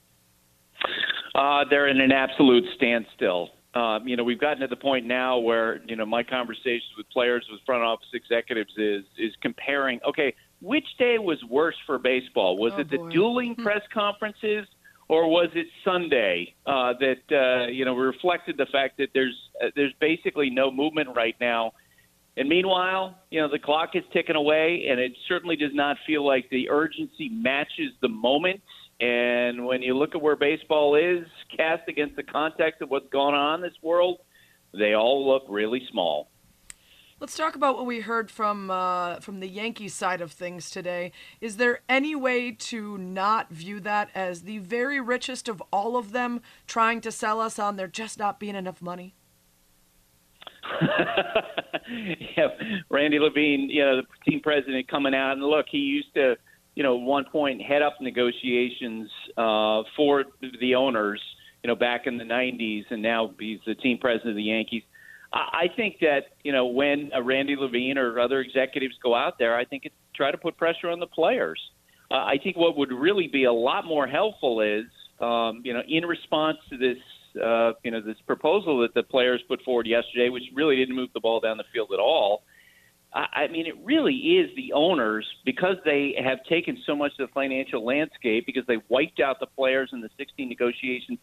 Uh, 1.34 1.64
they're 1.68 1.88
in 1.88 2.00
an 2.00 2.12
absolute 2.12 2.64
standstill. 2.76 3.50
Um, 3.74 4.08
you 4.08 4.16
know, 4.16 4.24
we've 4.24 4.40
gotten 4.40 4.60
to 4.60 4.68
the 4.68 4.76
point 4.76 5.04
now 5.06 5.38
where 5.38 5.82
you 5.86 5.96
know 5.96 6.06
my 6.06 6.22
conversations 6.22 6.90
with 6.96 7.08
players, 7.10 7.46
with 7.50 7.60
front 7.66 7.82
office 7.82 8.06
executives, 8.14 8.72
is 8.78 9.04
is 9.18 9.32
comparing. 9.42 10.00
Okay, 10.08 10.34
which 10.62 10.86
day 10.98 11.18
was 11.18 11.38
worse 11.50 11.76
for 11.84 11.98
baseball? 11.98 12.56
Was 12.56 12.72
Oh, 12.76 12.80
it 12.80 12.90
the 12.90 12.96
boy. 12.96 13.10
dueling 13.10 13.54
press 13.54 13.82
conferences, 13.92 14.66
or 15.08 15.28
was 15.28 15.50
it 15.54 15.66
Sunday 15.84 16.54
uh, 16.64 16.94
that 17.00 17.20
uh, 17.30 17.66
you 17.70 17.84
know 17.84 17.94
reflected 17.94 18.56
the 18.56 18.66
fact 18.72 18.96
that 18.96 19.10
there's 19.12 19.36
uh, 19.62 19.66
there's 19.76 19.92
basically 20.00 20.48
no 20.48 20.70
movement 20.70 21.10
right 21.14 21.36
now? 21.38 21.72
And 22.36 22.48
meanwhile, 22.48 23.16
you 23.30 23.40
know, 23.40 23.48
the 23.48 23.58
clock 23.58 23.90
is 23.94 24.04
ticking 24.12 24.36
away, 24.36 24.86
and 24.90 25.00
it 25.00 25.12
certainly 25.26 25.56
does 25.56 25.72
not 25.72 25.96
feel 26.06 26.26
like 26.26 26.48
the 26.50 26.68
urgency 26.68 27.30
matches 27.30 27.92
the 28.02 28.08
moment. 28.08 28.60
And 29.00 29.66
when 29.66 29.82
you 29.82 29.96
look 29.96 30.14
at 30.14 30.20
where 30.20 30.36
baseball 30.36 30.96
is 30.96 31.26
cast 31.56 31.88
against 31.88 32.16
the 32.16 32.22
context 32.22 32.82
of 32.82 32.90
what's 32.90 33.08
going 33.08 33.34
on 33.34 33.56
in 33.56 33.60
this 33.62 33.78
world, 33.82 34.18
they 34.72 34.94
all 34.94 35.26
look 35.26 35.44
really 35.48 35.86
small. 35.90 36.28
Let's 37.18 37.34
talk 37.34 37.56
about 37.56 37.76
what 37.76 37.86
we 37.86 38.00
heard 38.00 38.30
from 38.30 38.70
uh, 38.70 39.20
from 39.20 39.40
the 39.40 39.48
Yankees 39.48 39.94
side 39.94 40.20
of 40.20 40.32
things 40.32 40.68
today. 40.68 41.12
Is 41.40 41.56
there 41.56 41.80
any 41.88 42.14
way 42.14 42.52
to 42.52 42.98
not 42.98 43.50
view 43.50 43.80
that 43.80 44.10
as 44.14 44.42
the 44.42 44.58
very 44.58 45.00
richest 45.00 45.48
of 45.48 45.62
all 45.72 45.96
of 45.96 46.12
them 46.12 46.42
trying 46.66 47.00
to 47.00 47.10
sell 47.10 47.40
us 47.40 47.58
on 47.58 47.76
there 47.76 47.86
just 47.86 48.18
not 48.18 48.38
being 48.38 48.54
enough 48.54 48.82
money? 48.82 49.14
yeah, 52.36 52.48
Randy 52.90 53.18
Levine, 53.18 53.68
you 53.70 53.84
know, 53.84 53.96
the 53.96 54.30
team 54.30 54.40
president 54.40 54.88
coming 54.88 55.14
out 55.14 55.32
and 55.32 55.42
look, 55.42 55.66
he 55.70 55.78
used 55.78 56.12
to, 56.14 56.36
you 56.74 56.82
know, 56.82 56.96
one 56.96 57.24
point 57.24 57.62
head 57.62 57.82
up 57.82 57.94
negotiations 58.00 59.10
uh, 59.36 59.82
for 59.96 60.24
the 60.60 60.74
owners, 60.74 61.20
you 61.62 61.68
know, 61.68 61.76
back 61.76 62.06
in 62.06 62.18
the 62.18 62.24
90s, 62.24 62.84
and 62.90 63.02
now 63.02 63.32
he's 63.38 63.60
the 63.66 63.74
team 63.74 63.98
president 63.98 64.30
of 64.30 64.36
the 64.36 64.42
Yankees. 64.42 64.82
I 65.32 65.38
I 65.38 65.66
think 65.74 65.96
that, 66.00 66.36
you 66.44 66.52
know, 66.52 66.66
when 66.66 67.10
a 67.14 67.22
Randy 67.22 67.56
Levine 67.56 67.98
or 67.98 68.20
other 68.20 68.40
executives 68.40 68.94
go 69.02 69.14
out 69.14 69.38
there, 69.38 69.56
I 69.56 69.64
think 69.64 69.84
it's 69.84 69.94
try 70.14 70.30
to 70.30 70.38
put 70.38 70.56
pressure 70.56 70.88
on 70.88 70.98
the 71.00 71.06
players. 71.06 71.60
Uh, 72.10 72.14
I 72.14 72.38
think 72.42 72.56
what 72.56 72.76
would 72.76 72.90
really 72.90 73.28
be 73.28 73.44
a 73.44 73.52
lot 73.52 73.84
more 73.84 74.06
helpful 74.06 74.60
is, 74.60 74.84
um, 75.20 75.60
you 75.64 75.72
know, 75.72 75.82
in 75.88 76.06
response 76.06 76.58
to 76.70 76.78
this 76.78 76.96
uh, 77.42 77.72
you 77.82 77.90
know, 77.90 78.00
this 78.00 78.16
proposal 78.26 78.80
that 78.80 78.94
the 78.94 79.02
players 79.02 79.42
put 79.48 79.62
forward 79.62 79.86
yesterday, 79.86 80.28
which 80.28 80.44
really 80.54 80.76
didn't 80.76 80.96
move 80.96 81.10
the 81.14 81.20
ball 81.20 81.40
down 81.40 81.56
the 81.56 81.64
field 81.72 81.90
at 81.92 82.00
all. 82.00 82.42
I, 83.12 83.26
I 83.34 83.48
mean, 83.48 83.66
it 83.66 83.74
really 83.84 84.14
is 84.14 84.50
the 84.56 84.72
owners 84.72 85.26
because 85.44 85.76
they 85.84 86.14
have 86.22 86.38
taken 86.48 86.78
so 86.86 86.94
much 86.94 87.12
of 87.18 87.28
the 87.28 87.32
financial 87.32 87.84
landscape 87.84 88.46
because 88.46 88.64
they 88.66 88.78
wiped 88.88 89.20
out 89.20 89.40
the 89.40 89.46
players 89.46 89.90
in 89.92 90.00
the 90.00 90.10
16 90.18 90.48
negotiations. 90.48 91.18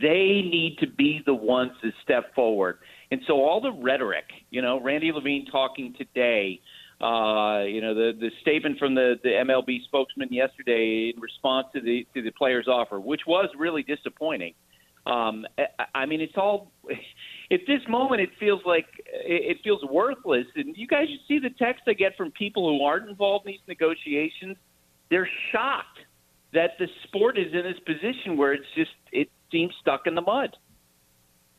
They 0.00 0.42
need 0.42 0.76
to 0.80 0.86
be 0.86 1.20
the 1.26 1.34
ones 1.34 1.72
to 1.82 1.90
step 2.02 2.34
forward. 2.34 2.78
And 3.10 3.20
so 3.26 3.44
all 3.44 3.60
the 3.60 3.72
rhetoric, 3.72 4.26
you 4.50 4.62
know, 4.62 4.80
Randy 4.80 5.10
Levine 5.12 5.46
talking 5.50 5.94
today, 5.98 6.60
uh, 7.00 7.64
you 7.64 7.80
know, 7.80 7.94
the 7.94 8.12
the 8.18 8.30
statement 8.42 8.78
from 8.78 8.94
the, 8.94 9.14
the 9.22 9.30
MLB 9.30 9.82
spokesman 9.84 10.28
yesterday 10.30 11.12
in 11.14 11.20
response 11.20 11.66
to 11.74 11.80
the 11.80 12.06
to 12.14 12.22
the 12.22 12.30
players' 12.30 12.68
offer, 12.68 13.00
which 13.00 13.22
was 13.26 13.48
really 13.58 13.82
disappointing. 13.82 14.52
Um, 15.06 15.46
I- 15.58 15.86
I 15.94 16.06
mean, 16.06 16.20
it's 16.20 16.36
all. 16.36 16.72
At 17.52 17.60
this 17.66 17.80
moment, 17.88 18.20
it 18.20 18.30
feels 18.38 18.60
like 18.64 18.86
it 19.06 19.56
it 19.56 19.58
feels 19.64 19.82
worthless. 19.90 20.46
And 20.54 20.76
you 20.76 20.86
guys 20.86 21.08
should 21.08 21.26
see 21.26 21.38
the 21.40 21.50
text 21.50 21.82
I 21.88 21.94
get 21.94 22.16
from 22.16 22.30
people 22.30 22.68
who 22.68 22.84
aren't 22.84 23.08
involved 23.08 23.46
in 23.46 23.52
these 23.52 23.60
negotiations. 23.66 24.56
They're 25.10 25.28
shocked 25.50 25.98
that 26.52 26.78
the 26.78 26.86
sport 27.04 27.38
is 27.38 27.52
in 27.52 27.62
this 27.62 27.78
position 27.84 28.36
where 28.36 28.52
it's 28.52 28.66
just 28.76 28.92
it 29.10 29.28
seems 29.50 29.72
stuck 29.80 30.06
in 30.06 30.14
the 30.14 30.20
mud. 30.22 30.56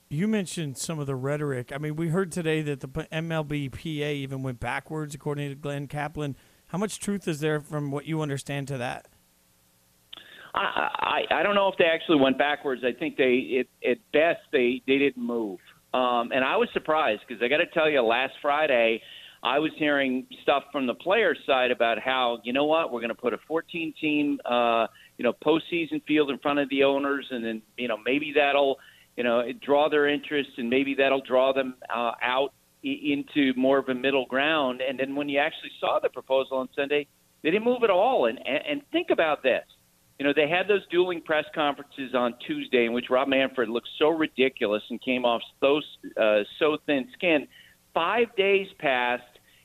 You 0.10 0.28
mentioned 0.28 0.78
some 0.78 1.00
of 1.00 1.08
the 1.08 1.16
rhetoric. 1.16 1.72
I 1.74 1.78
mean, 1.78 1.96
we 1.96 2.10
heard 2.10 2.32
today 2.32 2.62
that 2.62 2.82
the 2.82 2.88
MLBPA 2.88 4.14
even 4.16 4.44
went 4.44 4.60
backwards, 4.60 5.16
according 5.16 5.50
to 5.50 5.56
Glen 5.56 5.88
Caplin. 5.88 6.36
How 6.68 6.78
much 6.78 7.00
truth 7.00 7.28
is 7.28 7.40
there 7.42 7.60
from 7.60 7.92
what 7.92 8.06
you 8.06 8.22
understand 8.22 8.68
to 8.70 8.78
that? 8.78 9.08
I, 10.54 11.24
I 11.30 11.40
I 11.40 11.44
don't 11.44 11.56
know 11.56 11.68
if 11.70 11.78
they 11.78 11.86
actually 11.86 12.20
went 12.20 12.38
backwards. 12.38 12.84
I 12.86 12.98
think 12.98 13.18
they 13.18 13.64
it, 13.64 13.70
at 13.90 13.98
best 14.12 14.42
they 14.52 14.82
they 14.88 14.98
didn't 14.98 15.24
move. 15.24 15.60
Um, 15.94 16.32
and 16.32 16.44
I 16.44 16.56
was 16.58 16.70
surprised 16.74 17.22
because 17.28 17.42
I 17.44 17.50
got 17.50 17.58
to 17.58 17.68
tell 17.68 17.90
you, 17.90 18.02
last 18.02 18.34
Friday 18.42 19.02
I 19.44 19.60
was 19.60 19.72
hearing 19.78 20.28
stuff 20.44 20.64
from 20.72 20.88
the 20.88 20.94
players' 20.94 21.38
side 21.46 21.72
about 21.72 22.00
how 22.00 22.40
you 22.44 22.54
know 22.54 22.66
what 22.66 22.92
we're 22.92 23.02
going 23.02 23.10
to 23.10 23.16
put 23.16 23.34
a 23.34 23.40
14 23.48 23.94
team 24.00 24.40
uh, 24.46 24.88
you 25.22 25.24
know, 25.24 25.34
postseason 25.34 26.04
field 26.08 26.32
in 26.32 26.40
front 26.40 26.58
of 26.58 26.68
the 26.70 26.84
owners, 26.84 27.28
and 27.30 27.46
then 27.46 27.62
you 27.78 27.88
know 27.88 27.98
maybe 28.04 28.34
that'll 28.36 28.78
you 29.16 29.24
know 29.24 29.44
draw 29.64 29.88
their 29.88 30.08
interest, 30.08 30.50
and 30.58 30.68
maybe 30.68 30.96
that'll 30.96 31.22
draw 31.22 31.54
them 31.54 31.76
uh, 31.94 32.14
out 32.24 32.54
into 32.84 33.54
more 33.56 33.78
of 33.78 33.88
a 33.90 33.94
middle 33.94 34.26
ground. 34.26 34.82
And 34.82 35.00
then 35.00 35.16
when 35.16 35.30
you 35.30 35.38
actually 35.38 35.70
saw 35.80 36.00
the 36.02 36.10
proposal 36.10 36.58
on 36.58 36.70
Sunday, 36.76 37.06
they 37.44 37.52
didn't 37.52 37.66
move 37.66 37.84
at 37.84 37.92
all. 37.92 38.26
And 38.26 38.40
and, 38.40 38.66
and 38.68 38.82
think 38.92 39.12
about 39.12 39.44
this. 39.44 39.64
You 40.22 40.28
know, 40.28 40.34
they 40.36 40.48
had 40.48 40.68
those 40.68 40.86
dueling 40.92 41.20
press 41.20 41.46
conferences 41.56 42.14
on 42.14 42.36
Tuesday 42.46 42.86
in 42.86 42.94
which 42.94 43.06
Rob 43.10 43.28
Manfred 43.28 43.70
looked 43.70 43.88
so 43.98 44.10
ridiculous 44.10 44.84
and 44.92 45.02
came 45.02 45.26
off 45.26 45.42
so 45.60 45.82
uh, 46.16 46.44
so 46.60 46.78
thin 46.86 47.08
skinned. 47.14 47.48
Five 47.92 48.28
days 48.36 48.68
passed, 48.78 49.24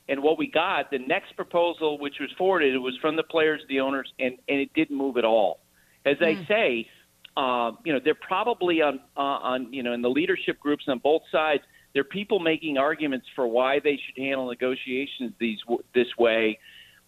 and 0.09 0.23
what 0.23 0.39
we 0.39 0.49
got, 0.49 0.89
the 0.89 0.97
next 0.97 1.35
proposal, 1.35 1.99
which 1.99 2.15
was 2.19 2.31
forwarded, 2.39 2.73
it 2.73 2.79
was 2.79 2.97
from 3.03 3.15
the 3.15 3.21
players, 3.21 3.61
the 3.69 3.81
owners, 3.81 4.11
and 4.17 4.39
and 4.49 4.59
it 4.59 4.73
didn't 4.73 4.97
move 4.97 5.17
at 5.17 5.25
all. 5.25 5.59
As 6.07 6.17
they 6.19 6.33
mm. 6.33 6.47
say, 6.47 6.89
uh, 7.37 7.73
you 7.85 7.93
know, 7.93 7.99
they're 8.03 8.15
probably 8.15 8.81
on 8.81 8.99
uh, 9.15 9.19
on 9.19 9.71
you 9.71 9.83
know 9.83 9.93
in 9.93 10.01
the 10.01 10.09
leadership 10.09 10.59
groups 10.59 10.85
on 10.87 10.97
both 10.97 11.21
sides 11.31 11.61
there 11.93 12.01
are 12.01 12.03
people 12.03 12.39
making 12.39 12.79
arguments 12.79 13.27
for 13.35 13.47
why 13.47 13.79
they 13.79 13.99
should 14.03 14.19
handle 14.19 14.47
negotiations 14.47 15.33
these 15.39 15.59
this 15.93 16.07
way. 16.17 16.57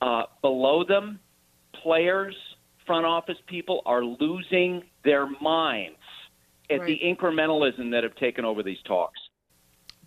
Uh, 0.04 0.26
below 0.44 0.84
them, 0.84 1.20
players, 1.82 2.36
front 2.90 3.06
office 3.06 3.38
people 3.46 3.84
are 3.86 4.04
losing 4.04 4.82
their 5.04 5.28
minds 5.40 6.00
at 6.72 6.80
right. 6.80 6.88
the 6.88 7.00
incrementalism 7.06 7.92
that 7.92 8.04
have 8.04 8.16
taken 8.16 8.44
over 8.46 8.64
these 8.64 8.82
talks. 8.84 9.20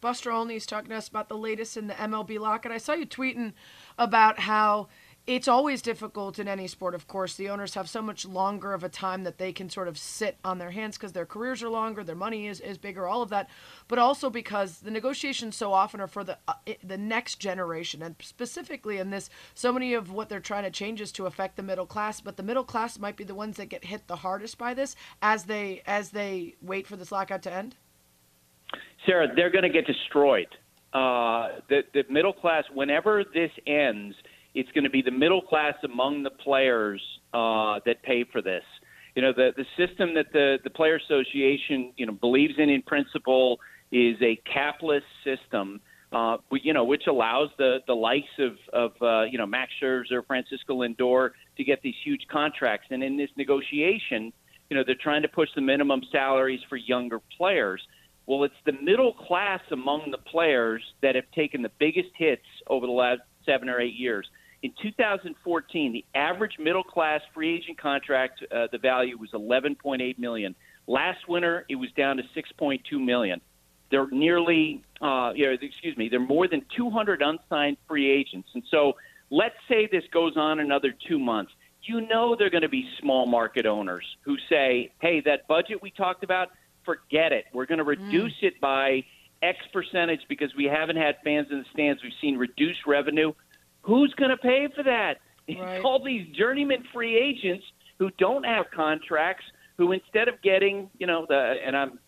Buster 0.00 0.32
Olney 0.32 0.56
is 0.56 0.66
talking 0.66 0.90
to 0.90 0.96
us 0.96 1.06
about 1.06 1.28
the 1.28 1.36
latest 1.36 1.76
in 1.76 1.86
the 1.86 1.94
MLB 1.94 2.40
lock, 2.40 2.64
and 2.64 2.74
I 2.74 2.78
saw 2.78 2.94
you 2.94 3.06
tweeting 3.06 3.52
about 3.96 4.40
how 4.40 4.88
it's 5.26 5.46
always 5.46 5.82
difficult 5.82 6.40
in 6.40 6.48
any 6.48 6.66
sport, 6.66 6.96
of 6.96 7.06
course. 7.06 7.36
The 7.36 7.48
owners 7.48 7.74
have 7.74 7.88
so 7.88 8.02
much 8.02 8.26
longer 8.26 8.72
of 8.72 8.82
a 8.82 8.88
time 8.88 9.22
that 9.22 9.38
they 9.38 9.52
can 9.52 9.70
sort 9.70 9.86
of 9.86 9.96
sit 9.96 10.36
on 10.44 10.58
their 10.58 10.72
hands 10.72 10.96
because 10.96 11.12
their 11.12 11.26
careers 11.26 11.62
are 11.62 11.68
longer, 11.68 12.02
their 12.02 12.16
money 12.16 12.48
is, 12.48 12.58
is 12.58 12.76
bigger, 12.76 13.06
all 13.06 13.22
of 13.22 13.28
that. 13.30 13.48
But 13.86 14.00
also 14.00 14.30
because 14.30 14.80
the 14.80 14.90
negotiations 14.90 15.54
so 15.56 15.72
often 15.72 16.00
are 16.00 16.08
for 16.08 16.24
the 16.24 16.38
uh, 16.48 16.54
the 16.82 16.98
next 16.98 17.36
generation, 17.36 18.02
and 18.02 18.16
specifically 18.20 18.98
in 18.98 19.10
this, 19.10 19.30
so 19.54 19.72
many 19.72 19.94
of 19.94 20.10
what 20.10 20.28
they're 20.28 20.40
trying 20.40 20.64
to 20.64 20.70
change 20.70 21.00
is 21.00 21.12
to 21.12 21.26
affect 21.26 21.56
the 21.56 21.62
middle 21.62 21.86
class. 21.86 22.20
But 22.20 22.36
the 22.36 22.42
middle 22.42 22.64
class 22.64 22.98
might 22.98 23.16
be 23.16 23.24
the 23.24 23.34
ones 23.34 23.58
that 23.58 23.66
get 23.66 23.84
hit 23.84 24.08
the 24.08 24.16
hardest 24.16 24.58
by 24.58 24.74
this 24.74 24.96
as 25.20 25.44
they 25.44 25.82
as 25.86 26.10
they 26.10 26.56
wait 26.60 26.88
for 26.88 26.96
this 26.96 27.12
lockout 27.12 27.42
to 27.42 27.52
end. 27.52 27.76
Sarah, 29.06 29.28
they're 29.34 29.50
going 29.50 29.62
to 29.62 29.68
get 29.68 29.86
destroyed. 29.86 30.48
Uh, 30.92 31.60
the 31.68 31.82
the 31.94 32.02
middle 32.10 32.32
class, 32.32 32.64
whenever 32.74 33.22
this 33.32 33.52
ends 33.68 34.16
it's 34.54 34.70
going 34.72 34.84
to 34.84 34.90
be 34.90 35.02
the 35.02 35.10
middle 35.10 35.42
class 35.42 35.74
among 35.84 36.22
the 36.22 36.30
players 36.30 37.00
uh, 37.32 37.80
that 37.86 38.02
pay 38.02 38.24
for 38.30 38.42
this. 38.42 38.64
You 39.14 39.22
know, 39.22 39.32
the 39.32 39.50
the 39.56 39.66
system 39.76 40.14
that 40.14 40.26
the 40.32 40.58
the 40.64 40.70
player 40.70 40.96
association 40.96 41.92
you 41.96 42.06
know 42.06 42.12
believes 42.12 42.54
in 42.58 42.70
in 42.70 42.82
principle 42.82 43.60
is 43.90 44.16
a 44.22 44.40
capless 44.48 45.02
system. 45.24 45.80
Uh, 46.12 46.36
you 46.50 46.74
know, 46.74 46.84
which 46.84 47.04
allows 47.08 47.48
the 47.56 47.78
the 47.86 47.94
likes 47.94 48.26
of 48.38 48.52
of 48.72 48.92
uh, 49.02 49.24
you 49.24 49.38
know 49.38 49.46
Max 49.46 49.72
Scherzer, 49.82 50.26
Francisco 50.26 50.82
Lindor 50.82 51.30
to 51.56 51.64
get 51.64 51.80
these 51.82 51.94
huge 52.04 52.22
contracts. 52.30 52.88
And 52.90 53.02
in 53.02 53.16
this 53.16 53.30
negotiation, 53.36 54.32
you 54.68 54.76
know, 54.76 54.82
they're 54.86 54.94
trying 54.94 55.22
to 55.22 55.28
push 55.28 55.48
the 55.54 55.60
minimum 55.60 56.02
salaries 56.10 56.60
for 56.68 56.76
younger 56.76 57.20
players. 57.36 57.82
Well, 58.26 58.44
it's 58.44 58.54
the 58.64 58.72
middle 58.72 59.14
class 59.14 59.60
among 59.70 60.10
the 60.10 60.18
players 60.18 60.82
that 61.02 61.14
have 61.14 61.24
taken 61.34 61.62
the 61.62 61.70
biggest 61.78 62.10
hits 62.16 62.46
over 62.68 62.86
the 62.86 62.92
last 62.92 63.20
seven 63.44 63.68
or 63.68 63.80
eight 63.80 63.94
years. 63.94 64.26
In 64.62 64.72
2014, 64.80 65.92
the 65.92 66.04
average 66.14 66.56
middle 66.58 66.84
class 66.84 67.20
free 67.34 67.56
agent 67.56 67.78
contract, 67.78 68.44
uh, 68.52 68.68
the 68.70 68.78
value 68.78 69.18
was 69.18 69.30
11.8 69.32 70.18
million. 70.18 70.54
Last 70.86 71.28
winter, 71.28 71.64
it 71.68 71.74
was 71.74 71.90
down 71.96 72.16
to 72.18 72.22
6.2 72.36 72.80
million. 73.04 73.40
They're 73.90 74.08
nearly, 74.10 74.82
uh, 75.00 75.32
you 75.34 75.46
know, 75.46 75.56
excuse 75.60 75.96
me, 75.96 76.08
they're 76.08 76.20
more 76.20 76.46
than 76.46 76.64
200 76.76 77.22
unsigned 77.22 77.76
free 77.88 78.10
agents. 78.10 78.48
And 78.54 78.62
so, 78.70 78.94
let's 79.30 79.56
say 79.68 79.88
this 79.90 80.04
goes 80.12 80.36
on 80.36 80.60
another 80.60 80.94
two 81.08 81.18
months. 81.18 81.52
You 81.82 82.00
know, 82.00 82.36
they're 82.38 82.50
going 82.50 82.62
to 82.62 82.68
be 82.68 82.88
small 83.00 83.26
market 83.26 83.66
owners 83.66 84.04
who 84.22 84.36
say, 84.48 84.92
"Hey, 85.00 85.20
that 85.22 85.48
budget 85.48 85.82
we 85.82 85.90
talked 85.90 86.22
about, 86.22 86.48
forget 86.84 87.32
it. 87.32 87.46
We're 87.52 87.66
going 87.66 87.78
to 87.78 87.84
reduce 87.84 88.32
mm. 88.40 88.44
it 88.44 88.60
by 88.60 89.04
X 89.42 89.58
percentage 89.72 90.20
because 90.28 90.54
we 90.56 90.64
haven't 90.64 90.96
had 90.96 91.16
fans 91.24 91.48
in 91.50 91.58
the 91.58 91.64
stands. 91.72 92.02
We've 92.02 92.12
seen 92.20 92.38
reduced 92.38 92.86
revenue." 92.86 93.32
Who's 93.82 94.14
going 94.16 94.30
to 94.30 94.36
pay 94.36 94.68
for 94.74 94.82
that? 94.84 95.14
Right. 95.48 95.76
It's 95.76 95.84
all 95.84 96.02
these 96.02 96.26
journeyman 96.36 96.84
free 96.92 97.16
agents 97.16 97.64
who 97.98 98.10
don't 98.18 98.44
have 98.44 98.66
contracts, 98.74 99.44
who 99.76 99.92
instead 99.92 100.28
of 100.28 100.40
getting, 100.42 100.88
you 100.98 101.06
know, 101.06 101.26
the 101.28 101.54
and 101.64 101.76
I'm 101.76 101.98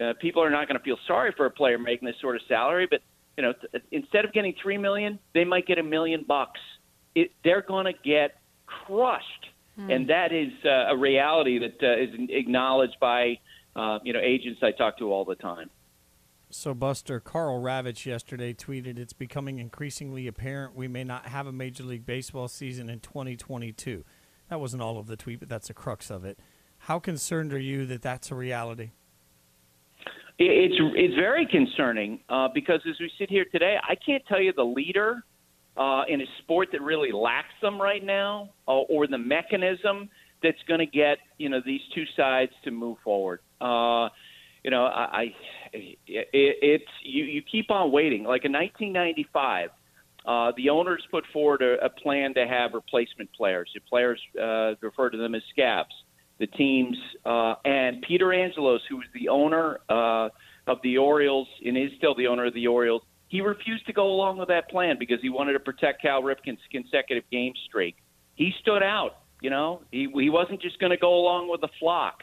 uh, 0.00 0.12
people 0.20 0.42
are 0.42 0.50
not 0.50 0.66
going 0.66 0.78
to 0.78 0.84
feel 0.84 0.98
sorry 1.06 1.32
for 1.36 1.46
a 1.46 1.50
player 1.50 1.78
making 1.78 2.06
this 2.06 2.16
sort 2.20 2.34
of 2.36 2.42
salary, 2.48 2.86
but 2.90 3.00
you 3.36 3.42
know, 3.42 3.52
th- 3.72 3.84
instead 3.92 4.24
of 4.24 4.32
getting 4.32 4.54
three 4.62 4.78
million, 4.78 5.18
they 5.34 5.44
might 5.44 5.66
get 5.66 5.78
a 5.78 5.82
million 5.82 6.24
bucks. 6.26 6.60
It, 7.14 7.30
they're 7.44 7.62
going 7.62 7.86
to 7.86 7.92
get 8.04 8.36
crushed, 8.66 9.46
hmm. 9.76 9.90
and 9.90 10.08
that 10.10 10.32
is 10.32 10.52
uh, 10.64 10.92
a 10.92 10.96
reality 10.96 11.58
that 11.60 11.82
uh, 11.82 12.02
is 12.02 12.08
acknowledged 12.30 12.96
by 13.00 13.38
uh, 13.76 13.98
you 14.02 14.12
know 14.12 14.20
agents 14.20 14.60
I 14.62 14.72
talk 14.72 14.98
to 14.98 15.12
all 15.12 15.24
the 15.24 15.36
time. 15.36 15.70
So, 16.56 16.72
Buster, 16.72 17.18
Karl 17.18 17.60
Ravech 17.60 18.06
yesterday 18.06 18.54
tweeted 18.54 18.96
it's 18.96 19.12
becoming 19.12 19.58
increasingly 19.58 20.28
apparent 20.28 20.76
we 20.76 20.86
may 20.86 21.02
not 21.02 21.26
have 21.26 21.48
a 21.48 21.52
Major 21.52 21.82
League 21.82 22.06
Baseball 22.06 22.46
season 22.46 22.88
in 22.88 23.00
2022. 23.00 24.04
That 24.48 24.60
wasn't 24.60 24.80
all 24.80 24.96
of 24.96 25.08
the 25.08 25.16
tweet, 25.16 25.40
but 25.40 25.48
that's 25.48 25.66
the 25.66 25.74
crux 25.74 26.12
of 26.12 26.24
it. 26.24 26.38
How 26.78 27.00
concerned 27.00 27.52
are 27.52 27.58
you 27.58 27.84
that 27.86 28.02
that's 28.02 28.30
a 28.30 28.36
reality? 28.36 28.92
It's 30.38 30.76
it's 30.78 31.14
very 31.16 31.44
concerning 31.44 32.20
uh, 32.28 32.48
because 32.54 32.80
as 32.88 33.00
we 33.00 33.10
sit 33.18 33.28
here 33.28 33.46
today, 33.50 33.76
I 33.82 33.96
can't 33.96 34.24
tell 34.26 34.40
you 34.40 34.52
the 34.52 34.64
leader 34.64 35.24
uh, 35.76 36.04
in 36.08 36.20
a 36.20 36.26
sport 36.38 36.68
that 36.70 36.82
really 36.82 37.10
lacks 37.10 37.54
them 37.62 37.82
right 37.82 38.02
now, 38.02 38.50
uh, 38.68 38.72
or 38.72 39.08
the 39.08 39.18
mechanism 39.18 40.08
that's 40.40 40.62
going 40.68 40.80
to 40.80 40.86
get 40.86 41.18
you 41.36 41.48
know 41.48 41.60
these 41.66 41.82
two 41.96 42.04
sides 42.16 42.52
to 42.62 42.70
move 42.70 42.98
forward. 43.02 43.40
Uh, 43.60 44.08
you 44.64 44.70
know, 44.70 44.86
I, 44.86 45.02
I 45.02 45.34
it, 45.74 45.98
it's 46.32 46.90
you, 47.02 47.24
you 47.24 47.42
keep 47.42 47.70
on 47.70 47.92
waiting. 47.92 48.24
Like 48.24 48.44
in 48.44 48.52
1995, 48.52 49.70
uh, 50.26 50.52
the 50.56 50.70
owners 50.70 51.02
put 51.10 51.24
forward 51.32 51.62
a, 51.62 51.84
a 51.84 51.90
plan 51.90 52.34
to 52.34 52.46
have 52.46 52.72
replacement 52.72 53.30
players. 53.32 53.70
The 53.74 53.80
players 53.80 54.20
uh, 54.40 54.74
refer 54.80 55.10
to 55.10 55.18
them 55.18 55.34
as 55.34 55.42
scabs. 55.50 55.94
The 56.38 56.46
teams 56.46 56.96
uh, 57.24 57.54
and 57.64 58.02
Peter 58.02 58.32
Angelos, 58.32 58.80
who 58.88 58.96
was 58.96 59.06
the 59.14 59.28
owner 59.28 59.78
uh, 59.88 60.30
of 60.66 60.78
the 60.82 60.98
Orioles 60.98 61.48
and 61.64 61.76
is 61.76 61.90
still 61.98 62.14
the 62.14 62.26
owner 62.26 62.46
of 62.46 62.54
the 62.54 62.66
Orioles, 62.66 63.02
he 63.28 63.40
refused 63.40 63.86
to 63.86 63.92
go 63.92 64.06
along 64.06 64.38
with 64.38 64.48
that 64.48 64.68
plan 64.70 64.96
because 64.98 65.18
he 65.20 65.28
wanted 65.28 65.52
to 65.52 65.60
protect 65.60 66.02
Cal 66.02 66.22
Ripken's 66.22 66.60
consecutive 66.70 67.24
game 67.30 67.52
streak. 67.66 67.96
He 68.34 68.52
stood 68.60 68.82
out. 68.82 69.18
You 69.40 69.50
know, 69.50 69.82
he 69.90 70.08
he 70.14 70.30
wasn't 70.30 70.62
just 70.62 70.78
going 70.78 70.90
to 70.90 70.96
go 70.96 71.14
along 71.14 71.50
with 71.50 71.60
the 71.60 71.68
flock. 71.78 72.22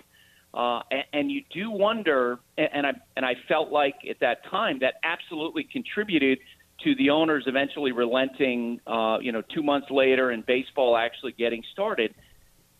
Uh, 0.53 0.81
and, 0.91 1.03
and 1.13 1.31
you 1.31 1.41
do 1.53 1.71
wonder, 1.71 2.39
and 2.57 2.85
I 2.85 2.91
and 3.15 3.25
I 3.25 3.35
felt 3.47 3.71
like 3.71 3.95
at 4.09 4.19
that 4.19 4.45
time 4.49 4.79
that 4.79 4.95
absolutely 5.03 5.63
contributed 5.63 6.39
to 6.83 6.95
the 6.95 7.09
owners 7.09 7.45
eventually 7.47 7.91
relenting. 7.91 8.79
Uh, 8.85 9.17
you 9.21 9.31
know, 9.31 9.41
two 9.53 9.63
months 9.63 9.87
later, 9.89 10.31
and 10.31 10.45
baseball 10.45 10.97
actually 10.97 11.31
getting 11.33 11.63
started. 11.71 12.13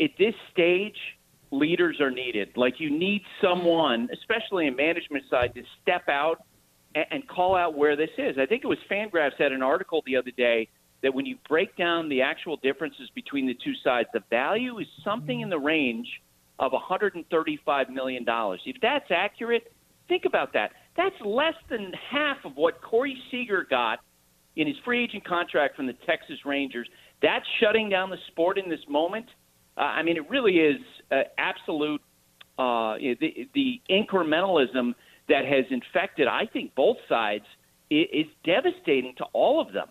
At 0.02 0.12
this 0.18 0.34
stage, 0.52 0.98
leaders 1.52 2.02
are 2.02 2.12
needed. 2.12 2.50
Like 2.56 2.80
you 2.80 2.90
need 2.90 3.22
someone, 3.42 4.10
especially 4.12 4.68
in 4.68 4.76
management 4.76 5.26
side, 5.30 5.54
to 5.56 5.64
step 5.82 6.10
out 6.10 6.44
and, 6.96 7.06
and 7.12 7.28
call 7.28 7.56
out 7.56 7.78
where 7.78 7.96
this 7.96 8.10
is. 8.18 8.38
I 8.38 8.46
think 8.46 8.64
it 8.64 8.68
was 8.68 8.80
Fangraphs 8.90 9.38
had 9.38 9.52
an 9.52 9.62
article 9.62 10.04
the 10.06 10.18
other 10.18 10.32
day 10.32 10.68
that 11.04 11.14
when 11.14 11.26
you 11.26 11.38
break 11.48 11.76
down 11.78 12.10
the 12.10 12.22
actual 12.22 12.58
differences 12.58 13.10
between 13.16 13.48
the 13.48 13.56
two 13.64 13.74
sides, 13.84 14.08
the 14.14 14.24
value 14.30 14.78
is 14.80 14.88
something 15.04 15.42
in 15.42 15.50
the 15.50 15.58
range 15.58 16.08
of 16.62 16.72
$135 16.72 17.90
million. 17.90 18.24
If 18.28 18.76
that's 18.82 19.06
accurate, 19.10 19.74
think 20.08 20.24
about 20.26 20.54
that. 20.54 20.72
That's 20.96 21.16
less 21.26 21.56
than 21.70 21.92
half 22.10 22.38
of 22.46 22.56
what 22.56 22.82
Corey 22.82 23.18
Seager 23.32 23.66
got 23.68 24.00
in 24.56 24.68
his 24.68 24.76
free 24.86 25.04
agent 25.04 25.26
contract 25.26 25.76
from 25.76 25.88
the 25.88 25.96
Texas 26.06 26.38
Rangers. 26.46 26.88
That's 27.22 27.46
shutting 27.60 27.90
down 27.90 28.12
the 28.12 28.18
sport 28.28 28.58
in 28.58 28.70
this 28.70 28.80
moment. 28.88 29.26
Uh, 29.76 29.82
I 29.82 30.04
mean, 30.04 30.18
it 30.18 30.30
really 30.30 30.58
is 30.58 30.80
uh, 31.12 31.22
absolute 31.38 32.02
uh, 32.60 32.96
the, 32.98 33.50
the 33.56 33.82
incrementalism 33.90 34.94
that 35.30 35.46
has 35.46 35.66
infected, 35.72 36.28
I 36.28 36.46
think, 36.52 36.76
both 36.76 36.98
sides 37.10 37.46
is, 37.90 38.06
is 38.14 38.26
devastating 38.46 39.16
to 39.18 39.24
all 39.34 39.60
of 39.60 39.74
them. 39.74 39.88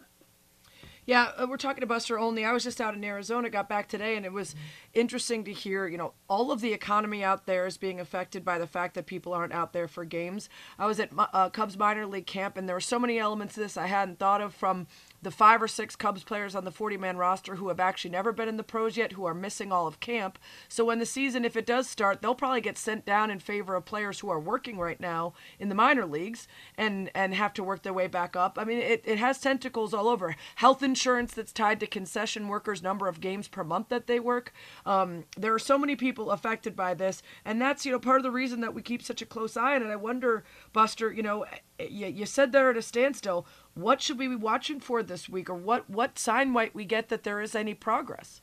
Yeah, 1.07 1.31
uh, 1.37 1.47
we're 1.49 1.57
talking 1.57 1.81
to 1.81 1.87
Buster 1.87 2.19
Olney. 2.19 2.45
I 2.45 2.53
was 2.53 2.63
just 2.63 2.81
out 2.81 2.95
in 2.95 3.03
Arizona, 3.03 3.49
got 3.49 3.69
back 3.69 3.89
today, 3.89 4.17
and 4.17 4.27
it 4.27 4.33
was 4.33 4.55
interesting 4.93 5.45
to 5.45 5.53
hear, 5.53 5.87
you 5.87 5.97
know, 5.97 6.13
all 6.29 6.53
of 6.53 6.61
the 6.61 6.73
economy 6.73 7.25
out 7.25 7.47
there 7.47 7.67
is 7.67 7.79
being 7.79 8.01
affected 8.01 8.45
by 8.45 8.59
the 8.59 8.67
fact 8.67 8.95
that 8.95 9.07
people 9.07 9.33
aren't 9.33 9.55
out 9.55 9.73
there 9.73 9.89
for 9.89 10.05
games. 10.05 10.49
I 10.79 10.87
was 10.87 11.01
at 11.01 11.11
uh, 11.17 11.49
Cubs 11.51 11.79
minor 11.79 12.07
league 12.07 12.27
camp, 12.27 12.57
and 12.57 12.69
there 12.69 12.77
were 12.77 12.81
so 12.81 12.99
many 12.99 13.19
elements 13.19 13.55
to 13.55 13.61
this 13.61 13.77
I 13.77 13.87
hadn't 13.87 14.19
thought 14.19 14.43
of 14.43 14.55
from 14.55 14.87
the 15.23 15.31
five 15.31 15.63
or 15.63 15.69
six 15.69 15.97
Cubs 15.97 16.25
players 16.25 16.55
on 16.55 16.65
the 16.65 16.71
40 16.71 16.97
man 16.97 17.17
roster 17.17 17.57
who 17.57 17.69
have 17.69 17.81
actually 17.81 18.11
never 18.11 18.33
been 18.33 18.49
in 18.49 18.57
the 18.57 18.63
pros 18.63 18.97
yet, 18.97 19.13
who 19.13 19.25
are 19.25 19.35
missing 19.35 19.71
all 19.73 19.87
of 19.87 20.01
camp. 20.01 20.39
So 20.69 20.85
when 20.85 20.99
the 20.99 21.07
season, 21.07 21.45
if 21.45 21.57
it 21.57 21.67
does 21.67 21.89
start, 21.89 22.23
they'll 22.23 22.35
probably 22.35 22.61
get 22.61 22.79
sent 22.79 23.05
down 23.05 23.31
in 23.31 23.39
favor 23.39 23.75
of 23.75 23.85
players 23.85 24.21
who 24.21 24.31
are 24.31 24.41
working 24.41 24.79
right 24.79 25.01
now 25.01 25.35
in 25.59 25.69
the 25.69 25.75
minor 25.75 26.07
leagues 26.07 26.49
and, 26.77 27.11
and 27.15 27.35
have 27.35 27.53
to 27.55 27.65
work 27.65 27.83
their 27.83 27.93
way 27.93 28.07
back 28.07 28.37
up. 28.37 28.59
I 28.59 28.65
mean, 28.65 28.79
it, 28.79 29.03
it 29.05 29.19
has 29.19 29.39
tentacles 29.39 29.93
all 29.93 30.09
over. 30.09 30.37
Health 30.57 30.83
insurance 30.83 31.35
that's 31.35 31.53
tied 31.53 31.81
to 31.81 31.87
concession 31.87 32.49
workers' 32.49 32.83
number 32.83 33.09
of 33.09 33.21
games 33.21 33.49
per 33.49 33.65
month 33.65 33.89
that 33.91 34.07
they 34.07 34.21
work. 34.21 34.53
Um, 34.87 35.25
there 35.37 35.55
are 35.55 35.59
so 35.59 35.79
many 35.79 35.97
people 35.97 36.31
affected 36.31 36.75
by 36.75 36.95
this. 36.95 37.23
And 37.45 37.61
that's, 37.61 37.85
you 37.85 37.93
know, 37.93 37.99
part 37.99 38.19
of 38.19 38.23
the 38.23 38.31
reason 38.31 38.61
that 38.61 38.75
we 38.75 38.83
keep 38.83 39.03
such 39.03 39.23
a 39.23 39.27
close 39.27 39.57
eye 39.57 39.77
on 39.77 39.83
it. 39.83 39.91
I 39.91 39.97
wonder, 39.97 40.45
Buster, 40.73 41.13
you 41.13 41.23
know, 41.23 41.45
you, 41.89 42.07
you 42.07 42.27
said 42.27 42.53
they're 42.53 42.71
at 42.71 42.77
a 42.77 42.83
standstill. 42.83 43.47
What 43.75 44.03
should 44.03 44.19
we 44.19 44.29
be 44.29 44.37
watching 44.37 44.81
for 44.81 45.03
this 45.03 45.29
week, 45.29 45.49
or 45.49 45.55
what 45.55 45.89
what 45.89 46.19
sign 46.19 46.51
might 46.51 46.75
we 46.75 46.85
get 46.85 47.09
that 47.09 47.23
there 47.23 47.41
is 47.41 47.55
any 47.55 47.75
progress? 47.75 48.43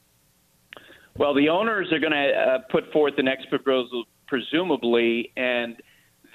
Well, 1.18 1.34
the 1.34 1.50
owners 1.50 1.92
are 1.92 2.00
going 2.00 2.14
to 2.14 2.32
uh, 2.32 2.60
put 2.70 2.92
forth 2.94 3.16
the 3.16 3.24
next 3.24 3.50
proposal, 3.50 4.06
presumably, 4.28 5.32
and 5.36 5.76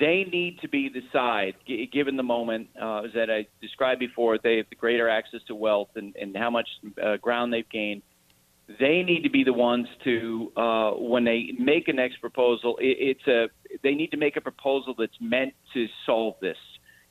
they 0.01 0.25
need 0.25 0.59
to 0.61 0.69
be 0.69 0.89
the 0.89 1.03
side, 1.13 1.55
g- 1.67 1.89
given 1.93 2.17
the 2.17 2.25
moment 2.25 2.69
uh, 2.81 3.03
that 3.15 3.31
I 3.31 3.47
described 3.61 4.01
before. 4.01 4.39
They 4.43 4.57
have 4.57 4.67
the 4.71 4.77
greater 4.77 5.09
access 5.09 5.41
to 5.47 5.55
wealth 5.55 5.91
and, 5.95 6.17
and 6.17 6.37
how 6.37 6.51
much 6.51 6.69
uh, 7.01 7.17
ground 7.19 7.53
they've 7.53 7.69
gained. 7.69 8.03
They 8.81 9.03
need 9.03 9.23
to 9.23 9.31
be 9.31 9.45
the 9.45 9.53
ones 9.53 9.87
to, 10.05 10.53
uh, 10.57 10.91
when 10.93 11.25
they 11.25 11.53
make 11.59 11.89
a 11.89 11.93
next 11.93 12.21
proposal, 12.21 12.77
it, 12.79 12.97
it's 12.99 13.27
a. 13.29 13.51
They 13.83 13.95
need 13.95 14.11
to 14.13 14.17
make 14.17 14.37
a 14.37 14.41
proposal 14.41 14.95
that's 14.99 15.21
meant 15.21 15.55
to 15.75 15.87
solve 16.07 16.35
this 16.41 16.57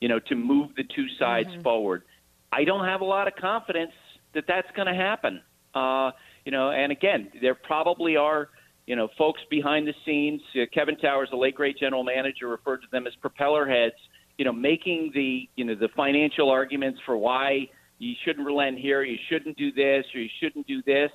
you 0.02 0.08
know, 0.08 0.18
to 0.18 0.34
move 0.34 0.70
the 0.76 0.82
two 0.96 1.06
sides 1.16 1.48
mm-hmm. 1.48 1.62
forward. 1.62 2.02
I 2.50 2.64
don't 2.64 2.84
have 2.84 3.02
a 3.02 3.04
lot 3.04 3.28
of 3.28 3.36
confidence 3.36 3.92
that 4.34 4.44
that's 4.48 4.66
going 4.74 4.88
to 4.88 4.94
happen. 4.94 5.40
Uh, 5.76 6.10
you 6.44 6.50
know, 6.50 6.72
and 6.72 6.90
again, 6.90 7.30
there 7.40 7.54
probably 7.54 8.16
are, 8.16 8.48
you 8.84 8.96
know, 8.96 9.08
folks 9.16 9.40
behind 9.48 9.86
the 9.86 9.94
scenes. 10.04 10.42
Uh, 10.56 10.64
Kevin 10.74 10.96
Towers, 10.96 11.28
the 11.30 11.36
late 11.36 11.54
great 11.54 11.78
general 11.78 12.02
manager, 12.02 12.48
referred 12.48 12.78
to 12.78 12.88
them 12.90 13.06
as 13.06 13.12
propeller 13.20 13.64
heads. 13.64 13.94
You 14.38 14.44
know, 14.44 14.52
making 14.52 15.12
the 15.14 15.48
you 15.54 15.64
know 15.64 15.76
the 15.76 15.88
financial 15.94 16.50
arguments 16.50 16.98
for 17.06 17.16
why 17.16 17.68
you 17.98 18.14
shouldn't 18.24 18.44
relent 18.44 18.80
here, 18.80 19.04
you 19.04 19.18
shouldn't 19.30 19.56
do 19.56 19.70
this, 19.70 20.04
or 20.12 20.20
you 20.20 20.28
shouldn't 20.40 20.66
do 20.66 20.82
this. 20.82 21.12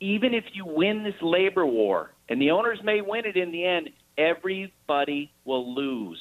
Even 0.00 0.34
if 0.34 0.44
you 0.52 0.66
win 0.66 1.02
this 1.02 1.14
labor 1.22 1.64
war, 1.64 2.12
and 2.28 2.42
the 2.42 2.50
owners 2.50 2.78
may 2.84 3.00
win 3.00 3.24
it 3.24 3.38
in 3.38 3.50
the 3.52 3.64
end, 3.64 3.88
everybody 4.18 5.32
will 5.46 5.74
lose. 5.74 6.20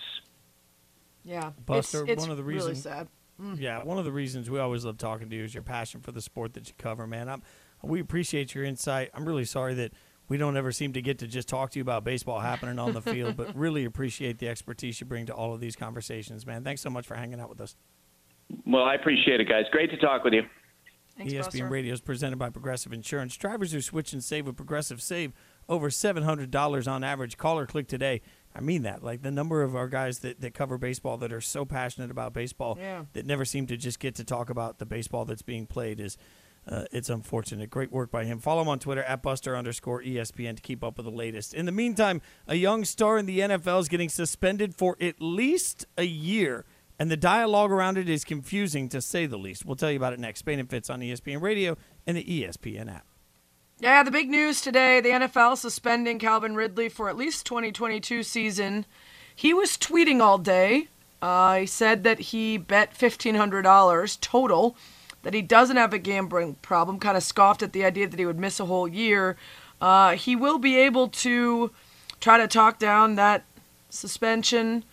Yeah, 1.27 1.51
Buster, 1.65 2.03
it's, 2.03 2.13
it's 2.13 2.21
one 2.21 2.31
of 2.31 2.37
the 2.37 2.43
really 2.43 2.69
reasons. 2.69 2.83
sad. 2.83 3.07
Mm. 3.41 3.59
Yeah, 3.59 3.83
one 3.83 3.99
of 3.99 4.05
the 4.05 4.11
reasons 4.11 4.49
we 4.49 4.59
always 4.59 4.85
love 4.85 4.97
talking 4.97 5.29
to 5.29 5.35
you 5.35 5.43
is 5.43 5.53
your 5.53 5.61
passion 5.61 6.01
for 6.01 6.11
the 6.11 6.21
sport 6.21 6.53
that 6.53 6.67
you 6.67 6.73
cover, 6.77 7.05
man. 7.05 7.29
I'm, 7.29 7.43
we 7.83 7.99
appreciate 7.99 8.55
your 8.55 8.63
insight. 8.63 9.11
I'm 9.13 9.25
really 9.25 9.45
sorry 9.45 9.73
that 9.75 9.91
we 10.29 10.37
don't 10.37 10.57
ever 10.57 10.71
seem 10.71 10.93
to 10.93 11.01
get 11.01 11.19
to 11.19 11.27
just 11.27 11.47
talk 11.47 11.71
to 11.71 11.79
you 11.79 11.81
about 11.81 12.03
baseball 12.03 12.39
happening 12.39 12.79
on 12.79 12.93
the 12.93 13.01
field, 13.13 13.37
but 13.37 13.55
really 13.55 13.85
appreciate 13.85 14.39
the 14.39 14.47
expertise 14.47 14.99
you 14.99 15.05
bring 15.05 15.25
to 15.27 15.33
all 15.33 15.53
of 15.53 15.59
these 15.59 15.75
conversations, 15.75 16.45
man. 16.45 16.63
Thanks 16.63 16.81
so 16.81 16.89
much 16.89 17.05
for 17.05 17.15
hanging 17.15 17.39
out 17.39 17.49
with 17.49 17.61
us. 17.61 17.75
Well, 18.65 18.83
I 18.83 18.95
appreciate 18.95 19.41
it, 19.41 19.49
guys. 19.49 19.65
Great 19.71 19.91
to 19.91 19.97
talk 19.97 20.23
with 20.23 20.33
you. 20.33 20.43
Thanks, 21.17 21.33
ESPN 21.33 21.43
Buster. 21.43 21.67
Radio 21.67 21.93
is 21.93 22.01
presented 22.01 22.37
by 22.37 22.49
Progressive 22.49 22.93
Insurance. 22.93 23.35
Drivers 23.35 23.71
who 23.71 23.81
switch 23.81 24.13
and 24.13 24.23
save 24.23 24.45
with 24.45 24.55
Progressive 24.55 25.01
save 25.01 25.33
over 25.67 25.89
$700 25.89 26.91
on 26.91 27.03
average. 27.03 27.37
Call 27.37 27.57
or 27.59 27.65
click 27.65 27.87
today. 27.87 28.21
I 28.57 28.61
mean 28.61 28.81
that. 28.83 29.03
Like 29.03 29.21
the 29.21 29.31
number 29.31 29.61
of 29.61 29.75
our 29.75 29.87
guys 29.87 30.19
that, 30.19 30.41
that 30.41 30.53
cover 30.53 30.77
baseball 30.77 31.17
that 31.17 31.31
are 31.31 31.41
so 31.41 31.63
passionate 31.63 32.09
about 32.11 32.33
baseball 32.33 32.77
Yeah. 32.79 33.05
that 33.13 33.25
never 33.25 33.45
seem 33.45 33.67
to 33.67 33.77
just 33.77 33.99
get 33.99 34.15
to 34.15 34.23
talk 34.23 34.49
about 34.49 34.79
the 34.79 34.85
baseball 34.85 35.25
that's 35.25 35.43
being 35.43 35.67
played 35.67 35.99
is 35.99 36.17
uh, 36.67 36.83
it's 36.91 37.09
unfortunate. 37.09 37.69
Great 37.69 37.91
work 37.93 38.11
by 38.11 38.25
him. 38.25 38.39
Follow 38.39 38.61
him 38.63 38.67
on 38.67 38.79
Twitter 38.79 39.03
at 39.03 39.21
Buster 39.21 39.55
underscore 39.55 40.01
ESPN 40.01 40.55
to 40.57 40.61
keep 40.61 40.83
up 40.83 40.97
with 40.97 41.05
the 41.05 41.11
latest. 41.11 41.53
In 41.53 41.65
the 41.65 41.71
meantime, 41.71 42.21
a 42.47 42.55
young 42.55 42.83
star 42.83 43.17
in 43.17 43.25
the 43.25 43.39
NFL 43.39 43.79
is 43.79 43.87
getting 43.87 44.09
suspended 44.09 44.75
for 44.75 44.97
at 44.99 45.21
least 45.21 45.85
a 45.97 46.03
year, 46.03 46.65
and 46.99 47.09
the 47.09 47.15
dialogue 47.15 47.71
around 47.71 47.97
it 47.97 48.09
is 48.09 48.25
confusing 48.25 48.89
to 48.89 49.01
say 49.01 49.25
the 49.27 49.37
least. 49.37 49.63
We'll 49.65 49.77
tell 49.77 49.91
you 49.91 49.97
about 49.97 50.11
it 50.11 50.19
next. 50.19 50.39
Spain 50.39 50.59
and 50.59 50.69
Fitz 50.69 50.89
on 50.89 50.99
ESPN 50.99 51.41
Radio 51.41 51.77
and 52.05 52.17
the 52.17 52.23
ESPN 52.25 52.93
app. 52.93 53.05
Yeah, 53.79 54.01
the 54.01 54.09
big 54.09 54.27
news 54.27 54.59
today 54.59 55.01
the 55.01 55.09
NFL 55.09 55.55
suspending 55.57 56.17
Calvin 56.17 56.55
Ridley 56.55 56.89
for 56.89 57.09
at 57.09 57.15
least 57.15 57.45
2022 57.45 58.23
season. 58.23 58.87
He 59.35 59.53
was 59.53 59.77
tweeting 59.77 60.19
all 60.19 60.39
day. 60.39 60.87
Uh, 61.21 61.57
he 61.57 61.65
said 61.67 62.03
that 62.03 62.19
he 62.19 62.57
bet 62.57 62.97
$1,500 62.97 64.19
total, 64.19 64.75
that 65.21 65.35
he 65.35 65.43
doesn't 65.43 65.77
have 65.77 65.93
a 65.93 65.99
gambling 65.99 66.55
problem, 66.63 66.97
kind 66.97 67.15
of 67.15 67.21
scoffed 67.21 67.61
at 67.61 67.71
the 67.71 67.85
idea 67.85 68.07
that 68.07 68.17
he 68.17 68.25
would 68.25 68.39
miss 68.39 68.59
a 68.59 68.65
whole 68.65 68.87
year. 68.87 69.37
Uh, 69.79 70.15
he 70.15 70.35
will 70.35 70.57
be 70.57 70.75
able 70.75 71.07
to 71.09 71.69
try 72.19 72.39
to 72.39 72.47
talk 72.47 72.79
down 72.79 73.13
that 73.13 73.43
suspension. 73.91 74.85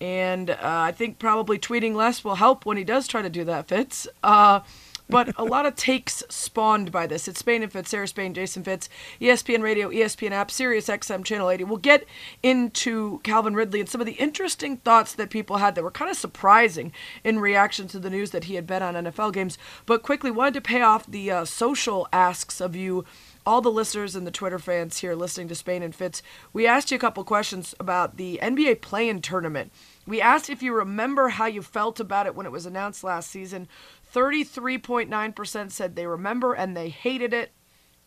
And 0.00 0.50
uh, 0.50 0.58
I 0.60 0.92
think 0.92 1.18
probably 1.18 1.58
tweeting 1.58 1.96
less 1.96 2.22
will 2.22 2.36
help 2.36 2.64
when 2.64 2.76
he 2.76 2.84
does 2.84 3.08
try 3.08 3.20
to 3.20 3.30
do 3.30 3.42
that, 3.44 3.66
Fitz. 3.66 4.06
Uh, 4.22 4.60
but 5.08 5.32
a 5.36 5.44
lot 5.44 5.66
of 5.66 5.74
takes 5.74 6.22
spawned 6.28 6.92
by 6.92 7.06
this. 7.06 7.28
It's 7.28 7.40
Spain 7.40 7.62
and 7.62 7.72
Fitz, 7.72 7.90
Sarah 7.90 8.08
Spain, 8.08 8.34
Jason 8.34 8.62
Fitz, 8.62 8.88
ESPN 9.20 9.62
Radio, 9.62 9.90
ESPN 9.90 10.32
app, 10.32 10.50
Sirius 10.50 10.88
XM 10.88 11.24
Channel 11.24 11.50
80. 11.50 11.64
We'll 11.64 11.78
get 11.78 12.04
into 12.42 13.20
Calvin 13.20 13.54
Ridley 13.54 13.80
and 13.80 13.88
some 13.88 14.00
of 14.00 14.06
the 14.06 14.12
interesting 14.14 14.76
thoughts 14.78 15.14
that 15.14 15.30
people 15.30 15.58
had 15.58 15.74
that 15.74 15.84
were 15.84 15.90
kind 15.90 16.10
of 16.10 16.16
surprising 16.16 16.92
in 17.24 17.38
reaction 17.38 17.88
to 17.88 17.98
the 17.98 18.10
news 18.10 18.30
that 18.32 18.44
he 18.44 18.56
had 18.56 18.66
bet 18.66 18.82
on 18.82 18.94
NFL 18.94 19.32
games. 19.32 19.56
But 19.86 20.02
quickly, 20.02 20.30
wanted 20.30 20.54
to 20.54 20.60
pay 20.60 20.82
off 20.82 21.06
the 21.06 21.30
uh, 21.30 21.44
social 21.44 22.08
asks 22.12 22.60
of 22.60 22.76
you 22.76 23.04
all 23.48 23.62
the 23.62 23.70
listeners 23.70 24.14
and 24.14 24.26
the 24.26 24.30
Twitter 24.30 24.58
fans 24.58 24.98
here 24.98 25.14
listening 25.14 25.48
to 25.48 25.54
Spain 25.54 25.82
and 25.82 25.94
Fitz, 25.94 26.22
we 26.52 26.66
asked 26.66 26.90
you 26.90 26.98
a 26.98 27.00
couple 27.00 27.24
questions 27.24 27.74
about 27.80 28.18
the 28.18 28.38
NBA 28.42 28.82
play-in 28.82 29.22
tournament. 29.22 29.72
We 30.06 30.20
asked 30.20 30.50
if 30.50 30.62
you 30.62 30.74
remember 30.74 31.30
how 31.30 31.46
you 31.46 31.62
felt 31.62 31.98
about 31.98 32.26
it 32.26 32.34
when 32.34 32.44
it 32.44 32.52
was 32.52 32.66
announced 32.66 33.02
last 33.02 33.30
season. 33.30 33.66
33.9% 34.14 35.70
said 35.70 35.96
they 35.96 36.06
remember 36.06 36.54
and 36.54 36.76
they 36.76 36.88
hated 36.88 37.32
it. 37.32 37.52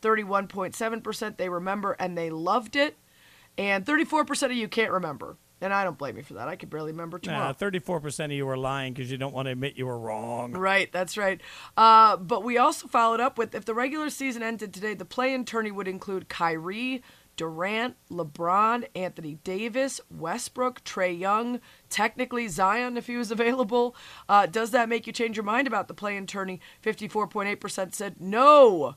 31.7% 0.02 1.38
they 1.38 1.49
remember 1.49 1.93
and 1.93 2.18
they 2.18 2.30
loved 2.30 2.76
it. 2.76 2.97
And 3.58 3.86
34% 3.86 4.43
of 4.45 4.54
you 4.54 4.68
can't 4.68 4.91
remember. 4.91 5.38
And 5.64 5.72
I 5.72 5.84
don't 5.84 5.97
blame 5.97 6.18
you 6.18 6.24
for 6.24 6.34
that. 6.36 6.47
I 6.47 6.56
could 6.56 6.72
barely 6.72 6.91
remember 6.91 7.20
tomorrow. 7.20 7.49
Nah, 7.49 7.54
34% 7.54 8.26
of 8.26 8.32
you 8.32 8.47
were 8.47 8.58
lying 8.58 8.93
because 8.93 9.12
you 9.12 9.18
don't 9.18 9.34
want 9.34 9.45
to 9.45 9.52
admit 9.52 9.78
you 9.78 9.86
were 9.86 9.99
wrong. 9.99 10.54
Right, 10.54 10.91
that's 10.91 11.18
right. 11.18 11.39
Uh, 11.78 12.18
but 12.18 12.43
we 12.43 12.58
also 12.58 12.88
followed 12.88 13.20
up 13.20 13.38
with 13.38 13.54
if 13.54 13.66
the 13.66 13.76
regular 13.76 14.10
season 14.10 14.41
ended 14.41 14.74
today, 14.74 14.95
the 14.95 15.06
play 15.06 15.36
in 15.36 15.45
tourney 15.45 15.70
would 15.70 15.88
include 15.88 16.30
Kyrie, 16.30 17.04
Durant, 17.36 17.95
LeBron, 18.09 18.86
Anthony 18.95 19.36
Davis, 19.43 20.01
Westbrook, 20.09 20.84
Trae 20.84 21.17
Young, 21.17 21.59
technically 21.89 22.47
Zion 22.47 22.97
if 22.97 23.07
he 23.07 23.17
was 23.17 23.32
available. 23.32 23.95
Uh, 24.29 24.45
does 24.45 24.72
that 24.72 24.89
make 24.89 25.07
you 25.07 25.14
change 25.14 25.38
your 25.38 25.43
mind 25.43 25.68
about 25.68 25.88
the 25.88 25.93
play 25.93 26.15
in 26.15 26.27
tourney? 26.27 26.60
54.8% 26.84 27.93
said 27.93 28.19
no. 28.19 28.95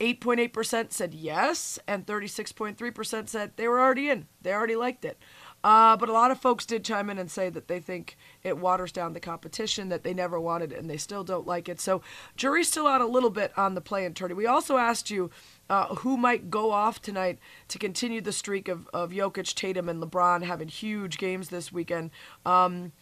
8.8% 0.00 0.92
said 0.92 1.14
yes, 1.14 1.78
and 1.86 2.04
36.3% 2.04 3.28
said 3.28 3.52
they 3.56 3.68
were 3.68 3.80
already 3.80 4.10
in. 4.10 4.26
They 4.40 4.52
already 4.52 4.74
liked 4.74 5.04
it. 5.04 5.16
Uh, 5.64 5.96
but 5.96 6.08
a 6.08 6.12
lot 6.12 6.32
of 6.32 6.40
folks 6.40 6.66
did 6.66 6.84
chime 6.84 7.08
in 7.08 7.18
and 7.18 7.30
say 7.30 7.48
that 7.48 7.68
they 7.68 7.78
think 7.78 8.16
it 8.42 8.58
waters 8.58 8.90
down 8.90 9.12
the 9.12 9.20
competition, 9.20 9.90
that 9.90 10.02
they 10.02 10.12
never 10.12 10.40
wanted 10.40 10.72
it, 10.72 10.78
and 10.78 10.90
they 10.90 10.96
still 10.96 11.22
don't 11.22 11.46
like 11.46 11.68
it. 11.68 11.80
So, 11.80 12.02
jury's 12.36 12.68
still 12.68 12.88
out 12.88 13.00
a 13.00 13.06
little 13.06 13.30
bit 13.30 13.56
on 13.56 13.74
the 13.74 13.80
play 13.80 14.04
in 14.04 14.12
tourney. 14.12 14.34
We 14.34 14.46
also 14.46 14.76
asked 14.76 15.08
you 15.08 15.30
uh, 15.70 15.94
who 15.96 16.16
might 16.16 16.50
go 16.50 16.70
off 16.70 17.00
tonight 17.00 17.38
to 17.68 17.78
continue 17.78 18.20
the 18.20 18.32
streak 18.32 18.68
of, 18.68 18.88
of 18.92 19.10
Jokic, 19.10 19.54
Tatum, 19.54 19.88
and 19.88 20.02
LeBron 20.02 20.42
having 20.42 20.68
huge 20.68 21.18
games 21.18 21.48
this 21.48 21.72
weekend. 21.72 22.10
Um, 22.44 22.92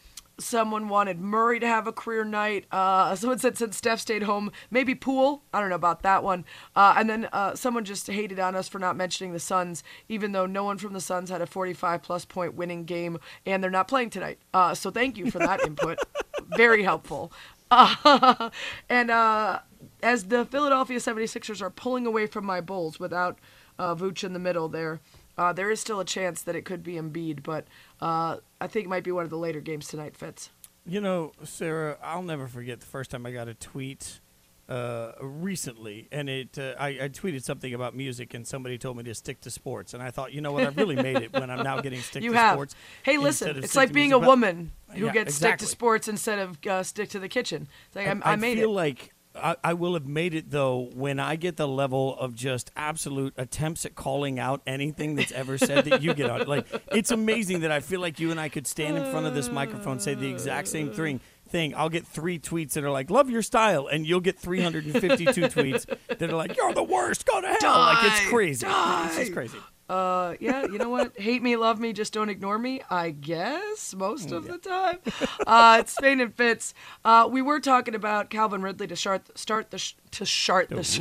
someone 0.40 0.88
wanted 0.88 1.20
Murray 1.20 1.60
to 1.60 1.66
have 1.66 1.86
a 1.86 1.92
career 1.92 2.24
night. 2.24 2.66
Uh, 2.72 3.14
someone 3.16 3.38
said 3.38 3.56
since 3.56 3.76
Steph 3.76 4.00
stayed 4.00 4.22
home, 4.22 4.50
maybe 4.70 4.94
Poole. 4.94 5.42
I 5.52 5.60
don't 5.60 5.68
know 5.68 5.76
about 5.76 6.02
that 6.02 6.24
one. 6.24 6.44
Uh, 6.74 6.94
and 6.96 7.08
then 7.08 7.28
uh, 7.32 7.54
someone 7.54 7.84
just 7.84 8.06
hated 8.06 8.40
on 8.40 8.56
us 8.56 8.68
for 8.68 8.78
not 8.78 8.96
mentioning 8.96 9.32
the 9.32 9.40
Suns, 9.40 9.84
even 10.08 10.32
though 10.32 10.46
no 10.46 10.64
one 10.64 10.78
from 10.78 10.92
the 10.92 11.00
Suns 11.00 11.30
had 11.30 11.42
a 11.42 11.46
45 11.46 12.02
plus 12.02 12.24
point 12.24 12.54
winning 12.54 12.84
game, 12.84 13.18
and 13.46 13.62
they're 13.62 13.70
not 13.70 13.88
playing 13.88 14.10
tonight. 14.10 14.38
Uh, 14.52 14.74
so 14.74 14.90
thank 14.90 15.16
you 15.16 15.30
for 15.30 15.38
that 15.38 15.64
input. 15.64 15.98
Very 16.56 16.82
helpful. 16.82 17.32
Uh, 17.70 18.50
and 18.88 19.10
uh, 19.10 19.60
as 20.02 20.24
the 20.24 20.44
Philadelphia 20.44 20.98
76ers 20.98 21.60
are 21.62 21.70
pulling 21.70 22.06
away 22.06 22.26
from 22.26 22.44
my 22.44 22.60
Bulls 22.60 22.98
without 23.00 23.38
uh, 23.78 23.94
Vooch 23.94 24.24
in 24.24 24.32
the 24.32 24.38
middle 24.38 24.68
there, 24.68 25.00
uh, 25.38 25.52
there 25.52 25.70
is 25.70 25.80
still 25.80 26.00
a 26.00 26.04
chance 26.04 26.42
that 26.42 26.54
it 26.56 26.64
could 26.64 26.82
be 26.82 26.94
Embiid, 26.94 27.42
but 27.42 27.66
uh, 28.00 28.36
I 28.60 28.66
think 28.66 28.86
it 28.86 28.88
might 28.88 29.04
be 29.04 29.12
one 29.12 29.24
of 29.24 29.30
the 29.30 29.38
later 29.38 29.60
games 29.60 29.88
tonight, 29.88 30.16
Fitz. 30.16 30.50
You 30.86 31.00
know, 31.00 31.32
Sarah, 31.44 31.98
I'll 32.02 32.22
never 32.22 32.48
forget 32.48 32.80
the 32.80 32.86
first 32.86 33.10
time 33.10 33.24
I 33.26 33.30
got 33.32 33.48
a 33.48 33.54
tweet 33.54 34.20
uh, 34.68 35.12
recently, 35.20 36.08
and 36.10 36.28
it 36.28 36.58
uh, 36.58 36.74
I, 36.78 36.88
I 36.88 37.08
tweeted 37.08 37.42
something 37.42 37.74
about 37.74 37.94
music, 37.94 38.34
and 38.34 38.46
somebody 38.46 38.78
told 38.78 38.96
me 38.96 39.02
to 39.04 39.14
stick 39.14 39.40
to 39.42 39.50
sports, 39.50 39.94
and 39.94 40.02
I 40.02 40.10
thought, 40.10 40.32
you 40.32 40.40
know 40.40 40.52
what, 40.52 40.64
I've 40.64 40.76
really 40.76 40.96
made 40.96 41.20
it 41.20 41.32
when 41.32 41.50
I'm 41.50 41.62
now 41.62 41.78
getting 41.82 42.00
stick 42.02 42.22
you 42.22 42.32
to 42.32 42.36
have. 42.36 42.54
sports. 42.54 42.74
Hey, 43.02 43.18
listen, 43.18 43.56
it's 43.62 43.76
like 43.76 43.92
being 43.92 44.10
music. 44.10 44.24
a 44.24 44.26
woman 44.26 44.72
who 44.96 45.06
Yeah, 45.06 45.12
gets 45.12 45.34
stick 45.34 45.58
to 45.58 45.66
sports 45.66 46.08
instead 46.08 46.38
of 46.38 46.58
uh, 46.66 46.82
stick 46.82 47.08
to 47.10 47.18
the 47.18 47.28
kitchen. 47.28 47.68
It's 47.88 47.96
like, 47.96 48.06
I'm, 48.06 48.22
I, 48.24 48.32
I 48.32 48.36
made 48.36 48.58
feel 48.58 48.70
it. 48.70 48.74
like 48.74 49.12
I, 49.34 49.56
I 49.62 49.74
will 49.74 49.94
have 49.94 50.06
made 50.06 50.34
it 50.34 50.50
though 50.50 50.90
when 50.94 51.20
I 51.20 51.36
get 51.36 51.56
the 51.56 51.68
level 51.68 52.16
of 52.18 52.34
just 52.34 52.70
absolute 52.76 53.32
attempts 53.36 53.86
at 53.86 53.94
calling 53.94 54.38
out 54.38 54.60
anything 54.66 55.14
that's 55.14 55.32
ever 55.32 55.56
said 55.56 55.84
that 55.84 56.02
you 56.02 56.14
get 56.14 56.28
on. 56.28 56.46
Like 56.46 56.66
it's 56.92 57.10
amazing 57.10 57.60
that 57.60 57.70
I 57.70 57.80
feel 57.80 58.00
like 58.00 58.18
you 58.18 58.30
and 58.30 58.40
I 58.40 58.48
could 58.48 58.66
stand 58.66 58.96
in 58.96 59.10
front 59.10 59.26
of 59.26 59.34
this 59.34 59.48
microphone, 59.48 60.00
say 60.00 60.14
the 60.14 60.28
exact 60.28 60.68
same 60.68 60.92
thing. 60.92 61.20
Thing. 61.48 61.74
I'll 61.74 61.88
get 61.88 62.06
three 62.06 62.38
tweets 62.38 62.74
that 62.74 62.84
are 62.84 62.90
like 62.92 63.10
"Love 63.10 63.28
your 63.28 63.42
style," 63.42 63.88
and 63.88 64.06
you'll 64.06 64.20
get 64.20 64.38
352 64.38 65.40
tweets 65.42 65.84
that 66.06 66.22
are 66.30 66.36
like 66.36 66.56
"You're 66.56 66.72
the 66.72 66.84
worst, 66.84 67.26
go 67.26 67.40
to 67.40 67.48
hell." 67.48 67.78
like 67.80 68.04
it's 68.04 68.30
crazy. 68.30 68.66
die. 68.66 69.06
It's 69.08 69.16
just 69.16 69.32
crazy. 69.32 69.58
Uh, 69.90 70.36
yeah, 70.38 70.62
you 70.66 70.78
know 70.78 70.88
what? 70.88 71.18
Hate 71.18 71.42
me, 71.42 71.56
love 71.56 71.80
me, 71.80 71.92
just 71.92 72.12
don't 72.12 72.28
ignore 72.28 72.60
me. 72.60 72.80
I 72.88 73.10
guess 73.10 73.92
most 73.92 74.30
of 74.30 74.46
the 74.46 74.56
time. 74.58 74.98
Uh, 75.44 75.78
it's 75.80 75.92
Spain 75.96 76.20
and 76.20 76.32
Fitz. 76.32 76.74
Uh, 77.04 77.28
we 77.28 77.42
were 77.42 77.58
talking 77.58 77.96
about 77.96 78.30
Calvin 78.30 78.62
Ridley 78.62 78.86
to 78.86 78.94
start 78.94 79.36
start 79.36 79.72
the 79.72 79.78
sh- 79.78 79.94
to 80.12 80.24
start 80.24 80.68
the. 80.68 80.84
Sh- 80.84 81.00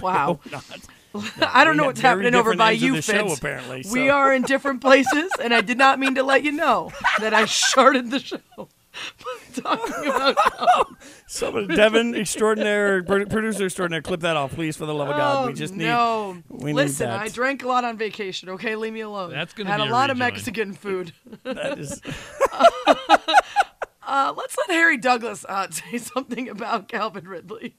wow. 0.00 0.40
I 1.40 1.64
don't 1.64 1.76
know 1.76 1.84
what's 1.86 2.00
happening 2.00 2.34
over 2.34 2.54
by 2.56 2.70
you, 2.72 2.96
the 2.96 3.02
show, 3.02 3.28
Fitz. 3.28 3.38
apparently, 3.38 3.84
We 3.90 4.08
are 4.08 4.32
in 4.32 4.42
different 4.42 4.80
places, 4.80 5.30
and 5.42 5.54
I 5.54 5.60
did 5.60 5.78
not 5.78 5.98
mean 5.98 6.14
to 6.14 6.22
let 6.22 6.42
you 6.42 6.52
know 6.52 6.92
that 7.20 7.34
I 7.34 7.44
started 7.46 8.10
the 8.10 8.18
show. 8.18 8.68
talking 9.54 10.06
about 10.06 10.36
Someone, 11.26 11.66
Devin 11.74 12.14
extraordinaire, 12.14 13.02
producer 13.02 13.64
extraordinaire, 13.66 14.02
clip 14.02 14.20
that 14.20 14.36
off, 14.36 14.54
please, 14.54 14.76
for 14.76 14.86
the 14.86 14.94
love 14.94 15.08
of 15.08 15.16
God. 15.16 15.44
Oh, 15.44 15.46
we 15.48 15.54
just 15.54 15.74
need. 15.74 15.86
no. 15.86 16.42
We 16.48 16.72
Listen, 16.72 17.08
need 17.08 17.12
that. 17.14 17.20
I 17.20 17.28
drank 17.28 17.64
a 17.64 17.68
lot 17.68 17.84
on 17.84 17.96
vacation. 17.96 18.48
Okay, 18.50 18.76
leave 18.76 18.92
me 18.92 19.00
alone. 19.00 19.30
That's 19.30 19.52
gonna 19.52 19.70
had 19.70 19.78
be 19.78 19.82
a 19.84 19.86
a 19.86 19.92
lot 19.92 20.10
of. 20.10 20.16
Mexican 20.16 20.72
food. 20.72 21.12
That 21.44 21.78
is- 21.78 22.00
uh, 24.08 24.32
let's 24.36 24.56
let 24.56 24.70
Harry 24.70 24.96
Douglas 24.96 25.44
uh, 25.48 25.68
say 25.70 25.98
something 25.98 26.48
about 26.48 26.88
Calvin 26.88 27.26
Ridley. 27.26 27.76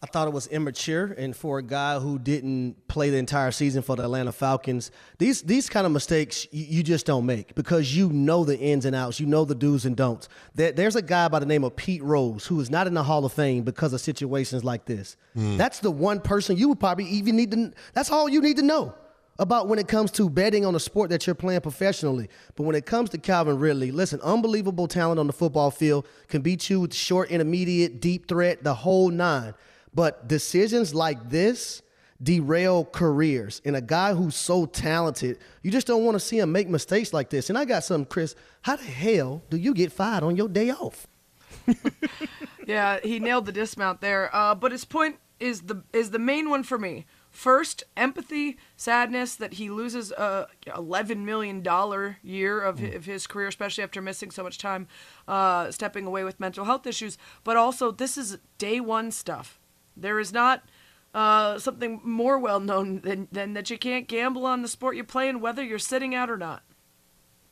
I 0.00 0.06
thought 0.06 0.28
it 0.28 0.32
was 0.32 0.46
immature, 0.46 1.06
and 1.06 1.34
for 1.34 1.58
a 1.58 1.62
guy 1.62 1.98
who 1.98 2.20
didn't 2.20 2.86
play 2.86 3.10
the 3.10 3.16
entire 3.16 3.50
season 3.50 3.82
for 3.82 3.96
the 3.96 4.04
Atlanta 4.04 4.30
Falcons, 4.30 4.92
these 5.18 5.42
these 5.42 5.68
kind 5.68 5.86
of 5.86 5.92
mistakes 5.92 6.46
you, 6.52 6.64
you 6.66 6.82
just 6.84 7.04
don't 7.04 7.26
make 7.26 7.56
because 7.56 7.96
you 7.96 8.08
know 8.10 8.44
the 8.44 8.56
ins 8.56 8.84
and 8.84 8.94
outs, 8.94 9.18
you 9.18 9.26
know 9.26 9.44
the 9.44 9.56
do's 9.56 9.84
and 9.84 9.96
don'ts. 9.96 10.28
There, 10.54 10.70
there's 10.70 10.94
a 10.94 11.02
guy 11.02 11.26
by 11.26 11.40
the 11.40 11.46
name 11.46 11.64
of 11.64 11.74
Pete 11.74 12.02
Rose 12.04 12.46
who 12.46 12.60
is 12.60 12.70
not 12.70 12.86
in 12.86 12.94
the 12.94 13.02
Hall 13.02 13.24
of 13.24 13.32
Fame 13.32 13.64
because 13.64 13.92
of 13.92 14.00
situations 14.00 14.62
like 14.62 14.84
this. 14.84 15.16
Hmm. 15.34 15.56
That's 15.56 15.80
the 15.80 15.90
one 15.90 16.20
person 16.20 16.56
you 16.56 16.68
would 16.68 16.78
probably 16.78 17.06
even 17.06 17.34
need 17.34 17.50
to. 17.50 17.72
That's 17.92 18.12
all 18.12 18.28
you 18.28 18.40
need 18.40 18.58
to 18.58 18.62
know 18.62 18.94
about 19.40 19.68
when 19.68 19.78
it 19.78 19.88
comes 19.88 20.10
to 20.10 20.28
betting 20.28 20.64
on 20.64 20.74
a 20.74 20.80
sport 20.80 21.10
that 21.10 21.26
you're 21.26 21.34
playing 21.34 21.60
professionally. 21.60 22.28
But 22.56 22.64
when 22.64 22.74
it 22.74 22.86
comes 22.86 23.10
to 23.10 23.18
Calvin 23.18 23.58
Ridley, 23.58 23.90
listen, 23.90 24.20
unbelievable 24.22 24.88
talent 24.88 25.20
on 25.20 25.26
the 25.26 25.32
football 25.32 25.70
field 25.70 26.06
can 26.28 26.42
beat 26.42 26.68
you 26.68 26.80
with 26.80 26.94
short, 26.94 27.30
intermediate, 27.30 28.00
deep 28.00 28.28
threat, 28.28 28.64
the 28.64 28.74
whole 28.74 29.10
nine. 29.10 29.54
But 29.94 30.28
decisions 30.28 30.94
like 30.94 31.30
this 31.30 31.82
derail 32.22 32.84
careers. 32.84 33.62
And 33.64 33.76
a 33.76 33.80
guy 33.80 34.14
who's 34.14 34.34
so 34.34 34.66
talented, 34.66 35.38
you 35.62 35.70
just 35.70 35.86
don't 35.86 36.04
want 36.04 36.16
to 36.16 36.20
see 36.20 36.38
him 36.38 36.50
make 36.50 36.68
mistakes 36.68 37.12
like 37.12 37.30
this. 37.30 37.48
And 37.48 37.56
I 37.56 37.64
got 37.64 37.84
something, 37.84 38.06
Chris. 38.06 38.34
How 38.62 38.76
the 38.76 38.84
hell 38.84 39.42
do 39.50 39.56
you 39.56 39.72
get 39.72 39.92
fired 39.92 40.24
on 40.24 40.36
your 40.36 40.48
day 40.48 40.70
off? 40.70 41.06
Yeah, 42.68 43.00
he 43.02 43.18
nailed 43.18 43.46
the 43.46 43.52
dismount 43.52 44.02
there. 44.02 44.28
Uh, 44.36 44.54
but 44.54 44.72
his 44.72 44.84
point 44.84 45.16
is 45.40 45.62
the 45.62 45.84
is 45.94 46.10
the 46.10 46.18
main 46.18 46.50
one 46.50 46.62
for 46.62 46.78
me. 46.78 47.06
First, 47.30 47.82
empathy, 47.96 48.58
sadness 48.76 49.36
that 49.36 49.54
he 49.54 49.70
loses 49.70 50.12
a 50.12 50.48
eleven 50.76 51.24
million 51.24 51.62
dollar 51.62 52.18
year 52.22 52.60
of, 52.60 52.78
hi- 52.78 52.88
of 52.88 53.06
his 53.06 53.26
career, 53.26 53.48
especially 53.48 53.84
after 53.84 54.02
missing 54.02 54.30
so 54.30 54.42
much 54.42 54.58
time, 54.58 54.86
uh, 55.26 55.70
stepping 55.70 56.04
away 56.04 56.24
with 56.24 56.38
mental 56.40 56.66
health 56.66 56.86
issues. 56.86 57.16
But 57.42 57.56
also, 57.56 57.90
this 57.90 58.18
is 58.18 58.36
day 58.58 58.80
one 58.80 59.12
stuff. 59.12 59.58
There 60.00 60.18
is 60.18 60.32
not 60.32 60.62
uh, 61.14 61.58
something 61.58 62.00
more 62.04 62.38
well 62.38 62.60
known 62.60 63.00
than, 63.00 63.28
than 63.32 63.54
that 63.54 63.70
you 63.70 63.78
can't 63.78 64.06
gamble 64.08 64.46
on 64.46 64.62
the 64.62 64.68
sport 64.68 64.96
you 64.96 65.04
play 65.04 65.28
and 65.28 65.40
whether 65.40 65.62
you're 65.62 65.78
sitting 65.78 66.14
out 66.14 66.30
or 66.30 66.36
not. 66.36 66.62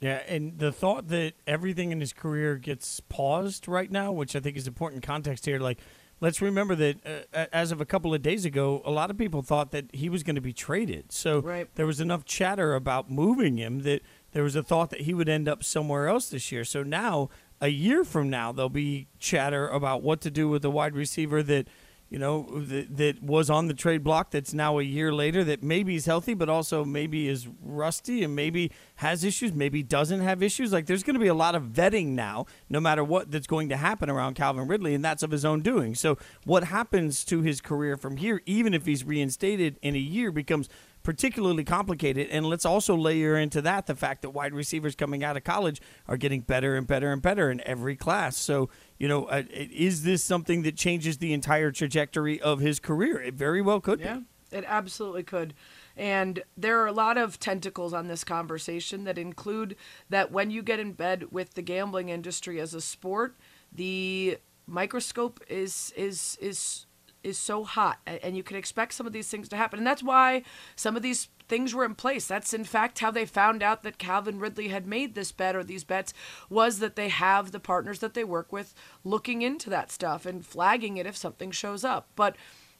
Yeah, 0.00 0.20
and 0.28 0.58
the 0.58 0.72
thought 0.72 1.08
that 1.08 1.32
everything 1.46 1.90
in 1.90 2.00
his 2.00 2.12
career 2.12 2.56
gets 2.56 3.00
paused 3.00 3.66
right 3.66 3.90
now, 3.90 4.12
which 4.12 4.36
I 4.36 4.40
think 4.40 4.56
is 4.58 4.66
important 4.66 5.02
context 5.02 5.46
here. 5.46 5.58
Like, 5.58 5.78
let's 6.20 6.42
remember 6.42 6.74
that 6.74 7.26
uh, 7.32 7.46
as 7.50 7.72
of 7.72 7.80
a 7.80 7.86
couple 7.86 8.12
of 8.12 8.20
days 8.20 8.44
ago, 8.44 8.82
a 8.84 8.90
lot 8.90 9.10
of 9.10 9.16
people 9.16 9.40
thought 9.40 9.70
that 9.70 9.86
he 9.94 10.10
was 10.10 10.22
going 10.22 10.34
to 10.36 10.42
be 10.42 10.52
traded. 10.52 11.12
So 11.12 11.40
Right. 11.40 11.74
there 11.76 11.86
was 11.86 11.98
enough 11.98 12.26
chatter 12.26 12.74
about 12.74 13.10
moving 13.10 13.56
him 13.56 13.80
that 13.80 14.02
there 14.32 14.42
was 14.42 14.54
a 14.54 14.62
thought 14.62 14.90
that 14.90 15.02
he 15.02 15.14
would 15.14 15.30
end 15.30 15.48
up 15.48 15.64
somewhere 15.64 16.08
else 16.08 16.28
this 16.28 16.52
year. 16.52 16.64
So 16.64 16.82
now, 16.82 17.30
a 17.58 17.68
year 17.68 18.04
from 18.04 18.28
now, 18.28 18.52
there'll 18.52 18.68
be 18.68 19.08
chatter 19.18 19.66
about 19.66 20.02
what 20.02 20.20
to 20.20 20.30
do 20.30 20.46
with 20.46 20.60
the 20.60 20.70
wide 20.70 20.94
receiver 20.94 21.42
that 21.44 21.68
you 22.08 22.18
know, 22.20 22.46
that, 22.52 22.96
that 22.96 23.22
was 23.22 23.50
on 23.50 23.66
the 23.66 23.74
trade 23.74 24.04
block 24.04 24.30
that's 24.30 24.54
now 24.54 24.78
a 24.78 24.82
year 24.82 25.12
later 25.12 25.42
that 25.42 25.62
maybe 25.62 25.96
is 25.96 26.06
healthy, 26.06 26.34
but 26.34 26.48
also 26.48 26.84
maybe 26.84 27.26
is 27.26 27.48
rusty 27.60 28.22
and 28.22 28.36
maybe 28.36 28.70
has 28.96 29.24
issues, 29.24 29.52
maybe 29.52 29.82
doesn't 29.82 30.20
have 30.20 30.42
issues. 30.42 30.72
Like 30.72 30.86
there's 30.86 31.02
going 31.02 31.14
to 31.14 31.20
be 31.20 31.26
a 31.26 31.34
lot 31.34 31.56
of 31.56 31.64
vetting 31.64 32.08
now, 32.08 32.46
no 32.68 32.78
matter 32.78 33.02
what 33.02 33.32
that's 33.32 33.48
going 33.48 33.68
to 33.70 33.76
happen 33.76 34.08
around 34.08 34.34
Calvin 34.34 34.68
Ridley, 34.68 34.94
and 34.94 35.04
that's 35.04 35.24
of 35.24 35.32
his 35.32 35.44
own 35.44 35.62
doing. 35.62 35.96
So 35.96 36.16
what 36.44 36.64
happens 36.64 37.24
to 37.24 37.42
his 37.42 37.60
career 37.60 37.96
from 37.96 38.18
here, 38.18 38.40
even 38.46 38.72
if 38.72 38.86
he's 38.86 39.02
reinstated 39.02 39.76
in 39.82 39.96
a 39.96 40.00
year, 40.00 40.30
becomes 40.30 40.68
particularly 41.06 41.62
complicated. 41.62 42.26
And 42.30 42.46
let's 42.46 42.64
also 42.64 42.96
layer 42.96 43.36
into 43.36 43.62
that 43.62 43.86
the 43.86 43.94
fact 43.94 44.22
that 44.22 44.30
wide 44.30 44.52
receivers 44.52 44.96
coming 44.96 45.22
out 45.22 45.36
of 45.36 45.44
college 45.44 45.80
are 46.08 46.16
getting 46.16 46.40
better 46.40 46.74
and 46.74 46.84
better 46.84 47.12
and 47.12 47.22
better 47.22 47.48
in 47.48 47.60
every 47.64 47.94
class. 47.94 48.36
So, 48.36 48.68
you 48.98 49.08
know, 49.08 49.24
uh, 49.26 49.42
is 49.50 50.02
this 50.04 50.22
something 50.24 50.62
that 50.62 50.76
changes 50.76 51.18
the 51.18 51.32
entire 51.32 51.70
trajectory 51.70 52.40
of 52.40 52.60
his 52.60 52.80
career? 52.80 53.20
It 53.20 53.34
very 53.34 53.60
well 53.62 53.80
could 53.80 54.00
Yeah, 54.00 54.18
be. 54.50 54.58
it 54.58 54.64
absolutely 54.66 55.22
could. 55.22 55.54
And 55.96 56.42
there 56.56 56.80
are 56.80 56.86
a 56.86 56.92
lot 56.92 57.16
of 57.16 57.38
tentacles 57.40 57.92
on 57.92 58.08
this 58.08 58.24
conversation 58.24 59.04
that 59.04 59.18
include 59.18 59.76
that 60.10 60.30
when 60.30 60.50
you 60.50 60.62
get 60.62 60.78
in 60.78 60.92
bed 60.92 61.32
with 61.32 61.54
the 61.54 61.62
gambling 61.62 62.08
industry 62.10 62.60
as 62.60 62.74
a 62.74 62.80
sport, 62.80 63.34
the 63.72 64.38
microscope 64.66 65.40
is 65.48 65.92
is 65.96 66.36
is 66.40 66.86
is 67.22 67.38
so 67.38 67.64
hot 67.64 67.98
and 68.06 68.36
you 68.36 68.42
can 68.42 68.56
expect 68.56 68.92
some 68.94 69.06
of 69.06 69.12
these 69.12 69.28
things 69.28 69.48
to 69.48 69.56
happen. 69.56 69.78
And 69.78 69.86
that's 69.86 70.02
why 70.02 70.42
some 70.76 70.96
of 70.96 71.02
these 71.02 71.28
things 71.48 71.74
were 71.74 71.84
in 71.84 71.94
place. 71.94 72.26
That's 72.26 72.54
in 72.54 72.64
fact 72.64 72.98
how 72.98 73.10
they 73.10 73.26
found 73.26 73.62
out 73.62 73.82
that 73.82 73.98
Calvin 73.98 74.38
Ridley 74.38 74.68
had 74.68 74.86
made 74.86 75.14
this 75.14 75.32
bet 75.32 75.56
or 75.56 75.64
these 75.64 75.84
bets 75.84 76.12
was 76.48 76.78
that 76.78 76.96
they 76.96 77.08
have 77.08 77.52
the 77.52 77.60
partners 77.60 78.00
that 78.00 78.14
they 78.14 78.24
work 78.24 78.52
with 78.52 78.74
looking 79.04 79.42
into 79.42 79.70
that 79.70 79.90
stuff 79.90 80.26
and 80.26 80.44
flagging 80.44 80.96
it 80.96 81.06
if 81.06 81.16
something 81.16 81.50
shows 81.50 81.84
up. 81.84 82.08
But 82.16 82.36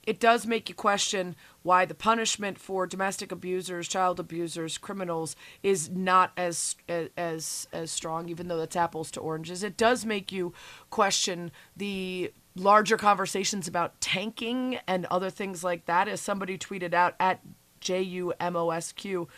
it 0.07 0.21
does 0.21 0.47
make 0.47 0.69
you 0.69 0.75
question 0.75 1.35
why 1.63 1.85
the 1.85 1.95
punishment 1.95 2.59
for 2.59 2.87
domestic 2.87 3.33
abusers, 3.33 3.89
child 3.89 4.21
abusers, 4.21 4.79
criminals 4.79 5.35
is 5.65 5.91
not 5.91 6.31
as 6.37 6.77
as 6.89 7.67
as 7.73 7.91
strong, 7.91 8.29
even 8.29 8.47
though 8.47 8.61
it's 8.61 8.77
apples 8.77 9.11
to 9.13 9.21
oranges. 9.21 9.65
It 9.65 9.77
does 9.77 10.07
make 10.07 10.31
you 10.31 10.55
question 10.91 11.51
the 11.77 12.33
larger 12.55 12.97
conversations 12.97 13.67
about 13.67 14.01
tanking 14.01 14.79
and 14.87 15.07
other 15.07 15.29
things 15.29 15.65
like 15.65 15.87
that. 15.87 16.07
As 16.07 16.21
somebody 16.21 16.57
tweeted 16.57 16.95
out 16.95 17.17
at 17.19 17.41
J 17.87 18.03
U 18.03 18.33
M 18.41 18.57
O 18.57 18.71
S 18.71 18.91
Q, 18.91 19.29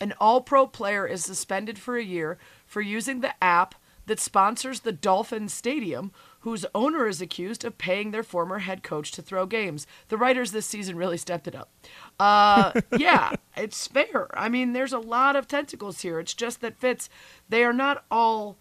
an 0.00 0.14
All 0.18 0.40
Pro 0.40 0.66
player 0.66 1.06
is 1.06 1.22
suspended 1.22 1.78
for 1.78 1.98
a 1.98 2.02
year 2.02 2.38
for 2.64 2.80
using 2.80 3.20
the 3.20 3.34
app 3.44 3.74
that 4.06 4.18
sponsors 4.18 4.80
the 4.80 4.92
Dolphin 4.92 5.46
Stadium, 5.50 6.10
whose 6.40 6.64
owner 6.74 7.06
is 7.06 7.20
accused 7.20 7.66
of 7.66 7.76
paying 7.76 8.10
their 8.10 8.22
former 8.22 8.60
head 8.60 8.82
coach 8.82 9.12
to 9.12 9.20
throw 9.20 9.44
games. 9.44 9.86
The 10.08 10.16
writers 10.16 10.52
this 10.52 10.64
season 10.64 10.96
really 10.96 11.18
stepped 11.18 11.46
it 11.46 11.54
up. 11.54 11.68
Uh, 12.18 12.80
yeah, 12.98 13.32
it's 13.58 13.86
fair. 13.86 14.28
I 14.32 14.48
mean, 14.48 14.72
there's 14.72 14.94
a 14.94 14.98
lot 14.98 15.36
of 15.36 15.46
tentacles 15.46 16.00
here. 16.00 16.18
It's 16.18 16.32
just 16.32 16.62
that 16.62 16.78
Fitz, 16.78 17.10
they 17.50 17.62
are 17.62 17.74
not 17.74 18.06
all 18.10 18.56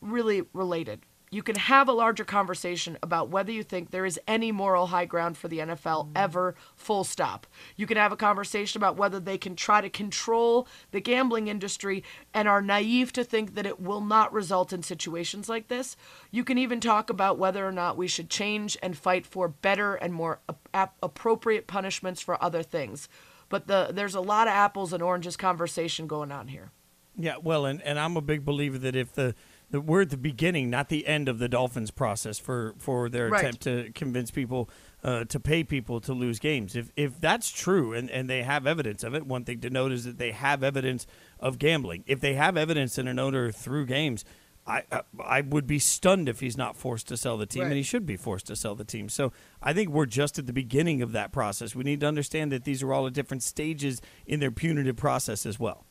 really 0.00 0.42
related. 0.52 1.00
You 1.32 1.44
can 1.44 1.54
have 1.54 1.88
a 1.88 1.92
larger 1.92 2.24
conversation 2.24 2.98
about 3.04 3.28
whether 3.28 3.52
you 3.52 3.62
think 3.62 3.90
there 3.90 4.04
is 4.04 4.18
any 4.26 4.50
moral 4.50 4.88
high 4.88 5.04
ground 5.04 5.38
for 5.38 5.46
the 5.46 5.60
NFL 5.60 6.08
mm. 6.08 6.10
ever, 6.16 6.56
full 6.74 7.04
stop. 7.04 7.46
You 7.76 7.86
can 7.86 7.96
have 7.96 8.10
a 8.10 8.16
conversation 8.16 8.80
about 8.80 8.96
whether 8.96 9.20
they 9.20 9.38
can 9.38 9.54
try 9.54 9.80
to 9.80 9.88
control 9.88 10.66
the 10.90 11.00
gambling 11.00 11.46
industry 11.46 12.02
and 12.34 12.48
are 12.48 12.60
naive 12.60 13.12
to 13.12 13.22
think 13.22 13.54
that 13.54 13.64
it 13.64 13.80
will 13.80 14.00
not 14.00 14.32
result 14.32 14.72
in 14.72 14.82
situations 14.82 15.48
like 15.48 15.68
this. 15.68 15.96
You 16.32 16.42
can 16.42 16.58
even 16.58 16.80
talk 16.80 17.10
about 17.10 17.38
whether 17.38 17.64
or 17.64 17.72
not 17.72 17.96
we 17.96 18.08
should 18.08 18.28
change 18.28 18.76
and 18.82 18.98
fight 18.98 19.24
for 19.24 19.46
better 19.46 19.94
and 19.94 20.12
more 20.12 20.40
ap- 20.48 20.68
ap- 20.74 20.96
appropriate 21.00 21.68
punishments 21.68 22.20
for 22.20 22.42
other 22.42 22.64
things. 22.64 23.08
But 23.48 23.68
the 23.68 23.90
there's 23.92 24.16
a 24.16 24.20
lot 24.20 24.48
of 24.48 24.52
apples 24.52 24.92
and 24.92 25.02
oranges 25.02 25.36
conversation 25.36 26.08
going 26.08 26.32
on 26.32 26.48
here. 26.48 26.72
Yeah, 27.16 27.36
well, 27.40 27.66
and, 27.66 27.82
and 27.82 27.98
I'm 28.00 28.16
a 28.16 28.20
big 28.20 28.44
believer 28.44 28.78
that 28.78 28.96
if 28.96 29.12
the, 29.12 29.34
the 29.70 29.80
we're 29.80 30.02
at 30.02 30.10
the 30.10 30.16
beginning, 30.16 30.68
not 30.70 30.88
the 30.88 31.06
end 31.06 31.28
of 31.28 31.38
the 31.38 31.48
Dolphins 31.48 31.90
process 31.90 32.38
for, 32.38 32.74
for 32.78 33.08
their 33.08 33.28
Right. 33.28 33.40
attempt 33.40 33.62
to 33.62 33.90
convince 33.94 34.30
people 34.30 34.68
uh, 35.02 35.24
to 35.24 35.40
pay 35.40 35.64
people 35.64 36.00
to 36.02 36.12
lose 36.12 36.38
games. 36.38 36.76
If 36.76 36.90
if 36.96 37.20
that's 37.20 37.50
true 37.50 37.92
and, 37.94 38.10
and 38.10 38.28
they 38.28 38.42
have 38.42 38.66
evidence 38.66 39.02
of 39.04 39.14
it, 39.14 39.26
one 39.26 39.44
thing 39.44 39.60
to 39.60 39.70
note 39.70 39.92
is 39.92 40.04
that 40.04 40.18
they 40.18 40.32
have 40.32 40.62
evidence 40.62 41.06
of 41.38 41.58
gambling. 41.58 42.04
If 42.06 42.20
they 42.20 42.34
have 42.34 42.56
evidence 42.56 42.98
in 42.98 43.08
an 43.08 43.18
owner 43.18 43.50
through 43.50 43.86
games, 43.86 44.24
I, 44.66 44.82
I 44.92 45.00
I 45.24 45.40
would 45.40 45.66
be 45.66 45.78
stunned 45.78 46.28
if 46.28 46.40
he's 46.40 46.56
not 46.58 46.76
forced 46.76 47.08
to 47.08 47.16
sell 47.16 47.38
the 47.38 47.46
team, 47.46 47.62
Right. 47.62 47.68
and 47.68 47.76
he 47.76 47.82
should 47.82 48.04
be 48.04 48.16
forced 48.16 48.46
to 48.48 48.56
sell 48.56 48.74
the 48.74 48.84
team. 48.84 49.08
So 49.08 49.32
I 49.62 49.72
think 49.72 49.88
we're 49.88 50.04
just 50.06 50.38
at 50.38 50.46
the 50.46 50.52
beginning 50.52 51.00
of 51.00 51.12
that 51.12 51.32
process. 51.32 51.74
We 51.74 51.84
need 51.84 52.00
to 52.00 52.06
understand 52.06 52.52
that 52.52 52.64
these 52.64 52.82
are 52.82 52.92
all 52.92 53.06
at 53.06 53.14
different 53.14 53.42
stages 53.42 54.02
in 54.26 54.40
their 54.40 54.50
punitive 54.50 54.96
process 54.96 55.46
as 55.46 55.58
well. 55.58 55.86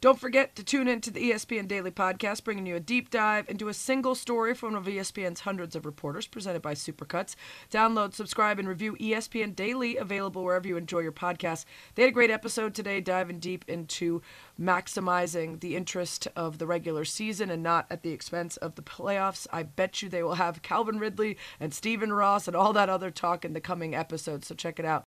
Don't 0.00 0.20
forget 0.20 0.54
to 0.54 0.62
tune 0.62 0.86
in 0.86 1.00
to 1.00 1.10
the 1.10 1.32
ESPN 1.32 1.66
Daily 1.66 1.90
Podcast, 1.90 2.44
bringing 2.44 2.66
you 2.66 2.76
a 2.76 2.80
deep 2.80 3.10
dive 3.10 3.50
into 3.50 3.66
a 3.66 3.74
single 3.74 4.14
story 4.14 4.54
from 4.54 4.74
one 4.74 4.80
of 4.80 4.86
ESPN's 4.86 5.40
hundreds 5.40 5.74
of 5.74 5.84
reporters, 5.84 6.28
presented 6.28 6.62
by 6.62 6.74
Supercuts. 6.74 7.34
Download, 7.68 8.14
subscribe, 8.14 8.60
and 8.60 8.68
review 8.68 8.96
ESPN 9.00 9.56
Daily, 9.56 9.96
available 9.96 10.44
wherever 10.44 10.68
you 10.68 10.76
enjoy 10.76 11.00
your 11.00 11.10
podcasts. 11.10 11.64
They 11.96 12.02
had 12.02 12.10
a 12.10 12.14
great 12.14 12.30
episode 12.30 12.76
today, 12.76 13.00
diving 13.00 13.40
deep 13.40 13.64
into 13.66 14.22
maximizing 14.60 15.58
the 15.58 15.74
interest 15.74 16.28
of 16.36 16.58
the 16.58 16.66
regular 16.68 17.04
season 17.04 17.50
and 17.50 17.64
not 17.64 17.86
at 17.90 18.04
the 18.04 18.12
expense 18.12 18.56
of 18.58 18.76
the 18.76 18.82
playoffs. 18.82 19.48
I 19.52 19.64
bet 19.64 20.00
you 20.00 20.08
they 20.08 20.22
will 20.22 20.34
have 20.34 20.62
Calvin 20.62 21.00
Ridley 21.00 21.36
and 21.58 21.74
Stephen 21.74 22.12
Ross 22.12 22.46
and 22.46 22.54
all 22.54 22.72
that 22.72 22.88
other 22.88 23.10
talk 23.10 23.44
in 23.44 23.52
the 23.52 23.60
coming 23.60 23.96
episodes, 23.96 24.46
so 24.46 24.54
check 24.54 24.78
it 24.78 24.84
out. 24.84 24.96